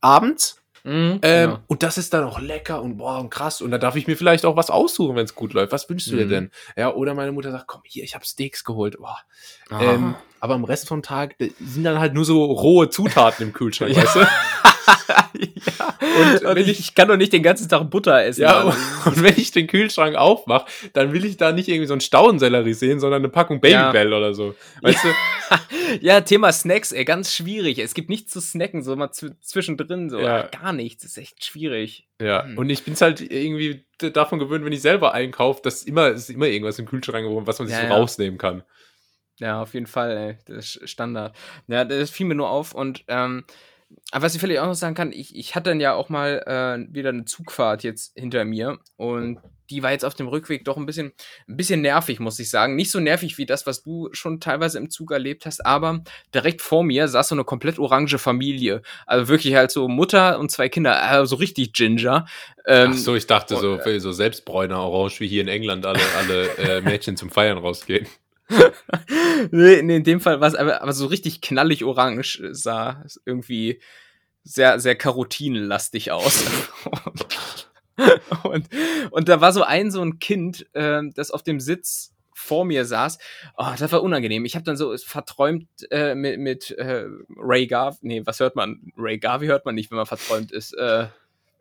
abends. 0.00 0.58
Mhm, 0.84 1.20
Ähm, 1.22 1.50
genau. 1.50 1.58
Und 1.68 1.84
das 1.84 1.96
ist 1.96 2.12
dann 2.12 2.24
auch 2.24 2.40
lecker 2.40 2.82
und 2.82 2.96
boah, 2.96 3.20
und 3.20 3.30
krass. 3.30 3.60
Und 3.60 3.70
da 3.70 3.78
darf 3.78 3.94
ich 3.94 4.08
mir 4.08 4.16
vielleicht 4.16 4.44
auch 4.44 4.56
was 4.56 4.68
aussuchen, 4.68 5.14
wenn 5.14 5.24
es 5.26 5.36
gut 5.36 5.52
läuft. 5.52 5.70
Was 5.70 5.88
wünschst 5.88 6.10
du 6.10 6.16
dir 6.16 6.24
Mhm. 6.24 6.30
denn? 6.30 6.50
Ja, 6.76 6.92
oder 6.94 7.14
meine 7.14 7.30
Mutter 7.30 7.52
sagt, 7.52 7.68
komm 7.68 7.82
hier, 7.84 8.02
ich 8.02 8.16
habe 8.16 8.24
Steaks 8.24 8.64
geholt. 8.64 8.96
Ähm, 9.78 10.16
aber 10.40 10.54
am 10.54 10.64
Rest 10.64 10.88
vom 10.88 11.02
Tag 11.02 11.36
sind 11.60 11.84
dann 11.84 12.00
halt 12.00 12.14
nur 12.14 12.24
so 12.24 12.44
rohe 12.46 12.90
Zutaten 12.90 13.46
im 13.46 13.52
Kühlschrank, 13.52 13.94
Ja. 13.94 14.02
weißt 14.02 14.16
du? 14.16 14.20
ja. 14.86 16.50
Und 16.50 16.56
ich, 16.58 16.68
ich- 16.80 16.94
kann 16.94 17.08
doch 17.08 17.16
nicht 17.16 17.32
den 17.32 17.42
ganzen 17.42 17.68
Tag 17.68 17.90
Butter 17.90 18.24
essen. 18.24 18.42
Ja, 18.42 18.62
und 19.04 19.22
wenn 19.22 19.36
ich 19.36 19.50
den 19.50 19.66
Kühlschrank 19.66 20.16
aufmache, 20.16 20.66
dann 20.92 21.12
will 21.12 21.24
ich 21.24 21.36
da 21.36 21.52
nicht 21.52 21.68
irgendwie 21.68 21.86
so 21.86 21.94
einen 21.94 22.00
Staudensellerie 22.00 22.74
sehen, 22.74 23.00
sondern 23.00 23.20
eine 23.22 23.28
Packung 23.28 23.60
Babybell 23.60 24.12
oder 24.12 24.34
so. 24.34 24.54
Weißt 24.82 25.04
du? 25.04 25.08
ja, 26.00 26.20
Thema 26.20 26.52
Snacks, 26.52 26.92
ey, 26.92 27.04
ganz 27.04 27.34
schwierig. 27.34 27.78
Es 27.78 27.94
gibt 27.94 28.08
nichts 28.10 28.32
zu 28.32 28.40
snacken, 28.40 28.82
so 28.82 28.94
mal 28.96 29.08
zw- 29.08 29.34
zwischendrin, 29.40 30.10
so 30.10 30.18
Ja. 30.20 30.42
gar 30.48 30.72
nichts. 30.72 31.02
Das 31.02 31.12
ist 31.12 31.18
echt 31.18 31.44
schwierig. 31.44 32.08
Ja, 32.20 32.44
Hm. 32.44 32.58
und 32.58 32.70
ich 32.70 32.84
bin's 32.84 33.00
halt 33.00 33.20
irgendwie 33.20 33.84
davon 33.98 34.38
gewöhnt, 34.38 34.64
wenn 34.64 34.72
ich 34.72 34.82
selber 34.82 35.12
einkaufe, 35.14 35.60
dass 35.62 35.82
immer, 35.82 36.08
es 36.08 36.22
ist 36.22 36.30
immer 36.30 36.46
irgendwas 36.46 36.78
im 36.78 36.86
Kühlschrank, 36.86 37.26
wo- 37.28 37.46
was 37.46 37.58
man 37.58 37.68
sich 37.68 37.76
Ja, 37.76 37.82
so 37.82 37.88
ja. 37.88 37.94
rausnehmen 37.96 38.38
kann. 38.38 38.62
Ja, 39.38 39.60
auf 39.62 39.74
jeden 39.74 39.86
Fall, 39.86 40.16
ey. 40.16 40.38
Das 40.46 40.76
ist 40.76 40.90
Standard. 40.90 41.34
Ja, 41.66 41.84
das 41.84 42.10
fiel 42.10 42.26
mir 42.26 42.34
nur 42.36 42.50
auf. 42.50 42.74
Und 42.74 43.02
ähm, 43.08 43.44
aber 44.10 44.24
was 44.24 44.34
ich 44.34 44.40
vielleicht 44.40 44.60
auch 44.60 44.66
noch 44.66 44.74
sagen 44.74 44.94
kann, 44.94 45.12
ich, 45.12 45.34
ich 45.36 45.54
hatte 45.54 45.70
dann 45.70 45.80
ja 45.80 45.94
auch 45.94 46.08
mal 46.08 46.42
äh, 46.46 46.94
wieder 46.94 47.10
eine 47.10 47.24
Zugfahrt 47.24 47.82
jetzt 47.82 48.12
hinter 48.16 48.44
mir 48.44 48.78
und 48.96 49.38
die 49.70 49.82
war 49.82 49.90
jetzt 49.90 50.04
auf 50.04 50.14
dem 50.14 50.28
Rückweg 50.28 50.64
doch 50.64 50.76
ein 50.76 50.84
bisschen, 50.84 51.12
ein 51.48 51.56
bisschen 51.56 51.80
nervig, 51.80 52.20
muss 52.20 52.38
ich 52.38 52.50
sagen. 52.50 52.76
Nicht 52.76 52.90
so 52.90 53.00
nervig 53.00 53.38
wie 53.38 53.46
das, 53.46 53.66
was 53.66 53.82
du 53.82 54.10
schon 54.12 54.38
teilweise 54.38 54.78
im 54.78 54.90
Zug 54.90 55.10
erlebt 55.12 55.46
hast, 55.46 55.64
aber 55.64 56.02
direkt 56.34 56.60
vor 56.60 56.84
mir 56.84 57.08
saß 57.08 57.28
so 57.28 57.34
eine 57.34 57.44
komplett 57.44 57.78
orange 57.78 58.18
Familie. 58.18 58.82
Also 59.06 59.28
wirklich 59.28 59.54
halt 59.54 59.70
so 59.70 59.88
Mutter 59.88 60.38
und 60.38 60.50
zwei 60.50 60.68
Kinder, 60.68 61.02
also 61.02 61.36
richtig 61.36 61.72
Ginger. 61.72 62.26
Ähm, 62.66 62.90
Ach 62.92 62.98
so, 62.98 63.14
ich 63.14 63.26
dachte 63.26 63.56
so, 63.56 63.78
und, 63.82 64.00
so 64.00 64.12
Selbstbräuner 64.12 64.78
Orange, 64.78 65.20
wie 65.20 65.28
hier 65.28 65.40
in 65.40 65.48
England 65.48 65.86
alle, 65.86 66.00
alle 66.18 66.48
äh, 66.58 66.80
Mädchen 66.82 67.16
zum 67.16 67.30
Feiern 67.30 67.58
rausgehen. 67.58 68.06
nee, 69.50 69.82
nee, 69.82 69.96
in 69.96 70.04
dem 70.04 70.20
Fall 70.20 70.40
war 70.40 70.48
es 70.48 70.54
aber, 70.54 70.82
aber 70.82 70.92
so 70.92 71.06
richtig 71.06 71.40
knallig 71.40 71.84
orange, 71.84 72.40
äh, 72.40 72.54
sah 72.54 73.04
irgendwie 73.24 73.80
sehr, 74.44 74.80
sehr 74.80 74.96
karotinlastig 74.96 76.10
aus. 76.10 76.44
und, 78.42 78.68
und 79.10 79.28
da 79.28 79.40
war 79.40 79.52
so 79.52 79.62
ein, 79.62 79.90
so 79.90 80.02
ein 80.02 80.18
Kind, 80.18 80.66
ähm, 80.74 81.12
das 81.14 81.30
auf 81.30 81.42
dem 81.42 81.60
Sitz 81.60 82.14
vor 82.34 82.64
mir 82.64 82.84
saß. 82.84 83.18
Oh, 83.56 83.72
das 83.78 83.92
war 83.92 84.02
unangenehm. 84.02 84.44
Ich 84.44 84.56
habe 84.56 84.64
dann 84.64 84.76
so 84.76 84.96
verträumt 84.96 85.68
äh, 85.90 86.14
mit, 86.14 86.40
mit 86.40 86.70
äh, 86.72 87.04
Ray 87.36 87.68
Garvey. 87.68 87.98
Nee, 88.02 88.22
was 88.24 88.40
hört 88.40 88.56
man? 88.56 88.92
Ray 88.96 89.18
Garvey 89.18 89.46
hört 89.46 89.64
man 89.64 89.76
nicht, 89.76 89.90
wenn 89.90 89.96
man 89.96 90.06
verträumt 90.06 90.50
ist. 90.50 90.72
Äh, 90.74 91.06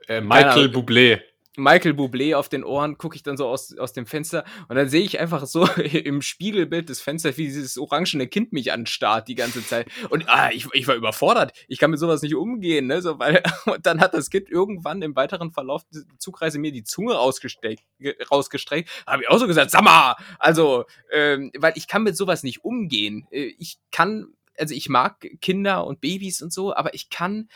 Äh, 0.08 0.22
Michael. 0.22 0.68
Bublé. 0.70 1.22
Michael 1.58 1.92
Bublé 1.94 2.34
auf 2.36 2.48
den 2.48 2.64
Ohren, 2.64 2.98
gucke 2.98 3.16
ich 3.18 3.24
dann 3.24 3.36
so 3.36 3.48
aus, 3.48 3.78
aus 3.78 3.92
dem 3.92 4.06
Fenster 4.06 4.46
und 4.70 4.78
dann 4.78 4.88
sehe 4.88 5.02
ich 5.04 5.20
einfach 5.20 5.46
so 5.46 5.66
im 5.76 6.22
Spiegelbild 6.22 6.88
des 6.88 7.02
Fensters, 7.02 7.38
wie 7.38 7.44
dieses 7.46 7.78
orangene 7.78 8.28
Kind 8.28 8.54
mich 8.54 8.72
anstarrt 8.72 9.28
die 9.28 9.36
ganze 9.36 9.66
Zeit. 9.66 9.88
Und 10.10 10.30
ah, 10.30 10.50
ich, 10.52 10.68
ich 10.74 10.88
war 10.88 10.96
überfordert. 10.96 11.52
Ich 11.68 11.78
kann 11.78 11.92
mit 11.92 12.00
sowas 12.00 12.22
nicht 12.22 12.36
umgehen, 12.36 12.88
ne? 12.88 13.02
So, 13.02 13.20
weil, 13.20 13.44
und 13.66 13.86
dann 13.86 14.00
hat 14.00 14.14
das 14.14 14.30
Kind 14.30 14.50
irgendwann 14.50 15.02
im 15.02 15.16
weiteren 15.16 15.52
Verlauf 15.52 15.84
der 15.94 16.04
Zugreise 16.20 16.58
mir 16.58 16.72
die 16.72 16.84
Zunge 16.84 17.14
rausgesteckt, 17.16 17.84
ge- 18.00 18.16
rausgestreckt. 18.32 18.90
Habe 19.06 19.24
ich 19.24 19.30
auch 19.30 19.38
so 19.40 19.48
gesagt, 19.48 19.72
sag 19.72 19.84
mal, 19.84 20.16
also, 20.40 20.86
ähm, 21.12 21.52
weil 21.58 21.74
ich 21.76 21.88
kann 21.90 22.04
mit 22.04 22.16
sowas 22.16 22.44
nicht 22.44 22.64
umgehen. 22.64 23.28
Äh, 23.32 23.54
Ich 23.60 23.78
kann, 23.92 24.28
also 24.58 24.74
ich 24.74 24.88
mag 24.90 25.28
Kinder 25.42 25.86
und 25.86 26.00
Babys 26.02 26.42
und 26.42 26.54
so, 26.54 26.74
aber 26.76 26.94
ich 26.94 27.10
kann 27.10 27.50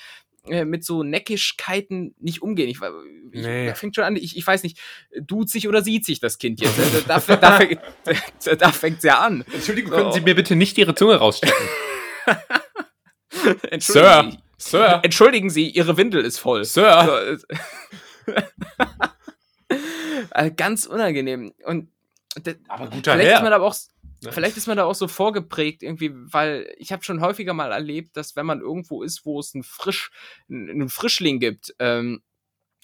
äh, 0.50 0.66
mit 0.66 0.84
so 0.86 1.04
Neckischkeiten 1.04 2.16
nicht 2.20 2.42
umgehen. 2.42 2.70
Ich, 2.70 2.78
ich, 2.78 3.42
Nee. 3.46 3.74
fängt 3.76 3.96
schon 3.96 4.04
an, 4.06 4.16
ich, 4.16 4.38
ich 4.38 4.46
weiß 4.46 4.64
nicht, 4.64 4.80
duzt 5.22 5.52
sich 5.54 5.68
oder 5.68 5.82
sieht 5.82 6.06
sich 6.06 6.20
das 6.20 6.38
Kind 6.38 6.62
jetzt? 6.62 6.78
Also, 6.80 7.00
da, 7.02 7.20
da, 7.20 7.36
da, 7.36 7.58
fängt- 7.58 7.82
da 8.62 8.72
fängt's 8.72 9.04
ja 9.04 9.20
an. 9.20 9.44
Entschuldigung, 9.54 9.92
können 9.92 10.04
können 10.04 10.14
Sie 10.14 10.22
mir 10.22 10.36
bitte 10.36 10.56
nicht 10.56 10.78
Ihre 10.78 10.96
Zunge 10.96 11.16
rausstecken? 11.16 11.56
Entschuldigen 13.70 13.82
Sir, 13.82 14.30
Sie, 14.58 14.70
Sir, 14.70 15.00
entschuldigen 15.04 15.50
Sie, 15.50 15.70
Ihre 15.70 15.98
Windel 15.98 16.24
ist 16.24 16.40
voll. 16.40 16.64
Sir. 16.64 17.38
So, 18.26 18.34
äh, 18.34 18.44
äh, 20.34 20.52
ganz 20.52 20.86
unangenehm. 20.86 21.54
Und 21.66 21.90
Aber 22.68 22.88
guter 22.90 23.14
vielleicht 23.14 23.32
ist 23.32 23.36
man 23.42 23.48
Herr. 23.48 23.56
aber 23.56 23.66
auch 23.66 23.76
Ne? 24.26 24.32
vielleicht 24.32 24.58
ist 24.58 24.68
man 24.68 24.78
da 24.78 24.86
auch 24.86 24.96
so 24.96 25.08
vorgeprägt 25.08 25.84
irgendwie, 25.84 26.12
weil 26.14 26.74
ich 26.78 26.92
habe 26.92 27.04
schon 27.04 27.22
häufiger 27.22 27.54
mal 27.54 27.72
erlebt, 27.72 28.18
dass 28.18 28.36
wenn 28.36 28.46
man 28.46 28.62
irgendwo 28.62 29.04
ist, 29.04 29.26
wo 29.26 29.40
es 29.40 29.54
einen 29.54 29.64
frisch 29.64 30.12
einen 30.50 30.90
Frischling 30.90 31.40
gibt, 31.40 31.76
ähm, 31.80 32.22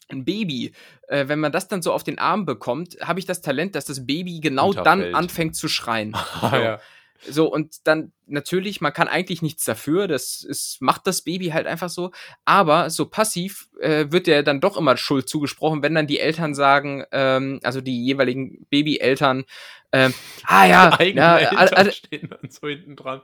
ein 0.09 0.25
Baby, 0.25 0.73
äh, 1.07 1.27
wenn 1.27 1.39
man 1.39 1.51
das 1.51 1.67
dann 1.67 1.81
so 1.81 1.93
auf 1.93 2.03
den 2.03 2.19
Arm 2.19 2.45
bekommt, 2.45 2.97
habe 3.01 3.19
ich 3.19 3.25
das 3.25 3.41
Talent, 3.41 3.75
dass 3.75 3.85
das 3.85 4.05
Baby 4.05 4.39
genau 4.39 4.73
dann 4.73 4.99
Unterfällt. 4.99 5.15
anfängt 5.15 5.55
zu 5.55 5.67
schreien. 5.67 6.13
Ah, 6.13 6.51
ja. 6.63 6.79
So, 7.27 7.51
und 7.51 7.87
dann 7.87 8.11
natürlich, 8.25 8.81
man 8.81 8.93
kann 8.93 9.07
eigentlich 9.07 9.41
nichts 9.41 9.63
dafür, 9.63 10.07
das 10.07 10.43
ist, 10.43 10.81
macht 10.81 11.05
das 11.05 11.21
Baby 11.21 11.47
halt 11.47 11.67
einfach 11.67 11.89
so, 11.89 12.11
aber 12.45 12.89
so 12.89 13.05
passiv 13.05 13.69
äh, 13.79 14.07
wird 14.09 14.27
der 14.27 14.41
dann 14.41 14.59
doch 14.59 14.75
immer 14.75 14.97
Schuld 14.97 15.29
zugesprochen, 15.29 15.83
wenn 15.83 15.93
dann 15.93 16.07
die 16.07 16.19
Eltern 16.19 16.55
sagen, 16.55 17.03
ähm, 17.11 17.59
also 17.63 17.81
die 17.81 18.03
jeweiligen 18.03 18.65
Babyeltern, 18.69 19.45
ähm, 19.91 20.13
ah 20.45 20.65
ja, 20.65 21.01
ja 21.01 21.37
Eltern 21.37 21.77
alle, 21.77 21.91
stehen 21.93 22.29
dann 22.29 22.49
so 22.49 22.67
hinten 22.67 22.95
dran. 22.95 23.21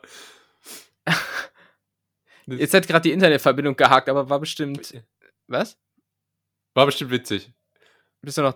jetzt 2.46 2.74
hat 2.74 2.88
gerade 2.88 3.04
die 3.04 3.14
Internetverbindung 3.14 3.76
gehakt, 3.76 4.10
aber 4.10 4.30
war 4.30 4.40
bestimmt, 4.40 4.94
was? 5.48 5.78
War 6.76 6.86
bestimmt 6.86 7.10
witzig. 7.10 7.52
Bist 8.22 8.38
du 8.38 8.44
noch. 8.44 8.56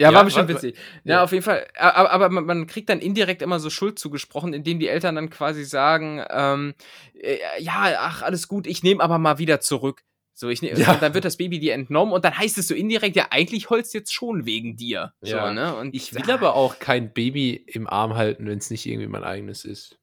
Ja, 0.00 0.12
war 0.12 0.24
bestimmt 0.24 0.48
witzig. 0.48 0.76
Ja, 1.04 1.16
ja. 1.16 1.22
auf 1.24 1.32
jeden 1.32 1.44
Fall. 1.44 1.66
Aber, 1.76 2.10
aber 2.10 2.28
man, 2.28 2.66
kriegt 2.66 2.88
dann 2.88 3.00
indirekt 3.00 3.40
immer 3.42 3.60
so 3.60 3.70
Schuld 3.70 3.98
zugesprochen, 3.98 4.52
indem 4.52 4.78
die 4.78 4.88
Eltern 4.88 5.14
dann 5.14 5.30
quasi 5.30 5.64
sagen, 5.64 6.22
ähm, 6.28 6.74
äh, 7.14 7.38
ja, 7.58 7.94
ach, 7.98 8.22
alles 8.22 8.46
gut, 8.46 8.66
ich 8.66 8.82
nehme 8.82 9.02
aber 9.02 9.18
mal 9.18 9.38
wieder 9.38 9.60
zurück. 9.60 10.02
So, 10.34 10.48
ich 10.48 10.62
nehm, 10.62 10.76
Ja. 10.76 10.94
dann 10.94 11.12
wird 11.14 11.24
das 11.24 11.36
Baby 11.36 11.58
dir 11.58 11.74
entnommen 11.74 12.12
und 12.12 12.24
dann 12.24 12.36
heißt 12.36 12.56
es 12.58 12.68
so 12.68 12.74
indirekt, 12.74 13.16
ja, 13.16 13.26
eigentlich 13.30 13.68
holst 13.68 13.92
jetzt 13.94 14.12
schon 14.12 14.46
wegen 14.46 14.76
dir. 14.76 15.12
Ja. 15.22 15.46
So, 15.48 15.52
ne? 15.52 15.76
Und 15.76 15.94
Ich 15.94 16.14
will 16.14 16.30
aber 16.30 16.54
auch 16.54 16.78
kein 16.78 17.12
Baby 17.12 17.54
im 17.66 17.86
Arm 17.86 18.14
halten, 18.14 18.46
wenn 18.46 18.58
es 18.58 18.70
nicht 18.70 18.86
irgendwie 18.86 19.08
mein 19.08 19.24
eigenes 19.24 19.64
ist. 19.64 19.98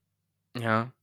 Ja. 0.56 0.94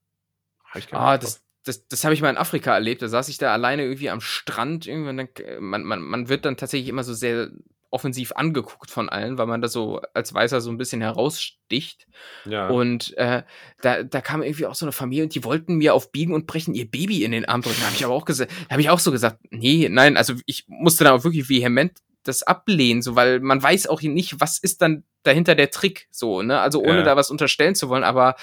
Hab 0.64 0.76
ich 0.76 0.92
Ah, 0.92 1.18
das, 1.18 1.44
das, 1.64 1.86
das 1.88 2.04
habe 2.04 2.14
ich 2.14 2.22
mal 2.22 2.30
in 2.30 2.36
Afrika 2.36 2.74
erlebt. 2.74 3.02
Da 3.02 3.08
saß 3.08 3.28
ich 3.28 3.38
da 3.38 3.52
alleine 3.52 3.82
irgendwie 3.82 4.10
am 4.10 4.20
Strand. 4.20 4.86
Irgendwie 4.86 5.10
und 5.10 5.16
dann, 5.16 5.28
äh, 5.44 5.60
man, 5.60 5.82
man, 5.82 6.00
man 6.00 6.28
wird 6.28 6.44
dann 6.44 6.56
tatsächlich 6.56 6.88
immer 6.88 7.04
so 7.04 7.14
sehr 7.14 7.50
offensiv 7.94 8.32
angeguckt 8.32 8.90
von 8.90 9.08
allen, 9.08 9.38
weil 9.38 9.46
man 9.46 9.62
da 9.62 9.68
so 9.68 10.02
als 10.12 10.34
Weißer 10.34 10.60
so 10.60 10.70
ein 10.70 10.76
bisschen 10.76 11.00
heraussticht. 11.00 12.06
ja. 12.44 12.68
Und 12.68 13.16
äh, 13.16 13.44
da, 13.80 14.02
da 14.02 14.20
kam 14.20 14.42
irgendwie 14.42 14.66
auch 14.66 14.74
so 14.74 14.84
eine 14.84 14.92
Familie 14.92 15.24
und 15.24 15.34
die 15.34 15.44
wollten 15.44 15.76
mir 15.76 15.94
auf 15.94 16.12
Biegen 16.12 16.34
und 16.34 16.46
Brechen 16.46 16.74
ihr 16.74 16.90
Baby 16.90 17.24
in 17.24 17.32
den 17.32 17.44
Arm 17.44 17.62
drücken. 17.62 17.78
Da 17.80 17.86
habe 17.86 17.96
ich 17.96 18.04
aber 18.04 18.14
auch 18.14 18.24
gesagt, 18.24 18.52
habe 18.70 18.80
ich 18.80 18.90
auch 18.90 18.98
so 18.98 19.12
gesagt, 19.12 19.38
nee, 19.50 19.88
nein, 19.88 20.16
also 20.16 20.34
ich 20.44 20.64
musste 20.66 21.04
da 21.04 21.12
auch 21.12 21.24
wirklich 21.24 21.48
vehement 21.48 21.92
das 22.24 22.42
ablehnen, 22.42 23.02
so 23.02 23.16
weil 23.16 23.40
man 23.40 23.62
weiß 23.62 23.86
auch 23.86 24.02
nicht, 24.02 24.40
was 24.40 24.58
ist 24.58 24.82
dann 24.82 25.04
dahinter 25.22 25.54
der 25.54 25.70
Trick, 25.70 26.08
so, 26.10 26.42
ne? 26.42 26.60
Also 26.60 26.80
ohne 26.80 26.98
Ja. 26.98 27.02
da 27.02 27.16
was 27.16 27.30
unterstellen 27.30 27.74
zu 27.74 27.88
wollen, 27.88 28.04
aber 28.04 28.34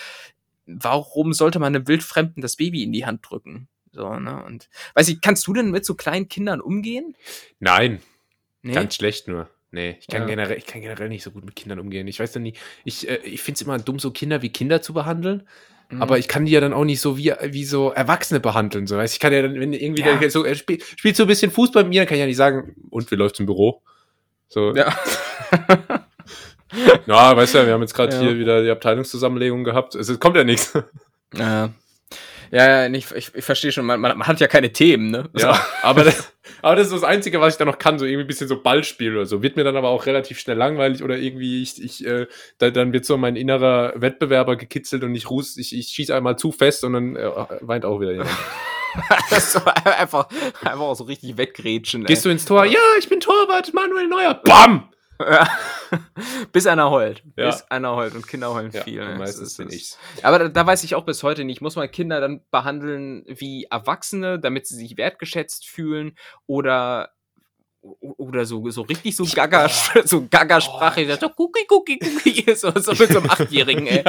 warum 0.65 1.33
sollte 1.33 1.59
man 1.59 1.75
einem 1.75 1.87
Wildfremden 1.87 2.41
das 2.41 2.55
Baby 2.55 2.83
in 2.83 2.91
die 2.91 3.05
Hand 3.05 3.27
drücken? 3.29 3.67
So, 3.91 4.17
ne? 4.19 4.43
Und 4.45 4.69
weiß 4.93 5.09
ich, 5.09 5.19
kannst 5.19 5.45
du 5.47 5.53
denn 5.53 5.71
mit 5.71 5.85
so 5.85 5.95
kleinen 5.95 6.29
Kindern 6.29 6.61
umgehen? 6.61 7.15
Nein, 7.59 8.01
Nee? 8.63 8.73
ganz 8.73 8.95
schlecht 8.95 9.27
nur. 9.27 9.49
Nee, 9.71 9.97
ich 9.99 10.07
kann, 10.07 10.23
Ja. 10.23 10.27
generell, 10.27 10.57
ich 10.57 10.65
kann 10.65 10.81
generell 10.81 11.07
nicht 11.09 11.23
so 11.23 11.31
gut 11.31 11.45
mit 11.45 11.55
Kindern 11.55 11.79
umgehen. 11.79 12.05
Ich 12.07 12.19
weiß 12.19 12.33
dann 12.33 12.43
nicht, 12.43 12.57
ich, 12.83 13.07
äh, 13.09 13.19
ich 13.23 13.41
finde 13.41 13.55
es 13.55 13.61
immer 13.61 13.77
dumm, 13.79 13.99
so 13.99 14.11
Kinder 14.11 14.41
wie 14.41 14.49
Kinder 14.49 14.81
zu 14.81 14.93
behandeln. 14.93 15.47
Mhm. 15.89 16.01
Aber 16.01 16.17
ich 16.17 16.27
kann 16.27 16.45
die 16.45 16.51
ja 16.51 16.59
dann 16.59 16.73
auch 16.73 16.83
nicht 16.83 16.99
so 16.99 17.17
wie, 17.17 17.33
wie 17.43 17.63
so 17.63 17.91
Erwachsene 17.91 18.39
behandeln. 18.41 18.85
So. 18.87 18.97
Weißt, 18.97 19.13
ich 19.13 19.19
kann 19.21 19.31
ja 19.31 19.41
dann, 19.41 19.57
wenn 19.59 19.71
irgendwie 19.73 20.01
Ja. 20.01 20.29
so, 20.29 20.43
er 20.43 20.55
spielt, 20.55 20.83
spielt 20.83 21.15
so 21.15 21.23
ein 21.23 21.27
bisschen 21.27 21.51
Fußball 21.51 21.83
mit 21.83 21.89
mir, 21.91 22.01
dann 22.01 22.07
kann 22.07 22.15
ich 22.15 22.21
ja 22.21 22.25
nicht 22.27 22.35
sagen, 22.37 22.75
und 22.89 23.09
wie 23.11 23.15
läuft's 23.15 23.39
im 23.39 23.45
Büro? 23.45 23.81
So, 24.49 24.75
ja, 24.75 24.93
Ja. 27.05 27.35
weißt 27.35 27.55
du, 27.55 27.65
wir 27.65 27.73
haben 27.73 27.81
jetzt 27.81 27.93
gerade 27.93 28.13
Ja. 28.15 28.21
hier 28.21 28.37
wieder 28.37 28.63
die 28.63 28.69
Abteilungszusammenlegung 28.69 29.63
gehabt. 29.63 29.95
Es 29.95 30.17
kommt 30.19 30.37
ja 30.37 30.43
nichts. 30.43 30.73
Ja. 31.33 31.69
Ja, 32.51 32.85
ja, 32.85 32.93
ich, 32.93 33.09
ich, 33.11 33.33
ich 33.33 33.45
verstehe 33.45 33.71
schon, 33.71 33.85
man, 33.85 33.99
man, 34.01 34.17
man 34.17 34.27
hat 34.27 34.41
ja 34.41 34.47
keine 34.47 34.73
Themen, 34.73 35.09
ne? 35.09 35.29
Ja, 35.37 35.57
aber 35.83 36.03
das, 36.03 36.33
aber 36.61 36.75
das 36.75 36.87
ist 36.87 36.93
das 36.93 37.03
Einzige, 37.03 37.39
was 37.39 37.53
ich 37.53 37.57
dann 37.57 37.67
noch 37.67 37.79
kann, 37.79 37.97
so 37.97 38.05
irgendwie 38.05 38.25
ein 38.25 38.27
bisschen 38.27 38.49
so 38.49 38.61
Ballspiel 38.61 39.15
oder 39.15 39.25
so. 39.25 39.41
Wird 39.41 39.55
mir 39.55 39.63
dann 39.63 39.77
aber 39.77 39.87
auch 39.87 40.05
relativ 40.05 40.37
schnell 40.37 40.57
langweilig 40.57 41.01
oder 41.01 41.17
irgendwie, 41.17 41.63
ich, 41.63 41.81
ich, 41.81 42.05
äh, 42.05 42.27
da, 42.57 42.69
dann 42.69 42.91
wird 42.91 43.05
so 43.05 43.15
mein 43.17 43.37
innerer 43.37 43.93
Wettbewerber 43.95 44.57
gekitzelt 44.57 45.03
und 45.03 45.15
ich 45.15 45.29
ruß, 45.29 45.57
ich, 45.57 45.75
ich 45.75 45.87
schieße 45.87 46.13
einmal 46.13 46.37
zu 46.37 46.51
fest 46.51 46.83
und 46.83 46.93
dann 46.93 47.15
äh, 47.15 47.29
weint 47.61 47.85
auch 47.85 47.99
wieder 47.99 48.11
jemand. 48.11 48.29
Das 49.29 49.53
so 49.53 49.61
einfach, 49.63 50.27
einfach 50.59 50.81
auch 50.81 50.95
so 50.95 51.05
richtig 51.05 51.37
weggrätschen. 51.37 52.03
Gehst 52.03 52.25
du 52.25 52.29
ins 52.29 52.43
Tor? 52.43 52.65
Ja, 52.65 52.79
ich 52.99 53.07
bin 53.07 53.21
Torwart, 53.21 53.73
Manuel 53.73 54.09
Neuer. 54.09 54.33
Bam! 54.33 54.89
Ja. 55.21 55.47
Bis 56.51 56.67
einer 56.67 56.89
heult. 56.89 57.23
Ja. 57.35 57.47
Bis 57.47 57.63
einer 57.69 57.95
heult 57.95 58.15
und 58.15 58.27
Kinder 58.27 58.53
heulen 58.53 58.71
Ja, 58.71 58.83
viel. 58.83 59.05
ne? 59.05 59.15
meistens 59.15 59.57
bin 59.57 59.69
ich's. 59.69 59.97
Aber 60.23 60.39
da, 60.39 60.47
da 60.47 60.65
weiß 60.65 60.83
ich 60.83 60.95
auch 60.95 61.05
bis 61.05 61.23
heute 61.23 61.43
nicht, 61.43 61.61
muss 61.61 61.75
man 61.75 61.89
Kinder 61.91 62.21
dann 62.21 62.41
behandeln 62.51 63.23
wie 63.27 63.65
Erwachsene, 63.69 64.39
damit 64.39 64.67
sie 64.67 64.75
sich 64.75 64.97
wertgeschätzt 64.97 65.67
fühlen 65.67 66.17
oder 66.47 67.11
oder 67.81 68.45
so, 68.45 68.69
so 68.69 68.83
richtig 68.83 69.15
so 69.15 69.25
Gaga, 69.25 69.67
so 70.05 70.27
Gaga-Sprache, 70.29 71.07
oh, 71.11 71.17
so 71.19 71.31
Cookie, 71.35 71.65
Cookie, 71.67 71.99
Cookie, 71.99 72.45
so, 72.55 72.71
so 72.79 72.91
mit 72.91 73.11
so 73.11 73.19
einem 73.19 73.29
Achtjährigen, 73.29 73.87
ey. 73.87 74.03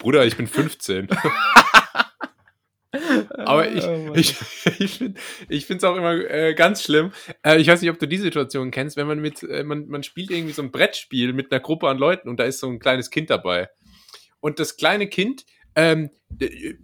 Bruder, 0.00 0.24
ich 0.26 0.36
bin 0.36 0.48
15. 0.48 1.08
Aber 2.92 3.70
ich, 3.70 3.84
Oh 3.84 3.96
Mann. 3.96 4.14
ich, 4.18 4.34
ich 5.48 5.66
finde 5.66 5.76
es 5.76 5.84
auch 5.84 5.96
immer 5.96 6.12
äh, 6.12 6.54
ganz 6.54 6.82
schlimm. 6.82 7.12
Äh, 7.44 7.60
ich 7.60 7.68
weiß 7.68 7.80
nicht, 7.80 7.90
ob 7.90 7.98
du 7.98 8.08
die 8.08 8.16
Situation 8.16 8.70
kennst, 8.70 8.96
wenn 8.96 9.06
man 9.06 9.20
mit, 9.20 9.42
äh, 9.42 9.62
man, 9.62 9.86
man 9.88 10.02
spielt 10.02 10.30
irgendwie 10.30 10.52
so 10.52 10.62
ein 10.62 10.72
Brettspiel 10.72 11.32
mit 11.32 11.52
einer 11.52 11.60
Gruppe 11.60 11.88
an 11.88 11.98
Leuten 11.98 12.28
und 12.28 12.40
da 12.40 12.44
ist 12.44 12.58
so 12.58 12.68
ein 12.68 12.80
kleines 12.80 13.10
Kind 13.10 13.30
dabei. 13.30 13.68
Und 14.40 14.58
das 14.58 14.76
kleine 14.76 15.06
Kind 15.08 15.44
ähm, 15.76 16.10
äh, 16.40 16.74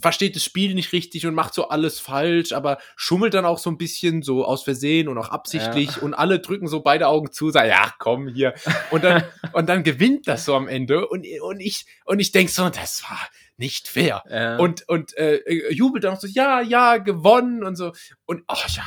versteht 0.00 0.36
das 0.36 0.44
Spiel 0.44 0.74
nicht 0.74 0.92
richtig 0.92 1.26
und 1.26 1.34
macht 1.34 1.54
so 1.54 1.68
alles 1.68 2.00
falsch, 2.00 2.52
aber 2.52 2.78
schummelt 2.96 3.34
dann 3.34 3.44
auch 3.44 3.58
so 3.58 3.70
ein 3.70 3.78
bisschen 3.78 4.22
so 4.22 4.44
aus 4.44 4.62
Versehen 4.62 5.08
und 5.08 5.18
auch 5.18 5.28
absichtlich 5.28 6.00
und 6.02 6.14
alle 6.14 6.40
drücken 6.40 6.68
so 6.68 6.80
beide 6.80 7.08
Augen 7.08 7.32
zu, 7.32 7.50
sagen, 7.50 7.68
ja, 7.68 7.92
komm 7.98 8.28
hier. 8.28 8.54
Und 8.90 9.04
dann, 9.04 9.24
und 9.52 9.68
dann 9.68 9.82
gewinnt 9.82 10.26
das 10.26 10.44
so 10.44 10.54
am 10.54 10.68
Ende 10.68 11.06
und, 11.06 11.26
und 11.42 11.60
ich, 11.60 11.84
und 12.04 12.18
ich 12.18 12.32
denk 12.32 12.48
so, 12.50 12.68
das 12.70 13.02
war 13.04 13.20
nicht 13.60 13.88
fair. 13.88 14.24
Ja. 14.28 14.56
Und, 14.56 14.88
und 14.88 15.16
äh, 15.16 15.40
jubelt 15.70 16.04
dann 16.04 16.14
auch 16.14 16.20
so, 16.20 16.26
ja, 16.26 16.60
ja, 16.60 16.96
gewonnen 16.96 17.62
und 17.62 17.76
so. 17.76 17.92
Und 18.24 18.42
oh, 18.48 18.54
ja, 18.56 18.82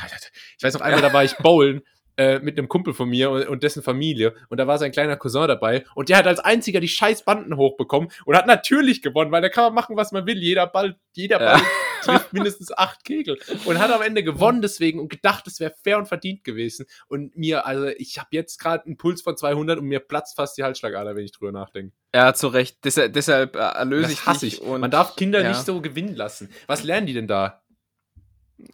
ich 0.58 0.62
weiß 0.62 0.74
noch 0.74 0.80
einmal, 0.80 1.00
da 1.00 1.12
war 1.12 1.24
ich 1.24 1.36
bowlen 1.38 1.82
äh, 2.16 2.38
mit 2.38 2.58
einem 2.58 2.68
Kumpel 2.68 2.94
von 2.94 3.08
mir 3.08 3.30
und, 3.30 3.48
und 3.48 3.62
dessen 3.62 3.82
Familie 3.82 4.34
und 4.48 4.58
da 4.58 4.66
war 4.66 4.78
sein 4.78 4.92
kleiner 4.92 5.16
Cousin 5.16 5.48
dabei 5.48 5.84
und 5.94 6.08
der 6.08 6.18
hat 6.18 6.26
als 6.26 6.40
einziger 6.40 6.80
die 6.80 6.88
scheiß 6.88 7.24
Banden 7.24 7.56
hochbekommen 7.56 8.10
und 8.24 8.36
hat 8.36 8.46
natürlich 8.46 9.02
gewonnen, 9.02 9.32
weil 9.32 9.42
da 9.42 9.48
kann 9.48 9.64
man 9.64 9.74
machen, 9.74 9.96
was 9.96 10.12
man 10.12 10.26
will. 10.26 10.38
Jeder 10.38 10.66
Ball, 10.66 10.96
jeder 11.12 11.38
Ball 11.38 11.60
trifft 12.02 12.32
mindestens 12.32 12.72
acht 12.72 13.04
Kegel 13.04 13.38
und 13.64 13.78
hat 13.78 13.90
am 13.90 14.02
Ende 14.02 14.22
gewonnen 14.22 14.62
deswegen 14.62 15.00
und 15.00 15.08
gedacht, 15.08 15.46
es 15.46 15.60
wäre 15.60 15.74
fair 15.82 15.98
und 15.98 16.06
verdient 16.06 16.44
gewesen. 16.44 16.86
Und 17.08 17.36
mir, 17.36 17.66
also 17.66 17.86
ich 17.86 18.18
habe 18.18 18.28
jetzt 18.32 18.58
gerade 18.58 18.84
einen 18.84 18.96
Puls 18.96 19.22
von 19.22 19.36
200 19.36 19.78
und 19.78 19.86
mir 19.86 20.00
platzt 20.00 20.36
fast 20.36 20.56
die 20.58 20.62
Halsschlagader, 20.62 21.16
wenn 21.16 21.24
ich 21.24 21.32
drüber 21.32 21.52
nachdenke. 21.52 21.94
ja, 22.14 22.34
zu 22.34 22.48
Recht. 22.48 22.78
Deshalb, 22.84 23.12
deshalb 23.12 23.56
äh, 23.56 23.60
erlöse 23.60 24.12
ich 24.12 24.18
Das 24.18 24.26
hasse 24.26 24.46
dich 24.46 24.60
ich. 24.60 24.62
Und 24.62 24.80
Man 24.80 24.90
darf 24.90 25.16
Kinder 25.16 25.42
ja. 25.42 25.48
nicht 25.48 25.64
so 25.64 25.80
gewinnen 25.80 26.14
lassen. 26.14 26.50
Was 26.66 26.84
lernen 26.84 27.06
die 27.06 27.14
denn 27.14 27.28
da? 27.28 27.63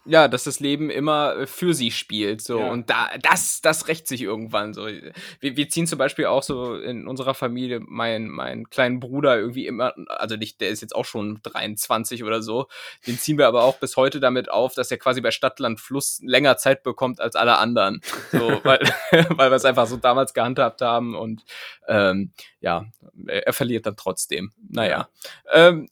Ja, 0.05 0.27
dass 0.27 0.43
das 0.43 0.59
Leben 0.59 0.89
immer 0.89 1.35
äh, 1.35 1.47
für 1.47 1.73
sie 1.73 1.91
spielt. 1.91 2.41
So. 2.41 2.59
Ja. 2.59 2.69
Und 2.69 2.89
da, 2.89 3.09
das, 3.21 3.61
das 3.61 3.87
rächt 3.87 4.07
sich 4.07 4.21
irgendwann. 4.21 4.73
So. 4.73 4.87
Wir, 4.87 5.57
wir 5.57 5.69
ziehen 5.69 5.87
zum 5.87 5.99
Beispiel 5.99 6.25
auch 6.25 6.43
so 6.43 6.75
in 6.75 7.07
unserer 7.07 7.33
Familie 7.33 7.79
meinen 7.79 8.29
meinen 8.29 8.69
kleinen 8.69 8.99
Bruder 8.99 9.37
irgendwie 9.37 9.67
immer, 9.67 9.93
also 10.07 10.35
nicht, 10.35 10.61
der 10.61 10.69
ist 10.69 10.81
jetzt 10.81 10.95
auch 10.95 11.05
schon 11.05 11.39
23 11.43 12.23
oder 12.23 12.41
so, 12.41 12.67
den 13.07 13.17
ziehen 13.17 13.37
wir 13.37 13.47
aber 13.47 13.63
auch 13.63 13.77
bis 13.77 13.97
heute 13.97 14.19
damit 14.19 14.49
auf, 14.49 14.73
dass 14.73 14.91
er 14.91 14.97
quasi 14.97 15.21
bei 15.21 15.31
Stadtland 15.31 15.79
Fluss 15.79 16.19
länger 16.23 16.57
Zeit 16.57 16.83
bekommt 16.83 17.19
als 17.19 17.35
alle 17.35 17.57
anderen. 17.57 18.01
So, 18.31 18.39
weil, 18.63 18.79
weil 19.11 19.51
wir 19.51 19.55
es 19.55 19.65
einfach 19.65 19.87
so 19.87 19.97
damals 19.97 20.33
gehandhabt 20.33 20.81
haben 20.81 21.15
und 21.15 21.43
ähm, 21.87 22.31
ja, 22.59 22.85
er, 23.27 23.47
er 23.47 23.53
verliert 23.53 23.85
dann 23.85 23.97
trotzdem. 23.97 24.51
Naja. 24.69 25.09
Ähm, 25.51 25.89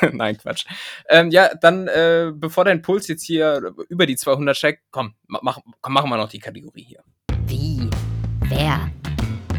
Nein, 0.12 0.36
Quatsch. 0.38 0.64
Ähm, 1.08 1.30
ja, 1.30 1.54
dann, 1.54 1.88
äh, 1.88 2.32
bevor 2.34 2.64
dein 2.64 2.82
Puls 2.82 3.08
jetzt 3.08 3.22
hier 3.24 3.74
über 3.88 4.06
die 4.06 4.16
200 4.16 4.56
steigt, 4.56 4.82
komm, 4.90 5.14
ma- 5.26 5.40
mach, 5.42 5.58
komm, 5.80 5.92
machen 5.94 6.10
wir 6.10 6.16
noch 6.16 6.28
die 6.28 6.38
Kategorie 6.38 6.82
hier. 6.84 7.02
Wie? 7.46 7.88
Wer? 8.48 8.90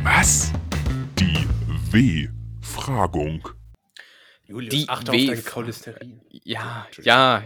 Was? 0.04 0.52
Die 1.20 1.48
W-Fragung. 1.92 3.48
Julius, 4.46 4.74
Die 4.74 4.88
achte 4.90 5.12
W- 5.12 5.30
auf 5.30 5.36
dein 5.36 5.46
Cholesterin. 5.46 6.22
Ja, 6.44 6.88
ja, 7.02 7.44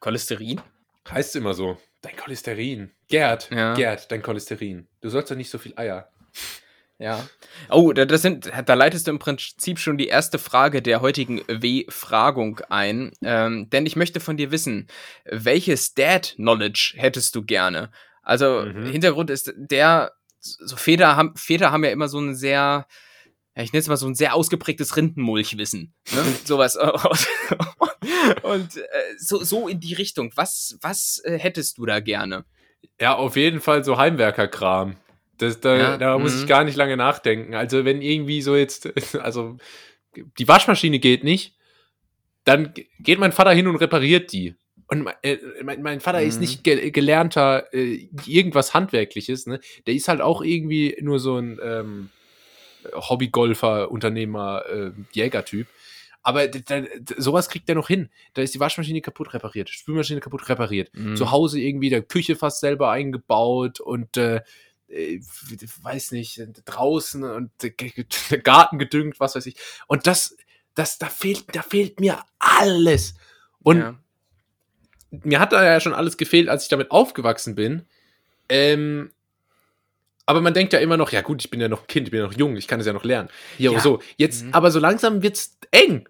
Cholesterin? 0.00 0.60
Heißt 1.08 1.36
immer 1.36 1.54
so. 1.54 1.78
Dein 2.02 2.16
Cholesterin. 2.16 2.90
Gerd, 3.08 3.50
Ja. 3.50 3.74
Gerd, 3.74 4.10
dein 4.10 4.22
Cholesterin. 4.22 4.88
Du 5.00 5.10
sollst 5.10 5.30
doch 5.30 5.36
nicht 5.36 5.50
so 5.50 5.58
viel 5.58 5.74
Eier. 5.76 6.08
Ja. 7.00 7.26
Oh, 7.70 7.94
da, 7.94 8.04
das 8.04 8.20
sind, 8.20 8.52
da 8.66 8.74
leitest 8.74 9.06
du 9.06 9.10
im 9.10 9.18
Prinzip 9.18 9.78
schon 9.78 9.96
die 9.96 10.08
erste 10.08 10.38
Frage 10.38 10.82
der 10.82 11.00
heutigen 11.00 11.40
W-Fragung 11.48 12.60
ein. 12.68 13.12
Ähm, 13.24 13.70
denn 13.70 13.86
ich 13.86 13.96
möchte 13.96 14.20
von 14.20 14.36
dir 14.36 14.50
wissen, 14.50 14.86
welches 15.24 15.94
Dad-Knowledge 15.94 16.92
hättest 16.96 17.34
du 17.34 17.42
gerne? 17.42 17.90
Also, 18.22 18.66
Mhm. 18.66 18.84
Hintergrund 18.84 19.30
ist 19.30 19.50
der, 19.56 20.12
so 20.40 20.76
Väter 20.76 21.16
haben, 21.16 21.34
Väter 21.36 21.72
haben 21.72 21.84
ja 21.84 21.90
immer 21.90 22.08
so 22.08 22.20
ein 22.20 22.34
sehr, 22.36 22.86
ja, 23.56 23.62
ich 23.62 23.72
nenne 23.72 23.80
es 23.80 23.88
mal 23.88 23.96
so 23.96 24.06
ein 24.06 24.14
sehr 24.14 24.34
ausgeprägtes 24.34 24.94
Rindenmulchwissen. 24.94 25.94
Ne? 26.12 26.22
Sowas. 26.44 26.76
Und 28.42 28.76
äh, 28.76 28.82
so, 29.18 29.42
so 29.42 29.68
in 29.68 29.80
die 29.80 29.94
Richtung. 29.94 30.32
Was, 30.36 30.76
was 30.82 31.22
äh, 31.24 31.38
hättest 31.38 31.78
du 31.78 31.86
da 31.86 32.00
gerne? 32.00 32.44
Ja, 33.00 33.16
auf 33.16 33.36
jeden 33.36 33.60
Fall 33.62 33.84
so 33.84 33.96
Heimwerkerkram. 33.96 34.96
Das, 35.42 35.60
da, 35.60 35.76
Ja, 35.76 35.96
da 35.98 36.18
muss 36.18 36.34
mhm. 36.34 36.40
ich 36.42 36.46
gar 36.46 36.64
nicht 36.64 36.76
lange 36.76 36.96
nachdenken. 36.96 37.54
Also, 37.54 37.84
wenn 37.84 38.02
irgendwie 38.02 38.42
so 38.42 38.56
jetzt, 38.56 38.88
also 39.20 39.56
die 40.38 40.48
Waschmaschine 40.48 40.98
geht 40.98 41.24
nicht, 41.24 41.56
dann 42.44 42.74
ge- 42.74 42.86
geht 42.98 43.18
mein 43.18 43.32
Vater 43.32 43.52
hin 43.52 43.66
und 43.68 43.76
repariert 43.76 44.32
die. 44.32 44.54
Und 44.88 45.02
mein, 45.02 45.14
äh, 45.22 45.38
mein, 45.62 46.00
Vater 46.00 46.20
ist 46.22 46.36
Mhm. 46.36 46.40
nicht 46.40 46.64
ge 46.64 46.90
gelernter 46.90 47.72
äh, 47.72 48.08
irgendwas 48.26 48.74
Handwerkliches, 48.74 49.46
ne? 49.46 49.60
Der 49.86 49.94
ist 49.94 50.08
halt 50.08 50.20
auch 50.20 50.42
irgendwie 50.42 50.96
nur 51.00 51.20
so 51.20 51.36
ein 51.38 51.60
ähm, 51.62 52.08
Hobbygolfer, 52.94 53.90
Unternehmer, 53.90 54.64
äh, 54.68 54.90
Jägertyp. 55.12 55.66
Aber 56.22 56.48
sowas 57.16 57.48
kriegt 57.48 57.68
er 57.70 57.74
noch 57.76 57.88
hin. 57.88 58.10
Da 58.34 58.42
ist 58.42 58.54
die 58.54 58.60
Waschmaschine 58.60 59.00
kaputt 59.00 59.32
repariert, 59.32 59.70
Spülmaschine 59.70 60.20
kaputt 60.20 60.48
repariert 60.50 60.90
Mhm. 60.94 61.16
zu 61.16 61.30
Hause 61.30 61.60
irgendwie 61.60 61.88
der 61.88 62.02
Küche 62.02 62.36
fast 62.36 62.60
selber 62.60 62.90
eingebaut 62.90 63.80
und 63.80 64.16
äh, 64.18 64.40
äh, 64.90 65.20
weiß 65.82 66.12
nicht, 66.12 66.40
draußen 66.64 67.22
und 67.24 67.50
der 68.30 68.38
Garten 68.38 68.78
gedüngt, 68.78 69.20
was 69.20 69.34
weiß 69.34 69.46
ich. 69.46 69.56
Und 69.86 70.06
das, 70.06 70.36
das, 70.74 70.98
da 70.98 71.06
fehlt, 71.06 71.44
da 71.54 71.62
fehlt 71.62 72.00
mir 72.00 72.22
alles. 72.38 73.14
Und 73.62 73.78
ja. 73.78 73.98
mir 75.10 75.40
hat 75.40 75.52
da 75.52 75.64
ja 75.64 75.80
schon 75.80 75.94
alles 75.94 76.16
gefehlt, 76.16 76.48
als 76.48 76.64
ich 76.64 76.68
damit 76.68 76.90
aufgewachsen 76.90 77.54
bin. 77.54 77.86
Ähm, 78.48 79.10
aber 80.26 80.40
man 80.40 80.54
denkt 80.54 80.72
ja 80.72 80.78
immer 80.78 80.96
noch, 80.96 81.10
ja 81.12 81.22
gut, 81.22 81.42
ich 81.42 81.50
bin 81.50 81.60
ja 81.60 81.68
noch 81.68 81.82
ein 81.82 81.86
Kind, 81.88 82.06
ich 82.08 82.10
bin 82.12 82.20
ja 82.20 82.26
noch 82.26 82.36
jung, 82.36 82.56
ich 82.56 82.68
kann 82.68 82.80
es 82.80 82.86
ja 82.86 82.92
noch 82.92 83.04
lernen. 83.04 83.28
Ja, 83.58 83.72
Ja. 83.72 83.80
so. 83.80 84.00
Jetzt, 84.16 84.44
Mhm. 84.44 84.54
aber 84.54 84.70
so 84.70 84.78
langsam 84.78 85.22
wird's 85.22 85.58
eng. 85.72 86.08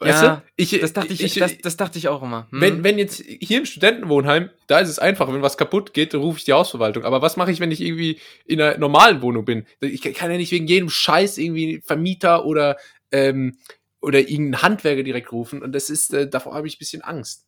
Weißt 0.00 0.22
Ja, 0.22 0.36
du? 0.36 0.42
Ich, 0.56 0.80
Das 0.80 0.94
dachte 0.94 1.12
ich, 1.12 1.34
das, 1.34 1.58
das 1.58 1.76
dachte 1.76 1.98
ich 1.98 2.08
auch 2.08 2.22
immer. 2.22 2.48
Hm. 2.50 2.60
wenn, 2.60 2.84
wenn 2.84 2.98
jetzt 2.98 3.22
hier 3.22 3.58
im 3.58 3.66
Studentenwohnheim, 3.66 4.48
da 4.66 4.78
ist 4.78 4.88
es 4.88 4.98
einfach, 4.98 5.30
wenn 5.30 5.42
was 5.42 5.58
kaputt 5.58 5.92
geht, 5.92 6.14
dann 6.14 6.22
rufe 6.22 6.38
ich 6.38 6.44
die 6.44 6.54
Hausverwaltung. 6.54 7.04
Aber 7.04 7.20
was 7.20 7.36
mache 7.36 7.52
ich, 7.52 7.60
wenn 7.60 7.70
ich 7.70 7.82
irgendwie 7.82 8.18
in 8.46 8.62
einer 8.62 8.78
normalen 8.78 9.20
Wohnung 9.20 9.44
bin? 9.44 9.66
Ich 9.80 10.00
kann 10.00 10.30
ja 10.30 10.38
nicht 10.38 10.52
wegen 10.52 10.66
jedem 10.66 10.88
Scheiß 10.88 11.36
irgendwie 11.36 11.82
Vermieter 11.84 12.46
oder, 12.46 12.78
ähm, 13.12 13.58
oder 14.00 14.20
irgendeinen 14.20 14.62
Handwerker 14.62 15.02
direkt 15.02 15.32
rufen. 15.32 15.62
Und 15.62 15.72
das 15.72 15.90
ist, 15.90 16.14
äh, 16.14 16.26
davor 16.28 16.54
habe 16.54 16.66
ich 16.66 16.76
ein 16.76 16.78
bisschen 16.78 17.02
Angst. 17.02 17.44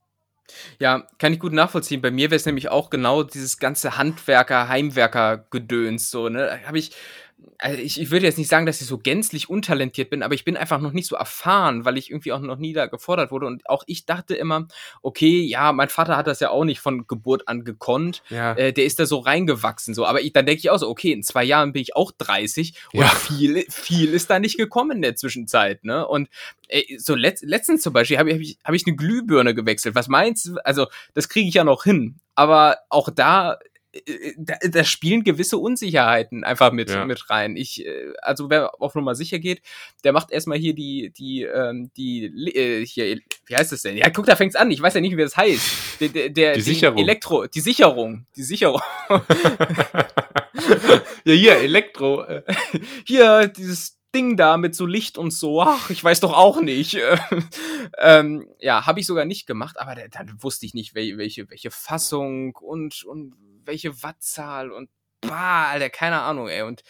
Ja, 0.79 1.07
kann 1.19 1.33
ich 1.33 1.39
gut 1.39 1.55
nachvollziehen. 1.55 2.03
Bei 2.03 2.11
mir 2.11 2.31
wäre 2.31 2.37
es 2.37 2.45
nämlich 2.45 2.69
auch 2.69 2.91
genau 2.91 3.23
dieses 3.23 3.59
ganze 3.59 3.97
Handwerker, 3.97 4.69
Heimwerker-Gedöns, 4.69 6.11
so, 6.11 6.29
ne? 6.29 6.47
Da 6.63 6.69
Habe 6.69 6.79
ich, 6.79 6.93
also 7.59 7.79
ich, 7.81 8.01
ich 8.01 8.11
würde 8.11 8.27
jetzt 8.27 8.39
nicht 8.39 8.49
sagen, 8.49 8.67
dass 8.67 8.81
ich 8.81 8.87
so 8.87 8.99
gänzlich 8.99 9.49
untalentiert 9.49 10.11
bin, 10.11 10.23
aber 10.23 10.35
ich 10.35 10.45
bin 10.45 10.57
einfach 10.57 10.81
noch 10.81 10.93
nicht 10.93 11.07
so 11.07 11.17
erfahren, 11.17 11.85
weil 11.85 11.97
ich 11.99 12.11
irgendwie 12.11 12.33
auch 12.33 12.41
noch 12.41 12.59
nie 12.59 12.73
da 12.73 12.87
gefordert 12.87 13.31
wurde. 13.31 13.47
Und 13.47 13.69
auch 13.69 13.85
ich 13.87 14.07
dachte 14.07 14.35
immer, 14.35 14.67
okay, 15.03 15.41
ja, 15.43 15.73
mein 15.73 15.89
Vater 15.89 16.17
hat 16.17 16.27
das 16.27 16.41
ja 16.41 16.51
auch 16.51 16.65
nicht 16.65 16.81
von 16.81 17.07
Geburt 17.07 17.49
an 17.49 17.65
gekonnt. 17.65 18.23
Ja. 18.31 18.55
Äh, 18.55 18.73
der 18.73 18.85
ist 18.85 18.99
da 18.99 19.07
so 19.07 19.19
reingewachsen, 19.19 19.95
so. 19.95 20.05
Aber 20.07 20.21
ich, 20.21 20.33
dann 20.33 20.47
denke 20.47 20.61
ich 20.61 20.71
auch 20.71 20.79
so, 20.79 20.89
okay, 20.89 21.13
in 21.13 21.23
zwei 21.23 21.45
Jahren 21.45 21.73
bin 21.73 21.83
ich 21.83 21.97
auch 21.97 22.13
30 22.13 22.75
und 22.93 23.01
Ja. 23.01 23.09
viel, 23.09 23.65
viel 23.69 24.13
ist 24.13 24.31
da 24.31 24.39
nicht 24.39 24.57
gekommen 24.57 24.97
in 24.97 25.03
der 25.03 25.17
Zwischenzeit, 25.17 25.85
ne? 25.85 26.07
Und 26.07 26.29
ey, 26.69 26.97
so 26.99 27.15
letzt, 27.15 27.45
letztens 27.45 27.83
zum 27.83 27.93
Beispiel 27.93 28.19
habe 28.19 28.31
ich, 28.31 28.35
hab 28.35 28.41
ich, 28.43 28.59
hab 28.65 28.75
ich 28.75 28.87
eine 28.87 28.97
Glühbirne 28.97 29.55
gewechselt. 29.55 29.95
Was 29.95 30.09
meinst 30.09 30.47
du? 30.47 30.57
Also, 30.65 30.87
das 31.15 31.29
kriege 31.29 31.49
ich 31.49 31.55
ja 31.55 31.65
noch 31.65 31.85
hin. 31.85 32.17
Aber 32.35 32.79
auch 32.89 33.11
da, 33.11 33.55
äh, 33.55 33.57
da, 34.39 34.55
da 34.63 34.85
spielen 34.85 35.23
gewisse 35.23 35.59
Unsicherheiten 35.59 36.45
einfach 36.45 36.73
mit, 36.73 36.89
Ja. 36.91 37.05
mit 37.05 37.29
rein. 37.29 37.57
Ich, 37.57 37.85
äh, 37.85 38.13
also 38.23 38.49
wer 38.49 38.81
auf 38.81 38.95
Nummer 38.95 39.15
sicher 39.15 39.39
geht, 39.39 39.61
der 40.05 40.13
macht 40.13 40.31
erstmal 40.31 40.57
hier 40.59 40.75
die, 40.75 41.13
die, 41.17 41.43
ähm, 41.43 41.91
die, 41.97 42.25
äh, 42.55 42.87
hier, 42.87 43.21
wie 43.47 43.57
heißt 43.57 43.73
das 43.73 43.83
denn? 43.83 43.97
Ja, 43.99 44.09
guck, 44.11 44.27
da 44.27 44.35
fängt's 44.37 44.57
an. 44.57 44.71
Ich 44.71 44.81
weiß 44.81 44.95
ja 44.95 45.01
nicht, 45.01 45.17
wie 45.17 45.21
das 45.23 45.37
heißt. 45.37 46.01
Der, 46.01 46.09
der, 46.09 46.29
der, 46.31 46.55
Die 46.55 46.61
Sicherung. 46.63 46.99
Elektro, 46.99 47.47
die 47.47 47.61
Sicherung, 47.61 48.27
die 48.35 48.43
Sicherung. 48.45 48.81
ja, 51.25 51.33
hier, 51.35 51.57
Elektro. 51.59 52.23
Äh, 52.25 52.43
hier 53.07 53.49
dieses 53.49 53.99
Ding 54.15 54.37
da 54.37 54.57
mit 54.59 54.75
so 54.75 54.85
Licht 54.87 55.17
und 55.17 55.31
so, 55.33 55.63
ach, 55.63 55.89
ich 55.91 56.03
weiß 56.05 56.21
doch 56.21 56.35
auch 56.35 56.61
nicht. 56.61 56.99
ähm, 57.99 58.47
ja, 58.59 58.87
habe 58.87 59.01
ich 59.01 59.07
sogar 59.07 59.25
nicht 59.25 59.47
gemacht, 59.47 59.79
aber 59.79 59.95
da- 59.95 60.09
dann 60.09 60.43
wusste 60.43 60.67
ich 60.67 60.75
nicht, 60.75 60.95
wel- 60.95 61.17
welche, 61.17 61.49
welche 61.51 61.71
Fassung 61.71 62.55
und, 62.57 63.05
und 63.05 63.35
welche 63.67 64.03
Wattzahl 64.03 64.71
und 64.71 64.91
bah, 65.21 65.69
Alter, 65.71 65.91
keine 65.91 66.21
Ahnung, 66.21 66.49
ey. 66.49 66.63
Und 66.63 66.83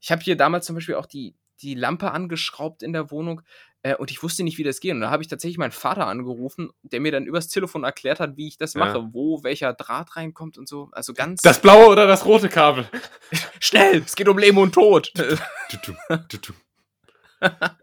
ich 0.00 0.10
habe 0.10 0.22
hier 0.22 0.36
damals 0.36 0.66
zum 0.66 0.74
Beispiel 0.74 0.94
auch 0.96 1.06
die, 1.06 1.34
die 1.60 1.74
Lampe 1.74 2.10
angeschraubt 2.10 2.82
in 2.82 2.92
der 2.92 3.10
Wohnung 3.10 3.42
äh, 3.82 3.94
und 3.94 4.10
ich 4.10 4.22
wusste 4.22 4.42
nicht, 4.42 4.58
wie 4.58 4.64
das 4.64 4.80
geht. 4.80 4.92
Und 4.92 5.00
da 5.02 5.10
habe 5.10 5.22
ich 5.22 5.28
tatsächlich 5.28 5.58
meinen 5.58 5.72
Vater 5.72 6.06
angerufen, 6.06 6.70
der 6.82 7.00
mir 7.00 7.12
dann 7.12 7.26
übers 7.26 7.48
Telefon 7.48 7.84
erklärt 7.84 8.20
hat, 8.20 8.36
wie 8.36 8.48
ich 8.48 8.56
das 8.58 8.74
Ja. 8.74 8.80
mache, 8.80 9.08
wo 9.12 9.42
welcher 9.44 9.72
Draht 9.74 10.16
reinkommt 10.16 10.58
und 10.58 10.68
so. 10.68 10.88
Also 10.92 11.12
ganz 11.12 11.42
das 11.42 11.60
blaue 11.60 11.88
oder 11.88 12.06
das 12.06 12.24
rote 12.24 12.48
Kabel? 12.48 12.88
schnell, 13.60 14.02
es 14.04 14.16
geht 14.16 14.28
um 14.28 14.38
Leben 14.38 14.58
und 14.58 14.72
Tod. 14.72 15.12
Ja, 15.16 15.24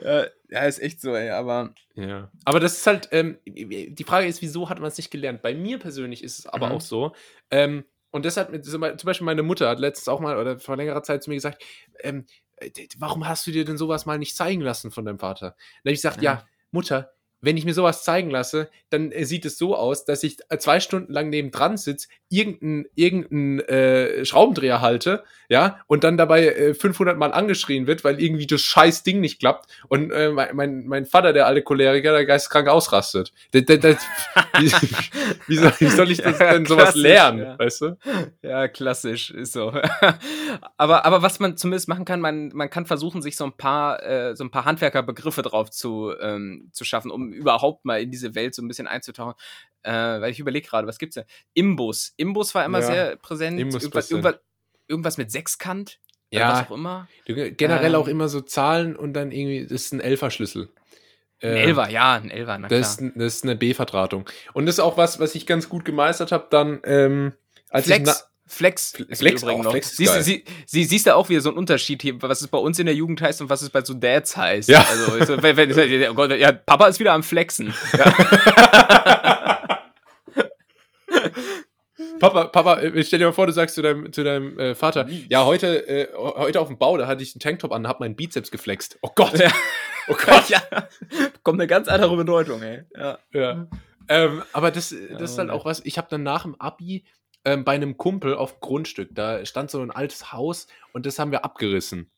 ja, 0.54 0.60
ist 0.66 0.78
echt 0.80 1.00
so, 1.00 1.14
ey, 1.14 1.30
aber. 1.30 1.74
Ja. 1.96 2.30
Aber 2.44 2.60
das 2.60 2.78
ist 2.78 2.86
halt, 2.86 3.08
ähm, 3.12 3.38
die 3.44 4.04
Frage 4.04 4.26
ist, 4.26 4.40
wieso 4.42 4.68
hat 4.70 4.78
man 4.78 4.88
es 4.88 4.96
nicht 4.96 5.10
gelernt? 5.10 5.42
Bei 5.42 5.54
mir 5.54 5.78
persönlich 5.78 6.22
ist 6.22 6.38
es 6.38 6.46
aber 6.46 6.66
Mhm. 6.68 6.72
auch 6.72 6.80
so. 6.80 7.12
Ähm, 7.50 7.84
und 8.10 8.24
deshalb, 8.24 8.64
zum 8.64 8.80
Beispiel 8.80 9.24
meine 9.24 9.42
Mutter 9.42 9.68
hat 9.68 9.80
letztens 9.80 10.08
auch 10.08 10.20
mal 10.20 10.38
oder 10.38 10.58
vor 10.60 10.76
längerer 10.76 11.02
Zeit 11.02 11.22
zu 11.24 11.30
mir 11.30 11.36
gesagt, 11.36 11.64
ähm, 12.00 12.26
äh, 12.56 12.70
warum 12.98 13.26
hast 13.26 13.46
du 13.46 13.50
dir 13.50 13.64
denn 13.64 13.76
sowas 13.78 14.06
mal 14.06 14.18
nicht 14.18 14.36
zeigen 14.36 14.60
lassen 14.60 14.90
von 14.92 15.04
deinem 15.04 15.18
Vater? 15.18 15.50
Dann 15.82 15.90
habe 15.90 15.92
ich 15.92 15.98
gesagt, 16.02 16.22
Ja. 16.22 16.32
ja, 16.34 16.48
Mutter, 16.70 17.13
wenn 17.44 17.56
ich 17.56 17.64
mir 17.64 17.74
sowas 17.74 18.04
zeigen 18.04 18.30
lasse, 18.30 18.70
dann 18.90 19.12
äh, 19.12 19.24
sieht 19.24 19.44
es 19.44 19.58
so 19.58 19.76
aus, 19.76 20.04
dass 20.04 20.22
ich 20.22 20.38
äh, 20.48 20.58
zwei 20.58 20.80
Stunden 20.80 21.12
lang 21.12 21.30
nebendran 21.30 21.76
sitze, 21.76 22.08
irgendeinen 22.28 22.86
irgendein, 22.94 23.60
äh, 23.60 24.24
Schraubendreher 24.24 24.80
halte, 24.80 25.24
ja, 25.48 25.80
und 25.86 26.04
dann 26.04 26.16
dabei 26.16 26.46
äh, 26.46 26.74
500 26.74 27.18
Mal 27.18 27.32
angeschrien 27.32 27.86
wird, 27.86 28.02
weil 28.02 28.20
irgendwie 28.20 28.46
das 28.46 28.62
scheiß 28.62 29.02
Ding 29.02 29.20
nicht 29.20 29.40
klappt 29.40 29.70
und 29.88 30.10
äh, 30.10 30.30
mein, 30.30 30.56
mein, 30.56 30.86
mein 30.86 31.06
Vater, 31.06 31.32
der 31.32 31.46
alte 31.46 31.62
Choleriker, 31.62 32.12
der 32.12 32.24
geisteskrank 32.24 32.68
ausrastet. 32.68 33.32
Der, 33.52 33.62
der, 33.62 33.76
der, 33.76 33.98
wie, 34.58 34.72
wie, 35.46 35.56
soll, 35.56 35.72
wie 35.78 35.88
soll 35.88 36.10
ich 36.10 36.22
das 36.22 36.38
Ja, 36.38 36.52
denn 36.52 36.66
sowas 36.66 36.94
lernen, 36.94 37.40
ja. 37.40 37.58
weißt 37.58 37.80
du? 37.82 37.98
Ja, 38.42 38.68
klassisch, 38.68 39.30
ist 39.30 39.52
so. 39.52 39.72
aber, 40.76 41.04
aber 41.04 41.22
was 41.22 41.40
man 41.40 41.56
zumindest 41.56 41.88
machen 41.88 42.04
kann, 42.04 42.20
man, 42.20 42.50
man 42.54 42.70
kann 42.70 42.86
versuchen, 42.86 43.20
sich 43.20 43.36
so 43.36 43.44
ein 43.44 43.56
paar, 43.56 44.02
äh, 44.02 44.34
so 44.34 44.44
ein 44.44 44.50
paar 44.50 44.64
Handwerkerbegriffe 44.64 45.42
drauf 45.42 45.70
zu, 45.70 46.12
ähm, 46.20 46.70
zu 46.72 46.84
schaffen, 46.84 47.10
um 47.10 47.33
überhaupt 47.34 47.84
mal 47.84 48.00
in 48.00 48.10
diese 48.10 48.34
Welt 48.34 48.54
so 48.54 48.62
ein 48.62 48.68
bisschen 48.68 48.86
einzutauchen. 48.86 49.34
Äh, 49.82 49.92
weil 49.92 50.30
ich 50.30 50.38
überlege 50.40 50.66
gerade, 50.66 50.86
was 50.88 50.98
gibt's 50.98 51.16
da? 51.16 51.24
Imbus. 51.52 52.14
Imbus 52.16 52.54
war 52.54 52.64
immer 52.64 52.80
Ja, 52.80 52.86
sehr 52.86 53.16
präsent. 53.16 53.60
Imbus 53.60 53.82
irgendwas, 53.82 54.10
irgendwas, 54.10 54.36
irgendwas 54.88 55.18
mit 55.18 55.30
Sechskant? 55.30 55.98
Ja. 56.30 56.52
Was 56.52 56.66
auch 56.70 56.74
immer. 56.74 57.06
Generell 57.26 57.94
Ähm. 57.94 58.00
auch 58.00 58.08
immer 58.08 58.28
so 58.28 58.40
Zahlen 58.40 58.96
und 58.96 59.12
dann 59.12 59.30
irgendwie, 59.30 59.62
das 59.62 59.82
ist 59.82 59.92
ein 59.92 60.00
Elferschlüssel. 60.00 60.70
Ein 61.42 61.48
Äh, 61.50 61.62
Elfer, 61.64 61.90
ja, 61.90 62.14
ein 62.14 62.30
Elfer, 62.30 62.58
na 62.58 62.68
klar. 62.68 62.80
Das 62.80 62.92
ist, 62.94 63.00
ein- 63.02 63.12
das 63.16 63.34
ist 63.36 63.44
eine 63.44 63.56
B-Vertratung. 63.56 64.28
Und 64.54 64.66
das 64.66 64.76
ist 64.76 64.80
auch 64.80 64.96
was, 64.96 65.20
was 65.20 65.34
ich 65.34 65.46
ganz 65.46 65.68
gut 65.68 65.84
gemeistert 65.84 66.32
habe, 66.32 66.46
dann, 66.50 66.80
ähm, 66.84 67.34
als 67.68 67.86
ich 67.88 68.00
na 68.02 68.14
Flex. 68.46 68.92
Flex, 68.92 69.10
ist 69.10 69.18
Flex 69.20 69.42
im 69.42 69.48
Übrigen 69.48 69.60
auch, 69.60 69.64
noch. 69.64 69.70
Flex 69.72 69.96
siehst, 69.96 70.22
sie, 70.24 70.44
sie, 70.66 70.84
siehst 70.84 71.06
du 71.06 71.14
auch 71.14 71.28
wieder 71.28 71.40
so 71.40 71.48
einen 71.48 71.58
Unterschied 71.58 72.02
hier, 72.02 72.20
was 72.22 72.42
es 72.42 72.48
bei 72.48 72.58
uns 72.58 72.78
in 72.78 72.86
der 72.86 72.94
Jugend 72.94 73.20
heißt 73.22 73.40
und 73.40 73.48
was 73.50 73.62
es 73.62 73.70
bei 73.70 73.82
so 73.82 73.94
Dads 73.94 74.36
heißt. 74.36 74.68
Ja. 74.68 74.86
Also, 74.88 75.42
wenn, 75.42 75.56
wenn, 75.56 76.08
oh 76.10 76.14
Gott, 76.14 76.30
ja, 76.32 76.52
Papa 76.52 76.86
ist 76.88 77.00
wieder 77.00 77.12
am 77.14 77.22
Flexen. 77.22 77.72
Papa, 82.20 82.44
Papa, 82.46 82.80
äh, 82.80 83.04
stell 83.04 83.18
dir 83.18 83.26
mal 83.26 83.32
vor, 83.32 83.46
du 83.46 83.52
sagst 83.52 83.74
zu 83.74 83.82
deinem, 83.82 84.12
zu 84.12 84.24
deinem 84.24 84.58
äh, 84.58 84.74
Vater, 84.74 85.08
ja, 85.28 85.44
heute, 85.44 85.86
äh, 85.88 86.08
heute 86.14 86.60
auf 86.60 86.68
dem 86.68 86.78
Bau, 86.78 86.96
da 86.96 87.06
hatte 87.06 87.22
ich 87.22 87.34
einen 87.34 87.40
Tanktop 87.40 87.72
an 87.72 87.82
und 87.82 87.88
hab 87.88 88.00
meinen 88.00 88.16
Bizeps 88.16 88.50
geflext. 88.50 88.98
Oh 89.02 89.10
Gott. 89.14 89.38
Ja. 89.38 89.52
Oh 90.06 90.14
Gott. 90.22 90.50
ja. 90.50 90.60
Kommt 91.42 91.58
eine 91.58 91.66
ganz 91.66 91.88
andere 91.88 92.14
Bedeutung, 92.14 92.62
ey. 92.62 92.82
Ja. 92.94 93.18
Ja. 93.32 93.66
Ähm, 94.06 94.42
aber 94.52 94.70
das, 94.70 94.94
das 95.18 95.30
ist 95.30 95.38
halt 95.38 95.48
Ja. 95.48 95.54
auch 95.54 95.64
was, 95.64 95.80
ich 95.86 95.96
habe 95.96 96.08
dann 96.10 96.22
nach 96.22 96.42
dem 96.42 96.60
Abi 96.60 97.04
ähm, 97.44 97.64
bei 97.64 97.72
einem 97.72 97.96
Kumpel 97.96 98.34
auf 98.34 98.52
dem 98.52 98.60
Grundstück, 98.60 99.10
da 99.12 99.44
stand 99.44 99.70
so 99.70 99.80
ein 99.80 99.90
altes 99.90 100.32
Haus 100.32 100.66
und 100.92 101.06
das 101.06 101.18
haben 101.18 101.30
wir 101.30 101.44
abgerissen. 101.44 102.10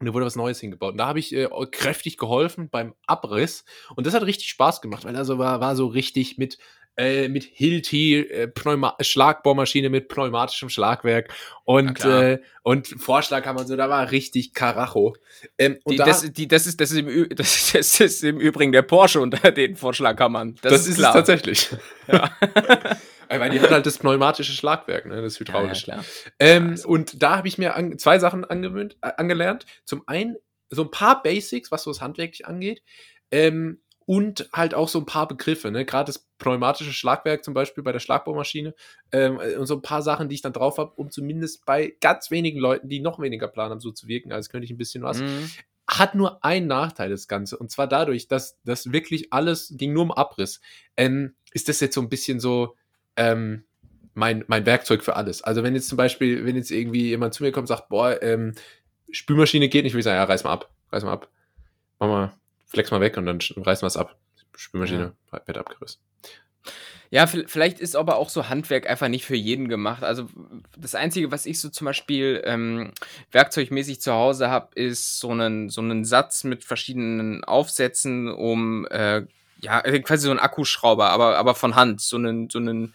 Und 0.00 0.06
da 0.06 0.14
wurde 0.14 0.26
was 0.26 0.36
Neues 0.36 0.60
hingebaut. 0.60 0.92
Und 0.92 0.98
da 0.98 1.06
habe 1.06 1.18
ich 1.18 1.34
äh, 1.34 1.48
kräftig 1.72 2.18
geholfen 2.18 2.68
beim 2.70 2.94
Abriss. 3.06 3.64
Und 3.96 4.06
das 4.06 4.14
hat 4.14 4.22
richtig 4.22 4.48
Spaß 4.48 4.80
gemacht, 4.80 5.04
weil 5.04 5.16
also 5.16 5.38
war, 5.38 5.60
war 5.60 5.74
so 5.74 5.86
richtig 5.86 6.38
mit, 6.38 6.56
äh, 6.96 7.28
mit 7.28 7.42
Hilti, 7.42 8.20
äh, 8.20 8.46
Pneuma 8.46 8.96
Schlagbohrmaschine 9.00 9.88
mit 9.90 10.08
pneumatischem 10.08 10.68
Schlagwerk 10.68 11.34
und, 11.64 12.04
äh, 12.04 12.38
und 12.62 12.86
Vorschlaghammer 12.86 13.60
und 13.60 13.66
so, 13.66 13.76
da 13.76 13.88
war 13.88 14.10
richtig 14.12 14.54
Karacho. 14.54 15.16
Ähm, 15.58 15.78
und 15.82 15.94
Die, 15.94 15.96
da, 15.96 16.04
das, 16.04 16.32
die, 16.32 16.46
das, 16.46 16.66
ist, 16.66 16.80
das, 16.80 16.92
ist 16.92 16.98
im 16.98 17.08
Ü 17.08 17.28
das, 17.34 17.72
das 17.72 18.00
ist 18.00 18.22
im 18.22 18.38
Übrigen 18.38 18.70
der 18.70 18.82
Porsche 18.82 19.20
unter 19.20 19.50
den 19.50 19.74
Vorschlaghammern. 19.74 20.56
Das, 20.62 20.72
das, 20.72 20.80
ist, 20.82 20.88
ist 20.90 20.96
klar. 20.98 21.10
es 21.10 21.14
tatsächlich. 21.14 21.68
Ja. 22.06 22.30
Meine, 23.30 23.50
die 23.54 23.60
hat 23.60 23.70
halt 23.70 23.86
das 23.86 23.98
pneumatische 23.98 24.52
Schlagwerk, 24.52 25.06
ne? 25.06 25.20
das 25.22 25.38
Ja, 25.38 25.44
ja, 25.44 25.48
hydraulische. 25.52 25.84
klar. 25.84 26.04
Ähm, 26.38 26.70
also. 26.70 26.88
Und 26.88 27.22
da 27.22 27.36
habe 27.36 27.48
ich 27.48 27.58
mir 27.58 27.74
an, 27.74 27.98
zwei 27.98 28.18
Sachen 28.18 28.44
angewöhnt, 28.44 28.96
äh, 29.02 29.12
angelernt. 29.16 29.66
Zum 29.84 30.02
einen 30.06 30.36
so 30.70 30.82
ein 30.82 30.90
paar 30.90 31.22
Basics, 31.22 31.70
was 31.70 31.82
so 31.82 31.90
das 31.90 32.00
handwerklich 32.00 32.46
angeht. 32.46 32.82
Ähm, 33.30 33.80
und 34.06 34.48
halt 34.54 34.72
auch 34.72 34.88
so 34.88 34.98
ein 35.00 35.04
paar 35.04 35.28
Begriffe, 35.28 35.70
ne? 35.70 35.84
Gerade 35.84 36.06
das 36.06 36.26
pneumatische 36.38 36.94
Schlagwerk 36.94 37.44
zum 37.44 37.52
Beispiel 37.52 37.84
bei 37.84 37.92
der 37.92 37.98
Schlagbohrmaschine. 38.00 38.74
Ähm, 39.12 39.36
und 39.58 39.66
so 39.66 39.74
ein 39.74 39.82
paar 39.82 40.00
Sachen, 40.00 40.30
die 40.30 40.34
ich 40.34 40.40
dann 40.40 40.54
drauf 40.54 40.78
habe, 40.78 40.92
um 40.96 41.10
zumindest 41.10 41.66
bei 41.66 41.94
ganz 42.00 42.30
wenigen 42.30 42.58
Leuten, 42.58 42.88
die 42.88 43.00
noch 43.00 43.20
weniger 43.20 43.48
Plan 43.48 43.70
haben, 43.70 43.80
so 43.80 43.90
zu 43.90 44.08
wirken, 44.08 44.32
als 44.32 44.48
könnte 44.48 44.64
ich 44.64 44.70
ein 44.70 44.78
bisschen 44.78 45.02
was. 45.02 45.20
Mhm. 45.20 45.50
Hat 45.86 46.14
nur 46.14 46.42
einen 46.42 46.66
Nachteil, 46.66 47.10
das 47.10 47.28
Ganze. 47.28 47.58
Und 47.58 47.70
zwar 47.70 47.86
dadurch, 47.86 48.28
dass 48.28 48.58
das 48.64 48.92
wirklich 48.92 49.30
alles 49.32 49.74
ging 49.76 49.92
nur 49.92 50.04
um 50.04 50.12
Abriss. 50.12 50.62
Ähm, 50.96 51.34
ist 51.52 51.68
das 51.68 51.80
jetzt 51.80 51.94
so 51.94 52.00
ein 52.00 52.08
bisschen 52.08 52.40
so 52.40 52.76
ähm, 53.18 53.64
mein, 54.14 54.44
mein 54.48 54.64
Werkzeug 54.66 55.04
für 55.04 55.16
alles. 55.16 55.42
Also 55.42 55.62
wenn 55.62 55.74
jetzt 55.74 55.88
zum 55.88 55.96
Beispiel, 55.98 56.44
wenn 56.46 56.56
jetzt 56.56 56.70
irgendwie 56.70 57.08
jemand 57.08 57.34
zu 57.34 57.42
mir 57.42 57.52
kommt 57.52 57.64
und 57.64 57.76
sagt, 57.76 57.88
boah, 57.88 58.20
ähm, 58.22 58.54
Spülmaschine 59.10 59.68
geht 59.68 59.84
nicht, 59.84 59.92
würde 59.92 60.00
ich 60.00 60.04
sagen, 60.04 60.16
ja, 60.16 60.24
reiß 60.24 60.44
mal 60.44 60.52
ab, 60.52 60.70
reiß 60.90 61.04
mal 61.04 61.12
ab. 61.12 61.28
Mach 61.98 62.08
mal, 62.08 62.32
flex 62.66 62.90
mal 62.90 63.00
weg 63.00 63.16
und 63.16 63.26
dann 63.26 63.38
reißen 63.40 63.82
wir 63.82 63.86
es 63.88 63.96
ab. 63.96 64.16
Spülmaschine 64.56 65.12
wird 65.46 65.58
abgerissen. 65.58 66.00
Ja, 67.10 67.24
vi- 67.24 67.46
vielleicht 67.46 67.80
ist 67.80 67.96
aber 67.96 68.16
auch 68.16 68.28
so 68.28 68.48
Handwerk 68.48 68.88
einfach 68.88 69.08
nicht 69.08 69.24
für 69.24 69.36
jeden 69.36 69.68
gemacht. 69.68 70.02
Also 70.02 70.28
das 70.76 70.94
Einzige, 70.94 71.32
was 71.32 71.46
ich 71.46 71.58
so 71.60 71.70
zum 71.70 71.86
Beispiel 71.86 72.42
ähm, 72.44 72.92
werkzeugmäßig 73.30 74.00
zu 74.00 74.12
Hause 74.12 74.50
habe, 74.50 74.74
ist 74.74 75.18
so 75.18 75.30
einen, 75.30 75.70
so 75.70 75.80
einen 75.80 76.04
Satz 76.04 76.44
mit 76.44 76.64
verschiedenen 76.64 77.44
Aufsätzen, 77.44 78.28
um 78.28 78.86
äh, 78.90 79.22
ja, 79.60 79.80
äh, 79.80 80.00
quasi 80.00 80.26
so 80.26 80.30
ein 80.30 80.38
Akkuschrauber, 80.38 81.10
aber, 81.10 81.36
aber 81.36 81.54
von 81.54 81.74
Hand. 81.74 82.00
So 82.00 82.16
einen, 82.16 82.50
so 82.50 82.58
einen. 82.58 82.94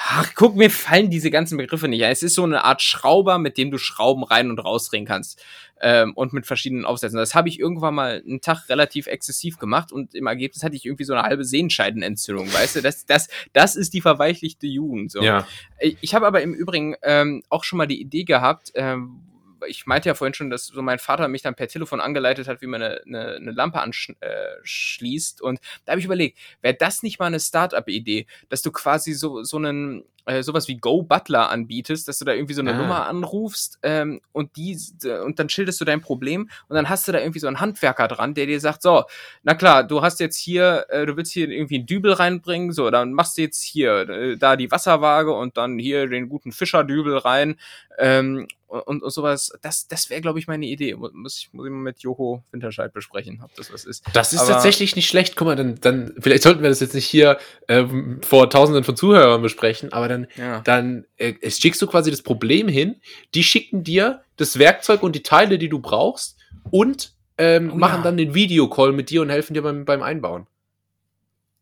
Ach, 0.00 0.30
guck, 0.36 0.54
mir 0.54 0.70
fallen 0.70 1.10
diese 1.10 1.30
ganzen 1.30 1.58
Begriffe 1.58 1.88
nicht. 1.88 2.04
ein. 2.04 2.12
Es 2.12 2.22
ist 2.22 2.34
so 2.34 2.44
eine 2.44 2.64
Art 2.64 2.82
Schrauber, 2.82 3.38
mit 3.38 3.58
dem 3.58 3.72
du 3.72 3.78
Schrauben 3.78 4.22
rein 4.22 4.48
und 4.48 4.60
rausdrehen 4.60 5.04
kannst. 5.04 5.42
Ähm, 5.80 6.12
und 6.14 6.32
mit 6.32 6.46
verschiedenen 6.46 6.84
Aufsätzen. 6.84 7.18
Das 7.18 7.34
habe 7.34 7.48
ich 7.48 7.60
irgendwann 7.60 7.94
mal 7.94 8.22
einen 8.26 8.40
Tag 8.40 8.68
relativ 8.68 9.06
exzessiv 9.06 9.58
gemacht 9.58 9.92
und 9.92 10.12
im 10.14 10.26
Ergebnis 10.26 10.64
hatte 10.64 10.74
ich 10.74 10.84
irgendwie 10.84 11.04
so 11.04 11.14
eine 11.14 11.22
halbe 11.22 11.44
Sehenscheidenentzündung, 11.44 12.52
weißt 12.52 12.76
du? 12.76 12.82
Das, 12.82 13.06
das, 13.06 13.28
das 13.52 13.76
ist 13.76 13.94
die 13.94 14.00
verweichlichte 14.00 14.66
Jugend. 14.66 15.12
So. 15.12 15.22
Ja, 15.22 15.46
Ich 15.78 15.96
ich 16.00 16.14
habe 16.14 16.26
aber 16.26 16.42
im 16.42 16.52
Übrigen 16.52 16.96
ähm, 17.02 17.44
auch 17.48 17.62
schon 17.62 17.76
mal 17.76 17.86
die 17.86 18.00
Idee 18.00 18.24
gehabt, 18.24 18.72
ähm, 18.74 19.20
ich 19.66 19.86
meinte 19.86 20.08
ja 20.08 20.14
vorhin 20.14 20.34
schon, 20.34 20.50
dass 20.50 20.66
so 20.66 20.82
mein 20.82 20.98
Vater 20.98 21.28
mich 21.28 21.42
dann 21.42 21.54
per 21.54 21.68
Telefon 21.68 22.00
angeleitet 22.00 22.48
hat, 22.48 22.62
wie 22.62 22.66
man 22.66 22.82
eine, 22.82 23.00
eine, 23.06 23.36
eine 23.36 23.50
Lampe 23.50 23.80
anschließt. 23.80 24.22
Äh, 24.22 24.56
schließt. 24.62 25.42
und 25.42 25.60
da 25.84 25.92
habe 25.92 26.00
ich 26.00 26.06
überlegt, 26.06 26.38
wäre 26.62 26.74
das 26.74 27.02
nicht 27.02 27.18
mal 27.18 27.26
eine 27.26 27.40
Start-up-Idee, 27.40 28.26
dass 28.48 28.62
du 28.62 28.72
quasi 28.72 29.12
so, 29.12 29.42
so 29.42 29.56
einen 29.56 30.04
äh, 30.28 30.42
sowas 30.42 30.68
wie 30.68 30.76
Go 30.76 31.02
Butler 31.02 31.50
anbietest, 31.50 32.06
dass 32.06 32.18
du 32.18 32.24
da 32.24 32.32
irgendwie 32.32 32.54
so 32.54 32.60
eine 32.60 32.74
Ah. 32.74 32.76
Nummer 32.76 33.06
anrufst 33.06 33.78
ähm, 33.82 34.20
und 34.32 34.56
die 34.56 34.78
und 35.24 35.38
dann 35.38 35.48
schilderst 35.48 35.80
du 35.80 35.84
dein 35.84 36.00
Problem 36.00 36.48
und 36.68 36.76
dann 36.76 36.88
hast 36.88 37.08
du 37.08 37.12
da 37.12 37.18
irgendwie 37.18 37.40
so 37.40 37.46
einen 37.48 37.60
Handwerker 37.60 38.06
dran, 38.08 38.34
der 38.34 38.46
dir 38.46 38.60
sagt, 38.60 38.82
so, 38.82 39.04
na 39.42 39.54
klar, 39.54 39.82
du 39.84 40.02
hast 40.02 40.20
jetzt 40.20 40.36
hier, 40.36 40.86
äh, 40.90 41.06
du 41.06 41.16
willst 41.16 41.32
hier 41.32 41.48
irgendwie 41.48 41.76
einen 41.76 41.86
Dübel 41.86 42.12
reinbringen, 42.12 42.72
so, 42.72 42.90
dann 42.90 43.12
machst 43.12 43.36
du 43.38 43.42
jetzt 43.42 43.62
hier 43.62 44.08
äh, 44.08 44.36
da 44.36 44.56
die 44.56 44.70
Wasserwaage 44.70 45.32
und 45.32 45.56
dann 45.56 45.78
hier 45.78 46.06
den 46.06 46.28
guten 46.28 46.52
Fischerdübel 46.52 47.16
rein 47.18 47.56
ähm, 47.98 48.46
und, 48.66 49.02
und 49.02 49.10
sowas. 49.10 49.50
Das, 49.62 49.88
das 49.88 50.10
wäre, 50.10 50.20
glaube 50.20 50.38
ich, 50.38 50.46
meine 50.46 50.66
Idee. 50.66 50.94
Mu- 50.94 51.08
Muss 51.14 51.38
ich, 51.38 51.52
muss 51.52 51.64
ich 51.66 51.72
mal 51.72 51.78
mit 51.78 52.00
Joko 52.00 52.42
Winterscheid 52.52 52.92
besprechen, 52.92 53.40
ob 53.42 53.54
das 53.54 53.72
was 53.72 53.84
ist. 53.84 54.04
das 54.12 54.32
ist 54.34 54.40
Aber- 54.40 54.52
tatsächlich 54.52 54.94
nicht 54.94 55.08
schlecht. 55.08 55.36
Guck 55.36 55.46
mal, 55.46 55.56
dann, 55.56 55.80
dann, 55.80 56.14
vielleicht 56.20 56.42
sollten 56.42 56.62
wir 56.62 56.68
das 56.68 56.80
jetzt 56.80 56.94
nicht 56.94 57.06
hier 57.06 57.38
ähm, 57.66 58.20
vor 58.22 58.50
tausenden 58.50 58.84
von 58.84 58.94
Zuhörern 58.94 59.40
besprechen, 59.40 59.92
aber 59.92 60.08
dann 60.08 60.17
Ja. 60.36 60.60
dann 60.60 61.06
äh, 61.16 61.34
schickst 61.50 61.80
du 61.80 61.86
quasi 61.86 62.10
das 62.10 62.22
Problem 62.22 62.68
hin, 62.68 62.96
die 63.34 63.44
schicken 63.44 63.84
dir 63.84 64.22
das 64.36 64.58
Werkzeug 64.58 65.02
und 65.02 65.14
die 65.14 65.22
Teile, 65.22 65.58
die 65.58 65.68
du 65.68 65.78
brauchst 65.78 66.36
und 66.70 67.14
ähm, 67.38 67.70
Oh 67.72 67.76
machen 67.76 67.98
ja. 67.98 68.02
dann 68.02 68.16
den 68.16 68.34
Videocall 68.34 68.92
mit 68.92 69.10
dir 69.10 69.22
und 69.22 69.30
helfen 69.30 69.54
dir 69.54 69.62
beim, 69.62 69.84
beim 69.84 70.02
Einbauen. 70.02 70.46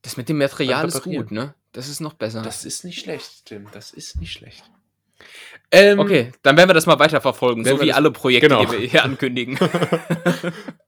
Das 0.03 0.16
mit 0.16 0.28
dem 0.28 0.39
Material 0.39 0.87
ist 0.87 1.03
gut, 1.03 1.31
ne? 1.31 1.55
Das 1.73 1.89
ist 1.89 2.01
noch 2.01 2.15
besser. 2.15 2.43
Das 2.43 2.65
ist 2.65 2.85
nicht 2.85 3.01
schlecht, 3.01 3.47
Tim. 3.47 3.66
Das 3.73 3.91
ist 3.91 4.20
nicht 4.20 4.33
schlecht. 4.33 4.65
Ähm, 5.70 5.99
okay, 5.99 6.33
dann 6.43 6.57
werden 6.57 6.69
wir 6.69 6.74
das 6.74 6.87
mal 6.87 6.99
weiterverfolgen, 6.99 7.65
so 7.65 7.81
wie 7.81 7.93
alle 7.93 8.11
Projekte, 8.11 8.49
genau. 8.49 8.65
die 8.65 8.73
wir 8.73 8.89
hier 8.89 9.05
ankündigen. 9.05 9.59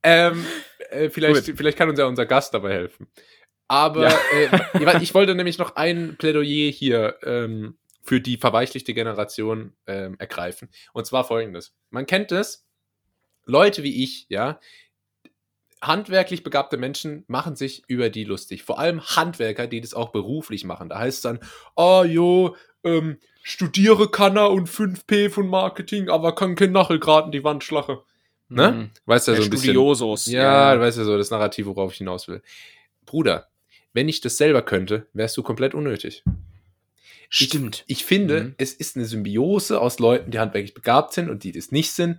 Ähm, 0.04 0.46
äh, 0.90 1.10
vielleicht, 1.10 1.44
vielleicht 1.56 1.76
kann 1.76 1.90
uns 1.90 1.98
ja 1.98 2.06
unser 2.06 2.24
Gast 2.24 2.54
dabei 2.54 2.70
helfen. 2.70 3.08
Aber 3.68 4.08
Ja. 4.08 4.96
äh, 4.96 5.02
ich 5.02 5.14
wollte 5.14 5.34
nämlich 5.34 5.58
noch 5.58 5.76
ein 5.76 6.16
Plädoyer 6.18 6.70
hier 6.70 7.16
ähm, 7.22 7.76
für 8.02 8.20
die 8.20 8.38
verweichlichte 8.38 8.94
Generation 8.94 9.74
ähm, 9.86 10.16
ergreifen. 10.18 10.70
Und 10.94 11.06
zwar 11.06 11.24
folgendes. 11.24 11.74
Man 11.90 12.06
kennt 12.06 12.32
es, 12.32 12.66
Leute 13.44 13.82
wie 13.82 14.02
ich, 14.02 14.26
ja, 14.30 14.58
handwerklich 15.82 16.42
begabte 16.42 16.76
Menschen 16.76 17.24
machen 17.28 17.54
sich 17.54 17.84
über 17.86 18.10
die 18.10 18.24
lustig. 18.24 18.62
Vor 18.64 18.78
allem 18.78 19.00
Handwerker, 19.02 19.66
die 19.66 19.80
das 19.80 19.94
auch 19.94 20.10
beruflich 20.10 20.64
machen. 20.64 20.88
Da 20.88 20.98
heißt 20.98 21.18
es 21.18 21.22
dann, 21.22 21.38
ah 21.76 22.04
jo, 22.04 22.56
ähm, 22.84 23.18
studiere 23.42 24.10
kann 24.10 24.36
er 24.36 24.50
und 24.50 24.68
5P 24.68 25.30
von 25.30 25.46
Marketing, 25.48 26.08
aber 26.08 26.34
kann 26.34 26.56
kein 26.56 26.72
Nachel 26.72 26.98
gerade 26.98 27.26
in 27.26 27.32
die 27.32 27.44
Wand 27.44 27.62
schlagen. 27.62 27.98
Ne? 28.48 28.72
Mhm. 28.72 28.90
Weißt 29.04 29.28
ja, 29.28 29.34
so 29.34 29.42
ein 29.42 29.50
bisschen. 29.50 29.66
Studiosos. 29.66 30.26
Ja, 30.26 30.74
du 30.74 30.80
weißt 30.80 30.98
ja 30.98 31.04
so 31.04 31.16
das 31.18 31.30
Narrativ, 31.30 31.66
worauf 31.66 31.92
ich 31.92 31.98
hinaus 31.98 32.26
will. 32.28 32.42
Bruder, 33.04 33.48
wenn 33.92 34.08
ich 34.08 34.20
das 34.20 34.36
selber 34.36 34.62
könnte, 34.62 35.06
wärst 35.12 35.36
du 35.36 35.42
komplett 35.42 35.74
unnötig. 35.74 36.22
Stimmt. 37.30 37.84
Ich 37.86 38.04
finde, 38.04 38.44
Mhm. 38.44 38.54
es 38.58 38.72
ist 38.72 38.96
eine 38.96 39.04
Symbiose 39.04 39.80
aus 39.80 39.98
Leuten, 39.98 40.30
die 40.30 40.38
handwerklich 40.38 40.74
begabt 40.74 41.12
sind 41.12 41.28
und 41.28 41.44
die 41.44 41.52
das 41.52 41.72
nicht 41.72 41.92
sind. 41.92 42.18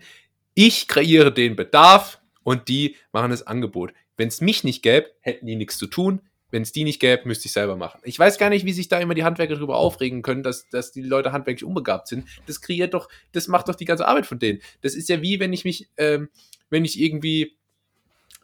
Ich 0.54 0.88
kreiere 0.88 1.34
den 1.34 1.56
Bedarf 1.56 2.22
und 2.44 2.68
die 2.68 2.96
machen 3.12 3.32
das 3.32 3.46
Angebot. 3.48 3.94
Wenn 4.18 4.28
es 4.28 4.42
mich 4.42 4.64
nicht 4.64 4.82
gäbe, 4.84 5.08
hätten 5.22 5.46
die 5.48 5.56
nichts 5.56 5.78
zu 5.78 5.88
tun. 5.88 6.22
Wenn 6.52 6.64
es 6.64 6.72
die 6.72 6.84
nicht 6.84 7.00
gäbe, 7.00 7.28
müsste 7.28 7.46
ich 7.46 7.52
selber 7.54 7.76
machen. 7.76 8.02
Ich 8.04 8.18
weiß 8.18 8.40
gar 8.40 8.50
nicht, 8.50 8.66
wie 8.66 8.74
sich 8.74 8.88
da 8.88 9.00
immer 9.00 9.14
die 9.14 9.24
Handwerker 9.24 9.54
darüber 9.56 9.78
aufregen 9.78 10.24
können, 10.24 10.42
dass, 10.42 10.68
dass 10.70 10.92
die 10.92 11.04
Leute 11.04 11.32
handwerklich 11.32 11.64
unbegabt 11.64 12.08
sind. 12.08 12.28
Das 12.48 12.60
kreiert 12.60 12.96
doch, 12.96 13.08
das 13.34 13.48
macht 13.48 13.70
doch 13.70 13.76
die 13.76 13.86
ganze 13.86 14.08
Arbeit 14.08 14.26
von 14.26 14.40
denen. 14.40 14.60
Das 14.82 14.96
ist 14.96 15.10
ja 15.10 15.22
wie, 15.22 15.40
wenn 15.40 15.54
ich 15.54 15.64
mich, 15.64 15.90
ähm, 15.98 16.30
wenn 16.72 16.86
ich 16.86 17.00
irgendwie 17.00 17.56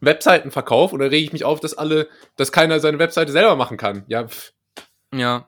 Webseiten 0.06 0.52
verkaufe 0.52 0.94
oder 0.96 1.12
rege 1.12 1.26
ich 1.26 1.34
mich 1.34 1.44
auf, 1.46 1.60
dass 1.60 1.74
alle, 1.78 2.08
dass 2.38 2.52
keiner 2.52 2.80
seine 2.80 3.00
Webseite 3.00 3.32
selber 3.32 3.56
machen 3.56 3.78
kann. 3.78 4.04
Ja, 4.08 4.28
pff, 4.28 4.54
Ja. 5.14 5.48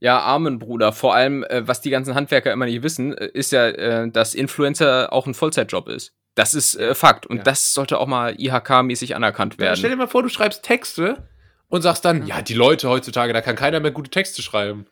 Ja, 0.00 0.20
Amen, 0.24 0.58
Bruder. 0.58 0.92
Vor 0.92 1.14
allem, 1.14 1.44
äh, 1.44 1.66
was 1.68 1.80
die 1.80 1.90
ganzen 1.90 2.16
Handwerker 2.16 2.52
immer 2.52 2.64
nicht 2.66 2.82
wissen, 2.82 3.16
äh, 3.16 3.26
ist 3.32 3.52
ja, 3.52 3.68
äh, 3.68 4.10
dass 4.10 4.34
Influencer 4.34 5.12
auch 5.12 5.26
ein 5.28 5.34
Vollzeitjob 5.34 5.88
ist. 5.88 6.12
Das 6.34 6.54
ist 6.54 6.74
äh, 6.74 6.94
Fakt. 6.96 7.24
Und 7.26 7.36
Ja. 7.38 7.42
das 7.44 7.72
sollte 7.72 7.98
auch 7.98 8.08
mal 8.08 8.34
IHK-mäßig 8.34 9.14
anerkannt 9.14 9.54
Ja, 9.60 9.76
stell 9.76 9.90
werden. 9.90 9.98
dir 10.00 10.04
mal 10.04 10.10
vor, 10.10 10.22
du 10.24 10.28
schreibst 10.28 10.64
Texte 10.64 11.28
und 11.68 11.82
sagst 11.82 12.04
dann, 12.04 12.26
ja, 12.26 12.42
die 12.42 12.54
Leute 12.54 12.88
heutzutage, 12.88 13.32
da 13.32 13.40
kann 13.42 13.54
keiner 13.54 13.78
mehr 13.78 13.92
gute 13.92 14.10
Texte 14.10 14.42
schreiben. 14.42 14.86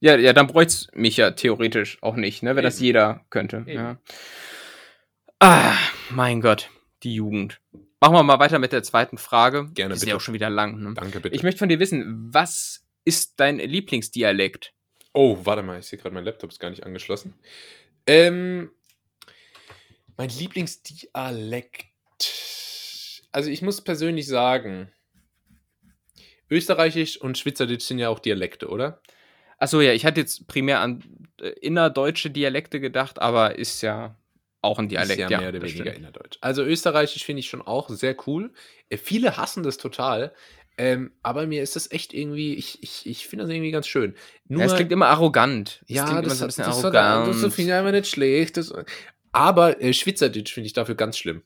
Ja, 0.00 0.16
ja, 0.16 0.32
dann 0.34 0.46
bräucht's 0.48 0.88
mich 0.94 1.16
ja 1.16 1.30
theoretisch 1.30 1.96
auch 2.02 2.16
nicht, 2.16 2.42
ne? 2.42 2.54
Wenn 2.54 2.64
das 2.64 2.76
Eben. 2.78 2.84
jeder 2.86 3.20
könnte. 3.30 3.64
Ja. 3.66 3.96
Ah, 5.38 5.72
mein 6.10 6.40
Gott, 6.40 6.68
die 7.02 7.14
Jugend. 7.14 7.60
Machen 8.02 8.14
wir 8.14 8.22
mal 8.24 8.40
weiter 8.40 8.58
mit 8.58 8.72
der 8.72 8.82
zweiten 8.82 9.16
Frage. 9.16 9.70
Gerne, 9.74 9.94
Ist 9.94 10.00
bitte. 10.00 10.10
ja 10.10 10.16
auch 10.16 10.20
schon 10.20 10.34
wieder 10.34 10.50
lang. 10.50 10.82
Ne? 10.82 10.92
Danke, 10.94 11.20
bitte. 11.20 11.36
Ich 11.36 11.44
möchte 11.44 11.60
von 11.60 11.68
dir 11.68 11.78
wissen, 11.78 12.34
was 12.34 12.84
ist 13.04 13.38
dein 13.38 13.58
Lieblingsdialekt? 13.58 14.74
oh, 15.12 15.38
warte 15.44 15.62
mal, 15.62 15.78
ich 15.78 15.86
sehe 15.86 15.98
gerade, 15.98 16.14
mein 16.14 16.24
Laptop 16.24 16.50
ist 16.50 16.58
gar 16.58 16.70
nicht 16.70 16.84
angeschlossen. 16.84 17.34
Ähm, 18.06 18.70
mein 20.16 20.30
Lieblingsdialekt. 20.30 21.86
Also 23.30 23.50
ich 23.50 23.62
muss 23.62 23.80
persönlich 23.80 24.26
sagen, 24.26 24.90
Österreichisch 26.50 27.20
und 27.20 27.38
Schweizerdeutsch 27.38 27.84
sind 27.84 27.98
ja 27.98 28.08
auch 28.08 28.18
Dialekte, 28.18 28.68
oder? 28.68 29.00
Achso, 29.58 29.80
ja, 29.80 29.92
ich 29.92 30.04
hatte 30.04 30.20
jetzt 30.20 30.48
primär 30.48 30.80
an 30.80 31.04
äh, 31.40 31.50
innerdeutsche 31.60 32.30
Dialekte 32.30 32.80
gedacht, 32.80 33.20
aber 33.20 33.58
ist 33.58 33.80
ja 33.80 34.16
auch 34.62 34.78
ein 34.78 34.88
Dialekt. 34.88 35.20
ist 35.20 35.30
ja, 35.30 35.38
mehr 35.40 35.48
oder 35.50 35.60
das 35.60 35.74
weniger 35.74 35.94
innerdeutsch. 35.94 36.38
Also 36.40 36.62
Österreichisch 36.62 37.24
finde 37.24 37.40
ich 37.40 37.48
schon 37.48 37.62
auch 37.62 37.88
sehr 37.90 38.16
cool. 38.26 38.52
Äh, 38.88 38.96
viele 38.96 39.36
hassen 39.36 39.62
das 39.62 39.76
total. 39.76 40.32
Ähm, 40.78 41.12
aber 41.22 41.46
mir 41.46 41.62
ist 41.62 41.76
das 41.76 41.90
echt 41.90 42.14
irgendwie, 42.14 42.54
ich, 42.54 42.82
ich, 42.82 43.06
ich 43.06 43.26
finde 43.28 43.44
das 43.44 43.52
irgendwie 43.52 43.70
ganz 43.72 43.86
schön. 43.86 44.14
Nur, 44.48 44.60
Ja, 44.60 44.66
es 44.66 44.74
klingt 44.74 44.90
immer 44.90 45.08
arrogant. 45.08 45.82
Ja, 45.86 46.06
klingt 46.06 46.24
das, 46.24 46.26
immer 46.26 46.34
so 46.34 46.44
ein 46.44 46.46
bisschen 46.48 46.64
das, 46.64 46.76
das, 46.76 46.84
arrogant. 46.84 47.28
das, 47.28 47.40
das 47.42 47.54
finde 47.54 47.70
ich 47.72 47.76
einfach 47.76 47.92
nicht 47.92 48.06
schlecht. 48.08 48.56
Das, 48.56 48.72
aber 49.32 49.82
äh, 49.82 49.92
Schweizerdeutsch 49.92 50.52
finde 50.52 50.66
ich 50.68 50.72
dafür 50.72 50.94
ganz 50.94 51.18
schlimm. 51.18 51.42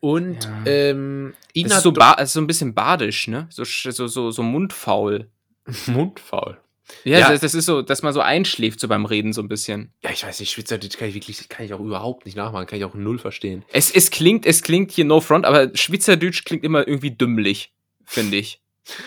Und 0.00 0.44
Ja. 0.44 0.62
ähm, 0.66 1.34
das 1.54 1.76
ist 1.76 1.82
so, 1.82 1.92
ba 1.92 2.12
ist 2.14 2.32
so 2.32 2.40
ein 2.40 2.46
bisschen 2.46 2.74
badisch, 2.74 3.26
ne? 3.28 3.46
So, 3.50 3.64
so, 3.64 4.06
so, 4.06 4.30
so 4.30 4.42
mundfaul. 4.42 5.30
mundfaul. 5.86 6.58
Ja, 7.04 7.18
Ja. 7.18 7.30
Das, 7.30 7.40
das 7.40 7.54
ist 7.54 7.66
so, 7.66 7.82
dass 7.82 8.02
man 8.02 8.12
so 8.12 8.20
einschläft 8.20 8.80
so 8.80 8.88
beim 8.88 9.04
Reden 9.06 9.32
so 9.32 9.40
ein 9.42 9.48
bisschen. 9.48 9.92
Ja, 10.02 10.10
ich 10.10 10.24
weiß 10.24 10.40
nicht, 10.40 10.52
Schweizerdeutsch 10.52 10.96
kann 10.98 11.08
ich 11.08 11.14
wirklich, 11.14 11.48
kann 11.48 11.66
ich 11.66 11.72
auch 11.72 11.80
überhaupt 11.80 12.26
nicht 12.26 12.36
nachmachen, 12.36 12.66
kann 12.66 12.78
ich 12.78 12.84
auch 12.84 12.94
null 12.94 13.18
verstehen. 13.18 13.64
Es, 13.72 13.90
es 13.90 14.10
klingt, 14.10 14.46
es 14.46 14.62
klingt 14.62 14.90
hier 14.90 15.04
no 15.04 15.20
front, 15.20 15.44
aber 15.46 15.70
Schweizerdeutsch 15.74 16.44
klingt 16.44 16.64
immer 16.64 16.86
irgendwie 16.86 17.10
dümmlich, 17.10 17.72
finde 18.04 18.36
ich. 18.36 18.60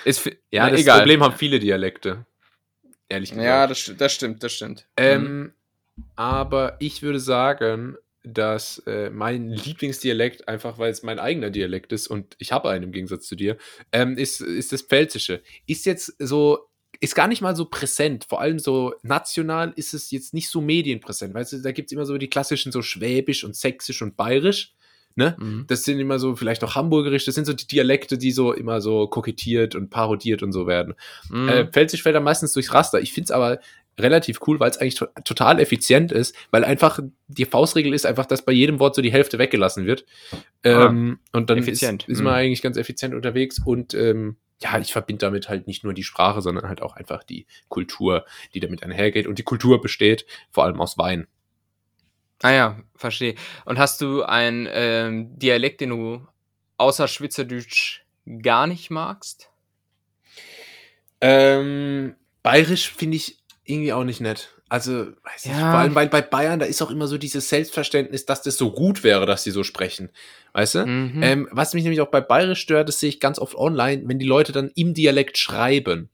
Ist, 0.05 0.25
Ja, 0.51 0.65
na, 0.65 0.71
das 0.71 0.81
egal. 0.81 0.99
Problem 0.99 1.23
haben 1.23 1.35
viele 1.35 1.59
Dialekte. 1.59 2.25
Ehrlich 3.09 3.29
gesagt. 3.29 3.45
Ja, 3.45 3.67
das, 3.67 3.93
das 3.97 4.13
stimmt, 4.13 4.43
das 4.43 4.53
stimmt. 4.53 4.87
Ähm, 4.97 5.53
aber 6.15 6.75
ich 6.79 7.01
würde 7.01 7.19
sagen, 7.19 7.95
dass 8.23 8.79
äh, 8.87 9.09
mein 9.09 9.49
Lieblingsdialekt, 9.49 10.47
einfach 10.47 10.77
weil 10.77 10.91
es 10.91 11.03
mein 11.03 11.19
eigener 11.19 11.49
Dialekt 11.49 11.93
ist 11.93 12.07
und 12.07 12.35
ich 12.39 12.51
habe 12.51 12.69
einen 12.69 12.85
im 12.85 12.91
Gegensatz 12.91 13.27
zu 13.27 13.35
dir, 13.35 13.57
ähm, 13.91 14.17
ist, 14.17 14.41
ist 14.41 14.73
das 14.73 14.81
Pfälzische. 14.81 15.41
Ist 15.65 15.85
jetzt 15.85 16.13
so, 16.19 16.67
ist 16.99 17.15
gar 17.15 17.27
nicht 17.27 17.41
mal 17.41 17.55
so 17.55 17.65
präsent. 17.65 18.25
Vor 18.27 18.41
allem 18.41 18.59
so 18.59 18.93
national 19.03 19.73
ist 19.75 19.93
es 19.93 20.11
jetzt 20.11 20.33
nicht 20.33 20.49
so 20.49 20.61
medienpräsent. 20.61 21.33
Weißt 21.33 21.53
du, 21.53 21.61
da 21.61 21.71
gibt 21.71 21.87
es 21.87 21.93
immer 21.93 22.05
so 22.05 22.17
die 22.17 22.29
klassischen 22.29 22.71
so 22.71 22.81
Schwäbisch 22.81 23.43
und 23.43 23.55
Sächsisch 23.55 24.01
und 24.01 24.15
Bayerisch. 24.15 24.73
Ne? 25.15 25.35
Mhm. 25.39 25.65
Das 25.67 25.83
sind 25.83 25.99
immer 25.99 26.19
so, 26.19 26.35
vielleicht 26.35 26.63
auch 26.63 26.75
Hamburgerisch, 26.75 27.25
das 27.25 27.33
sind 27.33 27.45
so 27.45 27.53
die 27.53 27.65
Dialekte, 27.65 28.19
die 28.19 28.31
so 28.31 28.53
immer 28.53 28.81
so 28.81 29.07
kokettiert 29.07 29.73
und 29.73 29.89
parodiert 29.89 30.43
und 30.43 30.51
so 30.51 30.67
werden. 30.67 30.93
Mhm. 31.29 31.49
Äh, 31.49 31.71
fällt 31.71 32.05
da 32.05 32.19
meistens 32.19 32.53
durchs 32.53 32.71
Raster. 32.71 33.01
Ich 33.01 33.13
finde 33.13 33.25
es 33.25 33.31
aber 33.31 33.59
relativ 33.99 34.39
cool, 34.45 34.59
weil 34.59 34.69
es 34.69 34.77
eigentlich 34.77 34.93
to 34.93 35.07
total 35.23 35.59
effizient 35.59 36.11
ist, 36.11 36.35
weil 36.51 36.63
einfach 36.63 36.99
die 37.27 37.45
Faustregel 37.45 37.95
ist 37.95 38.05
einfach, 38.05 38.27
dass 38.27 38.45
bei 38.45 38.51
jedem 38.51 38.79
Wort 38.79 38.93
so 38.93 39.01
die 39.01 39.11
Hälfte 39.11 39.39
weggelassen 39.39 39.87
wird. 39.87 40.05
Ähm, 40.63 41.17
und 41.33 41.49
dann 41.49 41.57
effizient. 41.57 42.03
ist, 42.03 42.09
ist 42.09 42.21
man 42.21 42.33
Mhm. 42.33 42.39
eigentlich 42.39 42.61
ganz 42.61 42.77
effizient 42.77 43.15
unterwegs 43.15 43.59
und 43.65 43.95
ähm, 43.95 44.35
ja, 44.61 44.79
ich 44.79 44.91
verbinde 44.91 45.25
damit 45.25 45.49
halt 45.49 45.67
nicht 45.67 45.83
nur 45.83 45.93
die 45.93 46.03
Sprache, 46.03 46.41
sondern 46.41 46.67
halt 46.67 46.81
auch 46.81 46.95
einfach 46.95 47.23
die 47.23 47.45
Kultur, 47.69 48.25
die 48.53 48.59
damit 48.59 48.83
einhergeht. 48.83 49.27
Und 49.27 49.37
die 49.37 49.43
Kultur 49.43 49.81
besteht 49.81 50.25
vor 50.49 50.63
allem 50.63 50.81
aus 50.81 50.97
Wein. 50.97 51.27
Ah 52.41 52.51
ja, 52.51 52.79
verstehe. 52.95 53.35
Und 53.65 53.79
hast 53.79 54.01
du 54.01 54.23
einen 54.23 54.67
ähm, 54.71 55.37
Dialekt, 55.39 55.81
den 55.81 55.89
du 55.89 56.27
außer 56.77 57.07
Schweizerdeutsch 57.07 58.01
gar 58.41 58.67
nicht 58.67 58.89
magst? 58.89 59.49
Ähm, 61.21 62.15
Bayerisch 62.43 62.91
finde 62.91 63.17
ich 63.17 63.39
irgendwie 63.63 63.93
auch 63.93 64.03
nicht 64.03 64.21
nett. 64.21 64.56
Also, 64.69 65.07
weiß 65.23 65.45
nicht, 65.45 65.57
Ja. 65.57 65.71
vor 65.71 65.79
allem, 65.79 65.95
weil 65.95 66.07
bei 66.09 66.21
Bayern, 66.21 66.59
da 66.59 66.65
ist 66.65 66.81
auch 66.81 66.91
immer 66.91 67.07
so 67.07 67.17
dieses 67.17 67.47
Selbstverständnis, 67.47 68.25
dass 68.25 68.41
das 68.41 68.57
so 68.57 68.71
gut 68.71 69.03
wäre, 69.03 69.25
dass 69.25 69.43
sie 69.43 69.51
so 69.51 69.63
sprechen. 69.63 70.09
Weißt 70.53 70.75
du? 70.75 70.85
Mhm. 70.85 71.23
Ähm, 71.23 71.47
was 71.51 71.73
mich 71.73 71.83
nämlich 71.83 72.01
auch 72.01 72.09
bei 72.09 72.19
Bayerisch 72.21 72.59
stört, 72.59 72.89
das 72.89 72.99
sehe 72.99 73.09
ich 73.09 73.19
ganz 73.19 73.39
oft 73.39 73.55
online, 73.55 74.03
wenn 74.05 74.19
die 74.19 74.25
Leute 74.25 74.51
dann 74.51 74.71
im 74.75 74.93
Dialekt 74.93 75.37
schreiben. 75.37 76.09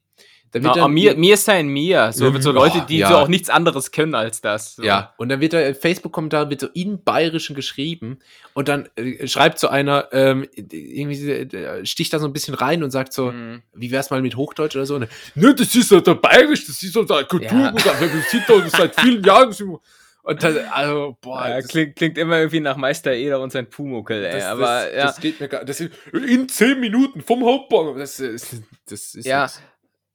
Da 0.54 0.60
Na, 0.62 0.74
dann, 0.74 0.92
mir, 0.94 1.16
mir 1.16 1.36
sein 1.36 1.68
mir. 1.68 2.12
So, 2.14 2.30
Ja, 2.30 2.42
so 2.42 2.52
Leute, 2.52 2.86
die 2.88 3.00
ja. 3.00 3.10
so 3.10 3.18
auch 3.18 3.28
nichts 3.28 3.50
anderes 3.50 3.92
können 3.92 4.14
als 4.16 4.40
das. 4.40 4.76
So. 4.76 4.84
Ja, 4.84 5.14
und 5.18 5.30
dann 5.30 5.42
wird 5.42 5.54
da 5.54 5.74
Facebook-Kommentar 5.74 6.50
wird 6.50 6.62
so 6.62 6.68
in 6.74 7.04
Bayerischen 7.04 7.56
geschrieben 7.56 8.20
und 8.54 8.68
dann 8.68 8.88
äh, 8.96 9.28
schreibt 9.28 9.58
so 9.60 9.68
einer, 9.68 10.10
ähm, 10.12 10.48
irgendwie 10.56 11.28
äh, 11.28 11.86
sticht 11.86 12.14
da 12.14 12.20
so 12.20 12.28
ein 12.28 12.34
bisschen 12.34 12.54
rein 12.54 12.84
und 12.84 12.92
sagt 12.92 13.14
so, 13.14 13.32
Mhm. 13.32 13.64
wie 13.74 13.90
wär's 13.92 14.12
mal 14.12 14.22
mit 14.22 14.36
Hochdeutsch 14.38 14.76
oder 14.76 14.86
so? 14.86 14.96
Und, 14.96 15.08
ne, 15.36 15.56
das 15.56 15.74
ist 15.76 15.92
der 15.92 16.02
Bayerisch, 16.16 16.68
das 16.68 16.84
ist 16.84 16.96
unser 16.96 17.24
Kulturgut, 17.24 17.84
Ja. 17.86 18.00
wir 18.00 18.10
sind 18.30 18.44
da 18.48 18.70
seit 18.70 19.00
vielen 19.00 19.24
Jahren 19.24 19.52
so. 19.52 19.82
Und 20.26 20.42
dann, 20.42 20.58
also, 20.72 21.18
boah, 21.20 21.50
Ja, 21.50 21.56
das, 21.58 21.68
klingt, 21.68 21.98
klingt 21.98 22.18
immer 22.18 22.38
irgendwie 22.38 22.62
nach 22.62 22.78
Meister 22.78 23.12
Eder 23.12 23.42
und 23.42 23.52
sein 23.52 23.70
Pumuckel, 23.70 24.24
ey. 24.24 24.34
das, 24.34 24.44
aber 24.46 24.62
das, 24.86 24.94
ja. 24.96 25.04
das 25.08 25.20
geht 25.20 25.40
mir 25.42 25.50
gar 25.50 25.66
das 25.66 25.82
ist, 25.82 25.92
in 26.14 26.48
zehn 26.48 26.80
Minuten 26.80 27.22
vom 27.22 27.44
Hauptbahnhof. 27.44 27.98
Das, 27.98 28.20
ist- 28.22 28.62
das 28.88 29.16
ist 29.16 29.26
Ja, 29.26 29.42
nix. 29.44 29.62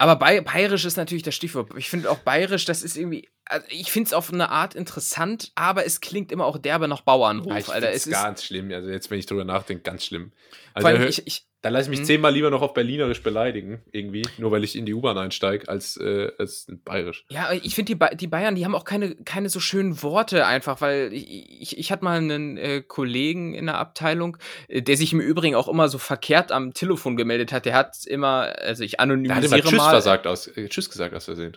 Aber 0.01 0.17
Bay 0.17 0.41
Bayerisch 0.41 0.85
ist 0.85 0.97
natürlich 0.97 1.25
das 1.25 1.35
Stichwort. 1.35 1.71
Ich 1.77 1.91
finde 1.91 2.11
auch 2.11 2.19
Bayerisch, 2.19 2.65
das 2.65 2.83
ist 2.83 2.97
irgendwie. 2.97 3.29
Also 3.45 3.67
ich 3.71 3.91
finde 3.91 4.09
es 4.09 4.13
auf 4.13 4.33
eine 4.33 4.51
Art 4.51 4.75
interessant, 4.75 5.53
aber 5.55 5.85
es 5.85 6.01
klingt 6.01 6.31
immer 6.31 6.45
auch 6.45 6.59
derbe 6.59 6.87
nach 6.87 7.01
Bauernhof, 7.01 7.49
Ja, 7.51 7.59
ich 7.59 7.69
Alter. 7.69 7.91
Es 7.91 8.07
ist. 8.07 8.13
ganz 8.13 8.45
schlimm. 8.45 8.71
Also 8.71 8.91
jetzt, 8.91 9.11
wenn 9.11 9.19
ich 9.19 9.27
drüber 9.27 9.45
nachdenke, 9.45 9.83
ganz 9.83 10.05
schlimm. 10.05 10.31
Vor 10.31 10.61
Also 10.75 10.89
allem, 10.89 11.01
da, 11.03 11.09
ich, 11.09 11.27
ich, 11.27 11.48
da 11.61 11.71
lasse 11.71 11.85
ich 11.87 11.91
mich 11.91 12.01
Mhm. 12.01 12.05
zehnmal 12.05 12.33
lieber 12.33 12.51
noch 12.51 12.63
auf 12.63 12.73
Berlinerisch 12.73 13.23
beleidigen, 13.23 13.83
irgendwie, 13.91 14.23
nur 14.39 14.53
weil 14.53 14.63
ich 14.63 14.77
in 14.77 14.87
die 14.87 14.95
U-Bahn 14.95 15.19
einsteige, 15.19 15.69
als, 15.69 15.97
äh, 15.97 16.31
als 16.39 16.67
Bayerisch. 16.85 17.25
ja, 17.31 17.51
ich 17.53 17.75
finde, 17.75 17.91
die, 17.91 17.95
ba 17.97 18.09
die 18.11 18.29
Bayern, 18.29 18.55
die 18.55 18.65
haben 18.65 18.75
auch 18.77 18.85
keine, 18.85 19.17
keine 19.17 19.49
so 19.49 19.59
schönen 19.59 20.03
Worte 20.03 20.47
einfach, 20.47 20.81
weil 20.81 21.13
ich, 21.13 21.29
ich, 21.61 21.79
ich 21.79 21.91
hatte 21.93 22.05
mal 22.05 22.19
einen 22.19 22.57
äh, 22.59 22.83
Kollegen 22.87 23.55
in 23.55 23.67
der 23.67 23.79
Abteilung, 23.79 24.37
äh, 24.69 24.83
der 24.83 24.97
sich 24.97 25.13
im 25.13 25.21
Übrigen 25.21 25.57
auch 25.57 25.67
immer 25.69 25.89
so 25.89 25.99
verkehrt 25.99 26.53
am 26.53 26.75
Telefon 26.75 27.17
gemeldet 27.17 27.51
hat. 27.53 27.65
Der 27.65 27.75
hat 27.75 27.97
immer, 28.07 28.55
also 28.61 28.85
ich 28.85 28.93
Da 28.93 28.99
hat 28.99 29.11
anonymisiere 29.11 29.59
immer 29.59 29.63
Tschüss 29.71 29.79
mal. 29.79 29.91
versagt 29.91 30.27
aus, 30.29 30.47
äh, 30.47 30.69
Tschüss 30.69 30.89
gesagt 30.91 31.15
aus 31.15 31.25
Versehen. 31.25 31.57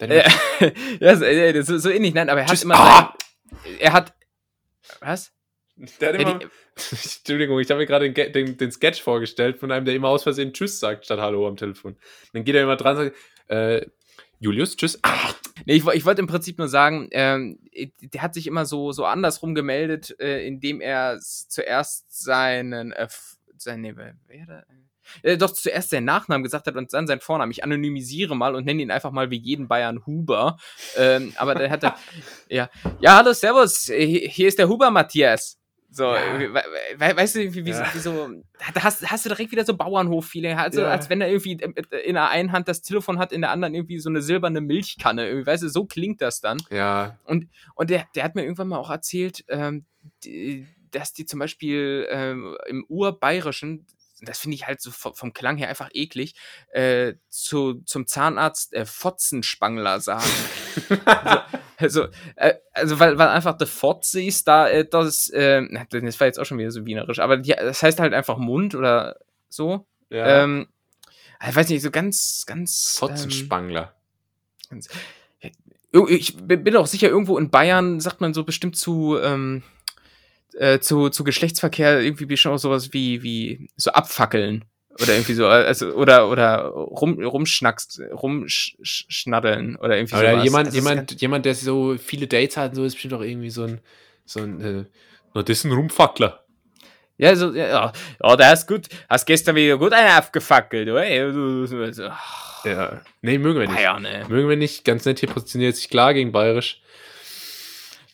Der 0.00 0.10
Äh, 0.10 0.22
hat 0.22 0.72
ja, 1.00 1.16
so, 1.16 1.24
äh, 1.24 1.62
so, 1.62 1.76
so 1.78 1.90
ähnlich, 1.90 2.14
nein, 2.14 2.30
aber 2.30 2.40
er 2.40 2.46
hat 2.46 2.50
Tschüss. 2.52 2.62
immer. 2.64 2.76
Ah! 2.76 3.14
Sein, 3.62 3.74
er 3.78 3.92
hat. 3.92 4.14
Was? 5.00 5.32
Der 5.76 6.08
hat 6.08 6.20
Ja, 6.20 6.30
immer 6.30 6.40
Entschuldigung, 6.90 7.60
ich 7.60 7.70
habe 7.70 7.80
mir 7.80 7.86
gerade 7.86 8.10
den, 8.10 8.32
den, 8.32 8.56
den 8.56 8.72
Sketch 8.72 9.02
vorgestellt 9.02 9.58
von 9.58 9.70
einem, 9.72 9.84
der 9.84 9.94
immer 9.94 10.08
aus 10.08 10.22
Versehen 10.22 10.52
Tschüss 10.52 10.80
sagt 10.80 11.04
statt 11.04 11.20
Hallo 11.20 11.46
am 11.46 11.56
Telefon. 11.56 11.96
Dann 12.32 12.44
geht 12.44 12.54
er 12.54 12.62
immer 12.62 12.76
dran 12.76 12.96
und 12.96 13.04
sagt, 13.04 13.16
äh, 13.48 13.86
Julius, 14.38 14.76
Tschüss. 14.76 14.98
Ah, 15.02 15.34
Nee, 15.66 15.76
ich, 15.76 15.86
ich 15.86 16.04
wollte 16.04 16.20
im 16.20 16.26
Prinzip 16.26 16.58
nur 16.58 16.68
sagen, 16.68 17.08
ähm, 17.12 17.58
der 18.00 18.22
hat 18.22 18.34
sich 18.34 18.46
immer 18.46 18.66
so, 18.66 18.92
so 18.92 19.04
andersrum 19.04 19.54
gemeldet, 19.54 20.14
äh, 20.18 20.46
indem 20.46 20.80
er 20.80 21.18
zuerst 21.20 22.06
seinen, 22.08 22.92
äh, 22.92 23.08
sein, 23.56 23.80
nee, 23.80 23.94
wer, 23.96 24.14
wer 24.26 24.46
da? 24.46 24.62
Äh, 25.22 25.36
doch 25.36 25.52
zuerst 25.52 25.90
seinen 25.90 26.04
Nachnamen 26.04 26.42
gesagt 26.42 26.66
hat 26.66 26.76
und 26.76 26.92
dann 26.92 27.06
seinen 27.06 27.20
Vornamen. 27.20 27.52
Ich 27.52 27.62
anonymisiere 27.62 28.36
mal 28.36 28.54
und 28.54 28.64
nenne 28.64 28.82
ihn 28.82 28.90
einfach 28.90 29.12
mal 29.12 29.30
wie 29.30 29.38
jeden 29.38 29.68
Bayern 29.68 30.04
Huber. 30.06 30.56
Ähm, 30.96 31.32
aber 31.36 31.54
dann 31.54 31.70
hat 31.70 31.84
er, 31.84 31.96
ja, 32.48 32.70
ja, 33.00 33.16
hallo, 33.16 33.32
servus, 33.32 33.88
äh, 33.90 34.28
hier 34.28 34.48
ist 34.48 34.58
der 34.58 34.68
Huber 34.68 34.90
Matthias. 34.90 35.58
So, 35.96 36.12
Ja. 36.12 36.38
we 36.40 36.52
we 36.52 37.16
weißt 37.16 37.36
du, 37.36 37.54
wie, 37.54 37.64
wie, 37.66 37.70
Ja. 37.70 37.84
so, 37.86 37.94
wie 37.94 37.98
so, 38.00 38.42
da 38.74 38.82
hast, 38.82 39.08
hast 39.08 39.24
du 39.24 39.28
direkt 39.28 39.52
wieder 39.52 39.64
so 39.64 39.76
Bauernhof-Feeling, 39.76 40.56
also 40.58 40.80
Ja. 40.80 40.88
als 40.88 41.08
wenn 41.08 41.20
er 41.20 41.28
irgendwie 41.28 41.52
in 41.52 42.14
der 42.14 42.28
einen 42.30 42.50
Hand 42.50 42.66
das 42.66 42.82
Telefon 42.82 43.18
hat, 43.20 43.30
in 43.30 43.40
der 43.42 43.50
anderen 43.50 43.74
irgendwie 43.76 44.00
so 44.00 44.08
eine 44.08 44.20
silberne 44.20 44.60
Milchkanne, 44.60 45.28
irgendwie, 45.28 45.46
weißt 45.46 45.62
du, 45.62 45.68
so 45.68 45.84
klingt 45.84 46.20
das 46.20 46.40
dann. 46.40 46.60
Ja, 46.70 47.16
Und 47.24 47.48
der, 47.80 48.06
der 48.16 48.24
hat 48.24 48.34
mir 48.34 48.42
irgendwann 48.42 48.68
mal 48.68 48.78
auch 48.78 48.90
erzählt, 48.90 49.44
ähm, 49.48 49.84
die, 50.24 50.66
dass 50.90 51.12
die 51.12 51.26
zum 51.26 51.38
Beispiel 51.38 52.08
ähm, 52.10 52.56
im 52.66 52.84
Urbayerischen, 52.88 53.86
das 54.20 54.38
finde 54.38 54.56
ich 54.56 54.66
halt 54.66 54.80
so 54.80 54.90
vom, 54.90 55.14
vom 55.14 55.32
Klang 55.32 55.58
her 55.58 55.68
einfach 55.68 55.90
eklig, 55.92 56.34
äh, 56.72 57.14
zu, 57.28 57.82
zum 57.84 58.06
Zahnarzt 58.08 58.72
äh, 58.74 58.84
Fotzenspangler 58.84 60.00
sagen. 60.00 60.24
also, 61.06 61.40
äh, 62.36 62.54
also 62.72 62.98
weil, 63.00 63.18
weil 63.18 63.28
einfach 63.28 63.56
der 63.58 63.66
Fotze 63.66 64.22
ist 64.22 64.46
da, 64.48 64.68
äh, 64.68 64.84
das, 64.88 65.28
äh, 65.30 65.62
das 65.90 66.20
war 66.20 66.26
jetzt 66.26 66.38
auch 66.38 66.44
schon 66.44 66.58
wieder 66.58 66.70
so 66.70 66.86
wienerisch, 66.86 67.18
aber 67.18 67.36
die, 67.36 67.50
das 67.52 67.82
heißt 67.82 68.00
halt 68.00 68.14
einfach 68.14 68.38
Mund 68.38 68.74
oder 68.74 69.18
so. 69.48 69.86
ja. 70.10 70.44
Ähm, 70.44 70.68
ich 71.46 71.54
weiß 71.54 71.68
nicht, 71.68 71.82
so 71.82 71.90
ganz, 71.90 72.44
ganz. 72.46 72.98
Ähm, 73.02 73.08
Fotzenspangler. 73.08 73.94
Ir- 75.92 76.08
ich 76.08 76.36
bin 76.36 76.64
bin 76.64 76.76
auch 76.76 76.86
sicher, 76.86 77.08
irgendwo 77.08 77.38
in 77.38 77.50
Bayern 77.50 78.00
sagt 78.00 78.20
man 78.20 78.34
so 78.34 78.44
bestimmt 78.44 78.76
zu, 78.76 79.18
ähm, 79.20 79.62
äh, 80.54 80.78
zu, 80.80 81.10
zu 81.10 81.22
Geschlechtsverkehr 81.24 82.00
irgendwie 82.00 82.26
bestimmt 82.26 82.54
auch 82.54 82.58
sowas 82.58 82.92
wie, 82.92 83.22
wie 83.22 83.68
so 83.76 83.90
abfackeln. 83.92 84.64
Oder 85.00 85.14
irgendwie 85.14 85.34
so, 85.34 85.46
also, 85.48 85.92
oder, 85.94 86.30
oder 86.30 86.66
rum, 86.66 87.20
rumschnacks, 87.20 88.00
rumschnaddeln 88.12 89.76
oder 89.76 89.96
irgendwie 89.96 90.14
Oder 90.16 90.30
sowas. 90.32 90.44
jemand, 90.44 90.68
ist 90.68 90.74
jemand, 90.74 91.20
jemand, 91.20 91.46
der 91.46 91.54
so 91.54 91.96
viele 91.98 92.26
Dates 92.28 92.56
hat, 92.56 92.70
und 92.70 92.76
so 92.76 92.84
ist 92.84 92.94
bestimmt 92.94 93.14
auch 93.14 93.22
irgendwie 93.22 93.50
so 93.50 93.64
ein, 93.64 93.80
so 94.24 94.40
ein, 94.40 94.60
äh, 94.60 94.84
na, 95.34 95.42
das 95.42 95.58
ist 95.58 95.64
ein 95.64 95.72
Rumfackler. 95.72 96.44
Ja, 97.16 97.34
so, 97.36 97.52
ja, 97.52 97.66
ja, 97.68 97.92
ja, 98.22 98.36
der 98.36 98.52
ist 98.52 98.66
gut. 98.66 98.88
Hast 99.08 99.26
gestern 99.26 99.54
wieder 99.54 99.78
gut 99.78 99.92
einen 99.92 100.08
abgefackelt, 100.08 100.88
oder? 100.88 101.06
Ja, 101.06 102.16
Ja. 102.64 103.00
Nee, 103.22 103.38
mögen 103.38 103.60
wir 103.60 103.66
nicht. 103.66 103.76
Bayern, 103.76 104.04
ey. 104.04 104.24
Mögen 104.28 104.48
wir 104.48 104.56
nicht. 104.56 104.84
Ganz 104.84 105.04
nett, 105.04 105.20
hier 105.20 105.28
positioniert 105.28 105.76
sich 105.76 105.88
klar 105.88 106.12
gegen 106.14 106.32
Bayerisch. 106.32 106.80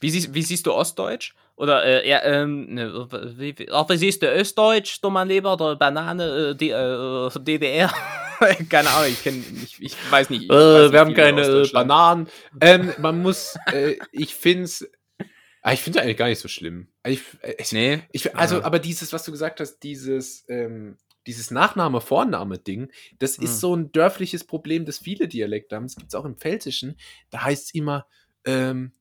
Wie 0.00 0.10
siehst, 0.10 0.34
wie 0.34 0.42
siehst 0.42 0.66
du 0.66 0.72
Ostdeutsch? 0.72 1.34
Oder, 1.60 1.84
äh, 1.84 2.08
ja, 2.08 2.22
ähm, 2.22 2.72
ne, 2.72 3.06
wie, 3.36 3.58
wie, 3.58 3.70
ach, 3.70 3.86
wie 3.90 3.96
siehst 3.98 4.22
du 4.22 4.26
Östdeutsch, 4.26 4.98
du 5.02 5.10
mein 5.10 5.28
Lieber, 5.28 5.52
oder 5.52 5.76
Banane, 5.76 6.52
äh, 6.52 6.54
die, 6.56 6.70
äh, 6.70 7.28
DDR? 7.38 7.92
keine 8.70 8.88
Ahnung, 8.88 9.10
ich 9.10 9.22
kenn, 9.22 9.44
ich, 9.62 9.76
ich 9.78 9.94
weiß 10.10 10.30
nicht. 10.30 10.44
Ich 10.44 10.48
weiß 10.48 10.56
Äh, 10.56 10.82
nicht 10.84 10.92
wir 10.92 11.00
haben 11.00 11.06
viel 11.08 11.16
über 11.18 11.22
keine 11.22 11.42
äh. 11.42 11.68
Bananen. 11.70 12.28
Ähm, 12.62 12.94
man 12.96 13.20
muss, 13.20 13.56
äh, 13.74 13.96
ich 14.10 14.34
finde 14.34 14.62
es, 14.64 14.90
ich 15.70 15.80
finde 15.80 15.98
es 15.98 16.02
eigentlich 16.02 16.16
gar 16.16 16.28
nicht 16.28 16.38
so 16.38 16.48
schlimm. 16.48 16.88
Ich, 17.06 17.20
äh, 17.42 17.56
ich, 17.58 17.72
Nee. 17.72 18.04
ich, 18.12 18.34
also, 18.34 18.60
Ja. 18.60 18.64
aber 18.64 18.78
dieses, 18.78 19.12
was 19.12 19.24
du 19.24 19.30
gesagt 19.30 19.60
hast, 19.60 19.80
dieses, 19.80 20.46
ähm, 20.48 20.96
dieses 21.26 21.50
Nachname-Vorname-Ding, 21.50 22.90
das 23.18 23.36
Hm. 23.36 23.44
ist 23.44 23.60
so 23.60 23.76
ein 23.76 23.92
dörfliches 23.92 24.44
Problem, 24.44 24.86
das 24.86 24.96
viele 24.98 25.28
Dialekte 25.28 25.76
haben. 25.76 25.84
Das 25.84 25.96
gibt 25.96 26.08
es 26.08 26.14
auch 26.14 26.24
im 26.24 26.36
Pfälzischen. 26.38 26.96
Da 27.28 27.42
heißt 27.42 27.66
es 27.66 27.74
immer, 27.74 28.06
ähm, 28.46 28.92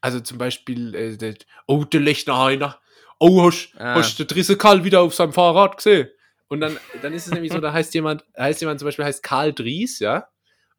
also 0.00 0.20
zum 0.20 0.38
Beispiel, 0.38 0.94
äh, 0.94 1.16
der, 1.16 1.34
oh, 1.66 1.84
der 1.84 2.00
Lechner 2.00 2.38
Heiner, 2.38 2.80
oh, 3.18 3.46
hast, 3.46 3.70
Ah. 3.78 3.94
hast 3.94 4.18
der 4.18 4.26
Drisse 4.26 4.56
Karl 4.56 4.84
wieder 4.84 5.00
auf 5.00 5.14
seinem 5.14 5.32
Fahrrad 5.32 5.76
gesehen? 5.76 6.08
Und 6.48 6.60
dann, 6.60 6.78
dann 7.02 7.12
ist 7.12 7.26
es 7.26 7.32
nämlich 7.32 7.52
so, 7.52 7.60
da 7.60 7.72
heißt 7.72 7.92
jemand, 7.94 8.24
heißt 8.38 8.60
jemand 8.60 8.80
zum 8.80 8.86
Beispiel 8.86 9.04
heißt 9.04 9.22
Karl 9.22 9.52
Dries, 9.52 9.98
ja? 9.98 10.28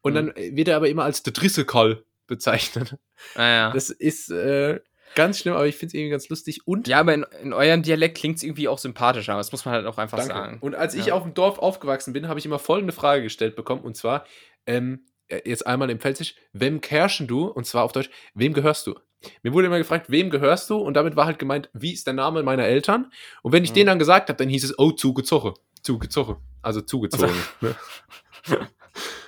Und 0.02 0.14
dann 0.16 0.34
wird 0.36 0.68
er 0.70 0.78
aber 0.78 0.88
immer 0.90 1.04
als 1.04 1.24
der 1.24 1.34
Drisse 1.34 1.66
Karl 1.66 2.04
bezeichnet. 2.28 2.96
Ah, 3.36 3.48
ja. 3.48 3.72
Das 3.74 3.90
ist 3.90 4.30
äh, 4.32 4.80
ganz 5.16 5.40
schlimm, 5.40 5.56
aber 5.56 5.68
ich 5.68 5.76
finde 5.76 5.88
es 5.90 5.94
irgendwie 5.96 6.12
ganz 6.12 6.30
lustig. 6.30 6.66
Und 6.66 6.88
ja, 6.88 7.00
aber 7.02 7.14
in, 7.14 7.26
in 7.44 7.52
eurem 7.54 7.84
Dialekt 7.84 8.18
klingt 8.18 8.38
es 8.38 8.44
irgendwie 8.44 8.70
auch 8.70 8.78
sympathischer. 8.80 9.36
Das 9.36 9.52
muss 9.52 9.66
man 9.66 9.74
halt 9.74 9.86
auch 9.86 9.98
einfach 9.98 10.18
Danke. 10.20 10.34
sagen. 10.34 10.58
Und 10.62 10.74
als 10.76 10.94
ich 10.94 11.08
Ja. 11.08 11.16
auf 11.16 11.24
dem 11.24 11.34
Dorf 11.34 11.60
aufgewachsen 11.60 12.14
bin, 12.14 12.30
habe 12.30 12.40
ich 12.40 12.46
immer 12.46 12.60
folgende 12.60 12.94
Frage 12.94 13.24
gestellt 13.24 13.56
bekommen. 13.58 13.82
Und 13.82 13.98
zwar, 13.98 14.26
ähm, 14.66 15.06
äh, 15.28 15.42
jetzt 15.44 15.68
einmal 15.68 15.90
im 15.90 16.00
Pfälzisch, 16.00 16.36
wem 16.54 16.80
kerschen 16.80 17.28
du? 17.28 17.48
Und 17.48 17.66
zwar 17.66 17.84
auf 17.84 17.92
Deutsch, 17.92 18.10
wem 18.34 18.54
gehörst 18.54 18.88
du? 18.88 18.96
Mir 19.44 19.54
wurde 19.54 19.68
immer 19.68 19.78
gefragt, 19.78 20.10
wem 20.10 20.30
gehörst 20.30 20.70
du? 20.70 20.78
Und 20.78 20.94
damit 20.96 21.16
war 21.16 21.26
halt 21.26 21.40
gemeint, 21.40 21.70
wie 21.74 21.94
ist 21.94 22.08
der 22.08 22.14
Name 22.14 22.42
meiner 22.44 22.64
Eltern? 22.66 23.12
Und 23.42 23.52
wenn 23.52 23.64
ich 23.64 23.72
Mhm. 23.72 23.76
den 23.76 23.88
dann 23.88 24.00
gesagt 24.00 24.30
habe, 24.30 24.38
dann 24.38 24.50
hieß 24.50 24.64
es, 24.64 24.80
oh, 24.80 24.92
zugezogen. 24.92 25.54
Zugezogen. 25.82 26.38
Also 26.62 26.82
zugezogen. 26.82 27.32
ne? 27.62 27.76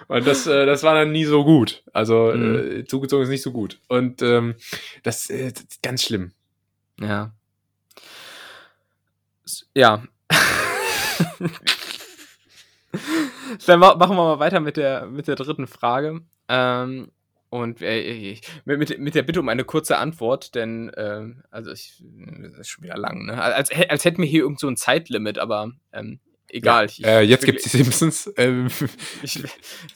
Und 0.07 0.27
das, 0.27 0.47
äh, 0.47 0.65
das 0.65 0.83
war 0.83 0.95
dann 0.95 1.11
nie 1.11 1.25
so 1.25 1.43
gut. 1.43 1.83
Also 1.93 2.31
Mhm. 2.35 2.79
äh, 2.79 2.85
zugezogen 2.85 3.23
ist 3.23 3.29
nicht 3.29 3.43
so 3.43 3.51
gut. 3.51 3.79
Und 3.87 4.21
ähm, 4.21 4.55
das, 5.03 5.29
äh, 5.29 5.51
das 5.51 5.63
ist 5.63 5.81
ganz 5.83 6.03
schlimm. 6.03 6.31
Ja. 6.99 7.33
Ja. 9.75 10.03
Dann 13.65 13.79
ma 13.79 13.95
machen 13.95 14.15
wir 14.15 14.23
mal 14.23 14.39
weiter 14.39 14.59
mit 14.59 14.77
der, 14.77 15.05
mit 15.07 15.27
der 15.27 15.35
dritten 15.35 15.67
Frage. 15.67 16.21
Ähm, 16.47 17.11
und 17.51 17.81
äh, 17.81 18.37
mit, 18.63 18.97
mit, 18.97 19.13
der 19.13 19.23
Bitte 19.23 19.41
um 19.41 19.49
eine 19.49 19.65
kurze 19.65 19.97
Antwort, 19.97 20.55
denn 20.55 20.89
ähm, 20.95 21.43
also 21.51 21.71
ich, 21.71 22.01
das 22.41 22.59
ist 22.59 22.69
schon 22.69 22.85
wieder 22.85 22.97
lang, 22.97 23.25
ne? 23.25 23.41
Als, 23.41 23.69
als 23.89 24.05
hätten 24.05 24.21
wir 24.21 24.29
hier 24.29 24.43
irgend 24.43 24.59
so 24.61 24.67
ein 24.69 24.77
Zeitlimit, 24.77 25.37
aber 25.37 25.73
ähm, 25.91 26.21
egal. 26.47 26.85
Ich- 26.85 27.03
äh, 27.03 27.19
jetzt 27.21 27.43
gibt 27.43 27.59
es 27.59 27.69
die 27.69 27.77
Simpsons. 27.83 28.31
Ähm, 28.37 28.67
ich, 29.21 29.43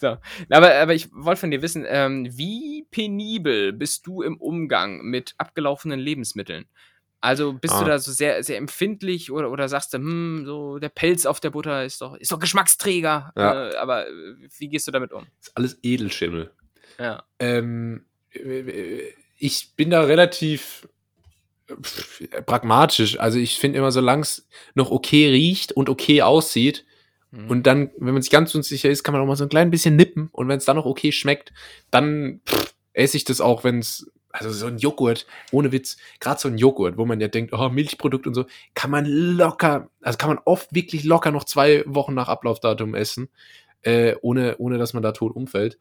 so. 0.02 0.18
aber, 0.50 0.76
aber 0.76 0.94
ich 0.94 1.10
wollte 1.14 1.40
von 1.40 1.50
dir 1.52 1.62
wissen, 1.62 1.86
ähm, 1.88 2.28
wie 2.38 2.86
penibel 2.92 3.72
bist 3.72 4.06
du 4.06 4.22
im 4.22 4.36
Umgang 4.36 5.02
mit 5.04 5.34
abgelaufenen 5.38 6.00
Lebensmitteln? 6.00 6.66
Also 7.22 7.54
bist 7.54 7.74
Ah. 7.74 7.80
du 7.80 7.86
da 7.86 8.00
so 8.00 8.12
sehr, 8.12 8.44
sehr 8.44 8.58
empfindlich 8.58 9.32
oder, 9.32 9.50
oder 9.50 9.70
sagst 9.70 9.94
du, 9.94 9.98
hm, 9.98 10.44
so 10.46 10.78
der 10.78 10.90
Pelz 10.90 11.26
auf 11.26 11.40
der 11.40 11.52
Butter 11.52 11.86
ist 11.86 12.02
doch, 12.02 12.16
ist 12.18 12.34
doch 12.34 12.40
Geschmacksträger. 12.40 13.32
Ja. 13.38 13.70
Äh, 13.70 13.76
aber 13.78 14.08
äh, 14.10 14.12
wie 14.60 14.68
gehst 14.68 14.88
du 14.88 14.92
damit 14.92 15.14
um? 15.14 15.26
ist 15.40 15.56
alles 15.56 15.80
Edelschimmel. 15.82 16.52
Ja. 17.00 17.24
Ähm, 17.40 18.06
äh, 18.32 19.02
ich 19.38 19.74
bin 19.76 19.90
da 19.90 20.02
relativ 20.02 20.88
pragmatisch. 22.46 23.20
Also 23.20 23.40
ich 23.40 23.58
finde 23.58 23.80
immer, 23.80 23.92
solange 23.92 24.22
es 24.22 24.48
noch 24.76 24.92
okay 24.92 25.30
riecht 25.30 25.72
und 25.72 25.90
okay 25.90 26.22
aussieht 26.22 26.86
Hm. 27.36 27.50
und 27.50 27.68
dann, 27.68 27.92
wenn 27.98 28.14
man 28.14 28.22
sich 28.22 28.32
ganz 28.32 28.54
unsicher 28.56 28.90
ist, 28.90 29.04
kann 29.04 29.14
man 29.14 29.22
auch 29.22 29.28
mal 29.28 29.36
so 29.36 29.44
ein 29.44 29.50
klein 29.50 29.72
bisschen 29.72 29.96
nippen 29.96 30.30
und 30.32 30.48
wenn 30.48 30.58
es 30.58 30.66
dann 30.66 30.78
noch 30.78 30.86
okay 30.86 31.12
schmeckt, 31.12 31.54
dann 31.92 32.42
pff, 32.48 32.74
esse 32.94 33.18
ich 33.18 33.26
das 33.26 33.42
auch, 33.42 33.64
wenn 33.64 33.80
es 33.80 34.12
also 34.32 34.52
so 34.52 34.68
ein 34.68 34.78
Joghurt, 34.78 35.26
ohne 35.52 35.72
Witz, 35.72 35.98
gerade 36.20 36.40
so 36.40 36.50
ein 36.50 36.58
Joghurt, 36.58 36.98
wo 36.98 37.06
man 37.06 37.22
ja 37.22 37.30
denkt, 37.30 37.54
oh, 37.54 37.70
Milchprodukt 37.70 38.28
und 38.28 38.34
so, 38.34 38.46
kann 38.74 38.92
man 38.92 39.06
locker, 39.06 39.90
also 40.02 40.18
kann 40.18 40.30
man 40.30 40.40
oft 40.44 40.74
wirklich 40.76 41.04
locker 41.06 41.32
noch 41.32 41.46
zwei 41.46 41.84
Wochen 41.86 42.14
nach 42.14 42.28
Ablaufdatum 42.28 42.96
essen, 42.96 43.30
äh, 43.82 44.16
ohne, 44.22 44.58
ohne 44.58 44.78
dass 44.78 44.94
man 44.94 45.04
da 45.04 45.14
tot 45.14 45.36
umfällt. 45.36 45.78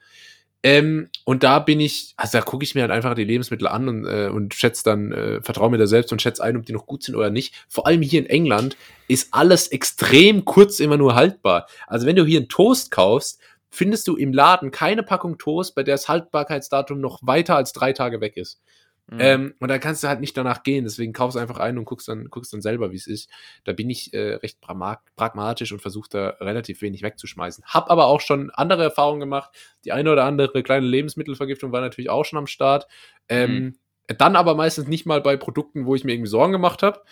Ähm, 0.65 1.11
und 1.25 1.43
da 1.43 1.59
bin 1.59 1.79
ich, 1.79 2.15
also 2.17 2.39
da 2.39 2.43
gucke 2.43 2.65
ich 2.65 2.75
mir 2.75 2.81
halt 2.81 2.91
einfach 2.91 3.15
die 3.15 3.25
Lebensmittel 3.25 3.69
an 3.69 3.87
und, 3.87 4.07
äh, 4.07 4.31
und 4.33 4.55
schätze 4.55 4.83
dann, 4.83 5.13
äh, 5.13 5.43
vertraue 5.43 5.71
mir 5.71 5.77
da 5.77 5.87
selbst 5.87 6.11
und 6.11 6.23
schätze 6.23 6.43
ein, 6.43 6.57
ob 6.57 6.65
die 6.65 6.73
noch 6.73 6.87
gut 6.87 7.03
sind 7.03 7.17
oder 7.17 7.29
nicht. 7.29 7.67
Vor 7.69 7.87
allem 7.87 8.01
hier 8.01 8.21
in 8.21 8.27
England 8.27 8.79
ist 9.07 9.29
alles 9.33 9.69
extrem 9.69 10.47
kurz 10.47 10.81
immer 10.81 10.97
nur 10.97 11.15
haltbar. 11.15 11.67
Also 11.87 12.07
wenn 12.07 12.17
du 12.17 12.25
hier 12.25 12.41
einen 12.41 12.49
Toast 12.49 12.91
kaufst, 12.91 13.41
findest 13.69 14.09
du 14.09 14.17
im 14.17 14.33
Laden 14.33 14.71
keine 14.71 15.03
Packung 15.03 15.37
Toast, 15.37 15.75
bei 15.75 15.83
der 15.83 15.97
das 15.97 16.09
Haltbarkeitsdatum 16.09 16.99
noch 16.99 17.19
weiter 17.21 17.57
als 17.57 17.75
drei 17.75 17.93
Tage 17.93 18.23
weg 18.23 18.39
ist. 18.39 18.63
Hm. 19.11 19.19
Ähm, 19.21 19.55
und 19.61 19.69
da 19.69 19.79
kannst 19.79 20.03
du 20.03 20.09
halt 20.09 20.21
nicht 20.21 20.37
danach 20.37 20.63
gehen. 20.63 20.85
Deswegen 20.85 21.13
kaufst 21.13 21.37
du 21.37 21.41
einfach 21.41 21.59
ein 21.59 21.77
und 21.77 21.85
guckst 21.85 22.09
dann, 22.09 22.31
guckst 22.31 22.53
dann 22.53 22.63
selber, 22.63 22.91
wie 22.91 22.97
es 22.97 23.07
ist. 23.07 23.29
Da 23.65 23.73
bin 23.73 23.91
ich 23.91 24.15
äh, 24.15 24.35
recht 24.35 24.59
pragma- 24.63 25.01
pragmatisch 25.17 25.73
und 25.73 25.83
versuche 25.83 26.09
da 26.11 26.29
relativ 26.41 26.81
wenig 26.81 27.03
wegzuschmeißen. 27.03 27.65
Hab 27.67 27.91
aber 27.91 28.07
auch 28.07 28.21
schon 28.21 28.51
andere 28.51 28.83
Erfahrungen 28.83 29.21
gemacht. 29.21 29.51
Die 29.85 29.93
eine 29.93 30.11
oder 30.11 30.25
andere 30.25 30.63
kleine 30.63 30.87
Lebensmittelvergiftung 30.87 31.71
war 31.73 31.81
natürlich 31.81 32.11
auch 32.11 32.25
schon 32.25 32.39
am 32.39 32.47
Start. 32.47 32.87
Ähm, 33.29 33.77
Dann 34.07 34.37
aber 34.37 34.55
meistens 34.55 34.87
nicht 34.87 35.07
mal 35.07 35.21
bei 35.23 35.37
Produkten, 35.37 35.87
wo 35.87 35.95
ich 35.95 36.05
mir 36.05 36.13
irgendwie 36.13 36.31
Sorgen 36.31 36.53
gemacht 36.53 36.83
habe. 36.83 37.03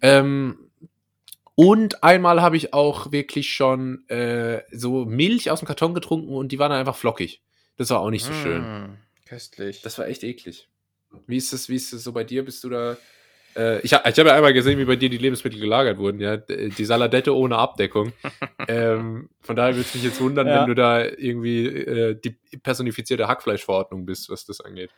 Ähm, 0.00 0.70
und 1.54 2.02
einmal 2.02 2.40
habe 2.40 2.56
ich 2.56 2.72
auch 2.72 3.12
wirklich 3.12 3.52
schon 3.52 4.08
äh, 4.08 4.62
so 4.70 5.04
Milch 5.04 5.50
aus 5.50 5.60
dem 5.60 5.66
Karton 5.66 5.94
getrunken 5.94 6.34
und 6.34 6.50
die 6.50 6.58
waren 6.58 6.70
dann 6.70 6.80
einfach 6.80 6.96
flockig. 6.96 7.42
Das 7.76 7.90
war 7.90 8.00
auch 8.00 8.10
nicht 8.10 8.24
so 8.24 8.32
schön. 8.32 8.64
Hm, 8.64 8.96
Köstlich. 9.26 9.82
Das 9.82 9.98
war 9.98 10.06
echt 10.06 10.24
eklig. 10.24 10.68
Wie 11.26 11.36
ist 11.36 11.52
das, 11.52 11.68
wie 11.68 11.76
ist 11.76 11.92
das 11.92 12.02
so 12.04 12.12
bei 12.12 12.24
dir? 12.24 12.44
Bist 12.44 12.62
du 12.64 12.68
da. 12.70 12.96
Äh, 13.54 13.80
ich 13.80 13.92
ha- 13.92 14.02
ich 14.08 14.18
habe 14.18 14.30
ja 14.30 14.34
einmal 14.36 14.54
gesehen, 14.54 14.78
wie 14.78 14.84
bei 14.86 14.96
dir 14.96 15.10
die 15.10 15.18
Lebensmittel 15.18 15.60
gelagert 15.60 15.98
wurden, 15.98 16.20
ja. 16.20 16.36
D- 16.38 16.70
Die 16.70 16.84
Saladette 16.84 17.36
ohne 17.36 17.58
Abdeckung. 17.58 18.12
ähm, 18.68 19.28
von 19.42 19.56
daher 19.56 19.74
würde 19.74 19.82
es 19.82 19.94
mich 19.94 20.04
jetzt 20.04 20.20
wundern, 20.20 20.46
Ja. 20.46 20.60
wenn 20.62 20.68
du 20.68 20.74
da 20.74 21.04
irgendwie 21.04 21.66
äh, 21.66 22.14
die 22.18 22.36
personifizierte 22.62 23.28
Hackfleischverordnung 23.28 24.06
bist, 24.06 24.30
was 24.30 24.44
das 24.46 24.60
angeht. 24.62 24.90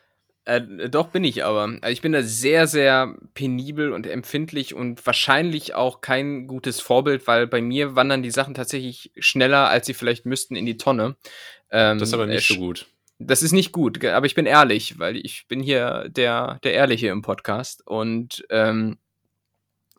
Äh, 0.47 0.61
doch 0.91 1.09
bin 1.09 1.25
ich 1.25 1.43
aber. 1.45 1.63
Also 1.81 1.89
ich 1.93 2.03
bin 2.03 2.13
da 2.13 2.23
sehr, 2.23 2.67
sehr 2.67 3.17
penibel 3.33 3.93
und 3.93 4.07
empfindlich 4.07 4.75
und 4.75 5.05
wahrscheinlich 5.07 5.75
auch 5.75 6.01
kein 6.03 6.47
gutes 6.47 6.81
Vorbild, 6.81 7.27
weil 7.27 7.47
bei 7.47 7.63
mir 7.63 7.97
wandern 7.97 8.23
die 8.23 8.31
Sachen 8.31 8.53
tatsächlich 8.55 9.11
schneller, 9.19 9.69
als 9.71 9.87
sie 9.87 9.95
vielleicht 9.95 10.27
müssten, 10.27 10.55
in 10.55 10.67
die 10.67 10.77
Tonne. 10.77 11.17
Ähm, 11.71 11.99
Das 11.99 12.09
ist 12.09 12.15
aber 12.15 12.25
äh, 12.25 12.35
nicht 12.35 12.47
so 12.47 12.55
sch- 12.55 12.59
gut. 12.59 12.87
Das 13.27 13.43
ist 13.43 13.53
nicht 13.53 13.73
gut, 13.73 14.05
aber 14.05 14.27
ich 14.27 14.35
bin 14.35 14.47
ehrlich, 14.47 14.99
weil 14.99 15.17
ich 15.17 15.47
bin 15.49 15.61
hier 15.63 16.09
der, 16.11 16.59
der 16.63 16.75
Ehrliche 16.75 17.09
im 17.09 17.23
Podcast 17.23 17.87
und 17.87 18.45
ähm, 18.51 18.99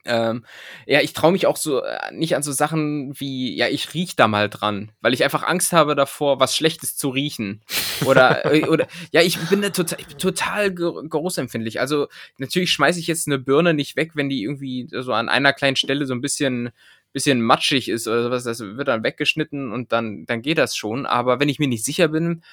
Ähm, 0.08 0.46
ja, 0.86 1.02
ich 1.02 1.14
traue 1.14 1.32
mich 1.32 1.48
auch 1.48 1.58
so 1.58 1.82
äh, 1.82 2.12
nicht 2.12 2.36
an 2.36 2.44
so 2.44 2.52
Sachen 2.52 3.20
wie, 3.20 3.56
ja, 3.56 3.68
ich 3.70 3.96
riech 3.96 4.16
da 4.16 4.28
mal 4.28 4.50
dran, 4.52 4.92
weil 5.02 5.16
ich 5.16 5.24
einfach 5.24 5.42
Angst 5.42 5.74
habe 5.74 5.96
davor, 5.96 6.40
was 6.40 6.56
Schlechtes 6.56 6.96
zu 6.96 7.10
riechen. 7.10 7.64
Oder, 8.06 8.46
äh, 8.54 8.68
oder 8.68 8.86
ja, 9.12 9.22
ich 9.22 9.40
bin 9.50 9.64
da 9.64 9.70
total, 9.72 10.00
ich 10.00 10.08
bin 10.08 10.18
total 10.20 10.72
geruchsempfindlich. 10.76 11.80
Also 11.80 12.08
natürlich 12.38 12.72
schmeiße 12.72 13.00
ich 13.00 13.08
jetzt 13.08 13.26
eine 13.28 13.40
Birne 13.40 13.74
nicht 13.74 13.96
weg, 13.96 14.12
wenn 14.14 14.30
die 14.30 14.44
irgendwie 14.44 14.88
so 14.92 15.12
an 15.12 15.28
einer 15.28 15.54
kleinen 15.54 15.76
Stelle 15.76 16.06
so 16.06 16.14
ein 16.14 16.22
bisschen 16.22 16.70
bisschen 17.12 17.42
matschig 17.42 17.88
ist 17.88 18.08
oder 18.10 18.24
sowas, 18.24 18.44
das 18.44 18.60
wird 18.60 18.90
dann 18.90 19.04
weggeschnitten 19.04 19.72
und 19.72 19.94
dann, 19.94 20.26
dann 20.26 20.42
geht 20.42 20.58
das 20.58 20.76
schon. 20.76 21.06
Aber 21.06 21.40
wenn 21.40 21.48
ich 21.48 21.60
mir 21.60 21.68
nicht 21.70 21.86
sicher 21.86 22.10
bin, 22.10 22.44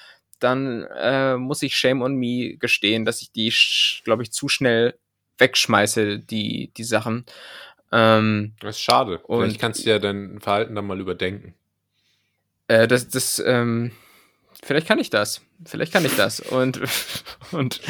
dann 0.43 0.83
äh, 0.95 1.37
muss 1.37 1.61
ich 1.63 1.75
Shame 1.75 2.01
on 2.01 2.15
Me 2.15 2.57
gestehen, 2.57 3.05
dass 3.05 3.21
ich 3.21 3.31
die, 3.31 3.53
glaube 4.03 4.23
ich, 4.23 4.31
zu 4.31 4.49
schnell 4.49 4.95
wegschmeiße, 5.37 6.19
die, 6.19 6.71
die 6.75 6.83
Sachen. 6.83 7.25
Ähm, 7.91 8.53
das 8.59 8.77
ist 8.77 8.81
schade. 8.81 9.21
Vielleicht 9.27 9.59
kannst 9.59 9.85
du 9.85 9.89
ja 9.89 9.99
dein 9.99 10.39
Verhalten 10.39 10.75
dann 10.75 10.85
mal 10.85 10.99
überdenken. 10.99 11.53
Äh, 12.67 12.87
das, 12.87 13.07
das, 13.07 13.41
ähm, 13.45 13.91
vielleicht 14.63 14.87
kann 14.87 14.99
ich 14.99 15.09
das. 15.09 15.41
Vielleicht 15.65 15.93
kann 15.93 16.05
ich 16.05 16.15
das. 16.15 16.39
Und, 16.39 16.79
und, 17.51 17.81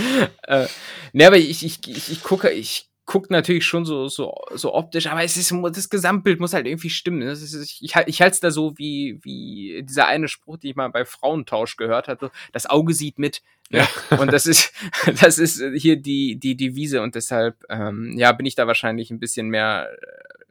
äh, 0.43 0.67
ne, 1.13 1.27
aber 1.27 1.37
ich, 1.37 1.63
ich, 1.63 1.87
ich, 1.87 2.11
ich 2.11 2.23
gucke, 2.23 2.49
ich 2.49 2.89
guckt 3.05 3.31
natürlich 3.31 3.65
schon 3.65 3.85
so, 3.85 4.07
so, 4.07 4.33
so 4.53 4.73
optisch, 4.73 5.07
aber 5.07 5.23
es 5.23 5.35
ist, 5.35 5.53
das 5.73 5.89
Gesamtbild 5.89 6.39
muss 6.39 6.53
halt 6.53 6.67
irgendwie 6.67 6.89
stimmen. 6.89 7.21
Das 7.21 7.41
ist, 7.41 7.53
ich, 7.53 7.81
ich 7.81 8.21
halte 8.21 8.33
es 8.33 8.39
da 8.39 8.49
so 8.49 8.77
wie, 8.77 9.19
wie 9.23 9.83
dieser 9.83 10.07
eine 10.07 10.27
Spruch, 10.27 10.57
den 10.57 10.69
ich 10.71 10.75
mal 10.75 10.89
bei 10.89 11.03
Frauentausch 11.03 11.75
gehört 11.75 12.07
hatte. 12.07 12.31
Das 12.53 12.65
Auge 12.65 12.93
sieht 12.93 13.19
mit. 13.19 13.41
Ne? 13.69 13.85
Ja. 14.09 14.17
Und 14.17 14.31
das 14.31 14.45
ist, 14.45 14.73
das 15.21 15.37
ist 15.37 15.61
hier 15.75 15.97
die, 15.97 16.37
die 16.37 16.55
Devise 16.55 17.01
und 17.01 17.15
deshalb, 17.15 17.63
ähm, 17.69 18.13
ja, 18.17 18.31
bin 18.31 18.45
ich 18.45 18.55
da 18.55 18.67
wahrscheinlich 18.67 19.11
ein 19.11 19.19
bisschen 19.19 19.49
mehr, 19.49 19.89
äh, 19.91 20.43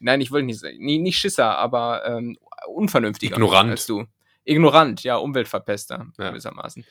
nein, 0.00 0.20
ich 0.20 0.30
wollte 0.30 0.46
nicht 0.46 0.60
sagen, 0.60 0.78
nicht, 0.78 1.00
nicht 1.00 1.18
Schisser, 1.18 1.56
aber 1.56 2.04
ähm, 2.06 2.36
unvernünftiger 2.66 3.36
Ignorant. 3.36 3.70
als 3.70 3.86
du. 3.86 4.04
Ignorant, 4.48 5.02
ja, 5.02 5.16
Umweltverpester, 5.16 6.06
ja. 6.18 6.30
gewissermaßen. 6.30 6.84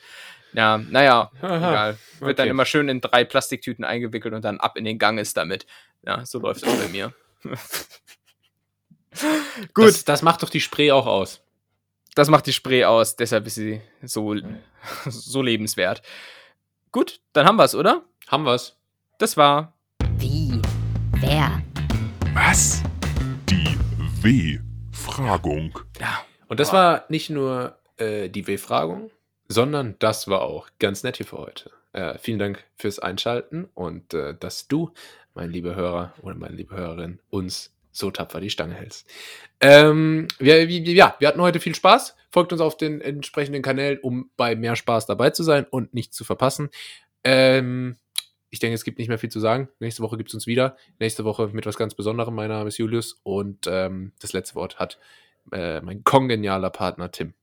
Ja, 0.52 0.78
naja, 0.78 1.30
Aha, 1.42 1.56
egal. 1.56 1.98
Wird 2.20 2.22
okay. 2.22 2.34
dann 2.34 2.48
immer 2.48 2.64
schön 2.64 2.88
in 2.88 3.00
drei 3.00 3.24
Plastiktüten 3.24 3.84
eingewickelt 3.84 4.32
und 4.34 4.44
dann 4.44 4.60
ab 4.60 4.76
in 4.76 4.84
den 4.84 4.98
Gang 4.98 5.18
ist 5.18 5.36
damit. 5.36 5.66
Ja, 6.02 6.24
so 6.24 6.38
läuft 6.38 6.62
es 6.62 6.78
bei 6.78 6.88
mir. 6.88 7.12
Gut. 9.74 9.88
Das, 9.88 10.04
das, 10.04 10.22
macht 10.22 10.42
doch 10.42 10.50
die 10.50 10.60
Spree 10.60 10.92
auch 10.92 11.06
aus. 11.06 11.40
Das 12.14 12.28
macht 12.28 12.46
die 12.46 12.52
Spree 12.52 12.84
aus, 12.84 13.16
deshalb 13.16 13.46
ist 13.46 13.56
sie 13.56 13.80
so, 14.02 14.36
so 15.06 15.42
lebenswert. 15.42 16.02
Gut, 16.92 17.20
dann 17.32 17.46
haben 17.46 17.56
wir 17.56 17.64
es, 17.64 17.74
oder? 17.74 18.04
Haben 18.28 18.44
wir 18.44 18.54
es. 18.54 18.76
Das 19.18 19.36
war. 19.36 19.74
Wie? 20.16 20.62
Wer? 21.20 21.60
Was? 22.34 22.82
Die 23.48 23.76
W-Fragung. 24.22 25.78
Ja. 26.00 26.27
Und 26.48 26.60
das 26.60 26.72
war 26.72 27.04
nicht 27.08 27.30
nur 27.30 27.78
äh, 27.98 28.28
die 28.28 28.46
W-Fragung, 28.46 29.10
sondern 29.48 29.96
das 29.98 30.28
war 30.28 30.42
auch 30.42 30.68
ganz 30.78 31.02
nett 31.02 31.18
hier 31.18 31.26
für 31.26 31.38
heute. 31.38 31.70
Äh, 31.92 32.18
vielen 32.18 32.38
Dank 32.38 32.64
fürs 32.76 32.98
Einschalten 32.98 33.68
und 33.74 34.14
äh, 34.14 34.34
dass 34.38 34.68
du, 34.68 34.90
mein 35.34 35.50
lieber 35.50 35.74
Hörer 35.74 36.14
oder 36.22 36.34
meine 36.34 36.56
liebe 36.56 36.76
Hörerin, 36.76 37.20
uns 37.30 37.72
so 37.90 38.10
tapfer 38.10 38.40
die 38.40 38.50
Stange 38.50 38.74
hältst. 38.74 39.08
Ähm, 39.60 40.28
wir, 40.38 40.68
wir, 40.68 40.80
ja, 40.80 41.16
wir 41.18 41.28
hatten 41.28 41.40
heute 41.40 41.60
viel 41.60 41.74
Spaß. 41.74 42.14
Folgt 42.30 42.52
uns 42.52 42.60
auf 42.60 42.76
den 42.76 43.00
entsprechenden 43.00 43.62
Kanälen, 43.62 43.98
um 43.98 44.30
bei 44.36 44.54
mehr 44.54 44.76
Spaß 44.76 45.06
dabei 45.06 45.30
zu 45.30 45.42
sein 45.42 45.66
und 45.68 45.94
nichts 45.94 46.16
zu 46.16 46.24
verpassen. 46.24 46.68
Ähm, 47.24 47.96
ich 48.50 48.60
denke, 48.60 48.74
es 48.74 48.84
gibt 48.84 48.98
nicht 48.98 49.08
mehr 49.08 49.18
viel 49.18 49.30
zu 49.30 49.40
sagen. 49.40 49.68
Nächste 49.80 50.02
Woche 50.02 50.16
gibt 50.16 50.30
es 50.30 50.34
uns 50.34 50.46
wieder. 50.46 50.76
Nächste 50.98 51.24
Woche 51.24 51.48
mit 51.48 51.66
was 51.66 51.76
ganz 51.76 51.94
Besonderem. 51.94 52.34
Mein 52.34 52.48
Name 52.48 52.68
ist 52.68 52.78
Julius 52.78 53.20
und 53.22 53.66
ähm, 53.66 54.12
das 54.20 54.32
letzte 54.32 54.54
Wort 54.54 54.78
hat 54.78 54.98
äh, 55.52 55.80
mein 55.80 56.04
kongenialer 56.04 56.70
Partner 56.70 57.10
Tim. 57.10 57.34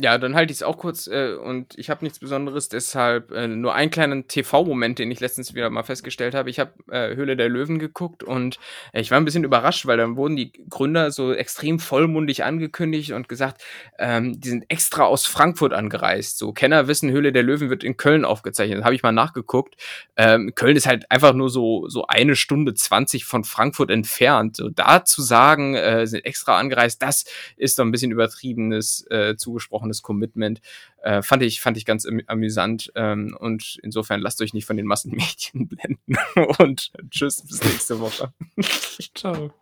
Ja, 0.00 0.16
dann 0.16 0.36
halte 0.36 0.52
ich 0.52 0.58
es 0.58 0.62
auch 0.62 0.78
kurz 0.78 1.08
äh, 1.08 1.34
und 1.34 1.76
ich 1.76 1.90
habe 1.90 2.04
nichts 2.04 2.20
Besonderes, 2.20 2.68
deshalb 2.68 3.32
äh, 3.32 3.48
nur 3.48 3.74
einen 3.74 3.90
kleinen 3.90 4.28
TV-Moment, 4.28 5.00
den 5.00 5.10
ich 5.10 5.18
letztens 5.18 5.54
wieder 5.54 5.70
mal 5.70 5.82
festgestellt 5.82 6.36
habe. 6.36 6.50
Ich 6.50 6.60
habe 6.60 6.70
äh, 6.92 7.16
Höhle 7.16 7.36
der 7.36 7.48
Löwen 7.48 7.80
geguckt 7.80 8.22
und 8.22 8.60
äh, 8.92 9.00
ich 9.00 9.10
war 9.10 9.18
ein 9.18 9.24
bisschen 9.24 9.42
überrascht, 9.42 9.86
weil 9.86 9.96
dann 9.96 10.14
wurden 10.14 10.36
die 10.36 10.52
Gründer 10.70 11.10
so 11.10 11.32
extrem 11.32 11.80
vollmundig 11.80 12.44
angekündigt 12.44 13.10
und 13.10 13.28
gesagt, 13.28 13.60
ähm, 13.98 14.40
die 14.40 14.50
sind 14.50 14.66
extra 14.68 15.02
aus 15.02 15.26
Frankfurt 15.26 15.72
angereist. 15.72 16.38
So 16.38 16.52
Kenner 16.52 16.86
wissen, 16.86 17.10
Höhle 17.10 17.32
der 17.32 17.42
Löwen 17.42 17.68
wird 17.68 17.82
in 17.82 17.96
Köln 17.96 18.24
aufgezeichnet. 18.24 18.84
Habe 18.84 18.94
ich 18.94 19.02
mal 19.02 19.10
nachgeguckt. 19.10 19.74
Ähm, 20.16 20.52
Köln 20.54 20.76
ist 20.76 20.86
halt 20.86 21.10
einfach 21.10 21.32
nur 21.32 21.50
so 21.50 21.88
so 21.88 22.06
eine 22.06 22.36
Stunde 22.36 22.74
zwanzig 22.74 23.24
von 23.24 23.42
Frankfurt 23.42 23.90
entfernt. 23.90 24.58
So 24.58 24.68
da 24.68 25.04
zu 25.04 25.22
sagen, 25.22 25.74
äh, 25.74 26.06
sind 26.06 26.24
extra 26.24 26.56
angereist, 26.56 27.02
das 27.02 27.24
ist 27.56 27.80
doch 27.80 27.84
ein 27.84 27.90
bisschen 27.90 28.12
übertriebenes 28.12 29.04
äh, 29.10 29.34
zugesprochen 29.36 29.87
gesprochenes 29.88 30.02
Commitment. 30.02 30.60
Äh, 31.02 31.22
fand, 31.22 31.42
ich, 31.42 31.60
fand 31.60 31.76
ich 31.76 31.84
ganz 31.84 32.06
amüsant. 32.26 32.92
Ähm, 32.94 33.36
und 33.38 33.78
insofern 33.82 34.20
lasst 34.20 34.40
euch 34.42 34.54
nicht 34.54 34.66
von 34.66 34.76
den 34.76 34.86
Massenmedien 34.86 35.68
blenden. 35.68 36.16
und 36.58 36.92
tschüss, 37.10 37.42
bis 37.42 37.62
nächste 37.62 38.00
Woche. 38.00 38.32
Ciao. 39.14 39.52